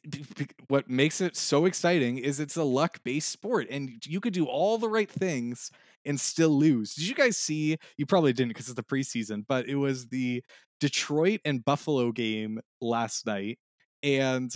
what 0.68 0.88
makes 0.88 1.20
it 1.20 1.36
so 1.36 1.66
exciting 1.66 2.18
is 2.18 2.40
it's 2.40 2.56
a 2.56 2.64
luck-based 2.64 3.28
sport 3.28 3.66
and 3.70 3.90
you 4.06 4.20
could 4.20 4.32
do 4.32 4.46
all 4.46 4.78
the 4.78 4.88
right 4.88 5.10
things 5.10 5.70
and 6.04 6.18
still 6.18 6.50
lose. 6.50 6.94
Did 6.94 7.08
you 7.08 7.14
guys 7.14 7.36
see? 7.36 7.76
You 7.96 8.06
probably 8.06 8.32
didn't 8.32 8.50
because 8.50 8.68
it's 8.68 8.76
the 8.76 8.82
preseason, 8.82 9.44
but 9.46 9.66
it 9.68 9.76
was 9.76 10.06
the 10.08 10.42
Detroit 10.80 11.40
and 11.44 11.64
Buffalo 11.64 12.12
game 12.12 12.60
last 12.80 13.26
night 13.26 13.58
and 14.02 14.54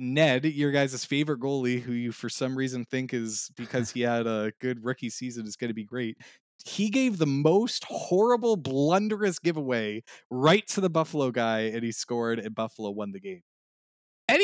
Ned, 0.00 0.46
your 0.46 0.72
guys' 0.72 1.04
favorite 1.04 1.40
goalie, 1.40 1.80
who 1.82 1.92
you 1.92 2.10
for 2.12 2.30
some 2.30 2.56
reason 2.56 2.84
think 2.86 3.12
is 3.14 3.50
because 3.56 3.90
he 3.92 4.00
had 4.00 4.26
a 4.26 4.52
good 4.60 4.84
rookie 4.84 5.10
season 5.10 5.46
is 5.46 5.56
going 5.56 5.68
to 5.68 5.74
be 5.74 5.84
great. 5.84 6.18
He 6.64 6.90
gave 6.90 7.18
the 7.18 7.26
most 7.26 7.84
horrible, 7.84 8.56
blunderous 8.56 9.38
giveaway 9.38 10.02
right 10.30 10.66
to 10.68 10.80
the 10.80 10.90
Buffalo 10.90 11.30
guy, 11.30 11.60
and 11.60 11.84
he 11.84 11.92
scored, 11.92 12.38
and 12.38 12.54
Buffalo 12.54 12.90
won 12.90 13.12
the 13.12 13.20
game. 13.20 13.42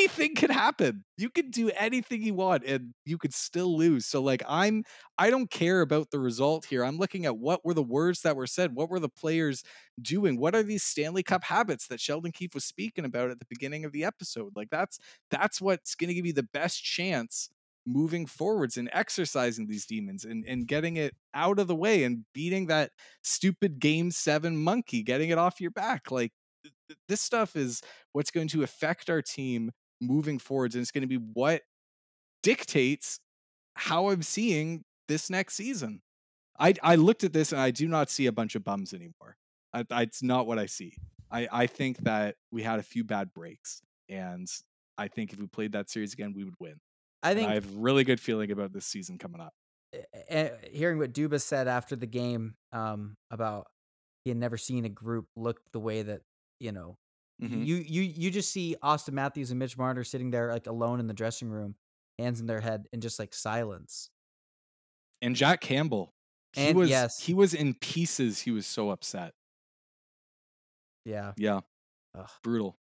Anything 0.07 0.35
can 0.35 0.51
happen. 0.51 1.03
You 1.17 1.29
can 1.29 1.49
do 1.49 1.69
anything 1.71 2.21
you 2.23 2.33
want, 2.33 2.63
and 2.63 2.93
you 3.03 3.17
could 3.17 3.33
still 3.33 3.75
lose. 3.77 4.05
So, 4.05 4.21
like, 4.21 4.41
I'm, 4.47 4.83
I 5.17 5.29
don't 5.29 5.51
care 5.51 5.81
about 5.81 6.11
the 6.11 6.19
result 6.19 6.65
here. 6.65 6.85
I'm 6.85 6.97
looking 6.97 7.25
at 7.25 7.37
what 7.37 7.65
were 7.65 7.73
the 7.73 7.83
words 7.83 8.21
that 8.21 8.37
were 8.37 8.47
said. 8.47 8.73
What 8.73 8.89
were 8.89 9.01
the 9.01 9.09
players 9.09 9.63
doing? 10.01 10.39
What 10.39 10.55
are 10.55 10.63
these 10.63 10.83
Stanley 10.83 11.23
Cup 11.23 11.43
habits 11.43 11.87
that 11.87 11.99
Sheldon 11.99 12.31
Keefe 12.31 12.53
was 12.53 12.63
speaking 12.63 13.03
about 13.03 13.31
at 13.31 13.39
the 13.39 13.45
beginning 13.49 13.83
of 13.83 13.91
the 13.91 14.05
episode? 14.05 14.53
Like, 14.55 14.69
that's 14.69 14.97
that's 15.29 15.59
what's 15.59 15.93
going 15.95 16.07
to 16.07 16.13
give 16.13 16.25
you 16.25 16.33
the 16.33 16.43
best 16.43 16.81
chance 16.83 17.49
moving 17.85 18.25
forwards 18.25 18.77
and 18.77 18.89
exercising 18.93 19.67
these 19.67 19.85
demons 19.85 20.23
and, 20.23 20.45
and 20.47 20.67
getting 20.67 20.95
it 20.95 21.15
out 21.33 21.59
of 21.59 21.67
the 21.67 21.75
way 21.75 22.03
and 22.05 22.23
beating 22.33 22.67
that 22.67 22.91
stupid 23.23 23.79
game 23.79 24.11
seven 24.11 24.55
monkey, 24.57 25.03
getting 25.03 25.29
it 25.31 25.37
off 25.37 25.59
your 25.59 25.71
back. 25.71 26.11
Like 26.11 26.31
th- 26.63 26.73
th- 26.87 26.99
this 27.07 27.21
stuff 27.21 27.55
is 27.55 27.81
what's 28.13 28.31
going 28.31 28.47
to 28.49 28.63
affect 28.63 29.09
our 29.09 29.21
team 29.21 29.71
moving 30.01 30.39
forwards. 30.39 30.75
And 30.75 30.81
it's 30.81 30.91
going 30.91 31.01
to 31.01 31.07
be 31.07 31.17
what 31.17 31.61
dictates 32.43 33.19
how 33.75 34.09
I'm 34.09 34.23
seeing 34.23 34.83
this 35.07 35.29
next 35.29 35.55
season. 35.55 36.01
I, 36.59 36.73
I 36.81 36.95
looked 36.95 37.23
at 37.23 37.33
this 37.33 37.51
and 37.51 37.61
I 37.61 37.71
do 37.71 37.87
not 37.87 38.09
see 38.09 38.25
a 38.25 38.31
bunch 38.31 38.55
of 38.55 38.63
bums 38.63 38.93
anymore. 38.93 39.37
I, 39.73 39.85
I, 39.91 40.01
it's 40.03 40.23
not 40.23 40.47
what 40.47 40.57
I 40.57 40.65
see. 40.65 40.93
I, 41.31 41.47
I 41.51 41.67
think 41.67 41.99
that 41.99 42.35
we 42.51 42.63
had 42.63 42.79
a 42.79 42.83
few 42.83 43.03
bad 43.03 43.33
breaks. 43.33 43.81
And 44.09 44.47
I 44.97 45.07
think 45.07 45.33
if 45.33 45.39
we 45.39 45.47
played 45.47 45.73
that 45.73 45.89
series 45.89 46.13
again, 46.13 46.33
we 46.35 46.43
would 46.43 46.55
win. 46.59 46.75
I 47.21 47.31
And 47.31 47.39
think 47.39 47.49
I 47.49 47.53
have 47.55 47.65
a 47.65 47.77
really 47.77 48.03
good 48.03 48.19
feeling 48.19 48.51
about 48.51 48.73
this 48.73 48.85
season 48.85 49.17
coming 49.17 49.41
up. 49.41 49.53
hearing 50.71 50.97
what 50.97 51.13
Dubas 51.13 51.41
said 51.41 51.67
after 51.67 51.95
the 51.95 52.07
game 52.07 52.55
um, 52.71 53.15
about 53.31 53.67
he 54.23 54.29
had 54.29 54.37
never 54.37 54.57
seen 54.57 54.85
a 54.85 54.89
group 54.89 55.27
look 55.35 55.59
the 55.71 55.79
way 55.79 56.01
that 56.01 56.21
you 56.59 56.71
know 56.71 56.97
Mhm. 57.41 57.65
you 57.65 57.75
you 57.75 58.01
you 58.01 58.31
just 58.31 58.51
see 58.51 58.75
Auston 58.83 59.13
Matthews 59.13 59.51
and 59.51 59.59
Mitch 59.59 59.77
Marner 59.77 60.03
sitting 60.03 60.31
there 60.31 60.51
like 60.51 60.65
alone 60.67 60.99
in 60.99 61.07
the 61.07 61.13
dressing 61.13 61.49
room, 61.49 61.75
hands 62.17 62.39
in 62.39 62.47
their 62.47 62.61
head, 62.61 62.87
and 62.91 63.01
just 63.01 63.19
like 63.19 63.33
silence. 63.33 64.09
And 65.21 65.35
Jack 65.35 65.61
Campbell, 65.61 66.13
he 66.53 66.67
And 66.67 66.77
was 66.77 66.89
yes. 66.89 67.19
he 67.19 67.33
was 67.35 67.53
in 67.53 67.75
pieces. 67.75 68.41
He 68.41 68.51
was 68.51 68.65
so 68.65 68.89
upset. 68.89 69.33
Yeah, 71.05 71.33
Yeah, 71.37 71.61
Ugh. 72.15 72.29
brutal. 72.43 72.75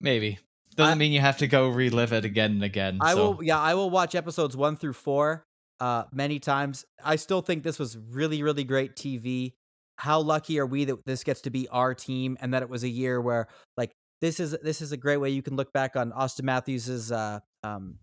Maybe. 0.00 0.38
Doesn't 0.76 0.92
I- 0.92 0.94
mean 0.94 1.12
you 1.12 1.20
have 1.20 1.38
to 1.38 1.46
go 1.46 1.68
relive 1.68 2.12
it 2.12 2.24
again 2.24 2.52
and 2.52 2.64
again. 2.64 2.98
I 3.00 3.14
so. 3.14 3.32
will. 3.32 3.42
Yeah, 3.44 3.58
I 3.58 3.74
will 3.74 3.90
watch 3.90 4.14
episodes 4.14 4.56
one 4.56 4.76
through 4.76 4.94
four 4.94 5.44
uh, 5.80 6.04
many 6.12 6.38
times. 6.38 6.84
I 7.04 7.16
still 7.16 7.42
think 7.42 7.62
this 7.64 7.78
was 7.78 7.98
really 7.98 8.42
really 8.42 8.64
great 8.64 8.96
TV. 8.96 9.54
How 10.00 10.20
lucky 10.20 10.58
are 10.58 10.66
we 10.66 10.86
that 10.86 11.04
this 11.06 11.22
gets 11.24 11.42
to 11.42 11.50
be 11.50 11.68
our 11.68 11.94
team 11.94 12.36
and 12.40 12.54
that 12.54 12.62
it 12.62 12.68
was 12.70 12.82
a 12.84 12.88
year 12.88 13.20
where 13.20 13.48
like 13.76 13.92
this 14.22 14.40
is 14.40 14.56
this 14.62 14.80
is 14.80 14.92
a 14.92 14.96
great 14.96 15.18
way 15.18 15.30
you 15.30 15.42
can 15.42 15.56
look 15.56 15.72
back 15.72 15.94
on 15.96 16.10
Auston 16.12 16.44
Matthews's 16.44 17.12
uh, 17.12 17.40
um, 17.62 17.98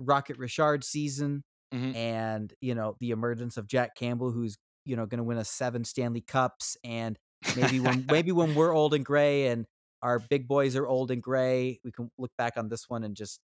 Rocket 0.00 0.36
Richard 0.38 0.84
season 0.84 1.42
Mhm. 1.74 1.94
and 1.94 2.54
you 2.60 2.74
know 2.74 2.96
the 3.00 3.10
emergence 3.10 3.56
of 3.56 3.66
Jack 3.66 3.94
Campbell, 3.94 4.30
who's 4.32 4.56
you 4.86 4.96
know 4.96 5.04
going 5.06 5.18
to 5.18 5.24
win 5.24 5.36
us 5.38 5.50
seven 5.50 5.84
Stanley 5.84 6.22
Cups, 6.22 6.76
and 6.82 7.18
maybe 7.56 7.78
when 7.78 8.06
maybe 8.10 8.32
when 8.32 8.54
we're 8.54 8.72
old 8.74 8.94
and 8.94 9.04
gray 9.04 9.48
and 9.48 9.66
our 10.02 10.18
big 10.18 10.48
boys 10.48 10.76
are 10.76 10.86
old 10.86 11.10
and 11.10 11.22
gray, 11.22 11.78
we 11.84 11.92
can 11.92 12.10
look 12.18 12.30
back 12.38 12.56
on 12.56 12.68
this 12.68 12.88
one 12.88 13.04
and 13.04 13.14
just. 13.16 13.40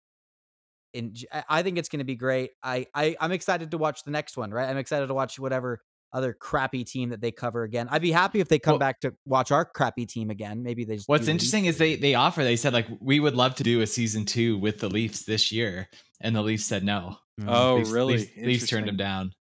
I- 0.96 1.44
I 1.50 1.64
think 1.64 1.78
it's 1.80 1.90
going 1.90 2.00
to 2.00 2.06
be 2.06 2.16
great. 2.16 2.52
I, 2.62 2.86
I 2.94 3.16
I'm 3.20 3.32
excited 3.32 3.72
to 3.72 3.78
watch 3.78 4.04
the 4.04 4.12
next 4.12 4.38
one. 4.38 4.52
Right, 4.52 4.70
I'm 4.70 4.78
excited 4.78 5.08
to 5.08 5.14
watch 5.14 5.40
whatever 5.40 5.80
other 6.14 6.34
crappy 6.34 6.84
team 6.84 7.10
that 7.10 7.20
they 7.22 7.32
cover 7.32 7.64
again. 7.64 7.88
I'd 7.90 8.02
be 8.02 8.12
happy 8.12 8.40
if 8.40 8.48
they 8.48 8.60
come 8.60 8.74
Well- 8.74 8.80
back 8.80 9.00
to 9.02 9.14
watch 9.26 9.52
our 9.52 9.66
crappy 9.66 10.06
team 10.06 10.30
again. 10.30 10.64
Maybe 10.64 10.86
they. 10.86 10.96
Just 10.98 11.10
What's 11.10 11.28
interesting 11.28 11.66
is 11.66 11.78
they 11.78 11.96
they 11.96 12.16
offer. 12.16 12.44
They 12.44 12.56
said 12.56 12.74
like 12.74 12.88
we 13.00 13.20
would 13.20 13.36
love 13.36 13.56
to 13.56 13.64
do 13.64 13.82
a 13.82 13.88
season 13.88 14.26
two 14.26 14.58
with 14.60 14.80
the 14.80 14.90
Leafs 14.90 15.26
this 15.26 15.52
year, 15.52 15.90
and 16.22 16.36
the 16.36 16.42
Leafs 16.42 16.66
said 16.66 16.84
no. 16.84 17.18
Mm, 17.42 17.46
Oh, 17.50 17.76
Leafs, 17.78 17.90
really? 17.90 18.18
Leafs, 18.18 18.32
Leafs 18.38 18.68
turned 18.68 18.88
him 18.88 18.94
Interesting. 18.94 18.98
down. 18.98 19.32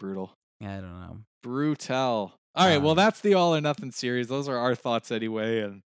Brutal. 0.00 0.32
Yeah, 0.60 0.78
I 0.78 0.80
don't 0.80 1.00
know. 1.00 1.18
Brutal. 1.42 2.32
All 2.54 2.66
right. 2.66 2.78
well, 2.78 2.92
Um, 2.92 2.96
that's 2.96 3.20
the 3.20 3.34
all 3.34 3.54
or 3.54 3.60
nothing 3.60 3.90
series. 3.92 4.28
Those 4.28 4.48
are 4.48 4.56
our 4.56 4.74
thoughts 4.74 5.10
anyway. 5.12 5.60
And 5.60 5.82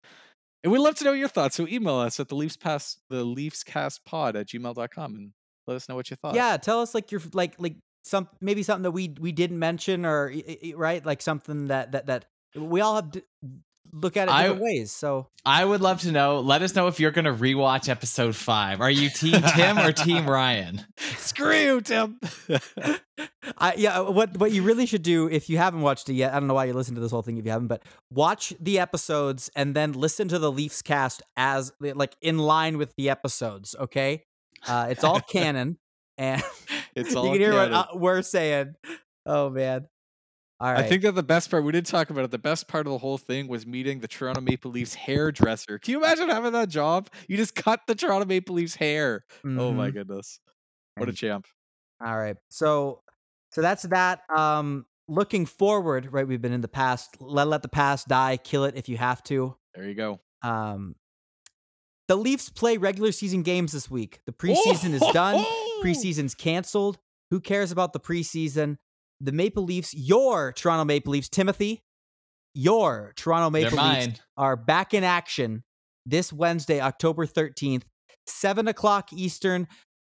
and 0.64 0.72
we'd 0.74 0.80
love 0.80 0.96
to 0.96 1.04
know 1.06 1.14
your 1.14 1.28
thoughts. 1.30 1.56
So 1.56 1.68
email 1.68 1.96
us 1.96 2.20
at 2.20 2.28
the 2.28 2.36
Leafs 2.36 2.58
Pass 2.58 2.98
the 3.10 3.24
Leafs 3.24 3.64
Cast 3.64 4.06
Pod 4.06 4.36
at 4.36 4.48
gmail.com 4.48 5.16
and 5.16 5.32
let 5.68 5.76
us 5.76 5.90
know 5.90 5.96
what 5.96 6.10
you 6.10 6.16
thought. 6.18 6.36
Yeah, 6.36 6.58
tell 6.58 6.82
us 6.82 6.94
like 6.94 7.12
your 7.12 7.22
like 7.34 7.56
like 7.60 7.76
some 8.04 8.28
maybe 8.42 8.64
something 8.64 8.84
that 8.84 8.92
we 8.92 9.14
we 9.20 9.32
didn't 9.32 9.60
mention 9.60 10.06
or 10.06 10.34
right 10.76 11.06
like 11.06 11.22
something 11.22 11.68
that 11.68 11.92
that 11.92 12.06
that 12.08 12.26
we 12.56 12.82
all 12.82 12.96
have 12.96 13.12
to 13.12 13.22
look 13.92 14.18
at 14.18 14.28
it 14.28 14.32
I- 14.32 14.44
different 14.44 14.62
ways. 14.64 14.92
So 14.92 15.28
I 15.46 15.64
would 15.66 15.82
love 15.82 16.02
to 16.02 16.12
know. 16.12 16.40
Let 16.42 16.62
us 16.62 16.76
know 16.76 16.88
if 16.88 17.00
you're 17.00 17.12
going 17.12 17.26
to 17.26 17.34
rewatch 17.34 17.90
episode 17.90 18.36
five. 18.36 18.82
Are 18.82 18.92
you 18.92 19.10
Team 19.10 19.42
Tim 19.56 19.80
or 19.80 19.92
Team 19.92 20.30
Ryan? 20.30 20.86
Screw 21.18 21.56
you, 21.56 21.82
Tim. 21.82 22.20
I 23.58 23.74
yeah, 23.76 24.00
what 24.02 24.38
what 24.38 24.52
you 24.52 24.64
really 24.64 24.86
should 24.86 25.02
do 25.02 25.28
if 25.30 25.50
you 25.50 25.58
haven't 25.58 25.82
watched 25.82 26.10
it 26.10 26.14
yet, 26.14 26.34
I 26.34 26.40
don't 26.40 26.48
know 26.48 26.54
why 26.54 26.66
you 26.66 26.74
listen 26.74 26.96
to 26.96 27.02
this 27.02 27.12
whole 27.12 27.22
thing 27.22 27.38
if 27.38 27.46
you 27.46 27.52
haven't, 27.52 27.68
but 27.68 27.84
watch 28.12 28.54
the 28.60 28.80
episodes 28.80 29.50
and 29.56 29.76
then 29.76 29.94
listen 29.94 30.28
to 30.30 30.40
the 30.40 30.52
Leafs 30.52 30.82
cast 30.82 31.22
as 31.36 31.74
like 31.80 32.16
in 32.22 32.38
line 32.38 32.78
with 32.78 32.94
the 32.96 33.10
episodes. 33.10 33.76
Okay, 33.80 34.24
uh, 34.68 34.88
it's 34.90 35.04
all 35.04 35.20
canon, 35.32 35.78
and 36.18 36.44
It's 36.96 37.10
you 37.14 37.22
can 37.22 37.34
hear 37.40 37.54
what 37.54 37.70
canon. 37.72 37.74
uh, 37.74 37.86
we're 37.94 38.22
saying. 38.22 38.76
Oh 39.26 39.50
man! 39.50 39.88
All 40.60 40.74
right, 40.74 40.84
I 40.86 40.90
think 40.90 41.04
that 41.04 41.14
the 41.14 41.24
best 41.24 41.50
part, 41.52 41.64
we 41.64 41.72
didn't 41.72 41.88
talk 41.88 42.10
about 42.10 42.26
it. 42.26 42.32
The 42.32 42.38
best 42.38 42.68
part 42.68 42.86
of 42.88 42.92
the 42.92 42.98
whole 42.98 43.18
thing 43.18 43.48
was 43.48 43.66
meeting 43.66 44.00
the 44.00 44.08
Toronto 44.08 44.42
Maple 44.42 44.72
Leafs 44.72 44.94
hairdresser. 44.94 45.80
Can 45.80 45.92
you 45.94 45.98
imagine 46.00 46.30
having 46.30 46.52
that 46.54 46.70
job? 46.70 47.10
You 47.28 47.38
just 47.38 47.56
cut 47.56 47.82
the 47.88 47.96
Toronto 47.96 48.26
Maple 48.26 48.56
Leafs 48.56 48.76
hair. 48.76 49.24
Oh 49.46 49.72
my 49.72 49.90
Mhm. 49.90 49.94
goodness. 49.94 50.40
What 50.98 51.08
a 51.10 51.14
champ. 51.14 51.46
All 52.06 52.18
right. 52.18 52.36
So 52.50 53.04
so 53.52 53.62
that's 53.62 53.84
that. 53.84 54.22
Um 54.36 54.86
looking 55.08 55.46
forward, 55.46 56.12
right? 56.12 56.28
We've 56.28 56.42
been 56.42 56.54
in 56.54 56.62
the 56.62 56.68
past. 56.68 57.18
Let 57.22 57.48
let 57.48 57.62
the 57.62 57.68
past 57.70 58.08
die, 58.08 58.38
kill 58.38 58.66
it 58.66 58.76
if 58.76 58.90
you 58.90 58.98
have 58.98 59.24
to. 59.24 59.56
There 59.76 59.86
you 59.88 59.96
go. 59.96 60.20
Um 60.42 60.96
the 62.08 62.16
Leafs 62.18 62.50
play 62.50 62.78
regular 62.78 63.12
season 63.12 63.44
games 63.44 63.72
this 63.72 63.90
week. 63.90 64.20
The 64.26 64.32
preseason 64.34 64.94
is 64.94 65.04
done. 65.14 65.46
Preseason's 65.84 66.36
canceled. 66.36 66.98
Who 67.32 67.40
cares 67.40 67.72
about 67.72 67.94
the 67.94 68.00
preseason? 68.00 68.78
The 69.22 69.32
Maple 69.32 69.64
Leafs, 69.64 69.94
your 69.94 70.54
Toronto 70.54 70.86
Maple 70.86 71.12
Leafs, 71.12 71.30
Timothy, 71.30 71.82
your 72.54 73.14
Toronto 73.16 73.50
They're 73.50 73.70
Maple 73.70 73.84
Leafs 73.84 74.08
mine. 74.08 74.16
are 74.38 74.56
back 74.56 74.94
in 74.94 75.04
action 75.04 75.64
this 76.06 76.34
Wednesday, 76.34 76.82
October 76.82 77.26
13th, 77.26 77.84
7 78.28 78.68
o'clock 78.68 79.12
Eastern, 79.14 79.68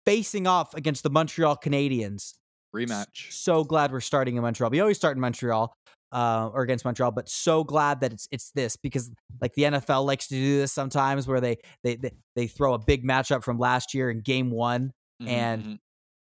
facing 0.07 0.47
off 0.47 0.75
against 0.75 1.03
the 1.03 1.11
Montreal 1.11 1.57
Canadiens. 1.57 2.35
Rematch. 2.75 3.31
So 3.31 3.63
glad 3.63 3.93
we're 3.93 4.01
starting 4.01 4.37
in 4.37 4.43
Montreal. 4.43 4.71
We 4.71 4.81
always 4.81 4.97
start 4.97 5.17
in 5.17 5.21
Montreal 5.21 5.73
uh, 6.13 6.51
or 6.53 6.63
against 6.63 6.85
Montreal, 6.85 7.13
but 7.13 7.29
so 7.29 7.65
glad 7.65 8.01
that 8.01 8.13
it's 8.13 8.29
it's 8.31 8.51
this 8.53 8.77
because 8.77 9.11
like 9.41 9.55
the 9.55 9.63
NFL 9.63 10.05
likes 10.05 10.27
to 10.29 10.35
do 10.35 10.59
this 10.59 10.73
sometimes 10.73 11.27
where 11.27 11.41
they 11.41 11.59
they 11.83 11.97
they, 11.97 12.11
they 12.35 12.47
throw 12.47 12.75
a 12.75 12.79
big 12.79 13.05
matchup 13.05 13.43
from 13.43 13.59
last 13.59 13.95
year 13.95 14.11
in 14.11 14.21
game 14.21 14.51
one. 14.51 14.93
Mhm, 15.23 15.29
And 15.29 15.65
mhm. 15.65 15.79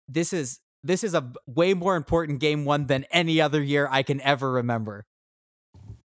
This 0.07 0.34
is 0.34 0.59
this 0.84 1.03
is 1.03 1.13
a 1.13 1.31
way 1.47 1.73
more 1.73 1.95
important 1.95 2.39
game 2.41 2.65
one 2.65 2.88
than 2.88 3.05
any 3.05 3.39
other 3.39 3.61
year 3.63 3.88
I 3.89 4.03
can 4.03 4.19
ever 4.21 4.51
remember. 4.51 5.05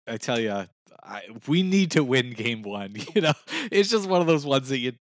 I 0.07 0.19
tell 0.19 0.39
you, 0.39 0.67
I, 1.03 1.23
we 1.47 1.63
need 1.63 1.93
to 1.93 2.05
win 2.05 2.33
game 2.33 2.63
one. 2.63 2.95
You 3.15 3.23
know, 3.23 3.33
it's 3.73 3.89
just 3.89 4.07
one 4.09 4.21
of 4.21 4.27
those 4.27 4.45
ones 4.45 4.69
that 4.69 4.79
you 4.79 4.93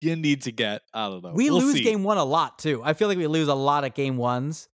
you 0.00 0.16
need 0.16 0.42
to 0.42 0.52
get. 0.52 0.82
I 0.92 1.08
don't 1.08 1.22
know. 1.22 1.32
We 1.32 1.48
We'll 1.50 1.60
lose 1.60 1.74
see. 1.76 1.84
game 1.84 2.02
one 2.02 2.18
a 2.18 2.24
lot 2.24 2.58
too. 2.58 2.82
I 2.84 2.94
feel 2.94 3.06
like 3.06 3.18
we 3.18 3.28
lose 3.28 3.46
a 3.48 3.54
lot 3.54 3.84
of 3.84 3.94
game 3.94 4.16
ones. 4.16 4.68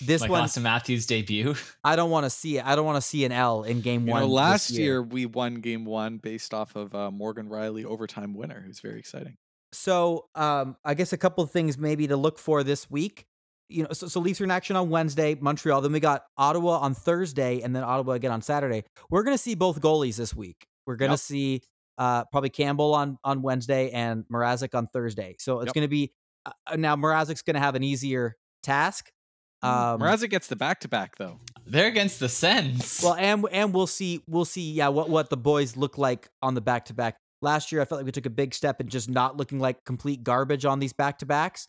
This 0.00 0.22
like 0.22 0.30
one, 0.30 0.44
Auston 0.44 0.62
Matthews' 0.62 1.04
debut. 1.04 1.54
I 1.84 1.96
don't 1.96 2.10
want 2.10 2.24
to 2.24 2.30
see 2.30 2.56
it. 2.56 2.64
I 2.64 2.76
don't 2.76 2.86
want 2.86 2.96
to 2.96 3.02
see 3.02 3.24
an 3.26 3.32
L 3.32 3.64
in 3.64 3.82
game 3.82 4.06
You 4.06 4.12
one. 4.12 4.22
know, 4.22 4.28
last 4.28 4.70
year. 4.70 5.02
we 5.02 5.26
won 5.26 5.56
game 5.56 5.84
one 5.84 6.16
based 6.18 6.54
off 6.54 6.76
of 6.76 6.94
uh, 6.94 7.10
Morgan 7.10 7.48
Rielly 7.50 7.84
overtime 7.84 8.32
winner, 8.32 8.62
who's 8.64 8.80
very 8.80 8.98
exciting. 8.98 9.36
So, 9.72 10.26
um, 10.34 10.76
I 10.84 10.94
guess 10.94 11.12
a 11.12 11.16
couple 11.18 11.44
of 11.44 11.50
things 11.50 11.78
maybe 11.78 12.06
to 12.08 12.16
look 12.16 12.38
for 12.38 12.62
this 12.64 12.90
week. 12.90 13.24
You 13.68 13.84
know, 13.84 13.90
so, 13.92 14.08
so 14.08 14.18
Leafs 14.18 14.40
are 14.40 14.44
in 14.44 14.50
action 14.50 14.74
on 14.74 14.90
Wednesday, 14.90 15.36
Montreal. 15.40 15.80
Then 15.80 15.92
we 15.92 16.00
got 16.00 16.24
Ottawa 16.36 16.78
on 16.78 16.94
Thursday, 16.94 17.60
and 17.60 17.74
then 17.74 17.84
Ottawa 17.84 18.14
again 18.14 18.32
on 18.32 18.42
Saturday. 18.42 18.82
We're 19.10 19.22
going 19.22 19.34
to 19.36 19.42
see 19.42 19.54
both 19.54 19.80
goalies 19.80 20.16
this 20.16 20.34
week. 20.34 20.66
We're 20.86 20.96
going 20.96 21.10
to 21.10 21.12
Yep. 21.12 21.20
see 21.20 21.62
uh, 21.96 22.24
probably 22.32 22.50
Campbell 22.50 22.94
on 22.94 23.18
on 23.22 23.42
Wednesday 23.42 23.90
and 23.90 24.24
Mrazek 24.32 24.74
on 24.74 24.86
Thursday. 24.88 25.36
So 25.38 25.60
it's 25.60 25.66
Yep. 25.68 25.74
going 25.74 25.82
to 25.84 25.88
be 25.88 26.12
uh, 26.46 26.76
now 26.76 26.96
Mrazek's 26.96 27.42
going 27.42 27.54
to 27.54 27.60
have 27.60 27.74
an 27.76 27.84
easier 27.84 28.36
task. 28.62 29.10
Um, 29.62 30.00
Mrazek 30.00 30.30
gets 30.30 30.46
the 30.48 30.56
back 30.56 30.80
to 30.80 30.88
back 30.88 31.16
though. 31.16 31.38
They're 31.66 31.86
against 31.88 32.18
the 32.18 32.28
Sens. 32.30 33.00
Well, 33.04 33.14
and 33.14 33.44
and 33.52 33.72
we'll 33.74 33.86
see 33.86 34.22
we'll 34.26 34.46
see 34.46 34.72
yeah 34.72 34.88
what 34.88 35.10
what 35.10 35.28
the 35.30 35.36
boys 35.36 35.76
look 35.76 35.96
like 35.98 36.28
on 36.42 36.54
the 36.54 36.62
back 36.62 36.86
to 36.86 36.94
back. 36.94 37.16
Last 37.42 37.72
year, 37.72 37.80
I 37.80 37.84
felt 37.84 37.98
like 38.00 38.06
we 38.06 38.12
took 38.12 38.26
a 38.26 38.30
big 38.30 38.52
step 38.54 38.80
in 38.80 38.88
just 38.88 39.08
not 39.08 39.36
looking 39.36 39.58
like 39.60 39.84
complete 39.84 40.22
garbage 40.22 40.64
on 40.64 40.78
these 40.78 40.92
back 40.92 41.18
to 41.20 41.26
backs. 41.26 41.68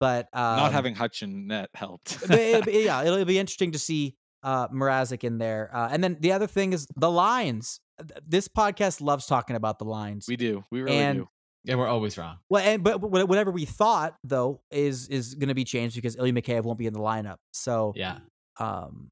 But 0.00 0.26
um, 0.32 0.56
Not 0.56 0.72
having 0.72 0.96
Hutch 0.96 1.22
and 1.22 1.46
net 1.46 1.70
helped. 1.74 2.18
but 2.26 2.38
it'll 2.38 2.72
yeah, 2.72 3.02
it'll, 3.02 3.14
it'll 3.14 3.24
be 3.24 3.38
interesting 3.38 3.70
to 3.72 3.78
see 3.78 4.16
uh, 4.42 4.66
Mrazek 4.68 5.22
in 5.22 5.38
there. 5.38 5.70
Uh, 5.72 5.88
and 5.92 6.02
then 6.02 6.16
the 6.18 6.32
other 6.32 6.48
thing 6.48 6.72
is 6.72 6.88
the 6.96 7.10
lines. 7.10 7.78
This 8.26 8.48
podcast 8.48 9.00
loves 9.00 9.26
talking 9.26 9.54
about 9.54 9.78
the 9.78 9.84
lines. 9.84 10.26
we 10.26 10.36
do. 10.36 10.64
We 10.72 10.82
really 10.82 10.96
And- 10.98 11.18
do. 11.20 11.28
yeah, 11.62 11.76
we're 11.76 11.86
always 11.86 12.18
wrong. 12.18 12.38
well, 12.50 12.64
and 12.64 12.82
but 12.82 12.98
wh- 12.98 13.28
whatever 13.28 13.52
we 13.52 13.64
thought 13.64 14.16
though 14.24 14.60
is 14.72 15.06
is 15.06 15.36
going 15.36 15.48
to 15.50 15.54
be 15.54 15.62
changed 15.62 15.94
because 15.94 16.16
Ilya 16.16 16.32
Mikheyev 16.32 16.64
won't 16.64 16.78
be 16.80 16.86
in 16.88 16.94
the 16.94 16.98
lineup. 16.98 17.36
So 17.52 17.92
Yeah. 17.94 18.18
um, 18.58 19.08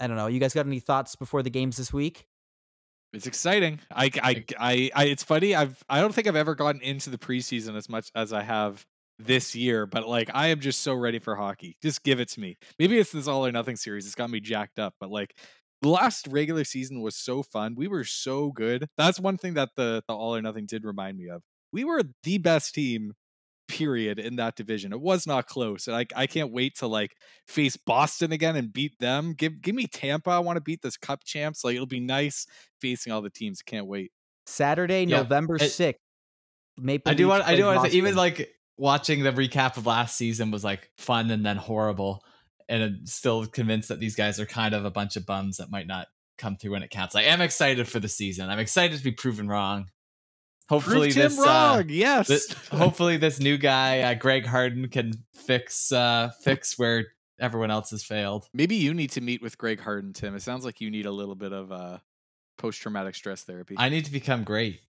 I 0.00 0.06
don't 0.06 0.16
know. 0.16 0.28
You 0.28 0.40
guys 0.40 0.54
got 0.54 0.64
any 0.66 0.80
thoughts 0.80 1.14
before 1.16 1.42
the 1.42 1.50
games 1.50 1.76
this 1.76 1.92
week? 1.92 2.26
It's 3.12 3.26
exciting. 3.26 3.80
I, 3.90 4.10
I, 4.22 4.44
I, 4.58 4.90
I, 4.94 5.04
it's 5.06 5.22
funny. 5.22 5.54
I've, 5.54 5.82
I 5.88 6.00
don't 6.00 6.14
think 6.14 6.26
I've 6.26 6.36
ever 6.36 6.54
gotten 6.54 6.82
into 6.82 7.10
the 7.10 7.18
preseason 7.18 7.76
as 7.76 7.88
much 7.88 8.10
as 8.14 8.32
I 8.32 8.42
have 8.42 8.84
this 9.18 9.54
year, 9.54 9.86
but 9.86 10.06
like, 10.06 10.30
I 10.34 10.48
am 10.48 10.60
just 10.60 10.82
so 10.82 10.92
ready 10.94 11.18
for 11.18 11.36
hockey. 11.36 11.76
Just 11.82 12.02
give 12.02 12.20
it 12.20 12.28
to 12.30 12.40
me. 12.40 12.58
Maybe 12.78 12.98
it's 12.98 13.12
this 13.12 13.26
all 13.26 13.46
or 13.46 13.52
nothing 13.52 13.76
series. 13.76 14.04
It's 14.06 14.14
got 14.14 14.28
me 14.28 14.40
jacked 14.40 14.78
up, 14.78 14.94
but 15.00 15.10
like, 15.10 15.34
the 15.82 15.88
last 15.88 16.26
regular 16.28 16.64
season 16.64 17.02
was 17.02 17.14
so 17.14 17.42
fun. 17.42 17.74
We 17.76 17.86
were 17.86 18.04
so 18.04 18.50
good. 18.50 18.88
That's 18.96 19.20
one 19.20 19.36
thing 19.36 19.54
that 19.54 19.70
the, 19.76 20.02
the 20.08 20.14
all 20.14 20.34
or 20.34 20.42
nothing 20.42 20.66
did 20.66 20.84
remind 20.84 21.18
me 21.18 21.28
of. 21.28 21.42
We 21.70 21.84
were 21.84 22.02
the 22.22 22.38
best 22.38 22.74
team 22.74 23.12
period 23.68 24.18
in 24.18 24.36
that 24.36 24.56
division. 24.56 24.92
It 24.92 25.00
was 25.00 25.26
not 25.26 25.46
close. 25.46 25.86
And 25.86 25.96
I, 25.96 26.06
I 26.14 26.26
can't 26.26 26.52
wait 26.52 26.76
to 26.78 26.86
like 26.86 27.16
face 27.46 27.76
Boston 27.76 28.32
again 28.32 28.56
and 28.56 28.72
beat 28.72 28.98
them. 28.98 29.32
Give 29.32 29.60
give 29.60 29.74
me 29.74 29.86
Tampa. 29.86 30.30
I 30.30 30.38
want 30.38 30.56
to 30.56 30.60
beat 30.62 30.82
this 30.82 30.96
cup 30.96 31.24
champs. 31.24 31.64
Like 31.64 31.74
it'll 31.74 31.86
be 31.86 32.00
nice 32.00 32.46
facing 32.80 33.12
all 33.12 33.22
the 33.22 33.30
teams. 33.30 33.62
Can't 33.62 33.86
wait. 33.86 34.12
Saturday, 34.46 35.04
Yeah, 35.04 35.18
November 35.18 35.56
it- 35.56 35.70
sixth. 35.70 36.00
Maple 36.78 37.10
I 37.10 37.14
do 37.14 37.24
Leafs 37.24 37.30
want. 37.30 37.48
I 37.48 37.56
do 37.56 37.64
want 37.64 37.84
to 37.84 37.90
say, 37.90 37.96
even 37.96 38.14
like 38.16 38.50
watching 38.76 39.22
the 39.22 39.32
recap 39.32 39.76
of 39.78 39.86
last 39.86 40.16
season 40.16 40.50
was 40.50 40.62
like 40.62 40.90
fun 40.98 41.30
and 41.30 41.44
then 41.44 41.56
horrible, 41.56 42.22
and 42.68 42.82
I'm 42.82 43.06
still 43.06 43.46
convinced 43.46 43.88
that 43.88 43.98
these 43.98 44.14
guys 44.14 44.38
are 44.38 44.44
kind 44.46 44.74
of 44.74 44.84
a 44.84 44.90
bunch 44.90 45.16
of 45.16 45.24
bums 45.24 45.56
that 45.56 45.70
might 45.70 45.86
not 45.86 46.08
come 46.36 46.56
through 46.58 46.72
when 46.72 46.82
it 46.82 46.90
counts. 46.90 47.14
I 47.16 47.22
am 47.22 47.40
excited 47.40 47.88
for 47.88 47.98
the 47.98 48.08
season. 48.10 48.50
I'm 48.50 48.58
excited 48.58 48.98
to 48.98 49.02
be 49.02 49.12
proven 49.12 49.48
wrong. 49.48 49.86
Hopefully 50.68 51.12
Prove 51.12 51.14
Tim 51.14 51.22
this. 51.30 51.38
Uh, 51.40 51.82
yes. 51.86 52.26
this 52.28 52.52
hopefully 52.72 53.16
this 53.18 53.38
new 53.38 53.56
guy, 53.56 54.00
uh, 54.00 54.14
Greg 54.14 54.44
Harden, 54.44 54.88
can 54.88 55.12
fix 55.32 55.92
uh, 55.92 56.30
fix 56.42 56.76
where 56.78 57.06
everyone 57.38 57.70
else 57.70 57.90
has 57.90 58.02
failed. 58.02 58.48
Maybe 58.52 58.74
you 58.76 58.92
need 58.92 59.10
to 59.12 59.20
meet 59.20 59.42
with 59.42 59.56
Greg 59.58 59.80
Harden, 59.80 60.12
Tim. 60.12 60.34
It 60.34 60.42
sounds 60.42 60.64
like 60.64 60.80
you 60.80 60.90
need 60.90 61.06
a 61.06 61.12
little 61.12 61.36
bit 61.36 61.52
of 61.52 61.70
uh, 61.70 61.98
post 62.58 62.80
traumatic 62.80 63.14
stress 63.14 63.44
therapy. 63.44 63.76
I 63.78 63.88
need 63.90 64.06
to 64.06 64.12
become 64.12 64.42
great. 64.42 64.80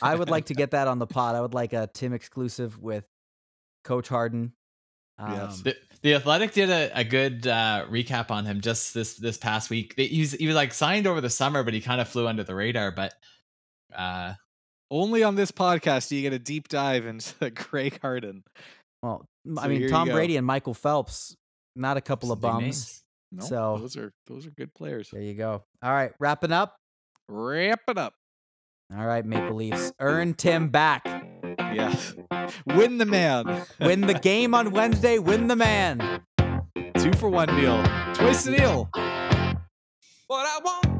I 0.00 0.14
would 0.14 0.30
like 0.30 0.46
to 0.46 0.54
get 0.62 0.70
that 0.70 0.86
on 0.86 0.98
the 0.98 1.06
pod. 1.06 1.34
I 1.34 1.40
would 1.40 1.54
like 1.54 1.72
a 1.72 1.88
Tim 1.92 2.12
exclusive 2.12 2.78
with 2.80 3.08
Coach 3.84 4.08
Harden. 4.08 4.52
Um, 5.18 5.32
Yes. 5.32 5.60
The, 5.62 5.76
the 6.02 6.14
Athletic 6.14 6.52
did 6.52 6.70
a, 6.70 6.90
a 6.98 7.04
good 7.04 7.46
uh, 7.46 7.86
recap 7.90 8.30
on 8.30 8.44
him 8.44 8.60
just 8.60 8.94
this 8.94 9.16
this 9.16 9.36
past 9.36 9.68
week. 9.68 9.96
They- 9.96 10.06
He's 10.06 10.32
he 10.32 10.46
was 10.46 10.56
like 10.56 10.72
signed 10.72 11.06
over 11.08 11.20
the 11.20 11.30
summer, 11.30 11.62
but 11.64 11.74
he 11.74 11.80
kind 11.80 12.00
of 12.00 12.08
flew 12.08 12.26
under 12.28 12.44
the 12.44 12.54
radar. 12.54 12.90
But 12.92 13.14
uh, 13.96 14.34
Only 14.92 15.22
on 15.22 15.36
this 15.36 15.50
podcast 15.50 16.08
do 16.10 16.16
you 16.16 16.22
get 16.22 16.34
a 16.34 16.38
deep 16.38 16.68
dive 16.68 17.06
into 17.06 17.48
Greg 17.54 17.98
Harden. 18.02 18.44
Well, 19.02 19.24
m- 19.46 19.58
I 19.58 19.62
So 19.62 19.68
mean, 19.68 19.88
Tom. 19.88 20.08
Brady 20.10 20.36
and 20.36 20.46
Michael 20.46 20.74
Phelps, 20.74 21.34
not 21.74 21.96
a 21.96 22.02
couple 22.02 22.28
some 22.28 22.36
of 22.36 22.40
bums. 22.42 23.02
No, 23.32 23.44
So- 23.44 23.78
those 23.80 23.96
are 23.96 24.12
those 24.26 24.46
are 24.46 24.50
good 24.50 24.74
players. 24.74 25.08
There 25.10 25.22
you 25.22 25.32
go. 25.34 25.64
All 25.82 25.90
right, 25.92 26.12
wrapping 26.20 26.52
up. 26.52 26.76
Wrap 27.28 27.80
it 27.88 27.96
up. 27.96 28.12
All 28.94 29.06
right, 29.06 29.24
Maple 29.24 29.56
Leafs. 29.56 29.90
Earn 29.98 30.34
Tim 30.34 30.68
back. 30.68 31.02
Yes. 31.58 32.14
Win 32.66 32.98
the 32.98 33.06
man. 33.06 33.64
Win 33.80 34.02
the 34.02 34.12
game 34.22 34.54
on 34.54 34.72
Wednesday. 34.72 35.18
Win 35.18 35.46
the 35.48 35.56
man. 35.56 36.20
Two 36.98 37.12
for 37.14 37.30
one 37.30 37.48
deal. 37.56 37.82
Twice 38.12 38.44
the 38.44 38.54
deal. 38.58 38.90
What 40.26 40.46
I 40.46 40.60
want. 40.62 40.91